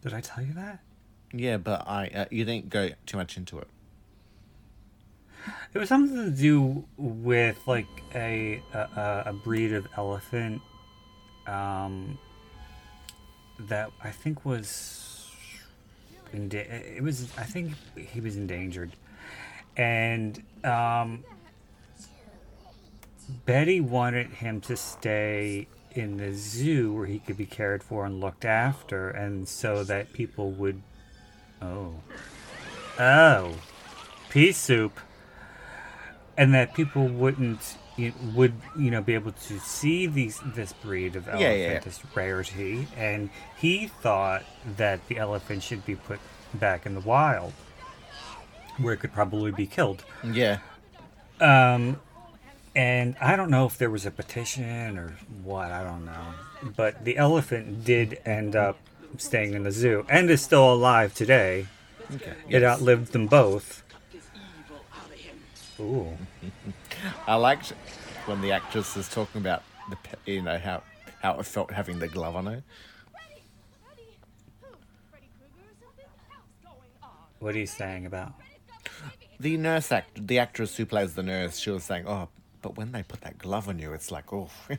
Did 0.01 0.13
I 0.13 0.21
tell 0.21 0.43
you 0.43 0.53
that? 0.53 0.79
yeah, 1.33 1.57
but 1.57 1.87
I 1.87 2.07
uh, 2.07 2.25
you 2.31 2.45
didn't 2.45 2.69
go 2.69 2.89
too 3.05 3.17
much 3.17 3.37
into 3.37 3.59
it. 3.59 3.67
It 5.73 5.79
was 5.79 5.89
something 5.89 6.15
to 6.15 6.31
do 6.31 6.85
with 6.97 7.59
like 7.67 7.87
a 8.13 8.61
a, 8.73 9.23
a- 9.25 9.33
breed 9.33 9.73
of 9.73 9.87
elephant 9.97 10.61
um, 11.47 12.17
that 13.59 13.91
I 14.03 14.11
think 14.11 14.45
was 14.45 15.31
in 16.31 16.51
it 16.51 17.01
was 17.01 17.31
I 17.37 17.43
think 17.43 17.73
he 17.95 18.21
was 18.21 18.37
endangered, 18.37 18.91
and 19.75 20.41
um, 20.63 21.23
Betty 23.45 23.81
wanted 23.81 24.27
him 24.27 24.61
to 24.61 24.77
stay 24.77 25.67
in 25.91 26.17
the 26.17 26.33
zoo 26.33 26.93
where 26.93 27.05
he 27.05 27.19
could 27.19 27.37
be 27.37 27.45
cared 27.45 27.83
for 27.83 28.05
and 28.05 28.19
looked 28.19 28.45
after, 28.45 29.09
and 29.09 29.47
so 29.47 29.83
that 29.83 30.13
people 30.13 30.51
would 30.51 30.81
oh. 31.61 31.95
Oh 32.99 33.55
pea 34.33 34.51
soup 34.51 34.99
and 36.37 36.53
that 36.53 36.73
people 36.73 37.07
wouldn't 37.07 37.77
would 38.33 38.53
you 38.77 38.89
know 38.89 39.01
be 39.01 39.13
able 39.13 39.31
to 39.31 39.59
see 39.59 40.07
these 40.07 40.39
this 40.55 40.73
breed 40.73 41.15
of 41.15 41.27
elephant 41.27 41.59
yeah, 41.59 41.73
yeah. 41.73 41.79
this 41.79 42.01
rarity 42.15 42.87
and 42.97 43.29
he 43.57 43.87
thought 43.87 44.43
that 44.77 45.05
the 45.07 45.17
elephant 45.17 45.61
should 45.61 45.85
be 45.85 45.95
put 45.95 46.19
back 46.55 46.85
in 46.85 46.95
the 46.95 46.99
wild 47.01 47.53
where 48.79 48.93
it 48.93 48.97
could 48.97 49.13
probably 49.13 49.51
be 49.51 49.67
killed 49.67 50.03
Yeah, 50.23 50.59
um 51.39 51.99
and 52.75 53.15
i 53.21 53.35
don't 53.35 53.51
know 53.51 53.65
if 53.65 53.77
there 53.77 53.91
was 53.91 54.05
a 54.07 54.11
petition 54.11 54.97
or 54.97 55.15
what 55.43 55.71
i 55.71 55.83
don't 55.83 56.05
know 56.05 56.33
but 56.75 57.05
the 57.05 57.17
elephant 57.17 57.83
did 57.83 58.19
end 58.25 58.55
up 58.55 58.77
staying 59.17 59.53
in 59.53 59.63
the 59.63 59.71
zoo 59.71 60.03
and 60.09 60.31
is 60.31 60.41
still 60.41 60.73
alive 60.73 61.13
today 61.13 61.67
okay. 62.15 62.33
it 62.49 62.63
yes. 62.63 62.63
outlived 62.63 63.11
them 63.11 63.27
both 63.27 63.82
Ooh. 65.79 66.07
I 67.27 67.35
liked 67.35 67.73
when 68.25 68.41
the 68.41 68.51
actress 68.51 68.95
is 68.95 69.09
talking 69.09 69.41
about 69.41 69.63
the 69.89 69.97
you 70.31 70.41
know 70.41 70.57
how 70.57 70.83
how 71.21 71.39
it 71.39 71.45
felt 71.45 71.71
having 71.71 71.99
the 71.99 72.07
glove 72.07 72.35
on 72.35 72.45
her. 72.45 72.63
Freddy! 73.11 73.41
Freddy! 73.83 74.17
Who? 74.61 74.67
Freddy 75.09 75.29
Krueger 75.37 75.67
or 75.67 75.73
something? 75.81 76.05
What's 76.77 76.97
going? 77.01 77.11
What 77.39 77.55
are 77.55 77.59
you 77.59 77.65
saying 77.65 78.05
about? 78.05 78.33
The 79.39 79.57
nurse 79.57 79.91
act, 79.91 80.25
the 80.27 80.39
actress 80.39 80.77
who 80.77 80.85
plays 80.85 81.15
the 81.15 81.23
nurse, 81.23 81.57
she 81.57 81.71
was 81.71 81.83
saying, 81.83 82.07
"Oh, 82.07 82.29
but 82.63 82.77
when 82.77 82.93
they 82.93 83.03
put 83.03 83.21
that 83.21 83.37
glove 83.37 83.67
on 83.67 83.77
you, 83.77 83.93
it's 83.93 84.09
like, 84.09 84.31
oh, 84.33 84.49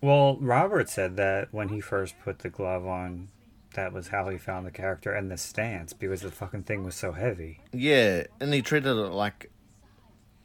Well, 0.00 0.36
Robert 0.38 0.90
said 0.90 1.16
that 1.16 1.48
when 1.54 1.70
he 1.70 1.80
first 1.80 2.16
put 2.22 2.40
the 2.40 2.50
glove 2.50 2.86
on, 2.86 3.28
that 3.74 3.92
was 3.92 4.08
how 4.08 4.28
he 4.28 4.38
found 4.38 4.66
the 4.66 4.70
character 4.70 5.12
and 5.12 5.30
the 5.30 5.36
stance 5.36 5.92
because 5.92 6.22
the 6.22 6.30
fucking 6.30 6.62
thing 6.64 6.82
was 6.84 6.94
so 6.94 7.12
heavy. 7.12 7.60
yeah." 7.72 8.24
And 8.40 8.52
he 8.54 8.62
treated 8.62 8.96
it 8.96 9.10
like 9.12 9.50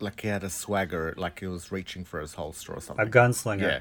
like 0.01 0.21
he 0.21 0.27
had 0.29 0.43
a 0.43 0.49
swagger, 0.49 1.13
like 1.17 1.39
he 1.41 1.47
was 1.47 1.71
reaching 1.73 2.05
for 2.05 2.21
his 2.21 2.35
holster 2.35 2.73
or 2.73 2.79
something. 2.81 3.05
A 3.05 3.09
gunslinger. 3.09 3.61
Yeah. 3.61 3.79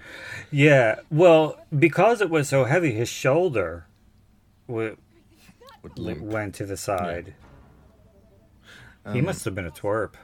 Yeah. 0.51 0.95
Well, 1.12 1.61
because 1.77 2.20
it 2.20 2.29
was 2.29 2.49
so 2.49 2.65
heavy, 2.65 2.91
his 2.93 3.09
shoulder 3.09 3.87
w- 4.66 4.97
went 5.95 6.55
to 6.57 6.66
the 6.66 6.77
side. 6.77 7.35
he 9.12 9.20
must 9.20 9.45
have 9.45 9.55
been 9.55 9.66
a 9.66 9.70
twerp. 9.70 10.15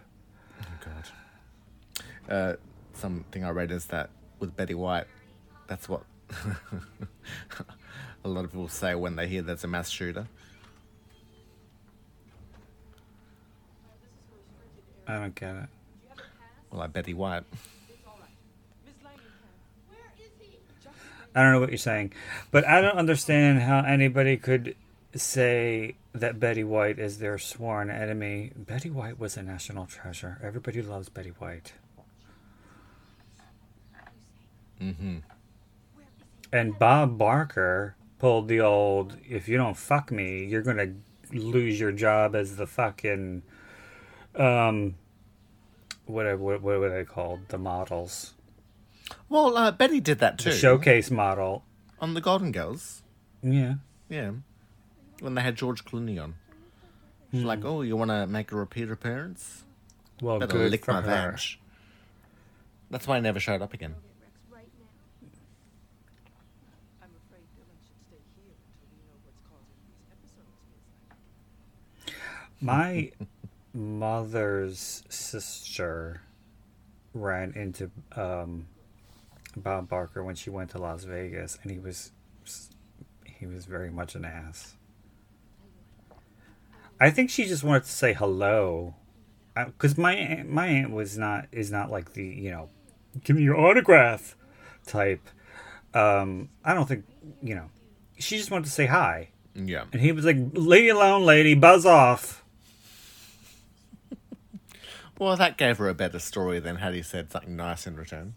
Oh 0.61 0.67
God. 0.85 2.33
Uh, 2.35 2.57
something 2.95 3.45
I 3.45 3.51
read 3.51 3.71
is 3.71 3.87
that 3.87 4.11
with 4.41 4.57
Betty 4.57 4.75
White, 4.75 5.07
that's 5.69 5.89
what 5.89 6.03
a 8.25 8.29
lot 8.29 8.45
of 8.45 8.51
people 8.51 8.69
say 8.69 8.95
when 8.95 9.17
they 9.17 9.29
hear 9.29 9.43
there's 9.43 9.65
a 9.65 9.69
mass 9.69 9.91
shooter. 9.91 10.27
I 15.07 15.19
don't 15.19 15.35
get 15.35 15.55
it. 15.55 15.69
Well, 16.71 16.81
like 16.81 16.93
Betty 16.93 17.13
White. 17.13 17.45
I 21.37 21.43
don't 21.43 21.53
know 21.53 21.61
what 21.61 21.71
you're 21.71 21.79
saying, 21.79 22.13
but 22.53 22.65
I 22.65 22.81
don't 22.81 22.97
understand 22.97 23.61
how 23.61 23.81
anybody 23.81 24.37
could 24.37 24.77
say 25.17 25.97
that 26.13 26.39
Betty 26.39 26.63
White 26.63 27.01
is 27.01 27.19
their 27.19 27.39
sworn 27.39 27.91
enemy. 27.91 28.53
Betty 28.57 28.89
White 28.89 29.19
was 29.19 29.37
a 29.37 29.43
national 29.43 29.87
treasure. 29.87 30.39
Everybody 30.43 30.81
loves 30.81 31.09
Betty 31.09 31.31
White. 31.31 31.73
Mm-hmm. 34.81 35.19
And 36.53 36.79
Bob 36.79 37.19
Barker 37.19 37.97
pulled 38.25 38.49
the 38.49 38.59
old 38.61 39.19
"if 39.29 39.49
you 39.51 39.57
don't 39.59 39.77
fuck 39.77 40.11
me, 40.11 40.47
you're 40.47 40.63
gonna 40.63 40.95
lose 41.31 41.79
your 41.79 41.93
job 41.93 42.35
as 42.35 42.57
the 42.57 42.67
fucking 42.67 43.43
um 44.35 44.95
what 46.07 46.25
what 46.39 46.63
what 46.63 46.79
were 46.81 46.89
they 46.89 47.05
called? 47.05 47.41
The 47.49 47.59
models, 47.59 48.33
Well, 49.29 49.59
uh, 49.59 49.71
Betty 49.73 50.01
did 50.01 50.21
that 50.21 50.39
too. 50.39 50.51
the 50.51 50.57
showcase 50.57 51.11
model. 51.11 51.65
on 52.01 52.15
the 52.15 52.23
Golden 52.23 52.51
Girls. 52.51 53.03
Yeah, 53.43 53.75
Yeah, 54.09 54.31
when 55.21 55.35
they 55.35 55.43
had 55.43 55.55
George 55.57 55.85
Clooney 55.85 56.19
on. 56.23 56.37
She's 57.31 57.43
like, 57.45 57.63
"Oh, 57.63 57.83
you 57.83 57.95
want 57.95 58.11
to 58.11 58.27
make 58.27 58.53
a 58.53 58.57
repeat 58.57 58.91
appearance? 58.91 59.65
well, 60.23 60.39
Better 60.39 60.53
good 60.53 60.71
lick 60.71 60.85
for 60.87 60.93
my 60.95 61.03
her. 61.03 61.33
vag." 61.33 61.41
That's 62.91 63.07
why 63.07 63.17
I 63.19 63.21
never 63.21 63.39
showed 63.41 63.61
up 63.61 63.75
again. 63.75 63.95
Rex 64.23 64.33
right 64.51 64.71
now. 64.81 64.89
I'm 67.03 67.11
afraid 67.21 67.45
Dylan 67.57 67.79
should 67.85 68.01
stay 68.09 68.23
here 68.39 68.55
until 68.55 68.89
we 68.93 69.01
know 69.09 69.19
what's 69.25 69.43
causing 69.51 69.83
My 72.65 73.11
mother's 73.75 75.03
sister 75.11 76.23
ran 77.13 77.53
into 77.55 77.91
um, 78.17 78.69
Bob 79.55 79.91
Barker 79.91 80.25
when 80.25 80.35
she 80.35 80.49
went 80.49 80.71
to 80.71 80.79
Las 80.79 81.05
Vegas, 81.05 81.59
and 81.63 81.71
he 81.71 81.79
was 81.79 82.11
he 83.27 83.45
was 83.47 83.67
very 83.67 83.91
much 83.91 84.15
an 84.15 84.25
ass. 84.25 84.77
I 86.99 87.11
think 87.11 87.29
she 87.29 87.45
just 87.45 87.63
wanted 87.65 87.85
to 87.85 87.91
say 87.91 88.15
hello, 88.15 88.95
because 89.55 89.99
my 89.99 90.15
aunt, 90.15 90.49
my 90.51 90.67
aunt 90.67 90.91
was 90.91 91.19
not 91.19 91.49
is 91.53 91.71
not 91.71 91.91
like 91.91 92.15
the 92.15 92.25
you 92.25 92.51
know, 92.51 92.71
give 93.25 93.37
me 93.37 93.43
your 93.43 93.59
autograph 93.59 94.37
type. 94.87 95.29
Um, 95.93 96.49
I 96.65 96.73
don't 96.73 96.89
think 96.89 97.05
you 97.43 97.55
know. 97.57 97.69
She 98.19 98.39
just 98.39 98.51
wanted 98.51 98.65
to 98.65 98.71
say 98.71 98.87
hi, 98.87 99.29
Yeah. 99.55 99.85
and 99.93 100.01
he 100.01 100.13
was 100.13 100.25
like, 100.25 100.39
"Leave 100.55 100.85
me 100.85 100.89
alone, 100.89 101.25
lady, 101.27 101.55
buzz 101.55 101.85
off." 101.85 102.44
Well, 105.19 105.37
that 105.37 105.57
gave 105.57 105.79
her 105.79 105.89
a 105.89 105.95
better 105.95 106.19
story 106.19 106.59
than 106.59 106.77
had 106.77 106.95
he 106.95 107.03
said 107.03 107.31
something 107.31 107.57
nice 107.57 107.87
in 107.87 107.97
return. 107.97 108.35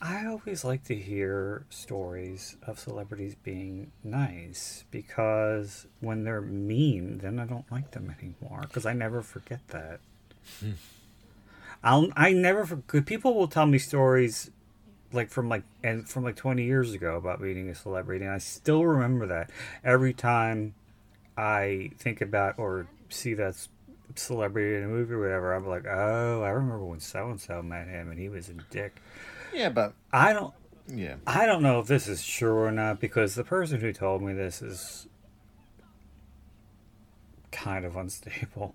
I 0.00 0.26
always 0.26 0.64
like 0.64 0.84
to 0.84 0.94
hear 0.94 1.64
stories 1.70 2.56
of 2.66 2.78
celebrities 2.78 3.36
being 3.42 3.92
nice 4.02 4.84
because 4.90 5.86
when 6.00 6.24
they're 6.24 6.42
mean, 6.42 7.18
then 7.18 7.38
I 7.38 7.46
don't 7.46 7.70
like 7.70 7.92
them 7.92 8.14
anymore 8.18 8.62
because 8.62 8.84
I 8.84 8.92
never 8.92 9.22
forget 9.22 9.66
that. 9.68 10.00
Hmm. 10.60 10.72
I'll 11.82 12.08
I 12.16 12.32
never 12.32 12.66
forget. 12.66 13.06
People 13.06 13.34
will 13.34 13.48
tell 13.48 13.66
me 13.66 13.78
stories 13.78 14.50
like 15.12 15.30
from 15.30 15.48
like 15.48 15.62
and 15.82 16.08
from 16.08 16.24
like 16.24 16.36
20 16.36 16.64
years 16.64 16.92
ago 16.92 17.16
about 17.16 17.40
meeting 17.40 17.68
a 17.68 17.74
celebrity, 17.74 18.24
and 18.24 18.34
I 18.34 18.38
still 18.38 18.84
remember 18.84 19.26
that 19.26 19.50
every 19.82 20.12
time 20.12 20.74
I 21.36 21.92
think 21.98 22.20
about 22.20 22.58
or 22.58 22.88
see 23.08 23.34
that 23.34 23.56
celebrity 24.16 24.76
in 24.76 24.84
a 24.84 24.88
movie 24.88 25.14
or 25.14 25.20
whatever. 25.20 25.52
I'm 25.52 25.66
like, 25.66 25.86
oh, 25.86 26.42
I 26.42 26.50
remember 26.50 26.84
when 26.84 27.00
so 27.00 27.30
and 27.30 27.40
so 27.40 27.62
met 27.62 27.88
him 27.88 28.10
and 28.10 28.18
he 28.18 28.28
was 28.28 28.48
a 28.48 28.54
dick. 28.70 29.00
Yeah, 29.52 29.68
but 29.68 29.94
I 30.12 30.32
don't. 30.32 30.54
yeah. 30.88 31.16
I 31.26 31.46
don't 31.46 31.62
know 31.62 31.80
if 31.80 31.86
this 31.86 32.08
is 32.08 32.26
true 32.26 32.54
or 32.54 32.72
not 32.72 33.00
because 33.00 33.34
the 33.34 33.44
person 33.44 33.80
who 33.80 33.92
told 33.92 34.22
me 34.22 34.32
this 34.32 34.62
is 34.62 35.06
kind 37.52 37.84
of 37.84 37.96
unstable. 37.96 38.74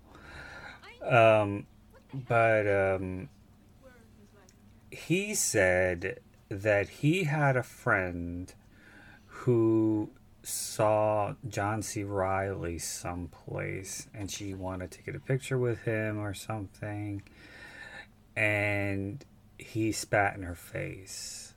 Um, 1.02 1.66
but 2.12 2.66
um, 2.66 3.28
he 4.90 5.34
said 5.34 6.18
that 6.48 6.88
he 6.88 7.24
had 7.24 7.56
a 7.56 7.62
friend 7.62 8.52
who 9.26 10.10
saw 10.42 11.34
John 11.48 11.82
C. 11.82 12.02
Reilly 12.04 12.78
someplace 12.78 14.08
and 14.14 14.30
she 14.30 14.54
wanted 14.54 14.90
to 14.92 15.02
get 15.02 15.14
a 15.14 15.20
picture 15.20 15.58
with 15.58 15.82
him 15.82 16.18
or 16.18 16.34
something. 16.34 17.22
And 18.36 19.24
he 19.58 19.92
spat 19.92 20.36
in 20.36 20.42
her 20.42 20.54
face. 20.54 21.54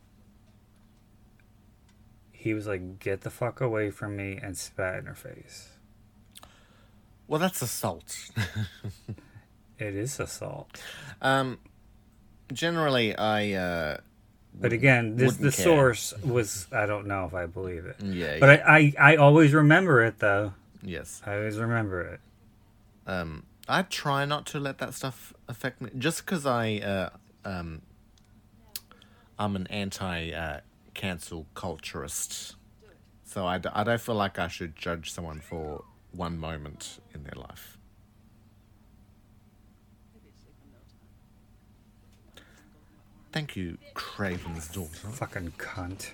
He 2.31 2.53
was 2.53 2.68
like, 2.68 2.99
"Get 2.99 3.22
the 3.22 3.30
fuck 3.30 3.61
away 3.61 3.89
from 3.89 4.18
me!" 4.18 4.38
and 4.41 4.57
spat 4.57 4.99
in 4.99 5.05
her 5.05 5.15
face. 5.15 5.69
Well, 7.27 7.39
that's 7.39 7.61
assault. 7.61 8.30
It 9.80 9.95
is 9.95 10.19
assault. 10.19 10.81
um, 11.22 11.60
generally, 12.51 13.15
I 13.18 13.53
uh, 13.53 13.97
But 14.59 14.71
again, 14.71 15.15
this 15.17 15.35
the 15.38 15.51
care. 15.51 15.65
source 15.65 16.13
was 16.23 16.67
I 16.71 16.85
don't 16.85 17.07
know 17.07 17.25
if 17.25 17.34
I 17.34 17.45
believe 17.47 17.85
it. 17.85 17.97
Yeah, 18.01 18.38
But 18.39 18.49
I, 18.49 18.93
I 18.97 19.13
I 19.13 19.15
always 19.17 19.53
remember 19.53 20.03
it 20.03 20.19
though. 20.19 20.53
yes. 20.81 21.21
I 21.25 21.35
always 21.35 21.57
remember 21.57 22.01
it. 22.01 22.19
Um, 23.05 23.43
I 23.67 23.81
try 23.81 24.25
not 24.25 24.45
to 24.47 24.59
let 24.59 24.77
that 24.77 24.93
stuff 24.93 25.34
affect 25.47 25.81
me, 25.81 25.89
just 25.97 26.25
because 26.25 26.45
I 26.45 26.77
uh, 26.77 27.09
um, 27.43 27.81
I'm 29.39 29.55
an 29.55 29.67
anti 29.67 30.31
uh, 30.31 30.59
cancel 30.93 31.47
culturist, 31.55 32.55
so 33.25 33.45
I, 33.45 33.57
d- 33.57 33.69
I 33.73 33.84
don't 33.84 33.99
feel 33.99 34.15
like 34.15 34.38
I 34.39 34.47
should 34.47 34.75
judge 34.75 35.11
someone 35.11 35.41
for 35.41 35.84
one 36.11 36.38
moment 36.38 36.99
in 37.13 37.23
their 37.23 37.35
life. 37.35 37.73
Thank 43.34 43.55
you, 43.57 43.80
Craven's 43.95 44.69
daughter. 44.69 45.10
Fucking 45.10 45.53
cunt. 45.57 46.11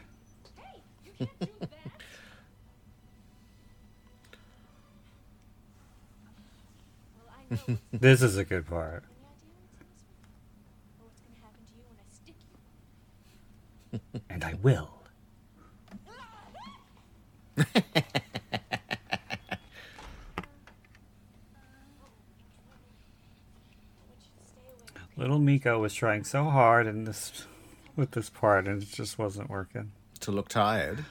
Well, 7.17 7.27
I 7.29 7.43
know 7.49 7.57
what's 7.67 7.79
This 7.93 8.21
is 8.21 8.37
a 8.37 8.45
good 8.45 8.67
part. 8.67 9.03
what's 10.99 11.19
gonna 11.21 11.39
happen 11.41 11.65
to 11.65 11.73
you 11.75 11.83
when 11.87 11.99
I 11.99 12.07
stick 12.11 12.35
you. 12.49 14.21
And 14.29 14.43
I 14.45 14.55
will. 14.63 14.89
I 23.97 24.01
want 24.07 24.19
you 24.19 24.31
to 24.37 24.43
stay 24.47 24.61
away. 24.69 24.87
Miko 25.59 25.77
was 25.79 25.93
trying 25.93 26.23
so 26.23 26.45
hard 26.45 26.87
in 26.87 27.03
this 27.03 27.43
with 27.97 28.11
this 28.11 28.29
part 28.29 28.65
and 28.65 28.81
it 28.81 28.89
just 28.91 29.19
wasn't 29.19 29.49
working. 29.49 29.91
To 30.21 30.31
look 30.31 30.47
tired. 30.47 31.03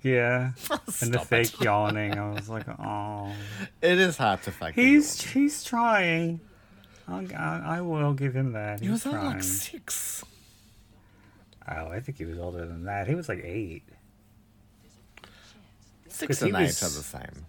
Yeah. 0.00 0.52
and 0.70 0.80
the 1.12 1.18
Stop 1.18 1.22
it. 1.22 1.26
fake 1.48 1.60
yawning. 1.60 2.16
I 2.16 2.30
was 2.30 2.48
like, 2.48 2.68
oh. 2.68 3.32
It 3.82 3.98
is 3.98 4.16
hard 4.16 4.42
to 4.44 4.52
fake. 4.52 4.76
He's 4.76 5.20
yawn. 5.24 5.32
he's 5.34 5.64
trying. 5.64 6.40
I'll, 7.08 7.26
I, 7.36 7.62
I 7.78 7.80
will 7.80 8.12
give 8.12 8.32
him 8.32 8.52
that. 8.52 8.78
He 8.80 8.88
was 8.88 9.02
trying. 9.02 9.24
like 9.26 9.42
six. 9.42 10.24
Oh, 11.68 11.88
I 11.88 11.98
think 11.98 12.18
he 12.18 12.24
was 12.24 12.38
older 12.38 12.64
than 12.66 12.84
that. 12.84 13.08
He 13.08 13.16
was 13.16 13.28
like 13.28 13.42
eight. 13.42 13.82
Six 16.08 16.42
and 16.42 16.54
eight 16.54 16.66
was- 16.66 16.82
are 16.82 16.96
the 16.96 17.02
same. 17.02 17.44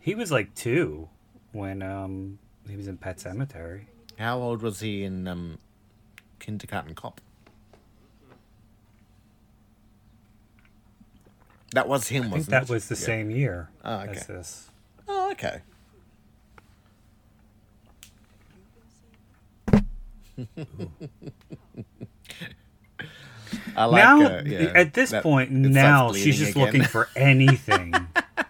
He 0.00 0.16
was 0.16 0.32
like 0.32 0.52
two 0.56 1.08
when 1.52 1.82
um 1.82 2.40
he 2.68 2.76
was 2.76 2.88
in 2.88 2.96
Pet 2.96 3.18
Sematary. 3.18 3.82
How 4.18 4.40
old 4.40 4.62
was 4.62 4.80
he 4.80 5.04
in 5.04 5.28
um, 5.28 5.58
Kindergarten 6.38 6.94
Cop? 6.94 7.20
That 11.72 11.86
was 11.88 12.08
him, 12.08 12.24
I 12.24 12.28
wasn't 12.28 12.50
that 12.50 12.62
it? 12.64 12.68
was 12.70 12.88
the 12.88 12.94
Yeah. 12.94 13.00
same 13.06 13.30
year 13.30 13.68
Oh, 13.84 14.00
okay. 14.00 14.12
as 14.12 14.26
this. 14.26 14.70
Oh, 15.06 15.30
okay. 15.32 15.60
I 23.76 23.84
like 23.86 24.04
now, 24.04 24.22
uh, 24.26 24.42
yeah, 24.44 24.72
at 24.74 24.94
this 24.94 25.10
that- 25.10 25.22
point, 25.22 25.50
now 25.50 26.12
she's 26.12 26.38
just 26.38 26.52
again. 26.52 26.64
looking 26.64 26.82
for 26.84 27.08
anything 27.16 27.94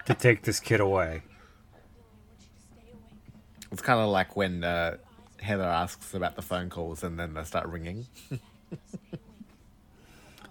to 0.06 0.14
take 0.14 0.42
this 0.42 0.58
kid 0.60 0.80
away. 0.80 1.22
It's 3.70 3.82
kind 3.82 4.00
of 4.00 4.08
like 4.08 4.34
when 4.36 4.64
uh, 4.64 4.96
Heather 5.40 5.64
asks 5.64 6.14
about 6.14 6.36
the 6.36 6.42
phone 6.42 6.70
calls 6.70 7.02
and 7.02 7.18
then 7.18 7.34
they 7.34 7.44
start 7.44 7.66
ringing. 7.66 8.06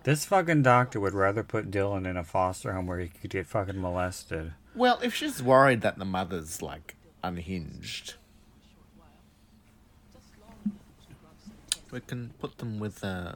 This 0.07 0.23
fucking 0.23 0.61
doctor 0.61 1.01
would 1.01 1.14
rather 1.14 1.43
put 1.43 1.69
Dylan 1.69 2.09
in 2.09 2.15
a 2.15 2.23
foster 2.23 2.72
home 2.72 2.88
where 2.88 2.99
he 2.99 3.09
could 3.09 3.30
get 3.30 3.45
fucking 3.45 3.81
molested. 3.81 4.53
Well, 4.73 5.01
if 5.03 5.14
she's 5.14 5.43
worried 5.43 5.81
that 5.81 5.97
the 5.97 6.05
mother's 6.05 6.61
like 6.61 6.95
unhinged, 7.22 8.14
we 11.91 11.99
can 11.99 12.30
put 12.39 12.59
them 12.59 12.80
with 12.80 13.03
uh, 13.03 13.34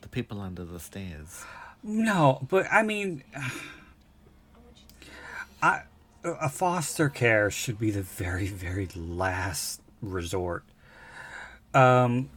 the 0.00 0.08
people 0.08 0.40
under 0.40 0.64
the 0.64 0.80
stairs. 0.80 1.44
No, 1.82 2.46
but 2.48 2.66
I 2.72 2.82
mean, 2.82 3.22
I, 5.62 5.82
a 6.24 6.48
foster 6.48 7.10
care 7.10 7.50
should 7.50 7.78
be 7.78 7.90
the 7.90 8.00
very, 8.00 8.46
very 8.46 8.88
last 8.96 9.82
resort. 10.00 10.64
Um, 11.74 12.30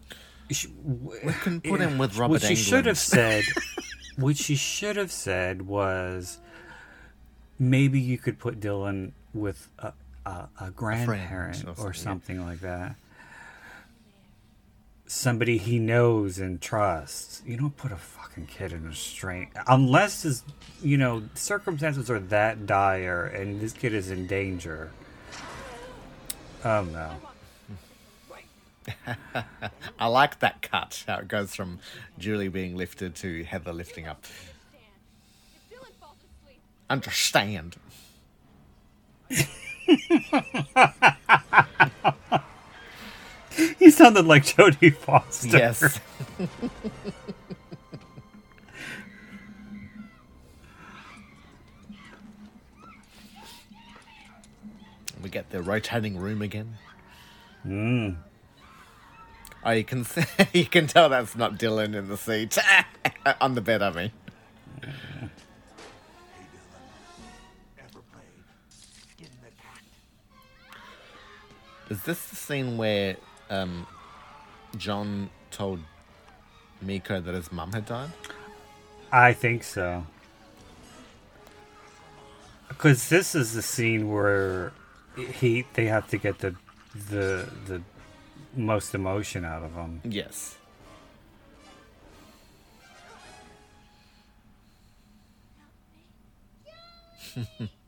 sh- 0.51 0.67
We 0.83 1.33
can 1.33 1.61
put 1.61 1.79
him 1.79 1.97
with 1.97 2.17
Robert 2.17 2.33
what 2.33 2.41
she 2.41 2.55
should 2.55 2.85
have 2.85 2.97
said, 2.97 3.43
what 4.17 4.37
she 4.37 4.55
should 4.55 4.95
have 4.95 5.11
said 5.11 5.63
was, 5.63 6.39
maybe 7.59 7.99
you 7.99 8.17
could 8.17 8.39
put 8.39 8.59
Dylan 8.59 9.11
with 9.33 9.69
a, 9.79 9.93
a, 10.25 10.49
a 10.61 10.71
grandparent 10.71 11.65
or 11.65 11.87
or 11.87 11.93
something, 11.93 12.37
yeah. 12.37 12.45
like 12.45 12.59
that. 12.61 12.95
Somebody 15.05 15.57
he 15.57 15.79
knows 15.79 16.39
and 16.39 16.59
trusts. 16.61 17.43
You 17.45 17.57
don't 17.57 17.75
put 17.75 17.91
a 17.91 17.97
fucking 17.97 18.47
kid 18.47 18.71
in 18.71 18.87
a 18.87 18.95
strange 18.95 19.51
unless 19.67 20.23
his, 20.23 20.43
you 20.81 20.97
know, 20.97 21.23
circumstances 21.35 22.09
are 22.09 22.19
that 22.19 22.65
dire 22.65 23.25
and 23.25 23.59
this 23.59 23.73
kid 23.73 23.93
is 23.93 24.09
in 24.09 24.25
danger. 24.27 24.91
Oh 26.65 26.83
no. 26.83 27.11
I 29.99 30.07
like 30.07 30.39
that 30.39 30.61
cut, 30.61 31.03
how 31.07 31.17
it 31.19 31.27
goes 31.27 31.55
from 31.55 31.79
Julie 32.17 32.47
being 32.47 32.75
lifted 32.75 33.15
to 33.15 33.43
Heather 33.43 33.73
lifting 33.73 34.07
up. 34.07 34.23
If 34.73 34.79
Dylan 35.71 35.93
falls 35.99 36.17
asleep, 36.41 36.61
Understand. 36.89 37.75
He 43.77 43.91
sounded 43.91 44.25
like 44.25 44.45
Jodie 44.45 44.95
Foster. 44.95 45.57
Yes. 45.57 45.99
we 55.21 55.29
get 55.29 55.51
the 55.51 55.61
rotating 55.61 56.17
room 56.17 56.41
again. 56.41 56.77
Mm. 57.65 58.17
Oh, 59.65 59.71
you 59.71 59.83
can 59.83 60.03
see, 60.03 60.23
you 60.53 60.65
can 60.65 60.87
tell 60.87 61.09
that's 61.09 61.35
not 61.35 61.57
Dylan 61.57 61.95
in 61.95 62.09
the 62.09 62.17
seat 62.17 62.57
on 63.41 63.55
the 63.55 63.61
bed. 63.61 63.81
I 63.81 63.91
mean, 63.91 64.11
is 71.89 72.01
this 72.03 72.25
the 72.29 72.35
scene 72.35 72.77
where 72.77 73.15
um, 73.49 73.87
John 74.77 75.29
told 75.51 75.79
Miko 76.81 77.21
that 77.21 77.33
his 77.33 77.51
mum 77.51 77.71
had 77.71 77.85
died? 77.85 78.11
I 79.11 79.31
think 79.31 79.63
so. 79.63 80.05
Because 82.67 83.07
this 83.09 83.35
is 83.35 83.53
the 83.53 83.61
scene 83.61 84.11
where 84.11 84.73
he 85.15 85.65
they 85.75 85.85
have 85.85 86.09
to 86.09 86.17
get 86.17 86.39
the 86.39 86.55
the 87.09 87.47
the 87.67 87.81
most 88.55 88.93
emotion 88.95 89.45
out 89.45 89.63
of 89.63 89.75
them. 89.75 90.01
Yes. 90.03 90.55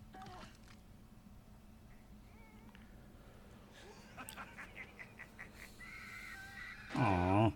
Aww. 6.95 7.53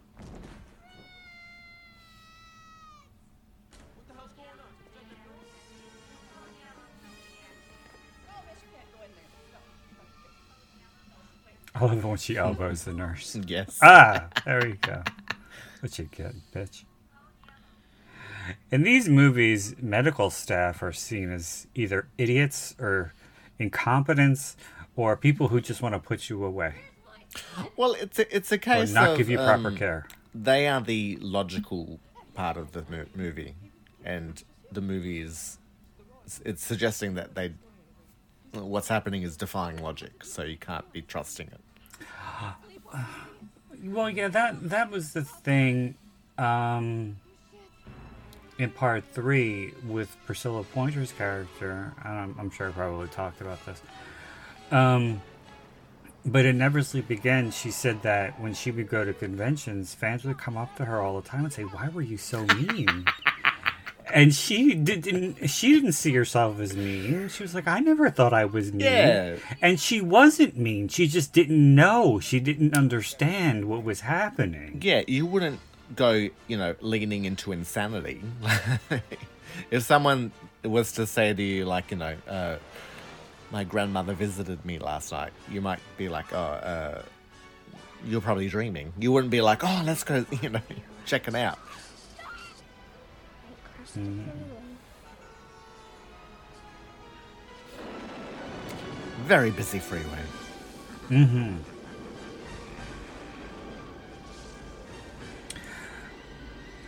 I 11.75 11.85
love 11.85 12.03
when 12.03 12.17
she 12.17 12.37
elbows 12.37 12.83
the 12.83 12.93
nurse. 13.03 13.35
Yes. 13.47 13.79
Ah, 13.81 14.27
there 14.45 14.67
you 14.67 14.75
go. 14.75 15.03
What 15.81 15.97
you 15.97 16.05
get, 16.11 16.33
bitch? 16.53 16.83
In 18.71 18.83
these 18.83 19.07
movies, 19.07 19.75
medical 19.79 20.29
staff 20.29 20.81
are 20.81 20.91
seen 20.91 21.31
as 21.31 21.67
either 21.75 22.07
idiots 22.17 22.75
or 22.79 23.13
incompetents 23.59 24.57
or 24.95 25.15
people 25.15 25.49
who 25.49 25.61
just 25.61 25.81
want 25.81 25.93
to 25.93 25.99
put 25.99 26.29
you 26.29 26.43
away 26.43 26.73
Well, 27.77 27.93
it's 27.93 28.17
a, 28.19 28.35
it's 28.35 28.51
a 28.51 28.55
or 28.55 28.57
case 28.57 28.91
not 28.91 29.09
of, 29.11 29.17
give 29.17 29.29
you 29.29 29.37
proper 29.37 29.67
um, 29.69 29.77
care. 29.77 30.07
They 30.33 30.67
are 30.67 30.81
the 30.81 31.17
logical 31.21 31.99
part 32.33 32.57
of 32.57 32.71
the 32.71 32.83
mo- 32.89 33.05
movie, 33.15 33.53
and 34.03 34.43
the 34.71 34.81
movie 34.81 35.21
is 35.21 35.57
it's 36.43 36.63
suggesting 36.63 37.15
that 37.15 37.35
they 37.35 37.53
what's 38.53 38.87
happening 38.87 39.23
is 39.23 39.37
defying 39.37 39.81
logic, 39.81 40.23
so 40.23 40.43
you 40.43 40.57
can't 40.57 40.91
be 40.91 41.01
trusting 41.01 41.47
it. 41.47 41.61
Well, 43.81 44.09
yeah, 44.09 44.27
that 44.27 44.69
that 44.71 44.91
was 44.91 45.13
the 45.13 45.23
thing 45.23 45.95
um, 46.37 47.15
in 48.57 48.71
part 48.71 49.05
three 49.13 49.73
with 49.87 50.13
Priscilla 50.25 50.65
Pointer's 50.65 51.13
character. 51.13 51.93
I'm, 52.03 52.35
I'm 52.37 52.49
sure 52.49 52.67
I 52.67 52.71
probably 52.71 53.07
talked 53.07 53.39
about 53.39 53.65
this. 53.65 53.81
Um, 54.69 55.21
but 56.25 56.45
in 56.45 56.57
Never 56.57 56.81
Sleep 56.81 57.09
Again, 57.09 57.51
she 57.51 57.71
said 57.71 58.01
that 58.03 58.39
when 58.41 58.53
she 58.53 58.69
would 58.71 58.89
go 58.89 59.05
to 59.05 59.13
conventions, 59.13 59.93
fans 59.93 60.25
would 60.25 60.37
come 60.37 60.57
up 60.57 60.75
to 60.75 60.83
her 60.83 60.99
all 60.99 61.19
the 61.21 61.27
time 61.27 61.45
and 61.45 61.53
say, 61.53 61.63
"Why 61.63 61.87
were 61.87 62.01
you 62.01 62.17
so 62.17 62.45
mean?" 62.45 63.05
and 64.13 64.33
she 64.33 64.73
didn't. 64.73 65.49
She 65.49 65.73
didn't 65.73 65.93
see 65.93 66.13
herself 66.13 66.59
as 66.59 66.75
mean. 66.75 67.29
She 67.29 67.43
was 67.43 67.53
like, 67.53 67.67
"I 67.67 67.79
never 67.79 68.09
thought 68.09 68.33
I 68.33 68.45
was 68.45 68.71
mean." 68.71 68.81
Yeah. 68.81 69.35
And 69.61 69.79
she 69.79 70.01
wasn't 70.01 70.57
mean. 70.57 70.87
She 70.87 71.07
just 71.07 71.33
didn't 71.33 71.75
know. 71.75 72.19
She 72.19 72.39
didn't 72.39 72.75
understand 72.75 73.65
what 73.65 73.83
was 73.83 74.01
happening. 74.01 74.79
Yeah, 74.83 75.03
you 75.07 75.25
wouldn't 75.25 75.59
go, 75.95 76.29
you 76.47 76.57
know, 76.57 76.75
leaning 76.81 77.25
into 77.25 77.51
insanity. 77.51 78.21
if 79.71 79.83
someone 79.83 80.31
was 80.63 80.93
to 80.93 81.07
say 81.07 81.33
to 81.33 81.41
you, 81.41 81.65
like, 81.65 81.91
you 81.91 81.97
know, 81.97 82.15
uh, 82.27 82.57
my 83.51 83.63
grandmother 83.63 84.13
visited 84.13 84.63
me 84.65 84.79
last 84.79 85.11
night, 85.11 85.31
you 85.49 85.61
might 85.61 85.79
be 85.97 86.09
like, 86.09 86.33
oh, 86.33 86.37
uh, 86.37 87.01
you're 88.05 88.21
probably 88.21 88.47
dreaming. 88.47 88.93
You 88.99 89.11
wouldn't 89.11 89.31
be 89.31 89.41
like, 89.41 89.63
oh, 89.63 89.81
let's 89.85 90.03
go, 90.03 90.25
you 90.41 90.49
know, 90.49 90.61
check 91.05 91.27
it 91.27 91.35
out. 91.35 91.59
Very 99.25 99.51
busy 99.51 99.79
freeway. 99.79 100.23
Mm-hmm. 101.09 101.57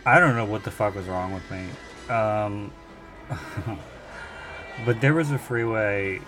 I 0.04 0.18
don't 0.18 0.34
know 0.34 0.44
what 0.44 0.64
the 0.64 0.70
fuck 0.70 0.94
was 0.94 1.06
wrong 1.06 1.32
with 1.32 1.48
me. 1.50 1.68
Um, 2.12 2.72
but 4.84 5.00
there 5.00 5.14
was 5.14 5.30
a 5.30 5.38
freeway 5.38 6.20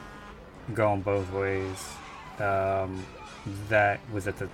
going 0.72 1.02
both 1.02 1.30
ways 1.32 1.88
um, 2.38 3.04
that 3.68 4.00
was 4.12 4.28
at 4.28 4.38
the 4.38 4.48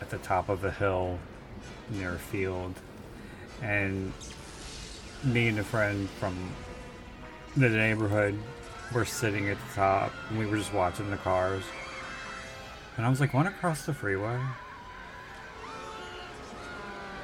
at 0.00 0.10
the 0.10 0.18
top 0.18 0.48
of 0.48 0.62
a 0.64 0.70
hill 0.70 1.18
near 1.90 2.14
a 2.14 2.18
field, 2.18 2.74
and 3.62 4.12
me 5.26 5.48
and 5.48 5.58
a 5.58 5.64
friend 5.64 6.08
from 6.10 6.36
the 7.56 7.68
neighborhood 7.68 8.38
were 8.92 9.04
sitting 9.04 9.48
at 9.48 9.58
the 9.58 9.74
top, 9.74 10.12
and 10.30 10.38
we 10.38 10.46
were 10.46 10.56
just 10.56 10.72
watching 10.72 11.10
the 11.10 11.16
cars. 11.16 11.64
And 12.96 13.04
I 13.04 13.08
was 13.08 13.20
like, 13.20 13.34
"Want 13.34 13.48
to 13.48 13.54
cross 13.54 13.84
the 13.84 13.92
freeway?" 13.92 14.38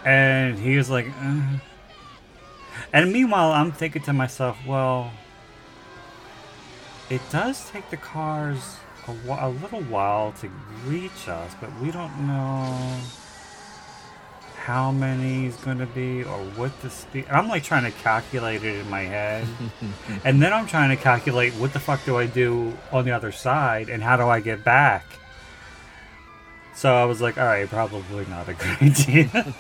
And 0.05 0.59
he 0.59 0.77
was 0.77 0.91
like, 0.91 1.07
uh. 1.21 1.41
and 2.93 3.13
meanwhile, 3.13 3.53
I'm 3.53 3.71
thinking 3.71 4.03
to 4.03 4.13
myself, 4.13 4.59
well, 4.67 5.13
it 7.09 7.21
does 7.31 7.71
take 7.71 7.89
the 7.91 7.97
cars 7.97 8.77
a, 9.07 9.13
wh- 9.13 9.43
a 9.43 9.49
little 9.49 9.83
while 9.83 10.33
to 10.41 10.51
reach 10.87 11.29
us, 11.29 11.53
but 11.61 11.71
we 11.81 11.93
don't 11.93 12.27
know 12.27 12.99
how 14.63 14.93
many 14.93 15.47
is 15.47 15.57
going 15.57 15.79
to 15.79 15.87
be 15.87 16.23
or 16.23 16.39
what 16.55 16.71
the 16.83 16.91
speed. 16.91 17.27
I'm 17.29 17.49
like 17.49 17.65
trying 17.65 17.83
to 17.83 17.91
calculate 17.99 18.63
it 18.63 18.77
in 18.77 18.89
my 18.89 19.01
head, 19.01 19.45
and 20.25 20.41
then 20.41 20.53
I'm 20.53 20.69
trying 20.69 20.97
to 20.97 21.03
calculate 21.03 21.53
what 21.55 21.73
the 21.73 21.81
fuck 21.81 22.05
do 22.05 22.17
I 22.17 22.27
do 22.27 22.73
on 22.93 23.05
the 23.05 23.11
other 23.11 23.33
side, 23.33 23.89
and 23.89 24.01
how 24.01 24.17
do 24.17 24.23
I 24.23 24.39
get 24.39 24.63
back. 24.63 25.05
So 26.77 26.95
I 26.95 27.05
was 27.07 27.21
like, 27.21 27.39
all 27.39 27.45
right, 27.45 27.69
probably 27.69 28.25
not 28.27 28.49
a 28.49 28.55
good 28.55 28.77
idea. 28.83 29.55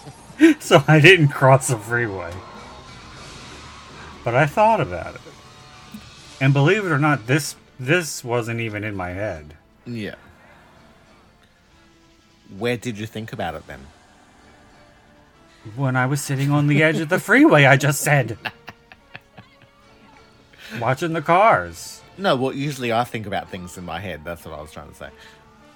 so 0.58 0.82
I 0.88 1.00
didn't 1.00 1.28
cross 1.28 1.68
the 1.68 1.76
freeway. 1.76 2.32
But 4.24 4.34
I 4.34 4.46
thought 4.46 4.80
about 4.80 5.16
it. 5.16 5.20
And 6.40 6.54
believe 6.54 6.82
it 6.86 6.90
or 6.90 6.98
not, 6.98 7.26
this 7.26 7.56
this 7.78 8.24
wasn't 8.24 8.60
even 8.60 8.84
in 8.84 8.96
my 8.96 9.10
head. 9.10 9.54
Yeah. 9.84 10.14
Where 12.56 12.78
did 12.78 12.98
you 12.98 13.06
think 13.06 13.34
about 13.34 13.54
it 13.54 13.66
then? 13.66 13.80
When 15.74 15.96
I 15.96 16.06
was 16.06 16.20
sitting 16.22 16.50
on 16.50 16.66
the 16.68 16.82
edge 16.82 17.00
of 17.00 17.08
the 17.08 17.18
freeway, 17.18 17.64
I 17.64 17.76
just 17.76 18.00
said. 18.02 18.38
Watching 20.80 21.12
the 21.12 21.22
cars. 21.22 22.00
No, 22.18 22.36
well, 22.36 22.52
usually 22.54 22.92
I 22.92 23.04
think 23.04 23.26
about 23.26 23.50
things 23.50 23.76
in 23.76 23.84
my 23.84 24.00
head. 24.00 24.22
That's 24.24 24.44
what 24.44 24.58
I 24.58 24.60
was 24.62 24.72
trying 24.72 24.88
to 24.88 24.94
say. 24.94 25.10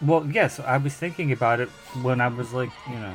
Well, 0.00 0.26
yes, 0.30 0.58
I 0.60 0.76
was 0.78 0.94
thinking 0.94 1.32
about 1.32 1.60
it 1.60 1.68
when 2.02 2.20
I 2.20 2.28
was 2.28 2.52
like, 2.52 2.70
you 2.88 2.94
know, 2.96 3.14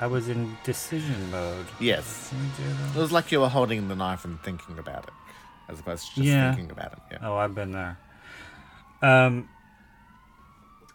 I 0.00 0.06
was 0.06 0.28
in 0.28 0.56
decision 0.64 1.30
mode. 1.30 1.66
Yes. 1.80 2.28
Can 2.28 2.40
we 2.40 2.46
do 2.56 2.68
that? 2.74 2.96
It 2.96 3.00
was 3.00 3.10
like 3.12 3.32
you 3.32 3.40
were 3.40 3.48
holding 3.48 3.88
the 3.88 3.96
knife 3.96 4.24
and 4.24 4.40
thinking 4.42 4.78
about 4.78 5.04
it, 5.04 5.10
as 5.68 5.80
opposed 5.80 6.08
to 6.10 6.14
just 6.16 6.26
Yeah. 6.26 6.54
thinking 6.54 6.70
about 6.70 6.92
it. 6.92 6.98
Yeah. 7.10 7.18
Oh, 7.22 7.36
I've 7.36 7.54
been 7.54 7.72
there. 7.72 7.98
Um, 9.02 9.48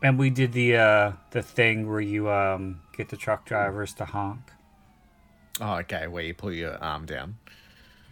and 0.01 0.17
we 0.17 0.29
did 0.29 0.53
the 0.53 0.77
uh 0.77 1.11
the 1.31 1.41
thing 1.41 1.89
where 1.89 1.99
you 1.99 2.29
um 2.31 2.79
get 2.95 3.09
the 3.09 3.17
truck 3.17 3.45
drivers 3.45 3.93
to 3.95 4.05
honk. 4.05 4.39
Oh, 5.59 5.75
okay. 5.77 6.07
Where 6.07 6.23
you 6.23 6.33
pull 6.33 6.51
your 6.51 6.77
arm 6.83 7.05
down. 7.05 7.37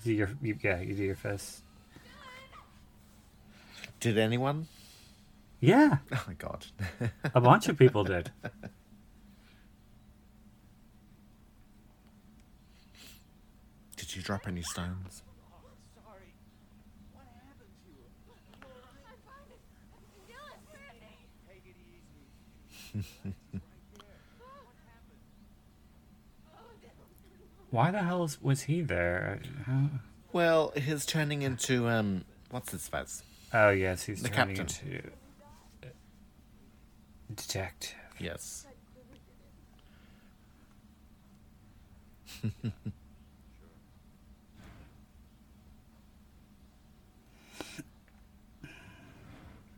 You 0.03 0.11
do 0.11 0.13
your 0.13 0.29
you, 0.41 0.57
yeah, 0.63 0.79
you 0.81 0.93
do 0.93 1.03
your 1.03 1.15
fist. 1.15 1.61
Did 3.99 4.17
anyone? 4.17 4.67
Yeah, 5.59 5.97
Oh 6.13 6.23
my 6.27 6.33
god. 6.33 6.65
a 7.33 7.41
bunch 7.41 7.67
of 7.69 7.77
people 7.77 8.03
did. 8.03 8.31
Did 13.97 14.15
you 14.15 14.21
drop 14.21 14.47
any 14.47 14.61
stones? 14.61 15.23
Sorry. 15.95 16.33
What 17.13 17.25
happened 17.47 17.71
to 17.85 17.89
you? 17.89 18.05
I 18.61 19.15
found 19.25 19.49
it. 19.51 19.61
Why 27.71 27.91
the 27.91 28.03
hell 28.03 28.23
is, 28.23 28.41
was 28.41 28.63
he 28.63 28.81
there? 28.81 29.39
How- 29.65 29.89
Well, 30.31 30.71
he's 30.75 31.05
turning 31.05 31.41
into 31.41 31.87
um, 31.89 32.25
what's 32.51 32.71
his 32.71 32.87
face? 32.87 33.23
Oh 33.53 33.69
yes, 33.69 34.03
he's 34.03 34.21
The 34.21 34.29
turning 34.29 34.55
captain. 34.57 34.77
into 34.91 35.07
uh, 35.83 35.87
detective. 37.35 37.95
Yes. 38.19 38.65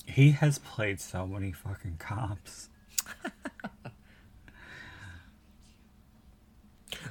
He 0.05 0.31
has 0.31 0.57
played 0.59 0.99
so 0.99 1.27
many 1.27 1.51
fucking 1.51 1.97
cops. 1.99 2.69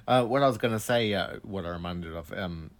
Uh, 0.06 0.24
what 0.24 0.42
I 0.42 0.46
was 0.46 0.58
gonna 0.58 0.78
say, 0.80 1.12
uh, 1.14 1.38
what 1.42 1.64
I 1.66 1.70
reminded 1.70 2.14
of, 2.14 2.32
um, 2.32 2.70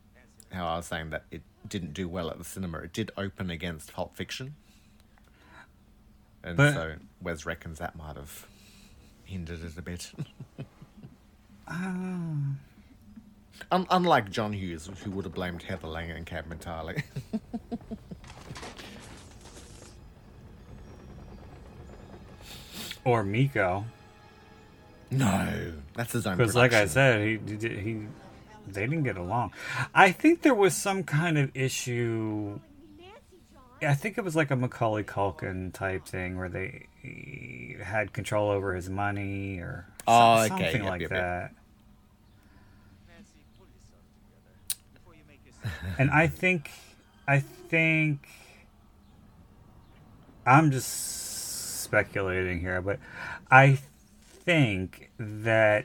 how 0.53 0.67
I 0.67 0.77
was 0.77 0.87
saying 0.87 1.11
that 1.11 1.25
it 1.31 1.43
didn't 1.69 1.93
do 1.95 2.09
well 2.09 2.31
at 2.31 2.39
the 2.39 2.45
cinema. 2.45 2.79
It 2.79 2.93
did 2.93 3.11
open 3.17 3.51
against 3.51 3.93
Pulp 3.93 4.17
Fiction, 4.17 4.55
and 6.43 6.57
But- 6.57 6.75
so 6.75 6.95
Wes 7.21 7.45
reckons 7.47 7.79
that 7.79 7.97
might 7.97 8.17
have 8.17 8.47
hindered 9.25 9.63
it 9.65 9.77
a 9.77 9.83
bit. 9.83 10.13
Ah. 11.69 12.55
Un- 13.73 13.87
unlike 13.91 14.31
John 14.31 14.53
Hughes, 14.53 14.89
who 15.03 15.11
would 15.11 15.25
have 15.25 15.35
blamed 15.35 15.65
Heather 15.65 15.89
Langenkamp 15.89 16.53
entirely. 16.53 17.03
Or 23.05 23.23
Miko. 23.23 23.85
No, 25.11 25.73
that's 25.95 26.13
his 26.13 26.27
own. 26.27 26.37
Because, 26.37 26.55
like 26.55 26.73
I 26.73 26.87
said, 26.87 27.21
he, 27.21 27.57
he 27.57 27.69
he 27.69 28.07
they 28.67 28.83
didn't 28.87 29.05
get 29.05 29.17
along. 29.17 29.53
I 29.95 30.11
think 30.13 30.43
there 30.43 30.55
was 30.55 30.77
some 30.77 31.03
kind 31.05 31.39
of 31.39 31.51
issue. 31.57 32.59
I 33.83 33.95
think 33.95 34.17
it 34.17 34.25
was 34.25 34.35
like 34.35 34.51
a 34.51 34.57
Macaulay 34.57 35.03
Culkin 35.05 35.73
type 35.73 36.07
thing 36.07 36.39
where 36.39 36.49
they 36.49 36.87
had 37.85 38.13
control 38.15 38.51
over 38.51 38.75
his 38.75 38.89
money 38.89 39.59
or 39.59 39.87
Oh, 40.09 40.47
some- 40.47 40.57
okay, 40.57 40.65
something 40.73 40.83
yep, 40.83 40.91
like 40.91 41.01
yep, 41.03 41.11
yep. 41.11 41.21
that. 41.21 41.51
Nancy, 43.09 43.33
pull 43.59 43.67
yourself 43.67 44.03
together 44.17 44.81
before 44.95 45.15
you 45.15 45.21
make 45.29 45.45
yourself. 45.45 45.97
And 45.99 46.11
I 46.11 46.27
think, 46.27 46.71
I 47.29 47.41
think, 47.41 48.27
I'm 50.47 50.71
just 50.71 51.83
speculating 51.83 52.61
here, 52.61 52.81
but 52.81 52.99
I 53.51 53.79
think 54.47 55.11
that 55.19 55.85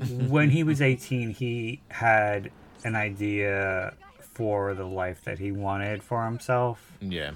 when 0.00 0.50
he 0.50 0.62
was 0.62 0.80
18, 0.80 1.30
he 1.30 1.80
had 1.88 2.50
an 2.84 2.94
idea 2.94 3.94
for 4.20 4.74
the 4.74 4.84
life 4.84 5.22
that 5.24 5.38
he 5.38 5.52
wanted 5.52 6.02
for 6.02 6.24
himself. 6.24 6.92
Yeah. 7.00 7.32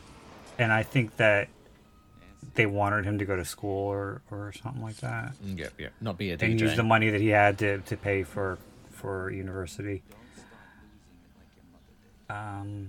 And 0.58 0.72
I 0.72 0.82
think 0.82 1.16
that 1.16 1.48
they 2.54 2.66
wanted 2.66 3.04
him 3.04 3.18
to 3.18 3.24
go 3.24 3.36
to 3.36 3.44
school 3.44 3.88
or, 3.88 4.22
or 4.30 4.52
something 4.62 4.82
like 4.82 4.96
that. 4.96 5.34
Yep, 5.44 5.72
yep. 5.78 5.92
Not 6.00 6.18
be 6.18 6.30
a 6.30 6.38
DJ. 6.38 6.42
And 6.42 6.60
use 6.60 6.76
the 6.76 6.82
money 6.82 7.10
that 7.10 7.20
he 7.20 7.28
had 7.28 7.58
to, 7.58 7.78
to 7.78 7.96
pay 7.96 8.22
for, 8.22 8.58
for 8.92 9.30
university. 9.30 10.02
Um, 12.30 12.88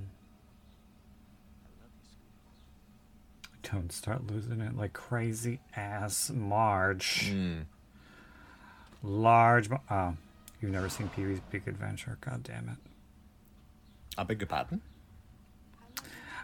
don't 3.72 3.92
start 3.92 4.28
losing 4.28 4.62
it 4.62 4.76
like 4.76 4.94
crazy 4.94 5.60
ass 5.76 6.30
Marge. 6.30 7.32
Mm. 7.32 7.66
Large. 9.04 9.70
Oh, 9.90 10.16
you've 10.62 10.72
never 10.72 10.90
seen 10.90 11.10
Pee-wee's 11.10 11.40
Big 11.52 11.68
Adventure. 11.68 12.18
God 12.22 12.44
damn 12.44 12.70
it. 12.70 12.78
I 14.18 14.24
beg 14.24 14.40
your 14.40 14.48
pardon. 14.48 14.82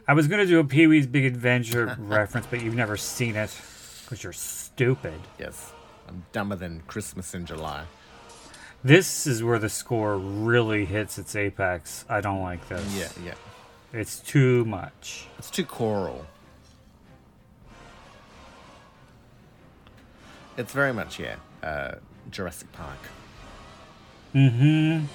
I 0.08 0.14
was 0.14 0.28
gonna 0.28 0.46
do 0.46 0.60
a 0.60 0.64
Pee-wee's 0.64 1.08
Big 1.08 1.26
Adventure 1.26 1.96
reference, 2.00 2.48
but 2.48 2.62
you've 2.62 2.76
never 2.76 2.96
seen 2.98 3.36
it 3.36 3.56
because 4.04 4.24
you're 4.24 4.34
stupid. 4.34 5.20
Yes, 5.40 5.74
I'm 6.08 6.26
dumber 6.32 6.56
than 6.56 6.82
Christmas 6.88 7.34
in 7.34 7.46
July. 7.46 7.86
This 8.84 9.26
is 9.26 9.44
where 9.44 9.58
the 9.58 9.70
score 9.70 10.16
really 10.18 10.86
hits 10.86 11.18
its 11.18 11.36
apex. 11.36 12.06
I 12.08 12.22
don't 12.22 12.44
like 12.44 12.68
this. 12.70 12.96
Yeah, 12.96 13.26
yeah. 13.26 13.34
It's 14.00 14.20
too 14.20 14.64
much. 14.66 15.28
It's 15.40 15.50
too 15.50 15.66
choral. 15.66 16.28
It's 20.58 20.72
very 20.72 20.94
much 20.94 21.20
yeah, 21.20 21.36
uh, 21.64 21.96
Jurassic 22.32 22.72
Park. 22.72 22.98
Mm-hmm. 24.34 25.06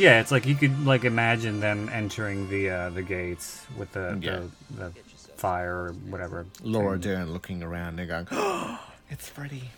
Yeah, 0.00 0.20
it's 0.20 0.30
like 0.30 0.46
you 0.46 0.54
could 0.54 0.84
like 0.86 1.04
imagine 1.04 1.60
them 1.60 1.88
entering 1.88 2.48
the 2.48 2.70
uh, 2.70 2.90
the 2.90 3.02
gates 3.02 3.64
with 3.76 3.92
the 3.92 4.18
Yeah. 4.20 4.40
the, 4.70 4.90
the 4.90 4.90
fire 5.36 5.74
or 5.86 5.92
whatever. 5.92 6.46
Laura 6.62 6.92
thing. 6.92 7.00
Dern 7.12 7.32
looking 7.32 7.62
around 7.62 7.98
and 7.98 8.08
going, 8.08 8.28
"Oh, 8.30 8.80
it's 9.10 9.28
Freddy." 9.28 9.70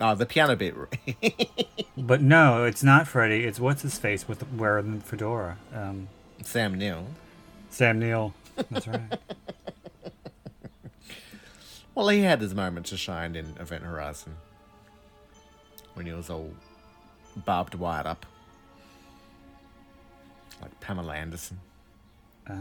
Oh, 0.00 0.14
the 0.14 0.26
piano 0.26 0.56
bit. 0.56 0.74
But 1.96 2.20
no, 2.20 2.64
it's 2.64 2.82
not 2.82 3.06
Freddy. 3.06 3.44
It's 3.44 3.60
what's 3.60 3.82
his 3.82 3.96
face 3.98 4.26
with 4.26 4.44
wearing 4.52 4.98
the 4.98 5.04
fedora. 5.04 5.56
Um, 5.72 6.08
Sam 6.42 6.74
Neill. 6.74 7.06
Sam 7.70 8.00
Neill. 8.00 8.34
That's 8.68 8.88
right. 8.88 9.00
Well, 11.94 12.08
he 12.08 12.20
had 12.22 12.40
his 12.40 12.54
moment 12.54 12.86
to 12.86 12.96
shine 12.96 13.36
in 13.36 13.54
Event 13.60 13.84
Horizon 13.84 14.34
when 15.94 16.06
he 16.06 16.12
was 16.12 16.28
all 16.28 16.52
barbed 17.36 17.74
wired 17.76 18.06
up, 18.06 18.26
like 20.60 20.78
Pamela 20.80 21.14
Anderson. 21.14 21.60
Oh. 22.50 22.54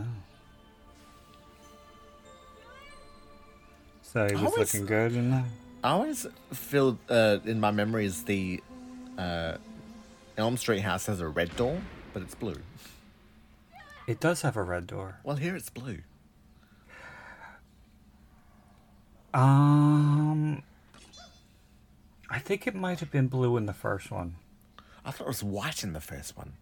So 4.01 4.27
he 4.27 4.33
was 4.35 4.43
Always- 4.43 4.73
looking 4.73 4.85
good 4.85 5.13
in 5.13 5.31
that. 5.31 5.45
I 5.83 5.89
always 5.91 6.25
feel 6.53 6.97
uh, 7.09 7.39
in 7.43 7.59
my 7.59 7.71
memories 7.71 8.23
the 8.23 8.63
uh, 9.17 9.57
Elm 10.37 10.55
Street 10.55 10.79
house 10.79 11.07
has 11.07 11.19
a 11.19 11.27
red 11.27 11.53
door, 11.57 11.81
but 12.13 12.21
it's 12.21 12.35
blue. 12.35 12.55
It 14.07 14.19
does 14.21 14.43
have 14.43 14.55
a 14.55 14.63
red 14.63 14.87
door. 14.87 15.19
Well, 15.23 15.35
here 15.35 15.55
it's 15.55 15.69
blue. 15.69 15.99
Um, 19.33 20.61
I 22.29 22.39
think 22.39 22.67
it 22.67 22.75
might 22.75 22.99
have 22.99 23.09
been 23.11 23.27
blue 23.27 23.57
in 23.57 23.65
the 23.65 23.73
first 23.73 24.11
one. 24.11 24.35
I 25.05 25.11
thought 25.11 25.25
it 25.25 25.27
was 25.27 25.43
white 25.43 25.83
in 25.83 25.93
the 25.93 25.99
first 26.01 26.37
one. 26.37 26.53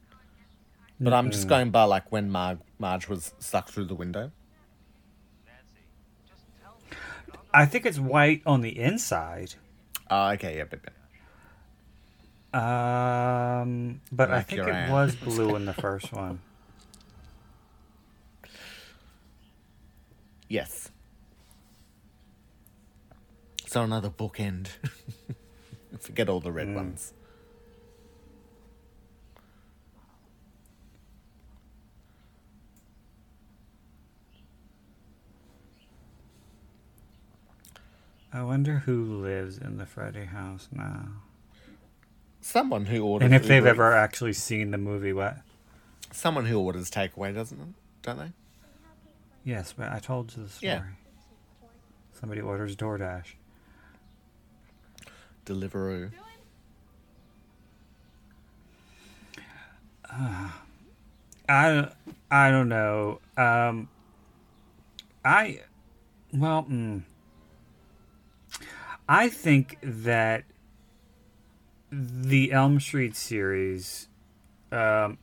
But 1.00 1.14
I'm 1.14 1.32
just 1.32 1.48
going 1.48 1.72
by 1.72 1.84
like 1.86 2.12
when 2.12 2.30
Mar- 2.30 2.60
Marge 2.78 3.08
was 3.10 3.34
stuck 3.40 3.70
through 3.70 3.86
the 3.86 3.96
window. 3.96 4.32
Nancy, 5.48 5.82
just 6.28 6.44
tell 6.62 6.78
me. 6.92 6.98
I 7.54 7.66
think 7.66 7.86
it's 7.88 7.98
white 8.00 8.42
on 8.46 8.62
the 8.62 8.78
inside. 8.80 9.56
Oh, 10.12 10.30
okay, 10.32 10.58
yeah, 10.58 10.66
Um, 12.54 14.02
but 14.12 14.30
I 14.32 14.42
think 14.44 14.58
your 14.58 14.70
it 14.70 14.76
aunt. 14.76 14.92
was 14.92 15.16
blue 15.24 15.56
in 15.56 15.66
the 15.66 15.74
first 15.74 16.12
one. 16.14 16.40
yes. 20.48 20.91
So 23.72 23.84
another 23.84 24.10
bookend. 24.10 24.68
Forget 26.02 26.28
all 26.28 26.42
the 26.42 26.52
red 26.52 26.68
mm. 26.68 26.76
ones. 26.76 27.14
I 38.34 38.44
wonder 38.44 38.80
who 38.80 39.06
lives 39.06 39.58
in 39.58 39.78
the 39.78 39.86
Freddy 39.86 40.26
house 40.26 40.68
now. 40.74 41.06
Someone 42.42 42.88
who 42.88 43.06
orders 43.06 43.26
And 43.26 43.34
if 43.34 43.44
they've 43.44 43.64
Uber 43.64 43.70
ever 43.70 43.92
Eats. 43.92 44.04
actually 44.04 44.34
seen 44.34 44.72
the 44.72 44.78
movie, 44.78 45.14
what? 45.14 45.38
someone 46.12 46.46
who 46.46 46.60
orders 46.60 46.92
takeaway, 46.92 47.34
doesn't 47.34 47.58
it? 47.58 47.68
Don't 48.02 48.18
they? 48.18 48.32
Yes, 49.46 49.74
but 49.78 49.94
I 49.94 50.00
told 50.00 50.36
you 50.36 50.44
the 50.44 50.50
story. 50.50 50.74
Yeah. 50.74 50.84
Somebody 52.12 52.42
orders 52.42 52.76
DoorDash. 52.76 53.36
Deliveroo. 55.46 56.12
I, 61.48 61.90
I 62.30 62.52
don't 62.52 62.70
know. 62.70 63.20
Um, 63.38 63.90
I, 65.24 65.62
well, 66.34 66.66
mm, 66.70 67.04
I 69.08 69.30
think 69.30 69.78
that 69.82 70.44
the 71.92 72.52
Elm 72.52 72.80
Street 72.80 73.16
series, 73.16 74.08
um, 74.72 75.18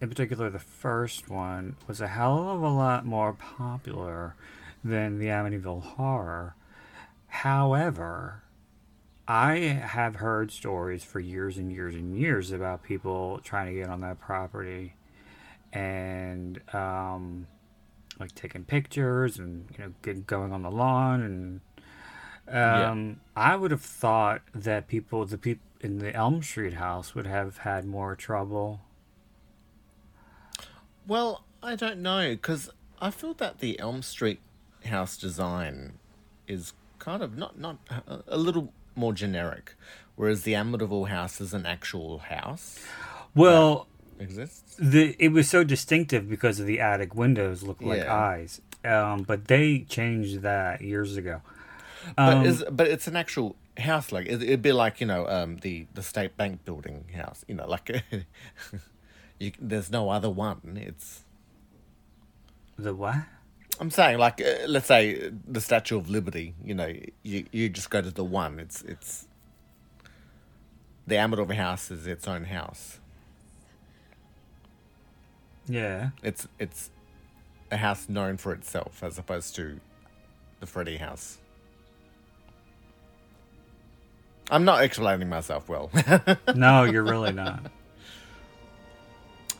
in 0.00 0.08
particular 0.08 0.50
the 0.50 0.58
first 0.58 1.28
one, 1.28 1.76
was 1.86 2.00
a 2.00 2.08
hell 2.08 2.50
of 2.50 2.62
a 2.62 2.68
lot 2.68 3.04
more 3.04 3.32
popular 3.32 4.34
than 4.82 5.18
the 5.18 5.26
Amityville 5.26 5.82
Horror. 5.82 6.54
However, 7.28 8.42
I 9.28 9.56
have 9.56 10.16
heard 10.16 10.52
stories 10.52 11.02
for 11.02 11.18
years 11.18 11.58
and 11.58 11.72
years 11.72 11.94
and 11.94 12.16
years 12.16 12.52
about 12.52 12.82
people 12.82 13.40
trying 13.42 13.66
to 13.66 13.80
get 13.80 13.88
on 13.88 14.00
that 14.02 14.20
property 14.20 14.94
and 15.72 16.60
um, 16.72 17.48
like 18.20 18.34
taking 18.34 18.64
pictures 18.64 19.38
and 19.38 19.66
you 19.76 19.92
know 20.06 20.14
going 20.26 20.52
on 20.52 20.62
the 20.62 20.70
lawn 20.70 21.22
and 21.22 21.60
um, 22.48 23.20
I 23.34 23.56
would 23.56 23.72
have 23.72 23.82
thought 23.82 24.42
that 24.54 24.86
people 24.86 25.24
the 25.24 25.38
people 25.38 25.66
in 25.80 25.98
the 25.98 26.14
Elm 26.14 26.42
Street 26.42 26.74
house 26.74 27.14
would 27.14 27.26
have 27.26 27.58
had 27.58 27.84
more 27.84 28.14
trouble. 28.14 28.80
Well, 31.06 31.44
I 31.62 31.76
don't 31.76 31.98
know 31.98 32.30
because 32.30 32.70
I 33.00 33.10
feel 33.10 33.34
that 33.34 33.58
the 33.58 33.78
Elm 33.80 34.02
Street 34.02 34.40
house 34.84 35.16
design 35.16 35.98
is 36.46 36.72
kind 36.98 37.22
of 37.22 37.36
not 37.36 37.58
not 37.58 37.78
a, 37.90 38.22
a 38.28 38.38
little 38.38 38.72
more 38.96 39.12
generic, 39.12 39.74
whereas 40.16 40.42
the 40.42 40.52
Amityville 40.54 41.08
house 41.08 41.40
is 41.40 41.52
an 41.54 41.66
actual 41.66 42.18
house 42.18 42.78
Well, 43.34 43.86
exists. 44.18 44.76
the 44.78 45.14
it 45.18 45.28
was 45.28 45.48
so 45.48 45.64
distinctive 45.64 46.28
because 46.28 46.58
of 46.60 46.66
the 46.66 46.80
attic 46.80 47.14
windows 47.14 47.62
look 47.62 47.80
like 47.82 48.04
Yeah. 48.04 48.12
eyes. 48.14 48.60
Um, 48.84 49.22
but 49.24 49.46
they 49.48 49.80
changed 49.80 50.42
that 50.42 50.80
years 50.80 51.16
ago. 51.16 51.42
But 52.16 52.36
Um, 52.38 52.46
is 52.46 52.64
but 52.70 52.86
it's 52.86 53.08
an 53.08 53.16
actual 53.16 53.56
house. 53.78 54.12
Like 54.12 54.26
it, 54.26 54.42
it'd 54.42 54.62
be 54.62 54.72
like 54.72 55.00
you 55.00 55.06
know 55.06 55.26
um 55.26 55.56
the 55.58 55.86
the 55.94 56.02
state 56.02 56.36
bank 56.36 56.64
building 56.64 57.06
house. 57.14 57.44
You 57.48 57.56
know 57.56 57.66
like 57.68 57.90
you, 59.40 59.52
there's 59.60 59.90
no 59.90 60.10
other 60.10 60.30
one. 60.30 60.78
It's 60.80 61.24
The 62.78 62.94
what? 62.94 63.16
I'm 63.80 63.90
saying 63.90 64.18
like 64.18 64.40
uh, 64.40 64.66
let's 64.66 64.86
say 64.86 65.30
the 65.46 65.60
Statue 65.60 65.98
of 65.98 66.08
Liberty. 66.08 66.54
You 66.64 66.74
know 66.74 66.92
you 67.22 67.44
you 67.52 67.68
just 67.68 67.90
go 67.90 68.00
to 68.00 68.10
the 68.10 68.24
one. 68.24 68.58
It's 68.58 68.82
it's 68.82 69.26
the 71.06 71.16
Amityville 71.16 71.54
house 71.56 71.90
is 71.90 72.06
its 72.06 72.26
own 72.26 72.44
house. 72.44 72.98
Yeah. 75.68 76.10
It's 76.22 76.46
it's 76.58 76.90
a 77.70 77.76
house 77.76 78.08
known 78.08 78.36
for 78.36 78.52
itself 78.52 79.02
as 79.02 79.18
opposed 79.18 79.54
to 79.56 79.80
the 80.60 80.66
Freddy 80.66 80.96
house. 80.96 81.38
I'm 84.50 84.64
not 84.64 84.82
explaining 84.84 85.28
myself 85.28 85.68
well. 85.68 85.90
No, 86.54 86.84
you're 86.84 87.02
really 87.02 87.32
not. 87.32 87.70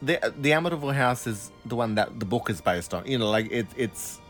The 0.02 0.32
the 0.39 0.51
Amityville 0.51 0.94
house 0.94 1.27
is 1.27 1.51
the 1.64 1.77
one 1.77 1.94
that 1.97 2.18
the 2.18 2.27
book 2.27 2.51
is 2.51 2.60
based 2.60 2.93
on. 2.94 3.06
You 3.06 3.18
know, 3.18 3.31
like 3.31 3.51
it 3.51 3.66
it's 3.77 4.20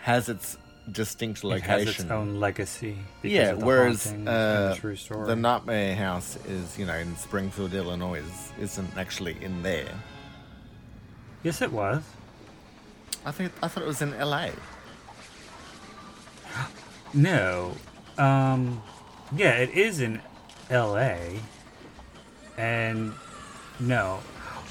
has 0.00 0.28
its 0.28 0.56
distinct 0.90 1.44
location, 1.44 1.70
It 1.80 1.86
has 1.86 2.00
its 2.00 2.10
own 2.10 2.40
legacy. 2.40 2.96
because 3.20 3.34
yeah, 3.36 3.52
whereas 3.52 4.06
uh, 4.12 4.76
the 4.80 5.24
the 5.26 5.36
Nightmare 5.36 5.94
House 5.94 6.36
is 6.46 6.76
you 6.78 6.86
know 6.86 6.94
in 6.96 7.16
Springfield, 7.16 7.72
Illinois, 7.74 8.18
is, 8.20 8.52
isn't 8.60 8.96
actually 8.96 9.36
in 9.40 9.62
there. 9.62 9.94
yes, 11.44 11.62
it 11.62 11.72
was. 11.72 12.02
I 13.24 13.30
think 13.30 13.52
I 13.62 13.68
thought 13.68 13.84
it 13.84 13.86
was 13.86 14.02
in 14.02 14.12
L.A. 14.14 14.50
No. 17.14 17.72
Um, 18.18 18.82
yeah, 19.36 19.52
it 19.58 19.70
is 19.70 20.00
in 20.00 20.20
L.A. 20.70 21.38
And 22.56 23.12
no. 23.80 24.20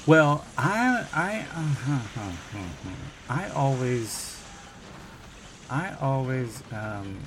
Well, 0.04 0.44
I 0.58 1.06
I 1.14 1.46
I 3.28 3.48
always 3.50 4.36
I 5.70 5.94
always 6.00 6.60
um 6.72 7.18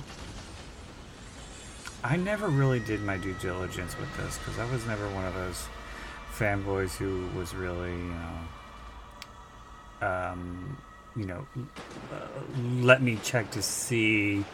I 2.04 2.16
never 2.16 2.48
really 2.48 2.80
did 2.80 3.00
my 3.00 3.16
due 3.16 3.32
diligence 3.40 3.96
with 3.98 4.14
this 4.18 4.36
because 4.36 4.58
I 4.58 4.70
was 4.70 4.84
never 4.86 5.08
one 5.14 5.24
of 5.24 5.32
those 5.32 5.66
fanboys 6.34 6.94
who 6.96 7.26
was 7.38 7.54
really 7.54 7.92
you 7.92 8.14
know 10.02 10.06
um 10.06 10.76
you 11.16 11.24
know 11.24 11.46
uh, 12.12 12.26
let 12.82 13.00
me 13.00 13.18
check 13.22 13.50
to 13.52 13.62
see 13.62 14.44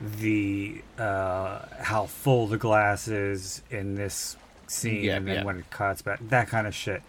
the 0.00 0.82
uh 0.98 1.60
how 1.78 2.06
full 2.06 2.48
the 2.48 2.58
glass 2.58 3.06
is 3.06 3.62
in 3.70 3.94
this 3.94 4.36
scene 4.70 5.04
Yeah, 5.04 5.16
and 5.16 5.26
then 5.28 5.34
yeah. 5.36 5.44
when 5.44 5.58
it 5.58 5.70
cuts 5.70 6.02
back 6.02 6.18
that 6.28 6.48
kind 6.48 6.66
of 6.66 6.74
shit 6.74 7.02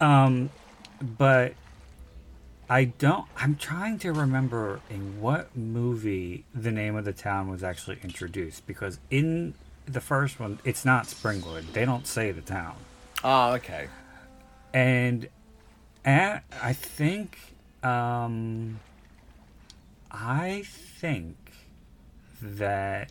um 0.00 0.50
but 1.00 1.54
i 2.68 2.84
don't 2.84 3.26
i'm 3.36 3.56
trying 3.56 3.98
to 4.00 4.12
remember 4.12 4.80
in 4.90 5.20
what 5.20 5.54
movie 5.56 6.44
the 6.54 6.70
name 6.70 6.96
of 6.96 7.04
the 7.04 7.12
town 7.12 7.48
was 7.48 7.62
actually 7.62 7.98
introduced 8.02 8.66
because 8.66 8.98
in 9.10 9.54
the 9.86 10.00
first 10.00 10.38
one 10.38 10.58
it's 10.64 10.84
not 10.84 11.04
springwood 11.06 11.72
they 11.72 11.84
don't 11.84 12.06
say 12.06 12.30
the 12.32 12.42
town 12.42 12.74
Oh, 13.22 13.52
okay. 13.52 13.88
and 14.72 15.28
at, 16.06 16.42
I 16.62 16.72
think 16.72 17.36
um, 17.82 18.80
I 20.10 20.62
think 20.64 21.36
that 22.40 23.10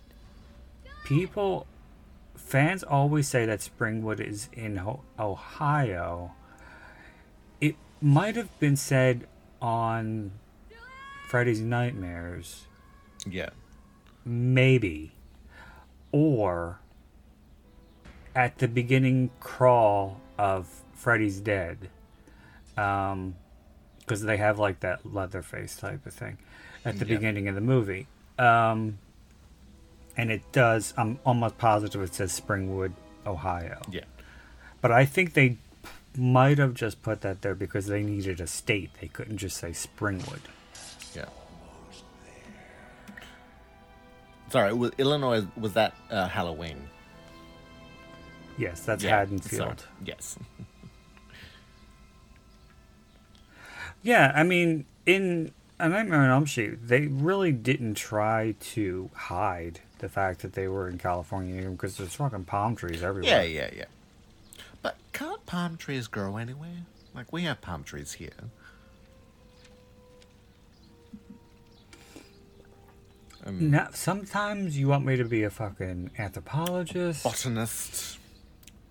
people 1.04 1.68
fans 2.50 2.82
always 2.84 3.28
say 3.28 3.46
that 3.46 3.60
Springwood 3.60 4.20
is 4.20 4.50
in 4.54 4.82
Ohio. 5.20 6.32
It 7.62 7.76
might 8.02 8.36
have 8.36 8.58
been 8.60 8.76
said 8.76 9.28
on 9.62 10.32
Freddy's 11.28 11.62
Nightmares, 11.62 12.66
Yeah. 13.28 13.50
maybe, 14.26 15.12
or 16.12 16.80
at 18.36 18.58
the 18.58 18.68
beginning 18.68 19.30
crawl 19.40 20.20
of 20.40 20.82
Freddy's 20.94 21.40
Dead, 21.40 21.90
um, 22.78 23.36
because 24.00 24.24
they 24.24 24.38
have 24.38 24.58
like 24.58 24.80
that 24.80 25.06
Leatherface 25.06 25.76
type 25.78 26.04
of 26.08 26.14
thing 26.14 26.40
at 26.84 26.98
the 26.98 27.06
Yeah. 27.06 27.16
beginning 27.16 27.48
of 27.48 27.54
the 27.54 27.62
movie, 27.62 28.08
um, 28.40 28.98
and 30.20 30.30
it 30.32 30.42
does. 30.52 30.94
I'm 30.98 31.18
almost 31.26 31.58
positive 31.58 32.02
it 32.02 32.14
says 32.14 32.38
Springwood, 32.40 32.92
Ohio, 33.26 33.82
Yeah. 33.90 34.04
but 34.82 34.92
I 34.92 35.06
think 35.06 35.34
they 35.34 35.58
might 36.18 36.58
have 36.58 36.74
just 36.74 37.02
put 37.02 37.22
that 37.22 37.42
there 37.42 37.56
because 37.56 37.88
they 37.88 38.04
needed 38.04 38.42
a 38.42 38.48
state. 38.48 38.90
They 39.00 39.08
couldn't 39.08 39.38
just 39.38 39.56
say 39.58 39.70
Springwood. 39.70 40.42
Yeah. 41.16 41.26
Sorry, 44.50 44.74
was 44.74 44.92
Illinois 44.98 45.46
was 45.56 45.74
that 45.74 45.94
uh, 46.10 46.28
Halloween? 46.28 46.90
Yes, 48.58 48.82
that's 48.82 49.04
Yeah, 49.04 49.20
Haddonfield. 49.20 49.86
Yes. 50.06 50.38
Yeah, 54.02 54.32
I 54.34 54.44
mean, 54.44 54.86
in 55.06 55.52
A 55.78 55.90
Nightmare 55.90 56.22
on 56.22 56.30
Elm 56.30 56.48
Street, 56.48 56.88
they 56.88 57.08
really 57.08 57.52
didn't 57.52 57.96
try 57.96 58.56
to 58.76 59.10
hide 59.14 59.82
the 60.00 60.10
fact 60.10 60.42
that 60.42 60.54
they 60.54 60.68
were 60.68 60.88
in 60.90 60.98
California 60.98 61.70
because 61.70 61.98
there's 61.98 62.16
fucking 62.16 62.46
palm 62.46 62.76
trees 62.76 63.04
everywhere. 63.04 63.44
Yeah, 63.44 63.44
yeah, 63.44 63.70
yeah. 63.76 63.86
But 64.82 64.98
can't 65.14 65.46
palm 65.46 65.78
trees 65.78 66.08
grow 66.08 66.38
anywhere? 66.38 66.86
Like 67.14 67.32
we 67.32 67.44
have 67.44 67.62
palm 67.62 67.84
trees 67.84 68.14
here. 68.14 68.30
Um, 73.46 73.72
Now, 73.72 73.88
sometimes 73.94 74.78
you 74.78 74.88
want 74.88 75.06
me 75.06 75.16
to 75.16 75.26
be 75.26 75.44
a 75.44 75.50
fucking 75.50 76.12
anthropologist. 76.18 77.24
botanist. 77.24 78.18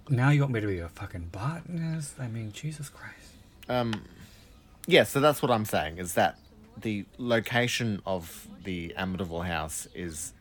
Now 0.09 0.30
you 0.30 0.40
want 0.40 0.52
me 0.55 0.60
to 0.60 0.66
be 0.66 0.78
a 0.78 0.89
fucking 0.89 1.28
botanist. 1.32 2.18
I 2.18 2.28
mean, 2.28 2.52
Jesus 2.52 2.89
Christ. 2.89 3.14
Um, 3.68 4.05
yeah, 4.86 5.05
so 5.05 5.20
that's 5.20 5.43
what 5.43 5.51
I'm 5.51 5.66
saying 5.66 5.98
is 5.98 6.14
that 6.14 6.39
the 6.80 7.05
location 7.18 8.01
of 8.06 8.47
the 8.64 8.94
Amityville 8.98 9.47
house 9.47 9.86
is 9.94 10.32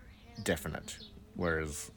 definite, 0.43 0.97
whereas 1.35 1.91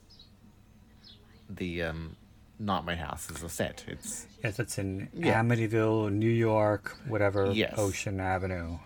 the 1.48 1.82
um, 1.82 2.16
Not 2.58 2.84
My 2.84 2.94
house 2.96 3.30
is 3.30 3.42
a 3.42 3.48
set. 3.48 3.84
It's 3.86 4.26
Yes, 4.44 4.58
it's 4.58 4.78
in 4.78 5.08
Yeah. 5.14 5.40
Amityville, 5.42 6.12
New 6.12 6.30
York, 6.30 6.96
whatever, 7.06 7.52
Yes. 7.52 7.74
Ocean 7.76 8.20
Avenue. 8.20 8.78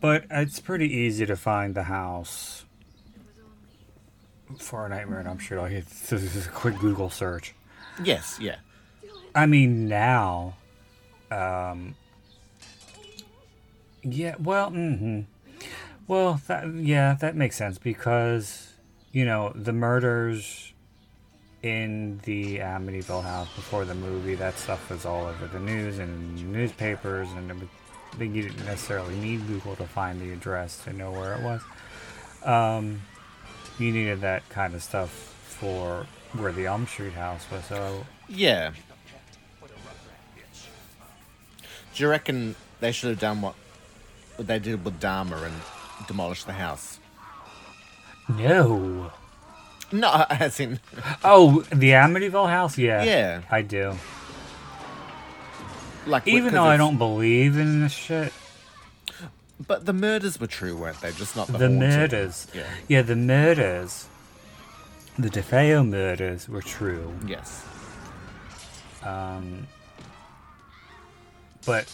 But 0.00 0.24
it's 0.30 0.60
pretty 0.60 0.90
easy 0.92 1.26
to 1.26 1.36
find 1.36 1.74
the 1.74 1.84
house 1.84 2.64
for 4.58 4.86
a 4.86 4.88
nightmare, 4.88 5.20
and 5.20 5.28
I'm 5.28 5.38
sure 5.38 5.60
like 5.60 5.72
this 6.08 6.12
is 6.12 6.46
a 6.46 6.50
quick 6.50 6.78
Google 6.78 7.10
search. 7.10 7.54
yes, 8.02 8.38
yeah, 8.40 8.56
I 9.34 9.46
mean, 9.46 9.86
now, 9.88 10.56
um, 11.30 11.94
yeah, 14.02 14.34
well, 14.38 14.70
hmm 14.70 15.20
well, 16.10 16.40
that, 16.48 16.74
yeah, 16.74 17.14
that 17.20 17.36
makes 17.36 17.54
sense 17.54 17.78
because 17.78 18.72
you 19.12 19.24
know 19.24 19.52
the 19.54 19.72
murders 19.72 20.72
in 21.62 22.18
the 22.24 22.58
Amityville 22.58 23.22
house 23.22 23.46
before 23.54 23.84
the 23.84 23.94
movie. 23.94 24.34
That 24.34 24.58
stuff 24.58 24.90
was 24.90 25.06
all 25.06 25.26
over 25.26 25.46
the 25.46 25.60
news 25.60 26.00
and 26.00 26.52
newspapers, 26.52 27.28
and 27.36 27.60
was, 27.60 27.68
but 28.18 28.26
you 28.26 28.42
didn't 28.42 28.66
necessarily 28.66 29.14
need 29.20 29.46
Google 29.46 29.76
to 29.76 29.84
find 29.84 30.20
the 30.20 30.32
address 30.32 30.82
to 30.82 30.92
know 30.92 31.12
where 31.12 31.34
it 31.34 31.42
was. 31.44 31.62
Um, 32.42 33.02
you 33.78 33.92
needed 33.92 34.20
that 34.22 34.48
kind 34.48 34.74
of 34.74 34.82
stuff 34.82 35.10
for 35.10 36.08
where 36.32 36.50
the 36.50 36.66
Elm 36.66 36.88
Street 36.88 37.12
house 37.12 37.46
was. 37.52 37.64
So 37.66 38.04
Yeah. 38.28 38.72
Do 41.94 42.02
you 42.02 42.08
reckon 42.08 42.56
they 42.80 42.90
should 42.90 43.10
have 43.10 43.20
done 43.20 43.42
what 43.42 43.54
what 44.34 44.48
they 44.48 44.58
did 44.58 44.84
with 44.84 45.00
Dahmer 45.00 45.46
and 45.46 45.54
demolished 46.06 46.46
the 46.46 46.52
house? 46.52 46.98
no. 48.28 49.10
No, 49.92 50.24
as 50.30 50.60
in, 50.60 50.78
Oh, 51.24 51.62
the 51.70 51.90
Amityville 51.90 52.48
house? 52.48 52.78
Yeah. 52.78 53.02
Yeah. 53.02 53.40
I 53.50 53.62
do. 53.62 53.96
like 56.06 56.28
Even 56.28 56.54
though 56.54 56.64
I 56.64 56.76
don't 56.76 56.96
believe 56.96 57.58
in 57.58 57.80
this 57.82 57.92
shit, 57.92 58.32
But 59.66 59.86
the 59.86 59.92
murders 59.92 60.38
were 60.38 60.46
true, 60.46 60.76
weren't 60.76 61.00
they? 61.00 61.10
Just 61.12 61.34
not 61.34 61.48
the, 61.48 61.58
the 61.58 61.68
murders. 61.68 62.46
Yeah. 62.54 62.68
Yeah, 62.86 63.02
the 63.02 63.16
murders. 63.16 64.06
The 65.18 65.28
DeFeo 65.28 65.86
murders 65.86 66.48
were 66.48 66.62
true. 66.62 67.12
Yes. 67.26 67.64
Um, 69.02 69.66
but 71.66 71.92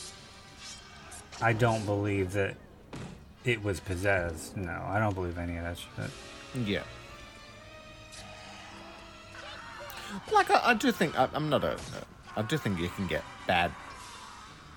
I 1.40 1.54
don't 1.54 1.86
believe 1.86 2.32
that 2.34 2.56
it 3.47 3.62
was 3.62 3.81
possessed. 3.81 4.56
No, 4.56 4.82
I 4.89 4.98
don't 4.98 5.14
believe 5.14 5.39
any 5.39 5.56
of 5.56 5.64
that 5.64 5.78
shit. 5.78 6.10
Yeah. 6.66 6.82
Like 10.32 10.51
I, 10.51 10.70
I 10.70 10.74
do 10.74 10.93
think 10.93 11.18
I, 11.18 11.28
I'm 11.35 11.48
not 11.48 11.64
a. 11.64 11.78
I 12.36 12.43
do 12.43 12.56
think 12.59 12.78
you 12.78 12.89
can 12.90 13.06
get 13.06 13.23
bad 13.47 13.73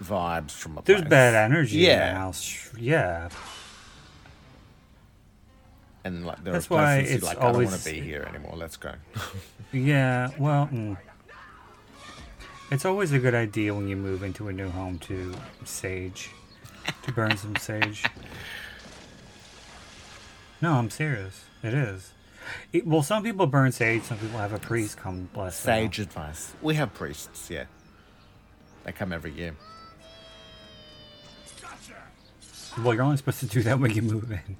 vibes 0.04 0.52
from 0.52 0.78
a 0.78 0.82
There's 0.84 1.02
place. 1.02 1.10
bad 1.10 1.36
energy 1.36 1.80
in 1.80 1.86
Yeah. 1.92 2.14
the 2.14 2.20
house. 2.20 2.70
Yeah. 2.78 3.30
and 6.06 6.26
like 6.26 6.42
there 6.44 6.54
That's 6.54 6.72
are 6.72 6.76
why 6.76 6.96
places 7.00 7.16
it's 7.16 7.24
you're 7.24 7.30
like 7.34 7.38
I 7.44 7.52
don't 7.52 7.64
want 7.66 7.82
to 7.82 7.92
be 7.92 8.00
here 8.00 8.26
anymore. 8.30 8.54
Let's 8.56 8.78
go. 8.78 8.94
Yeah, 9.72 10.32
well, 10.40 10.68
mm. 10.74 10.98
it's 12.72 12.86
always 12.86 13.12
a 13.12 13.20
good 13.20 13.36
idea 13.36 13.72
when 13.76 13.88
you 13.88 13.96
move 13.96 14.24
into 14.24 14.48
a 14.48 14.52
new 14.52 14.68
home 14.68 14.98
to 15.00 15.36
sage, 15.64 16.32
to 17.04 17.12
burn 17.12 17.38
some 17.38 17.56
sage. 17.58 18.04
No, 20.62 20.74
I'm 20.74 20.90
serious. 20.90 21.46
It 21.64 21.74
is. 21.74 22.12
It, 22.74 22.86
well, 22.88 23.04
some 23.04 23.24
people 23.24 23.48
burn 23.48 23.72
sage. 23.72 24.04
Some 24.04 24.18
people 24.18 24.40
have 24.40 24.54
a 24.54 24.60
priest 24.60 24.98
come 24.98 25.30
bless 25.34 25.62
them. 25.62 25.76
Sage 25.84 26.00
advice. 26.00 26.54
We 26.62 26.76
have 26.76 26.94
priests. 26.94 27.50
Yeah. 27.50 27.66
They 28.84 28.92
come 28.92 29.14
every 29.14 29.32
year. 29.32 29.56
Well, 32.78 32.94
you're 32.94 33.04
only 33.04 33.18
supposed 33.18 33.40
to 33.42 33.46
do 33.46 33.62
that 33.64 33.80
when 33.80 33.92
you 33.92 34.02
move 34.02 34.32
in. 34.32 34.56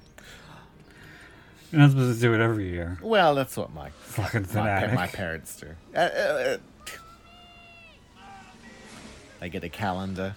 You're 1.72 1.80
not 1.80 1.90
supposed 1.90 2.20
to 2.20 2.26
do 2.26 2.34
it 2.34 2.40
every 2.40 2.68
year. 2.68 2.98
Well, 3.00 3.34
that's 3.34 3.56
what 3.56 3.72
my 3.72 3.90
Fucking 3.90 4.46
my, 4.54 4.92
my 4.92 5.06
parents 5.06 5.56
do. 5.60 5.68
Uh, 5.94 5.98
uh, 5.98 6.02
uh, 6.02 6.56
they 9.38 9.48
get 9.48 9.64
a 9.64 9.68
calendar. 9.68 10.34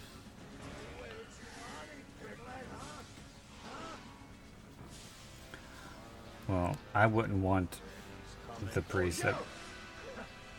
Well, 6.48 6.76
I 6.94 7.06
wouldn't 7.08 7.42
want 7.44 7.80
the 8.74 8.82
priest 8.82 9.24
at 9.26 9.36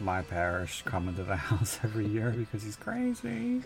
my 0.01 0.23
parish 0.23 0.83
coming 0.83 1.15
to 1.17 1.23
the 1.23 1.37
house 1.51 1.79
every 1.85 2.07
year 2.07 2.31
because 2.31 2.63
he's 2.63 2.77
crazy. 2.77 3.63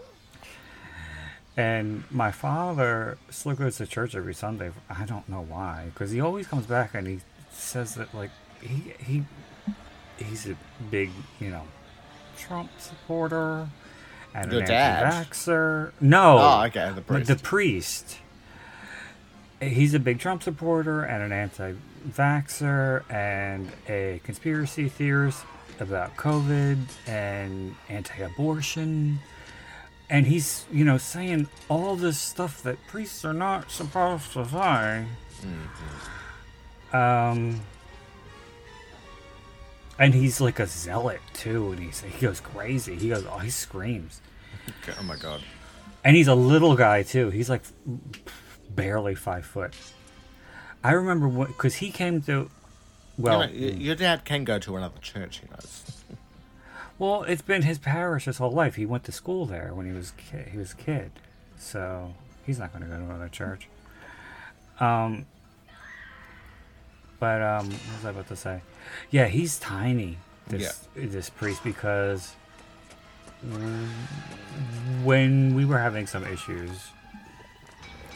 And 1.57 2.05
my 2.11 2.31
father 2.31 3.19
still 3.31 3.55
goes 3.55 3.78
to 3.78 3.86
church 3.86 4.15
every 4.15 4.35
Sunday. 4.35 4.70
I 4.89 5.05
don't 5.05 5.28
know 5.28 5.43
why, 5.43 5.86
because 5.93 6.11
he 6.12 6.20
always 6.20 6.47
comes 6.47 6.66
back 6.66 6.95
and 6.95 7.07
he 7.07 7.20
says 7.51 7.95
that 7.97 8.15
like 8.15 8.31
he 8.61 8.93
he 9.01 9.24
he's 10.19 10.47
a 10.49 10.57
big 10.90 11.11
you 11.40 11.51
know 11.51 11.62
Trump 12.36 12.70
supporter 12.78 13.69
and 14.35 14.53
Your 14.53 14.62
an 14.62 14.70
anti-vaxxer. 14.70 15.93
No, 16.01 16.39
Oh, 16.39 16.62
okay, 16.66 16.93
the 16.95 17.01
but 17.01 17.27
the 17.27 17.35
priest. 17.35 17.45
priest. 17.45 18.19
He's 19.61 19.95
a 19.95 19.99
big 19.99 20.20
Trump 20.20 20.45
supporter 20.45 21.03
and 21.03 21.24
an 21.24 21.32
anti-vaxxer 22.05 23.11
and 23.11 23.70
a 23.89 24.20
conspiracy 24.25 24.89
theorist 24.89 25.45
about 25.81 26.16
COVID 26.16 26.79
and 27.07 27.75
anti-abortion. 27.89 29.19
And 30.11 30.27
he's, 30.27 30.65
you 30.73 30.85
know, 30.85 30.99
saying 30.99 31.49
all 31.69 31.95
this 31.97 32.19
stuff 32.19 32.62
that 32.62 32.79
priests 32.87 33.25
are 33.25 33.35
not 33.35 33.70
supposed 33.70 34.33
to 34.33 34.47
say. 34.47 35.05
Um, 36.93 37.61
and 39.99 40.15
he's 40.15 40.41
like 40.41 40.59
a 40.59 40.66
zealot 40.66 41.20
too, 41.35 41.73
and 41.73 41.81
he's 41.81 42.01
he 42.01 42.19
goes 42.27 42.41
crazy. 42.41 42.97
He 42.97 43.11
goes, 43.11 43.27
oh, 43.31 43.39
he 43.39 43.51
screams. 43.51 44.23
Oh 44.99 45.03
my 45.03 45.16
god. 45.16 45.43
And 46.03 46.16
he's 46.16 46.29
a 46.29 46.35
little 46.35 46.75
guy 46.77 47.03
too. 47.03 47.29
He's 47.31 47.51
like 47.51 47.62
barely 48.70 49.15
five 49.15 49.45
foot. 49.45 49.75
I 50.84 50.92
remember 50.92 51.28
what 51.28 51.48
because 51.48 51.76
he 51.76 51.90
came 51.90 52.22
to. 52.22 52.50
Well, 53.16 53.40
know, 53.40 53.46
y- 53.46 53.52
your 53.52 53.96
dad 53.96 54.24
can 54.24 54.44
go 54.44 54.59
to 54.60 54.76
another 54.76 54.98
church. 55.00 55.38
He 55.38 55.48
knows. 55.50 56.02
well, 56.98 57.24
it's 57.24 57.42
been 57.42 57.62
his 57.62 57.78
parish 57.78 58.26
his 58.26 58.38
whole 58.38 58.52
life. 58.52 58.76
He 58.76 58.86
went 58.86 59.05
to 59.05 59.12
school 59.12 59.44
there 59.46 59.72
when 59.74 59.86
he 59.86 59.92
was 59.92 60.12
ki- 60.12 60.50
he 60.50 60.56
was 60.59 60.72
a 60.72 60.76
kid, 60.76 61.10
so 61.59 62.14
he's 62.46 62.59
not 62.59 62.72
going 62.72 62.84
to 62.84 62.88
go 62.90 62.96
to 62.96 63.05
another 63.05 63.28
church. 63.28 63.68
Um, 64.80 65.26
but 67.18 67.42
um, 67.42 67.70
what 67.70 67.96
was 67.96 68.05
I 68.05 68.10
about 68.10 68.28
to 68.28 68.36
say? 68.36 68.60
Yeah, 69.10 69.26
he's 69.26 69.59
tiny. 69.59 70.18
This 70.46 70.88
this 70.94 71.28
priest 71.28 71.62
because 71.64 72.34
when 75.05 75.55
we 75.55 75.64
were 75.64 75.78
having 75.78 76.06
some 76.06 76.24
issues, 76.24 76.70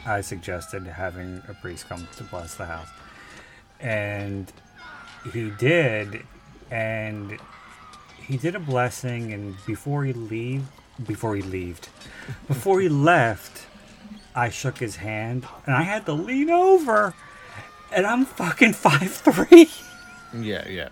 I 0.06 0.20
suggested 0.20 0.84
having 0.86 1.42
a 1.48 1.54
priest 1.54 1.88
come 1.88 2.08
to 2.16 2.24
bless 2.24 2.54
the 2.56 2.66
house, 2.66 2.88
and 3.80 4.52
he 5.32 5.50
did, 5.50 6.24
and 6.70 7.38
he 8.26 8.36
did 8.36 8.54
a 8.56 8.60
blessing, 8.60 9.32
and 9.32 9.54
before 9.66 10.04
he 10.04 10.12
leave, 10.12 10.64
before 11.06 11.36
he 11.36 11.42
left, 11.42 11.88
before 12.48 12.80
he 12.80 12.88
left, 12.88 13.66
I 14.34 14.48
shook 14.48 14.78
his 14.78 14.96
hand, 14.96 15.46
and 15.66 15.76
I 15.76 15.82
had 15.82 16.06
to 16.06 16.12
lean 16.12 16.50
over, 16.50 17.14
and 17.92 18.06
I'm 18.06 18.24
fucking 18.24 18.72
five 18.72 19.12
three. 19.12 19.70
Yeah, 20.34 20.66
yeah. 20.68 20.88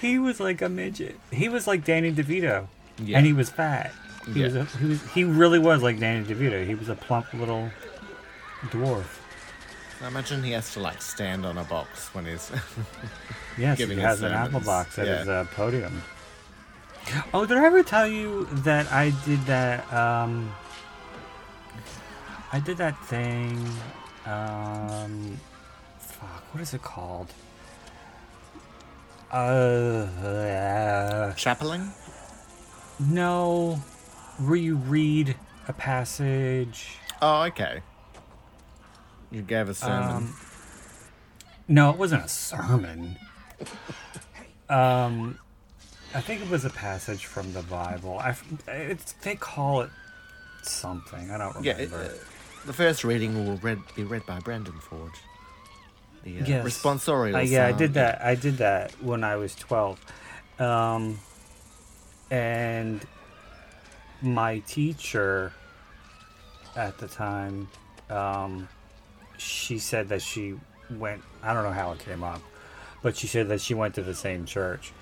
He 0.00 0.18
was 0.18 0.38
like 0.38 0.62
a 0.62 0.68
midget. 0.68 1.16
He 1.32 1.48
was 1.48 1.66
like 1.66 1.84
Danny 1.84 2.12
DeVito, 2.12 2.68
Yeah. 3.02 3.18
and 3.18 3.26
he 3.26 3.32
was 3.32 3.50
fat. 3.50 3.92
He 4.32 4.42
was 4.42 4.56
a, 4.56 4.64
he 4.64 4.86
was 4.86 5.12
he 5.12 5.24
really 5.24 5.58
was 5.58 5.82
like 5.82 5.98
Danny 5.98 6.24
DeVito. 6.24 6.64
He 6.66 6.74
was 6.74 6.88
a 6.88 6.94
plump 6.94 7.32
little 7.34 7.70
dwarf. 8.66 9.06
I 10.02 10.06
imagine 10.08 10.42
he 10.44 10.52
has 10.52 10.72
to 10.74 10.80
like 10.80 11.00
stand 11.02 11.44
on 11.46 11.58
a 11.58 11.64
box 11.64 12.12
when 12.14 12.26
he's. 12.26 12.50
Yes, 13.58 13.76
Giving 13.78 13.98
he 13.98 14.04
has 14.04 14.22
an 14.22 14.30
apple 14.30 14.60
box 14.60 15.00
at 15.00 15.06
Yeah. 15.08 15.18
his 15.18 15.28
uh, 15.28 15.44
podium. 15.52 16.00
Oh, 17.34 17.44
did 17.44 17.58
I 17.58 17.64
ever 17.64 17.82
tell 17.82 18.06
you 18.06 18.44
that 18.62 18.86
I 18.92 19.12
did 19.24 19.40
that? 19.46 19.92
Um, 19.92 20.54
I 22.52 22.60
did 22.60 22.76
that 22.76 22.96
thing. 23.06 23.58
Um, 24.26 25.40
fuck, 25.98 26.54
what 26.54 26.60
is 26.62 26.72
it 26.72 26.82
called? 26.82 27.32
Uh, 29.32 31.32
Chapeling? 31.34 31.90
no, 33.00 33.82
where 34.38 34.56
you 34.56 34.76
read 34.76 35.36
a 35.66 35.72
passage. 35.72 36.96
Oh, 37.20 37.42
okay. 37.42 37.82
You 39.30 39.42
gave 39.42 39.68
a 39.68 39.74
sermon. 39.74 40.16
Um, 40.16 40.36
no, 41.66 41.90
it 41.90 41.96
wasn't 41.96 42.24
a 42.24 42.28
sermon. 42.28 43.16
Um, 44.70 45.38
I 46.14 46.20
think 46.20 46.42
it 46.42 46.50
was 46.50 46.66
a 46.66 46.70
passage 46.70 47.24
from 47.24 47.54
the 47.54 47.62
Bible. 47.62 48.18
I, 48.18 48.36
it's, 48.66 49.12
they 49.22 49.34
call 49.34 49.80
it 49.80 49.90
something. 50.62 51.30
I 51.30 51.38
don't 51.38 51.64
yeah, 51.64 51.72
remember. 51.72 52.02
it, 52.02 52.10
uh, 52.10 52.66
the 52.66 52.74
first 52.74 53.02
reading 53.02 53.46
will 53.46 53.56
read, 53.58 53.78
be 53.96 54.04
read 54.04 54.26
by 54.26 54.40
Brandon 54.40 54.78
Ford. 54.78 55.12
The 56.22 56.40
uh, 56.40 56.44
Yes. 56.46 56.66
responsorial. 56.66 57.36
Uh, 57.36 57.38
yeah, 57.40 57.66
I 57.66 57.72
did 57.72 57.94
that. 57.94 58.20
I 58.22 58.34
did 58.34 58.58
that 58.58 58.92
when 59.02 59.24
I 59.24 59.36
was 59.36 59.54
twelve, 59.54 59.98
um, 60.58 61.18
and 62.30 63.00
my 64.22 64.58
teacher 64.60 65.52
at 66.76 66.98
the 66.98 67.08
time, 67.08 67.68
um, 68.10 68.68
she 69.36 69.78
said 69.78 70.08
that 70.08 70.22
she 70.22 70.54
went. 70.90 71.22
I 71.42 71.54
don't 71.54 71.64
know 71.64 71.72
how 71.72 71.92
it 71.92 71.98
came 72.00 72.22
up, 72.22 72.40
but 73.02 73.16
she 73.16 73.26
said 73.26 73.48
that 73.48 73.60
she 73.60 73.74
went 73.74 73.94
to 73.94 74.02
the 74.02 74.14
same 74.14 74.44
church. 74.44 74.92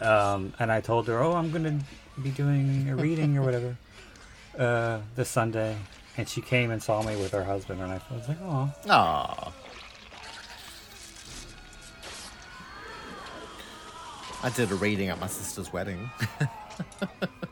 Um, 0.00 0.54
and 0.58 0.70
I 0.72 0.80
told 0.80 1.08
her, 1.08 1.22
"Oh, 1.22 1.32
I'm 1.32 1.50
gonna 1.50 1.80
be 2.22 2.30
doing 2.30 2.88
a 2.88 2.96
reading 2.96 3.36
or 3.36 3.42
whatever 3.42 3.76
uh, 4.58 5.00
this 5.16 5.28
Sunday." 5.28 5.76
And 6.16 6.28
she 6.28 6.40
came 6.40 6.70
and 6.70 6.82
saw 6.82 7.02
me 7.02 7.16
with 7.16 7.32
her 7.32 7.44
husband, 7.44 7.80
and 7.80 7.92
I 7.92 8.00
was 8.10 8.28
like, 8.28 8.38
"Oh, 8.42 8.72
Aww. 8.86 9.52
I 14.42 14.48
did 14.50 14.70
a 14.70 14.74
reading 14.74 15.08
at 15.08 15.20
my 15.20 15.26
sister's 15.26 15.70
wedding. 15.72 16.10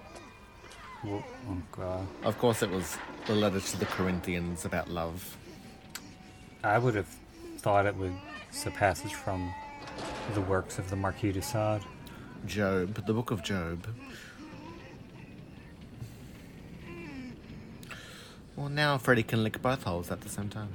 oh, 1.06 1.22
oh 1.48 1.62
god." 1.72 2.06
of 2.24 2.38
course, 2.38 2.62
it 2.62 2.70
was 2.70 2.96
the 3.26 3.34
letter 3.34 3.60
to 3.60 3.76
the 3.78 3.86
Corinthians 3.86 4.64
about 4.64 4.90
love. 4.90 5.36
I 6.64 6.78
would 6.78 6.94
have 6.94 7.08
thought 7.58 7.86
it 7.86 7.96
was 7.96 8.12
a 8.66 8.70
passage 8.70 9.14
from 9.14 9.52
the 10.34 10.40
works 10.40 10.78
of 10.78 10.90
the 10.90 10.96
Marquis 10.96 11.32
de 11.32 11.42
Sade. 11.42 11.82
Job, 12.46 12.94
the 13.06 13.12
book 13.12 13.30
of 13.30 13.42
Job. 13.42 13.86
Well, 18.56 18.68
now 18.68 18.98
Freddy 18.98 19.22
can 19.22 19.44
lick 19.44 19.62
both 19.62 19.84
holes 19.84 20.10
at 20.10 20.20
the 20.20 20.28
same 20.28 20.48
time. 20.48 20.68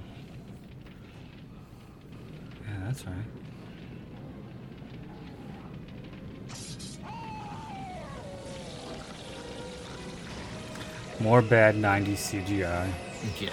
Yeah, 2.65 2.85
that's 2.85 3.05
right. 3.05 3.42
More 11.19 11.41
bad 11.41 11.75
90s 11.75 12.17
CGI. 12.31 12.89
Yeah. 13.39 13.49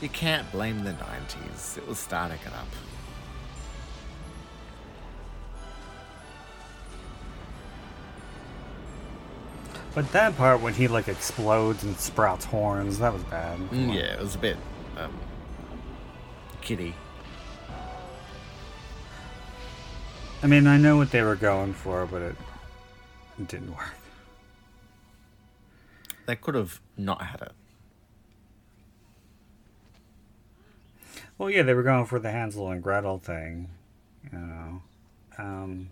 You 0.00 0.08
can't 0.08 0.50
blame 0.52 0.84
the 0.84 0.92
90s. 0.92 1.78
It 1.78 1.88
was 1.88 1.98
starting 1.98 2.38
it 2.44 2.52
up. 2.52 2.68
But 9.94 10.12
that 10.12 10.36
part 10.36 10.60
when 10.60 10.74
he 10.74 10.88
like 10.88 11.08
explodes 11.08 11.82
and 11.82 11.96
sprouts 11.96 12.44
horns, 12.44 12.98
that 12.98 13.12
was 13.12 13.22
bad. 13.24 13.58
Mm, 13.70 13.94
Yeah, 13.94 14.12
it 14.14 14.20
was 14.20 14.34
a 14.34 14.38
bit 14.38 14.56
um, 14.98 15.12
kiddie. 16.66 16.94
I 20.42 20.48
mean, 20.48 20.66
I 20.66 20.76
know 20.76 20.96
what 20.96 21.12
they 21.12 21.22
were 21.22 21.36
going 21.36 21.72
for, 21.72 22.06
but 22.06 22.22
it, 22.22 22.36
it 23.38 23.46
didn't 23.46 23.70
work. 23.70 23.94
They 26.26 26.34
could 26.34 26.56
have 26.56 26.80
not 26.96 27.22
had 27.22 27.40
it. 27.42 27.52
Well, 31.38 31.50
yeah, 31.50 31.62
they 31.62 31.72
were 31.72 31.84
going 31.84 32.06
for 32.06 32.18
the 32.18 32.32
Hansel 32.32 32.68
and 32.72 32.82
Gretel 32.82 33.18
thing, 33.18 33.68
you 34.32 34.36
know. 34.36 34.82
Um, 35.38 35.90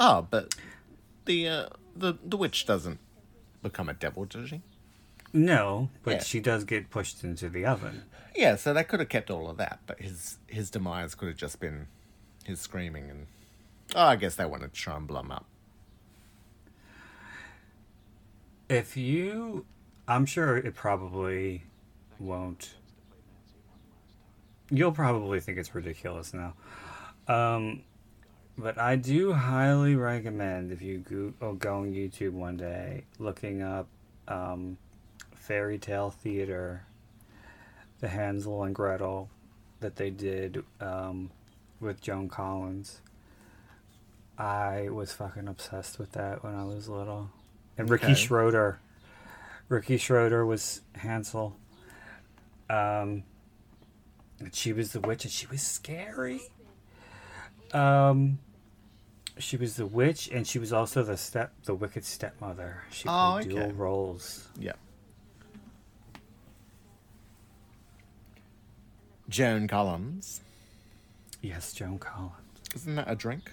Oh, 0.00 0.26
but 0.28 0.56
the 1.26 1.46
uh, 1.46 1.66
the 1.94 2.14
the 2.24 2.36
witch 2.36 2.66
doesn't 2.66 2.98
become 3.62 3.88
a 3.88 3.92
devil, 3.92 4.24
does 4.24 4.48
she? 4.48 4.62
No, 5.32 5.90
but 6.02 6.10
Yeah. 6.14 6.22
she 6.22 6.40
does 6.40 6.64
get 6.64 6.90
pushed 6.90 7.22
into 7.24 7.48
the 7.48 7.64
oven. 7.66 8.04
Yeah, 8.34 8.56
so 8.56 8.72
they 8.72 8.84
could 8.84 9.00
have 9.00 9.08
kept 9.08 9.30
all 9.30 9.48
of 9.50 9.56
that, 9.58 9.80
but 9.86 10.00
his 10.00 10.38
his 10.46 10.70
demise 10.70 11.14
could 11.14 11.28
have 11.28 11.36
just 11.36 11.60
been 11.60 11.86
his 12.44 12.60
screaming 12.60 13.10
and. 13.10 13.26
Oh, 13.96 14.04
I 14.04 14.14
guess 14.16 14.36
they 14.36 14.44
wanted 14.46 14.72
to 14.72 14.80
try 14.80 14.96
and 14.96 15.06
blow 15.06 15.20
him 15.20 15.32
up. 15.32 15.46
If 18.68 18.96
you, 18.96 19.66
I'm 20.06 20.26
sure 20.26 20.56
it 20.56 20.74
probably 20.74 21.64
won't. 22.20 22.74
You'll 24.70 24.92
probably 24.92 25.40
think 25.40 25.58
it's 25.58 25.74
ridiculous 25.74 26.32
now. 26.32 26.54
Um, 27.26 27.82
but 28.56 28.78
I 28.78 28.94
do 28.94 29.32
highly 29.32 29.96
recommend 29.96 30.70
if 30.70 30.82
you 30.82 30.98
go, 31.40 31.54
go 31.54 31.78
on 31.78 31.92
YouTube 31.92 32.32
one 32.32 32.56
day, 32.56 33.04
looking 33.18 33.62
up 33.62 33.88
um, 34.28 34.78
Fairy 35.40 35.78
Tale 35.78 36.10
Theater, 36.10 36.84
the 38.00 38.08
Hansel 38.08 38.62
and 38.62 38.74
Gretel 38.74 39.28
that 39.80 39.96
they 39.96 40.10
did 40.10 40.62
um, 40.80 41.30
with 41.80 42.00
Joan 42.02 42.28
Collins. 42.28 43.00
I 44.38 44.88
was 44.90 45.12
fucking 45.12 45.48
obsessed 45.48 45.98
with 45.98 46.12
that 46.12 46.44
when 46.44 46.54
I 46.54 46.64
was 46.64 46.88
little. 46.88 47.30
And 47.78 47.88
Ricky 47.88 48.06
Okay. 48.06 48.14
Schroder. 48.14 48.78
Ricky 49.68 49.96
Schroder 49.96 50.44
was 50.44 50.82
Hansel. 50.94 51.56
Um, 52.68 53.22
she 54.52 54.72
was 54.72 54.92
the 54.92 55.00
witch, 55.00 55.24
and 55.24 55.32
she 55.32 55.46
was 55.46 55.62
scary. 55.62 56.40
Um, 57.72 58.38
she 59.38 59.56
was 59.56 59.76
the 59.76 59.86
witch, 59.86 60.28
and 60.32 60.46
she 60.46 60.58
was 60.58 60.72
also 60.72 61.02
the 61.02 61.16
step, 61.16 61.52
the 61.64 61.74
wicked 61.74 62.04
stepmother. 62.04 62.82
She 62.90 63.08
Oh, 63.08 63.38
played 63.40 63.48
dual 63.48 63.62
okay. 63.64 63.72
roles. 63.72 64.48
Yeah. 64.58 64.72
Joan 69.30 69.68
Collins. 69.68 70.40
Yes, 71.40 71.72
Joan 71.72 72.00
Collins. 72.00 72.34
Isn't 72.74 72.96
that 72.96 73.08
a 73.08 73.14
drink? 73.14 73.50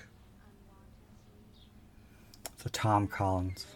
So 2.57 2.69
Tom 2.71 3.07
Collins. 3.07 3.67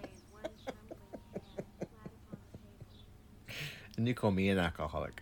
And 3.98 4.08
you 4.08 4.16
call 4.16 4.32
me 4.32 4.50
an 4.50 4.58
alcoholic. 4.58 5.22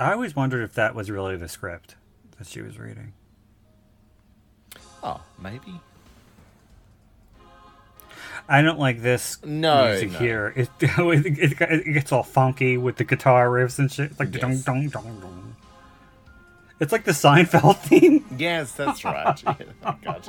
I 0.00 0.12
always 0.12 0.34
wondered 0.34 0.64
if 0.64 0.74
that 0.74 0.96
was 0.96 1.12
really 1.12 1.36
the 1.36 1.48
script 1.48 1.94
that 2.38 2.48
she 2.48 2.60
was 2.60 2.76
reading. 2.76 3.12
Oh, 5.04 5.20
maybe. 5.40 5.80
I 8.48 8.60
don't 8.62 8.78
like 8.78 9.00
this 9.02 9.38
No, 9.44 9.86
music 9.88 10.12
no. 10.12 10.18
here. 10.18 10.52
It, 10.56 10.68
it, 10.80 11.60
it 11.60 11.92
gets 11.94 12.12
all 12.12 12.22
funky 12.22 12.76
with 12.76 12.96
the 12.96 13.04
guitar 13.04 13.48
riffs 13.48 13.78
and 13.78 13.90
shit. 13.90 14.10
It's 14.10 14.20
like 14.20 14.30
dong 14.32 14.52
Yes. 14.52 14.64
dong 14.64 14.88
dong 14.88 15.20
dong. 15.20 15.56
It's 16.80 16.90
like 16.92 17.04
the 17.04 17.12
Seinfeld 17.12 17.78
theme. 17.82 18.24
Yes, 18.36 18.72
that's 18.72 19.04
right. 19.04 19.42
Yeah. 20.02 20.20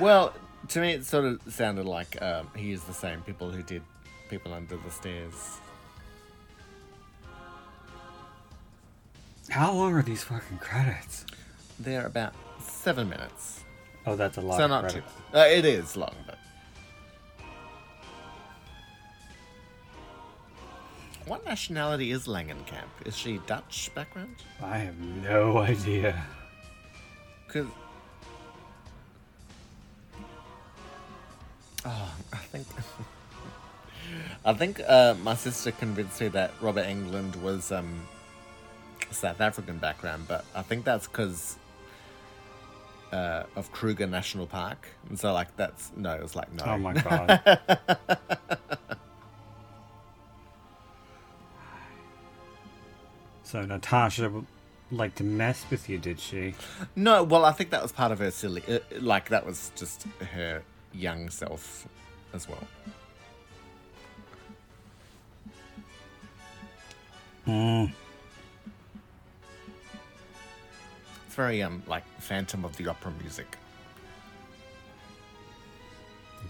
Well, 0.00 0.32
to 0.68 0.80
me, 0.80 0.92
it 0.92 1.04
sort 1.06 1.24
of 1.24 1.40
sounded 1.52 1.86
like 1.86 2.20
um, 2.22 2.48
he 2.56 2.72
is 2.72 2.84
the 2.84 2.92
same 2.92 3.20
people 3.22 3.50
who 3.50 3.62
did 3.62 3.82
People 4.30 4.52
Under 4.52 4.76
the 4.76 4.90
Stairs. 4.90 5.58
How 9.48 9.72
long 9.72 9.94
are 9.94 10.02
these 10.02 10.22
fucking 10.24 10.58
credits? 10.58 11.24
They're 11.80 12.06
about 12.06 12.34
seven 12.60 13.08
minutes. 13.08 13.64
Oh, 14.08 14.16
that's 14.16 14.38
a 14.38 14.40
lot 14.40 14.56
so 14.56 14.66
not 14.66 14.88
too. 14.88 15.02
Uh, 15.34 15.40
it 15.40 15.64
is 15.64 15.96
long, 15.96 16.14
but. 16.26 16.38
What 21.26 21.44
nationality 21.44 22.10
is 22.10 22.26
Langenkamp? 22.26 22.88
Is 23.04 23.14
she 23.14 23.38
Dutch 23.46 23.90
background? 23.94 24.36
I 24.62 24.78
have 24.78 24.98
no 24.98 25.58
idea. 25.72 26.24
Because. 27.46 27.66
Oh, 31.84 32.14
I 32.32 32.36
think. 32.36 32.66
I 34.46 34.54
think 34.54 34.80
uh, 34.88 35.14
my 35.22 35.34
sister 35.34 35.70
convinced 35.70 36.18
me 36.22 36.28
that 36.28 36.52
Robert 36.62 36.86
Englund 36.86 37.36
was 37.42 37.70
um, 37.70 38.08
South 39.10 39.42
African 39.42 39.76
background, 39.76 40.24
but 40.26 40.46
I 40.54 40.62
think 40.62 40.86
that's 40.86 41.06
because 41.06 41.57
uh, 43.12 43.44
of 43.56 43.72
Kruger 43.72 44.06
National 44.06 44.46
Park. 44.46 44.88
And 45.08 45.18
so, 45.18 45.32
like, 45.32 45.56
that's. 45.56 45.90
No, 45.96 46.14
it 46.14 46.22
was 46.22 46.36
like, 46.36 46.52
no. 46.52 46.64
Oh 46.66 46.78
my 46.78 46.92
god. 47.02 47.58
so 53.42 53.64
Natasha 53.64 54.28
would 54.30 54.46
like 54.90 55.14
to 55.16 55.24
mess 55.24 55.64
with 55.70 55.88
you, 55.88 55.98
did 55.98 56.20
she? 56.20 56.54
No, 56.96 57.22
well, 57.22 57.44
I 57.44 57.52
think 57.52 57.70
that 57.70 57.82
was 57.82 57.92
part 57.92 58.12
of 58.12 58.18
her 58.18 58.30
silly. 58.30 58.62
Uh, 58.68 58.78
like, 59.00 59.28
that 59.30 59.44
was 59.46 59.72
just 59.76 60.06
her 60.32 60.62
young 60.92 61.30
self 61.30 61.86
as 62.32 62.48
well. 62.48 62.66
Mm. 67.46 67.92
Very, 71.38 71.62
um, 71.62 71.84
like, 71.86 72.02
Phantom 72.18 72.64
of 72.64 72.76
the 72.76 72.88
Opera 72.88 73.12
music. 73.20 73.56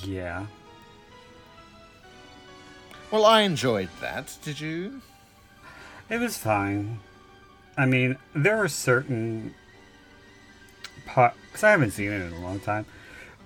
Yeah. 0.02 0.46
Well, 3.10 3.26
I 3.26 3.42
enjoyed 3.42 3.90
that. 4.00 4.38
Did 4.42 4.58
you? 4.58 5.02
It 6.08 6.18
was 6.20 6.38
fine. 6.38 7.00
I 7.76 7.84
mean, 7.84 8.16
there 8.34 8.56
are 8.56 8.68
certain 8.68 9.54
parts, 11.04 11.36
because 11.48 11.64
I 11.64 11.70
haven't 11.72 11.90
seen 11.90 12.10
it 12.10 12.22
in 12.22 12.32
a 12.32 12.40
long 12.40 12.58
time, 12.58 12.86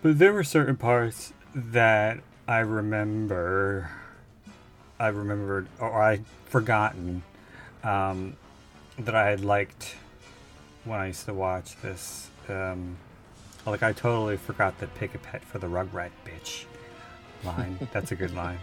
but 0.00 0.20
there 0.20 0.32
were 0.32 0.44
certain 0.44 0.76
parts 0.76 1.32
that 1.56 2.20
I 2.46 2.60
remember, 2.60 3.90
I 4.96 5.08
remembered, 5.08 5.66
or 5.80 6.00
I'd 6.00 6.24
forgotten 6.44 7.24
um, 7.82 8.36
that 8.96 9.16
I 9.16 9.30
had 9.30 9.44
liked 9.44 9.96
when 10.84 10.98
I 10.98 11.06
used 11.08 11.26
to 11.26 11.34
watch 11.34 11.80
this. 11.80 12.28
Um, 12.48 12.96
like, 13.66 13.82
I 13.82 13.92
totally 13.92 14.36
forgot 14.36 14.78
the 14.80 14.88
pick 14.88 15.14
a 15.14 15.18
pet 15.18 15.44
for 15.44 15.58
the 15.58 15.68
Rugrat 15.68 16.10
bitch 16.24 16.64
line. 17.44 17.78
That's 17.92 18.12
a 18.12 18.16
good 18.16 18.34
line. 18.34 18.58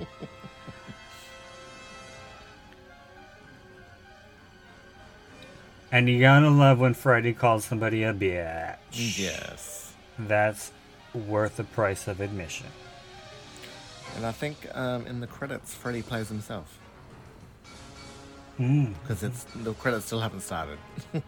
And 5.92 6.08
you 6.08 6.20
gotta 6.20 6.50
love 6.50 6.80
when 6.80 6.94
Freddy 6.94 7.34
calls 7.34 7.66
somebody 7.66 8.04
a 8.04 8.14
bitch. 8.14 8.78
Yes. 8.92 9.94
That's 10.20 10.72
worth 11.14 11.58
the 11.58 11.64
price 11.64 12.08
of 12.08 12.22
admission. 12.22 12.68
And 14.16 14.26
I 14.26 14.32
think 14.32 14.68
um, 14.74 15.08
in 15.08 15.20
the 15.20 15.28
credits, 15.28 15.74
Freddy 15.74 16.02
plays 16.02 16.30
himself. 16.30 16.78
Mm. 18.60 18.94
Because 19.02 19.24
it's 19.24 19.46
the 19.56 19.74
credits 19.74 20.06
still 20.06 20.20
haven't 20.20 20.42
started. 20.42 20.78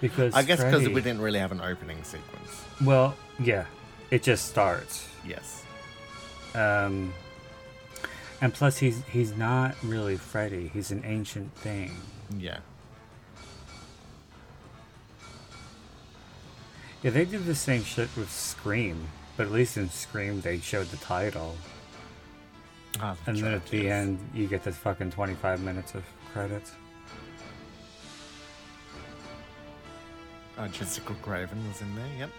Because 0.00 0.34
I 0.34 0.42
guess 0.42 0.58
because 0.58 0.80
Freddy- 0.82 0.94
we 0.94 1.00
didn't 1.02 1.20
really 1.20 1.38
have 1.38 1.52
an 1.52 1.60
opening 1.60 2.02
sequence. 2.04 2.64
Well, 2.82 3.14
yeah, 3.38 3.66
it 4.10 4.22
just 4.22 4.46
starts. 4.46 5.06
Yes. 5.26 5.62
Um, 6.54 7.12
and 8.40 8.52
plus, 8.54 8.78
he's 8.78 9.02
he's 9.12 9.36
not 9.36 9.74
really 9.82 10.16
Freddy. 10.16 10.68
He's 10.72 10.90
an 10.90 11.02
ancient 11.04 11.54
thing. 11.56 11.94
Yeah. 12.38 12.58
Yeah, 17.02 17.10
they 17.10 17.24
did 17.24 17.44
the 17.46 17.54
same 17.54 17.82
shit 17.82 18.08
with 18.16 18.30
Scream, 18.30 19.08
but 19.36 19.46
at 19.46 19.52
least 19.52 19.76
in 19.76 19.88
Scream 19.90 20.40
they 20.42 20.58
showed 20.58 20.86
the 20.90 20.98
title, 20.98 21.56
Ah, 23.00 23.16
and 23.26 23.38
then 23.38 23.54
at 23.54 23.66
the 23.66 23.84
yes. 23.84 23.92
end 23.92 24.18
you 24.34 24.46
get 24.46 24.64
the 24.64 24.72
fucking 24.72 25.10
twenty-five 25.10 25.62
minutes 25.62 25.94
of 25.94 26.04
credits. 26.32 26.72
Uh, 30.60 30.68
Jessica 30.68 31.14
Craven 31.22 31.66
was 31.68 31.80
in 31.80 31.94
there, 31.94 32.04
yep. 32.18 32.30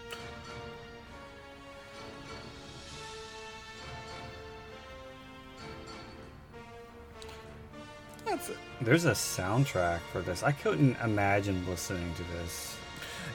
That's 8.24 8.50
it. 8.50 8.56
There's 8.80 9.06
a 9.06 9.10
soundtrack 9.10 9.98
for 10.12 10.20
this. 10.20 10.44
I 10.44 10.52
couldn't 10.52 10.96
imagine 11.02 11.66
listening 11.66 12.14
to 12.14 12.22
this. 12.34 12.76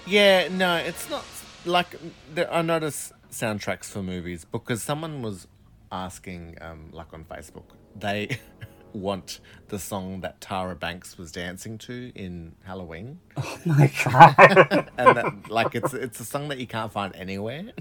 Yeah, 0.05 0.47
no, 0.49 0.77
it's 0.77 1.09
not 1.09 1.25
like 1.65 1.87
there, 2.33 2.49
I 2.49 2.61
notice 2.61 3.11
soundtracks 3.29 3.87
for 3.87 4.01
movies 4.01 4.45
because 4.49 4.81
someone 4.81 5.21
was 5.21 5.47
asking, 5.91 6.59
um, 6.61 6.91
like 6.93 7.13
on 7.13 7.25
Facebook, 7.25 7.65
they 7.93 8.39
want 8.93 9.39
the 9.67 9.79
song 9.79 10.21
that 10.21 10.39
Tyra 10.39 10.79
Banks 10.79 11.17
was 11.17 11.31
dancing 11.31 11.77
to 11.79 12.11
in 12.15 12.53
Halloween, 12.63 13.19
Oh 13.35 13.59
my 13.65 13.91
god! 14.03 14.89
and 14.97 15.17
that, 15.17 15.49
like 15.49 15.75
it's 15.75 15.93
it's 15.93 16.19
a 16.19 16.25
song 16.25 16.47
that 16.49 16.57
you 16.57 16.67
can't 16.67 16.91
find 16.91 17.15
anywhere, 17.15 17.71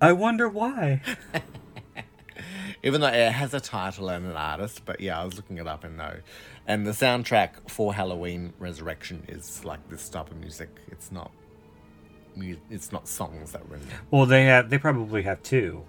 I 0.00 0.12
wonder 0.12 0.48
why. 0.48 1.02
even 2.82 3.00
though 3.00 3.08
it 3.08 3.32
has 3.32 3.54
a 3.54 3.60
title 3.60 4.08
and 4.08 4.26
an 4.26 4.36
artist. 4.36 4.82
But 4.84 5.00
yeah, 5.00 5.20
I 5.20 5.24
was 5.24 5.36
looking 5.36 5.58
it 5.58 5.66
up 5.66 5.84
and 5.84 5.96
no, 5.96 6.16
and 6.66 6.86
the 6.86 6.92
soundtrack 6.92 7.68
for 7.68 7.94
Halloween 7.94 8.52
Resurrection 8.58 9.24
is 9.28 9.64
like 9.64 9.88
this 9.88 10.08
type 10.08 10.30
of 10.30 10.36
music. 10.36 10.70
It's 10.90 11.10
not. 11.10 11.30
It's 12.70 12.92
not 12.92 13.08
songs 13.08 13.52
that 13.52 13.66
were 13.68 13.76
in. 13.76 13.82
Well, 14.10 14.26
they 14.26 14.44
have. 14.44 14.68
They 14.68 14.78
probably 14.78 15.22
have 15.22 15.42
two, 15.42 15.84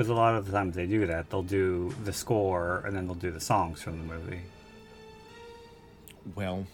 because 0.00 0.08
a 0.08 0.14
lot 0.14 0.34
of 0.34 0.46
the 0.46 0.52
times 0.52 0.74
they 0.76 0.86
do 0.86 1.04
that. 1.04 1.28
They'll 1.28 1.42
do 1.42 1.94
the 2.04 2.12
score 2.14 2.82
and 2.86 2.96
then 2.96 3.04
they'll 3.04 3.14
do 3.14 3.30
the 3.30 3.38
songs 3.38 3.82
from 3.82 3.98
the 3.98 4.14
movie. 4.14 4.40
Well, 6.34 6.66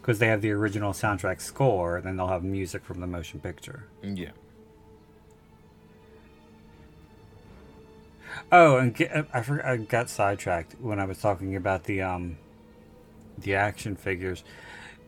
Because 0.00 0.18
they 0.18 0.26
have 0.26 0.42
the 0.42 0.50
original 0.50 0.92
soundtrack 0.92 1.40
score, 1.40 1.98
and 1.98 2.04
then 2.04 2.16
they'll 2.16 2.26
have 2.26 2.42
music 2.42 2.84
from 2.84 3.00
the 3.00 3.06
motion 3.06 3.38
picture. 3.38 3.84
yeah. 4.02 4.30
Oh, 8.50 8.78
and 8.78 8.92
get, 8.92 9.28
I 9.32 9.42
forgot. 9.42 9.64
I 9.64 9.76
got 9.76 10.10
sidetracked 10.10 10.74
when 10.80 10.98
I 10.98 11.04
was 11.04 11.18
talking 11.20 11.54
about 11.54 11.84
the 11.84 12.02
um, 12.02 12.36
the 13.38 13.54
action 13.54 13.94
figures. 13.94 14.42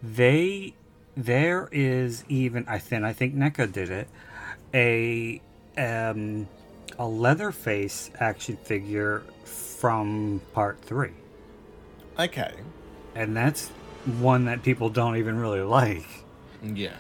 They 0.00 0.74
there 1.16 1.68
is 1.72 2.24
even 2.28 2.66
I 2.68 2.78
think 2.78 3.02
I 3.02 3.12
think 3.12 3.34
NECA 3.34 3.72
did 3.72 3.90
it 3.90 4.08
a 4.72 5.40
um 5.76 6.46
a 6.98 7.06
Leatherface 7.06 8.10
action 8.20 8.56
figure 8.56 9.22
from 9.44 10.40
part 10.52 10.80
three, 10.82 11.12
Okay. 12.18 12.52
and 13.14 13.36
that's 13.36 13.68
one 14.18 14.44
that 14.46 14.62
people 14.62 14.88
don't 14.90 15.16
even 15.16 15.38
really 15.38 15.60
like. 15.62 16.06
Yeah. 16.62 16.96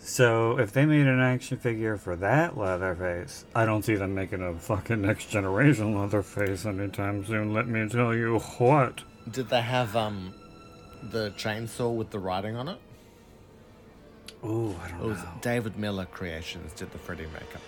So 0.00 0.58
if 0.58 0.72
they 0.72 0.86
made 0.86 1.06
an 1.06 1.20
action 1.20 1.58
figure 1.58 1.96
for 1.98 2.16
that 2.16 2.56
Leatherface, 2.56 3.44
I 3.54 3.66
don't 3.66 3.84
see 3.84 3.94
them 3.94 4.14
making 4.14 4.42
a 4.42 4.54
fucking 4.54 5.02
next 5.02 5.28
generation 5.30 5.98
Leatherface 5.98 6.64
anytime 6.64 7.24
soon. 7.26 7.52
Let 7.52 7.68
me 7.68 7.86
tell 7.88 8.14
you 8.14 8.38
what. 8.38 9.02
Did 9.30 9.48
they 9.50 9.60
have 9.60 9.94
um 9.96 10.32
the 11.02 11.30
chainsaw 11.32 11.94
with 11.94 12.10
the 12.10 12.18
writing 12.18 12.56
on 12.56 12.68
it? 12.68 12.78
Ooh, 14.44 14.74
I 14.82 14.88
don't 14.88 15.00
It 15.00 15.06
was 15.06 15.18
know. 15.18 15.28
David 15.42 15.76
Miller 15.78 16.06
Creations 16.06 16.72
did 16.72 16.90
the 16.92 16.98
Freddy 16.98 17.26
makeup. 17.26 17.60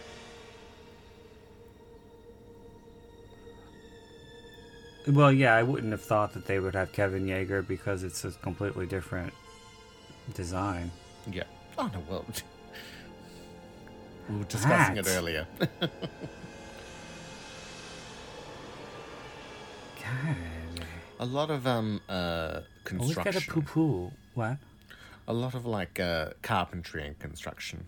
Well, 5.09 5.33
yeah, 5.33 5.55
I 5.55 5.63
wouldn't 5.63 5.93
have 5.93 6.03
thought 6.03 6.35
that 6.35 6.47
they 6.47 6.61
would 6.61 6.75
have 6.75 6.93
Kevin 6.93 7.27
Yagher 7.27 7.67
because 7.67 8.03
it's 8.03 8.25
a 8.25 8.31
completely 8.31 8.87
different 8.87 9.33
design. 10.35 10.91
Yeah. 11.31 11.45
Oh 11.79 11.91
no, 11.93 12.03
well 12.09 12.25
we 14.29 14.37
were 14.37 14.45
discussing 14.45 14.97
it 14.99 15.07
earlier. 15.09 15.47
God. 20.01 20.37
a 21.19 21.27
lot 21.27 21.51
of 21.51 21.67
um 21.67 22.01
uh 22.09 22.61
we've 22.93 23.15
got 23.15 23.27
a 23.27 23.33
construction. 23.33 23.53
poo 23.53 23.63
poo. 23.63 24.13
What? 24.35 24.57
a 25.29 25.33
lot 25.33 25.55
of 25.55 25.65
like 25.65 26.01
uh 26.01 26.31
carpentry 26.43 27.07
and 27.07 27.19
construction 27.19 27.85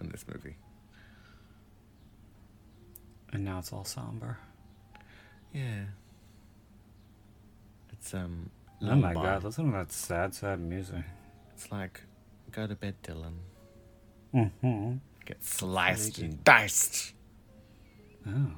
in 0.00 0.08
this 0.10 0.24
movie. 0.32 0.56
And 3.32 3.44
now 3.44 3.60
it's 3.60 3.72
all 3.72 3.84
somber. 3.84 4.38
Yeah. 5.54 5.84
It's 8.00 8.14
um 8.14 8.50
Oh 8.82 8.96
my 8.96 9.12
god, 9.12 9.44
listen 9.44 9.66
to 9.66 9.76
that 9.76 9.92
sad, 9.92 10.34
sad 10.34 10.58
music. 10.58 11.04
It's 11.52 11.70
like 11.70 12.00
go 12.50 12.66
to 12.66 12.74
bed, 12.74 12.94
Dylan. 13.02 13.34
Mm-hmm. 14.34 14.94
Get 15.26 15.44
sliced 15.44 16.18
and 16.18 16.42
diced. 16.42 17.12
Oh. 18.26 18.52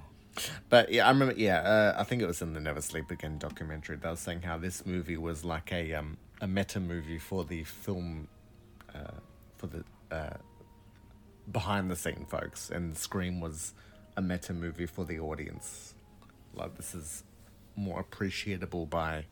But 0.69 0.93
yeah, 0.93 1.07
I 1.07 1.11
remember. 1.11 1.35
Yeah, 1.37 1.59
uh, 1.59 1.95
I 1.99 2.05
think 2.05 2.23
it 2.23 2.27
was 2.27 2.41
in 2.41 2.55
the 2.55 2.61
Never 2.61 2.81
Sleep 2.81 3.11
Again 3.11 3.39
documentary. 3.39 3.97
They 3.97 4.09
were 4.09 4.17
saying 4.17 4.43
how 4.43 4.59
this 4.59 4.87
movie 4.87 5.17
was 5.17 5.45
like 5.45 5.73
a 5.73 5.93
um, 5.95 6.17
a 6.41 6.47
meta 6.47 6.79
movie 6.79 7.19
for 7.19 7.45
the 7.45 7.65
film, 7.65 8.29
uh, 8.95 9.19
for 9.57 9.67
the 9.67 9.85
uh, 10.11 10.37
behind 11.51 11.91
the 11.91 11.97
scene 11.97 12.27
folks, 12.29 12.71
and 12.71 12.97
Scream 12.97 13.41
was 13.41 13.75
a 14.17 14.23
meta 14.23 14.55
movie 14.55 14.87
for 14.87 15.05
the 15.05 15.19
audience. 15.19 15.95
Like 16.55 16.77
this 16.77 16.95
is 16.95 17.25
more 17.77 18.01
appreciable 18.01 18.87
by 18.87 19.25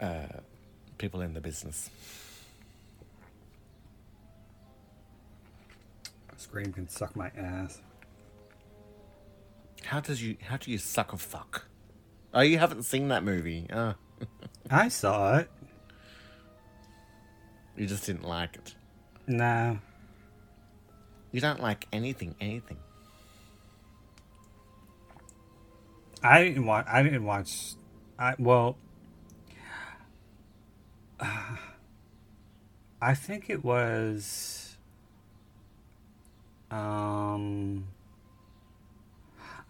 uh, 0.00 0.26
people 0.98 1.20
in 1.20 1.34
the 1.34 1.40
business. 1.40 1.90
Scream 6.36 6.72
can 6.72 6.88
suck 6.88 7.16
my 7.16 7.30
ass. 7.36 7.80
How 9.84 10.00
does 10.00 10.22
you? 10.22 10.36
How 10.42 10.56
do 10.56 10.70
you 10.70 10.78
suck 10.78 11.12
a 11.12 11.16
fuck? 11.16 11.66
Oh, 12.32 12.40
you 12.40 12.58
haven't 12.58 12.82
seen 12.82 13.08
that 13.08 13.22
movie? 13.24 13.66
Ah, 13.72 13.94
I 14.70 14.88
saw 14.88 15.38
it. 15.38 15.50
you 17.76 17.86
just 17.86 18.04
didn't 18.06 18.24
like 18.24 18.56
it. 18.56 18.74
No. 19.26 19.78
You 21.32 21.40
don't 21.40 21.60
like 21.60 21.86
anything, 21.92 22.34
anything. 22.40 22.78
I 26.24 26.42
didn't 26.44 26.64
watch. 26.66 26.86
I 26.88 27.02
didn't 27.02 27.24
watch. 27.24 27.74
I 28.18 28.34
well. 28.38 28.76
I 31.20 33.14
think 33.14 33.50
it 33.50 33.64
was. 33.64 34.76
Um. 36.70 37.88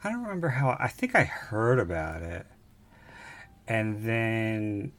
I 0.03 0.11
don't 0.11 0.23
remember 0.23 0.49
how. 0.51 0.77
I 0.79 0.89
think 0.89 1.15
I 1.15 1.25
heard 1.25 1.79
about 1.79 2.21
it, 2.23 2.47
And 3.67 4.05
then 4.05 4.93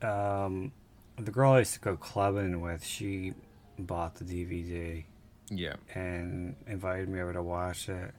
um, 0.00 0.70
the 1.16 1.32
girl 1.32 1.52
I 1.52 1.58
used 1.60 1.74
to 1.74 1.80
go 1.80 1.96
clubbing 1.96 2.60
with, 2.60 2.84
she 2.84 3.34
bought 3.76 4.14
the 4.14 4.24
DVD 4.24 5.02
Yeah. 5.50 5.74
and 5.92 6.54
invited 6.68 7.08
me 7.08 7.20
over 7.20 7.32
to 7.32 7.42
watch 7.42 7.88
it. 7.88 8.14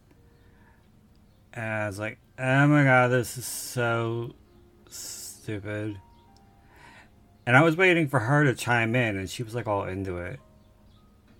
And 1.53 1.65
I 1.65 1.87
was 1.87 1.99
like, 1.99 2.19
oh 2.37 2.67
my 2.67 2.83
god, 2.83 3.07
this 3.09 3.37
is 3.37 3.45
so 3.45 4.33
stupid. 4.89 5.97
And 7.45 7.57
I 7.57 7.61
was 7.63 7.75
waiting 7.75 8.07
for 8.07 8.19
her 8.19 8.43
to 8.43 8.53
chime 8.53 8.95
in, 8.95 9.17
and 9.17 9.29
she 9.29 9.41
was 9.43 9.55
like 9.55 9.67
all 9.67 9.83
into 9.85 10.17
it. 10.17 10.39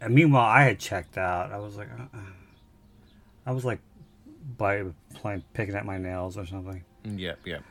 And 0.02 0.16
meanwhile, 0.16 0.46
I 0.46 0.64
had 0.64 0.80
checked 0.80 1.18
out. 1.18 1.52
I 1.52 1.60
was 1.60 1.76
like, 1.76 1.90
uh-uh. 1.92 2.20
I 3.46 3.52
was 3.52 3.66
like, 3.66 3.80
by 4.58 4.84
playing, 5.14 5.44
picking 5.54 5.76
at 5.76 5.86
my 5.86 5.98
nails 5.98 6.38
or 6.38 6.46
something. 6.46 6.84
Yep, 7.04 7.40
yep. 7.46 7.64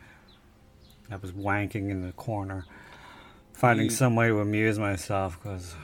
I 1.11 1.17
was 1.17 1.33
wanking 1.33 1.91
in 1.91 2.03
the 2.07 2.13
corner, 2.13 2.65
finding 3.55 3.87
You- 3.87 3.91
some 3.91 4.15
way 4.15 4.29
to 4.29 4.41
amuse 4.41 4.79
myself 4.79 5.39
because 5.43 5.75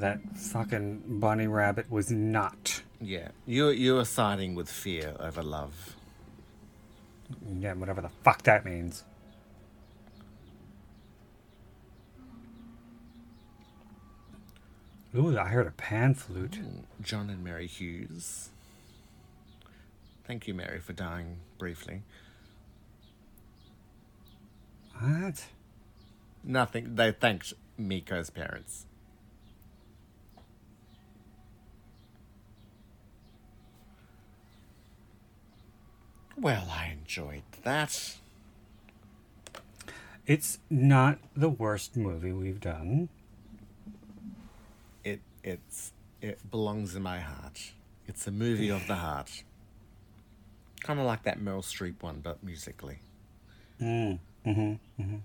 that 0.00 0.20
fucking 0.36 1.18
bunny 1.20 1.46
rabbit 1.46 1.90
was 1.90 2.10
not. 2.10 2.82
Yeah. 3.00 3.28
You 3.46 3.68
you 3.68 3.94
were 3.94 4.04
siding 4.04 4.54
with 4.54 4.68
fear 4.68 5.14
over 5.18 5.42
love. 5.42 5.96
Yeah, 7.58 7.74
whatever 7.74 8.00
the 8.00 8.10
fuck 8.24 8.42
that 8.42 8.64
means. 8.64 9.04
Ooh, 15.16 15.36
I 15.36 15.46
heard 15.46 15.66
a 15.66 15.72
pan 15.72 16.14
flute. 16.14 16.58
John 17.02 17.30
and 17.30 17.42
Mary 17.42 17.66
Hughes. 17.66 18.50
Thank 20.24 20.46
you, 20.46 20.54
Mary, 20.54 20.78
for 20.78 20.92
dying 20.92 21.38
briefly. 21.58 22.02
What? 25.00 25.46
Nothing. 26.44 26.94
They 26.94 27.10
thanked 27.10 27.54
Miko's 27.76 28.30
parents. 28.30 28.86
Well, 36.40 36.68
I 36.70 36.86
enjoyed 36.98 37.42
that. 37.64 38.16
It's 40.26 40.58
not 40.70 41.18
the 41.36 41.50
worst 41.50 41.98
movie 41.98 42.32
we've 42.32 42.60
done. 42.60 43.10
It 45.04 45.20
it's 45.44 45.92
it 46.22 46.50
belongs 46.50 46.96
in 46.96 47.02
my 47.02 47.20
heart. 47.20 47.72
It's 48.06 48.26
a 48.26 48.30
movie 48.30 48.70
of 48.70 48.86
the 48.86 48.94
heart. 48.94 49.44
Kind 50.80 50.98
of 50.98 51.04
like 51.04 51.24
that 51.24 51.38
Meryl 51.38 51.62
Streep 51.62 52.02
one, 52.02 52.20
but 52.22 52.42
musically. 52.42 53.00
Mm, 53.78 54.18
mm-hmm, 54.46 55.02
mm-hmm. 55.02 55.16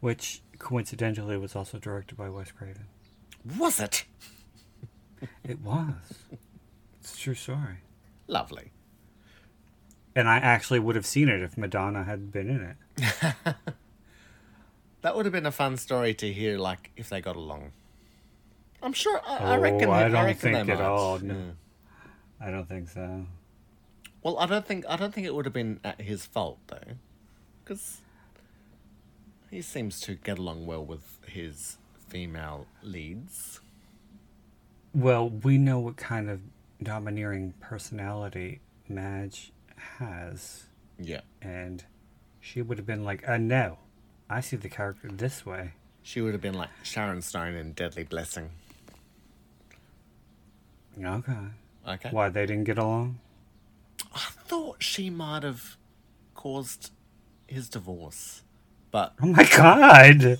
Which 0.00 0.42
coincidentally 0.58 1.38
was 1.38 1.56
also 1.56 1.78
directed 1.78 2.18
by 2.18 2.28
Wes 2.28 2.52
Craven. 2.52 2.84
Was 3.58 3.80
it? 3.80 4.04
It 5.42 5.60
was. 5.60 5.94
It's 7.00 7.14
a 7.14 7.18
true 7.18 7.34
story. 7.34 7.78
Lovely. 8.26 8.72
And 10.16 10.28
I 10.28 10.36
actually 10.36 10.78
would 10.78 10.94
have 10.96 11.06
seen 11.06 11.28
it 11.28 11.42
if 11.42 11.58
Madonna 11.58 12.04
had 12.04 12.30
been 12.30 12.48
in 12.48 12.76
it. 12.96 13.54
That 15.04 15.14
would 15.14 15.26
have 15.26 15.34
been 15.34 15.44
a 15.44 15.52
fun 15.52 15.76
story 15.76 16.14
to 16.14 16.32
hear, 16.32 16.56
like 16.56 16.90
if 16.96 17.10
they 17.10 17.20
got 17.20 17.36
along. 17.36 17.72
I'm 18.82 18.94
sure. 18.94 19.20
I, 19.26 19.36
I 19.36 19.56
oh, 19.58 19.60
reckon. 19.60 19.90
Oh, 19.90 19.92
I 19.92 20.08
don't 20.08 20.24
reckon 20.24 20.54
think 20.54 20.68
at 20.70 20.80
all. 20.80 21.18
No. 21.18 21.34
Yeah. 21.34 22.46
I 22.48 22.50
don't 22.50 22.66
think 22.66 22.88
so. 22.88 23.26
Well, 24.22 24.38
I 24.38 24.46
don't 24.46 24.64
think. 24.64 24.86
I 24.88 24.96
don't 24.96 25.12
think 25.12 25.26
it 25.26 25.34
would 25.34 25.44
have 25.44 25.52
been 25.52 25.78
at 25.84 26.00
his 26.00 26.24
fault 26.24 26.56
though, 26.68 26.94
because 27.62 28.00
he 29.50 29.60
seems 29.60 30.00
to 30.00 30.14
get 30.14 30.38
along 30.38 30.64
well 30.64 30.82
with 30.82 31.18
his 31.26 31.76
female 32.08 32.66
leads. 32.82 33.60
Well, 34.94 35.28
we 35.28 35.58
know 35.58 35.80
what 35.80 35.98
kind 35.98 36.30
of 36.30 36.40
domineering 36.82 37.52
personality 37.60 38.60
Madge 38.88 39.52
has, 39.98 40.64
Yeah. 40.98 41.20
and 41.42 41.84
she 42.40 42.62
would 42.62 42.78
have 42.78 42.86
been 42.86 43.04
like, 43.04 43.26
uh, 43.28 43.36
no, 43.36 43.78
I 44.28 44.40
see 44.40 44.56
the 44.56 44.68
character 44.68 45.08
this 45.08 45.44
way. 45.46 45.72
She 46.02 46.20
would 46.20 46.32
have 46.32 46.42
been 46.42 46.54
like 46.54 46.70
Sharon 46.82 47.22
Stone 47.22 47.54
in 47.54 47.72
Deadly 47.72 48.04
Blessing. 48.04 48.50
Okay. 51.02 51.32
Okay. 51.88 52.08
Why, 52.10 52.28
they 52.28 52.46
didn't 52.46 52.64
get 52.64 52.78
along? 52.78 53.18
I 54.14 54.28
thought 54.46 54.82
she 54.82 55.10
might 55.10 55.42
have 55.42 55.76
caused 56.34 56.90
his 57.46 57.68
divorce, 57.68 58.42
but 58.90 59.14
Oh 59.20 59.26
my 59.26 59.44
god! 59.56 60.38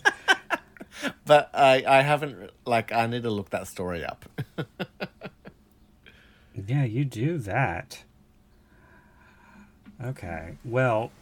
but 1.27 1.51
I 1.55 1.83
I 1.87 2.03
haven't 2.03 2.51
like 2.65 2.93
I 2.93 3.07
need 3.07 3.25
to 3.25 3.31
look 3.31 3.51
that 3.51 3.67
story 3.67 4.05
up. 4.05 4.25
yeah, 6.67 6.85
you 6.85 7.05
do 7.05 7.39
that. 7.39 8.05
Okay, 10.03 10.57
well, 10.65 11.13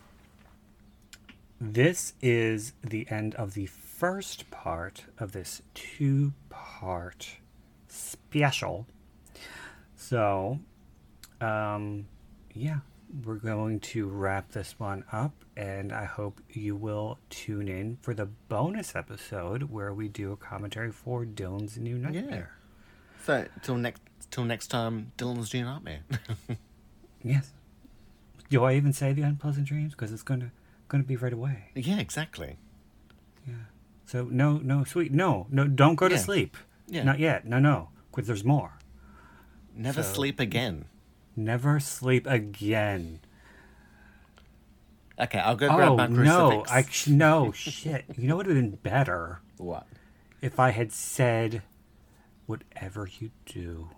this 1.61 2.15
is 2.23 2.73
the 2.83 3.07
end 3.11 3.35
of 3.37 3.55
the 3.55 3.67
first 3.67 4.51
part 4.51 5.05
of 5.19 5.33
this 5.33 5.63
two 5.75 6.33
part 6.51 7.37
special. 7.89 8.87
So, 9.95 10.59
um, 11.41 12.07
yeah, 12.55 12.79
we're 13.25 13.37
going 13.37 13.79
to 13.81 14.09
wrap 14.09 14.51
this 14.53 14.75
one 14.79 15.05
up, 15.13 15.33
and 15.57 15.93
I 15.93 16.05
hope 16.05 16.41
you 16.51 16.75
will 16.75 17.19
tune 17.31 17.69
in 17.69 17.99
for 18.01 18.15
the 18.15 18.27
bonus 18.27 18.97
episode 18.97 19.65
where 19.65 19.93
we 19.93 20.09
do 20.09 20.33
a 20.33 20.37
commentary 20.37 20.91
for 20.91 21.25
Dylan's 21.25 21.77
New 21.79 21.99
Nightmare. 21.99 22.57
Yeah. 23.19 23.25
so 23.25 23.47
till 23.63 23.77
next 23.77 24.03
till 24.31 24.45
next 24.45 24.69
time, 24.69 25.13
Dylan's 25.19 25.53
new 25.55 25.65
nightmare. 25.65 26.01
Yes. 27.25 27.53
Do 28.53 28.65
I 28.65 28.75
even 28.75 28.93
say 28.93 29.13
the 29.15 29.23
unpleasant 29.23 29.67
dreams? 29.67 29.93
Because 29.93 30.13
it's 30.13 30.23
gonna 30.23 30.53
gonna 30.89 31.05
be 31.05 31.17
right 31.17 31.33
away. 31.33 31.71
yeah, 31.75 31.99
exactly. 31.99 32.59
Yeah. 33.47 33.55
So 34.05 34.25
no, 34.31 34.59
no, 34.59 34.85
sweet, 34.85 35.11
no, 35.11 35.47
no, 35.51 35.67
don't 35.67 35.95
go 35.95 36.07
to 36.09 36.15
Yeah. 36.17 36.21
sleep. 36.21 36.57
Yeah. 36.87 37.03
Not 37.05 37.19
yet. 37.19 37.47
No, 37.47 37.59
no. 37.59 37.89
Because 38.11 38.27
there's 38.27 38.45
more. 38.45 38.73
Never 39.75 40.03
So- 40.03 40.13
sleep 40.13 40.39
again. 40.39 40.85
Never 41.35 41.81
sleep 41.81 42.27
again. 42.27 43.21
Okay, 45.19 45.39
I'll 45.39 45.57
go 45.57 45.75
grab 45.75 45.93
oh 45.93 45.97
my 45.97 46.07
no! 46.09 46.65
I 46.71 46.83
sh- 46.83 47.07
no 47.09 47.53
shit. 47.53 48.05
You 48.19 48.29
know 48.29 48.37
what 48.37 48.47
would 48.47 48.57
have 48.57 48.63
been 48.65 48.77
better 48.77 49.41
What? 49.57 49.87
if 50.43 50.59
I 50.61 50.71
had 50.73 50.93
said, 50.93 51.63
"Whatever 52.47 53.09
you 53.19 53.31
do, 53.47 53.89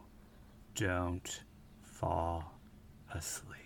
don't 0.76 1.42
fall 1.82 2.54
asleep." 3.12 3.63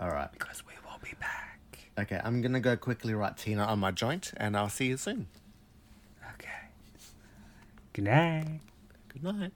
All 0.00 0.08
right. 0.10 0.32
Because 0.32 0.64
we 0.66 0.72
will 0.84 0.98
be 1.02 1.14
back. 1.20 1.60
Okay, 1.98 2.20
I'm 2.24 2.40
gonna 2.40 2.60
go 2.60 2.76
quickly 2.76 3.12
write 3.12 3.36
Tina 3.36 3.64
on 3.64 3.78
my 3.78 3.90
joint, 3.90 4.32
and 4.38 4.56
I'll 4.56 4.70
see 4.70 4.86
you 4.86 4.96
soon. 4.96 5.26
Okay. 6.34 6.48
Good 7.92 8.04
night. 8.06 8.60
Good 9.12 9.22
night. 9.24 9.52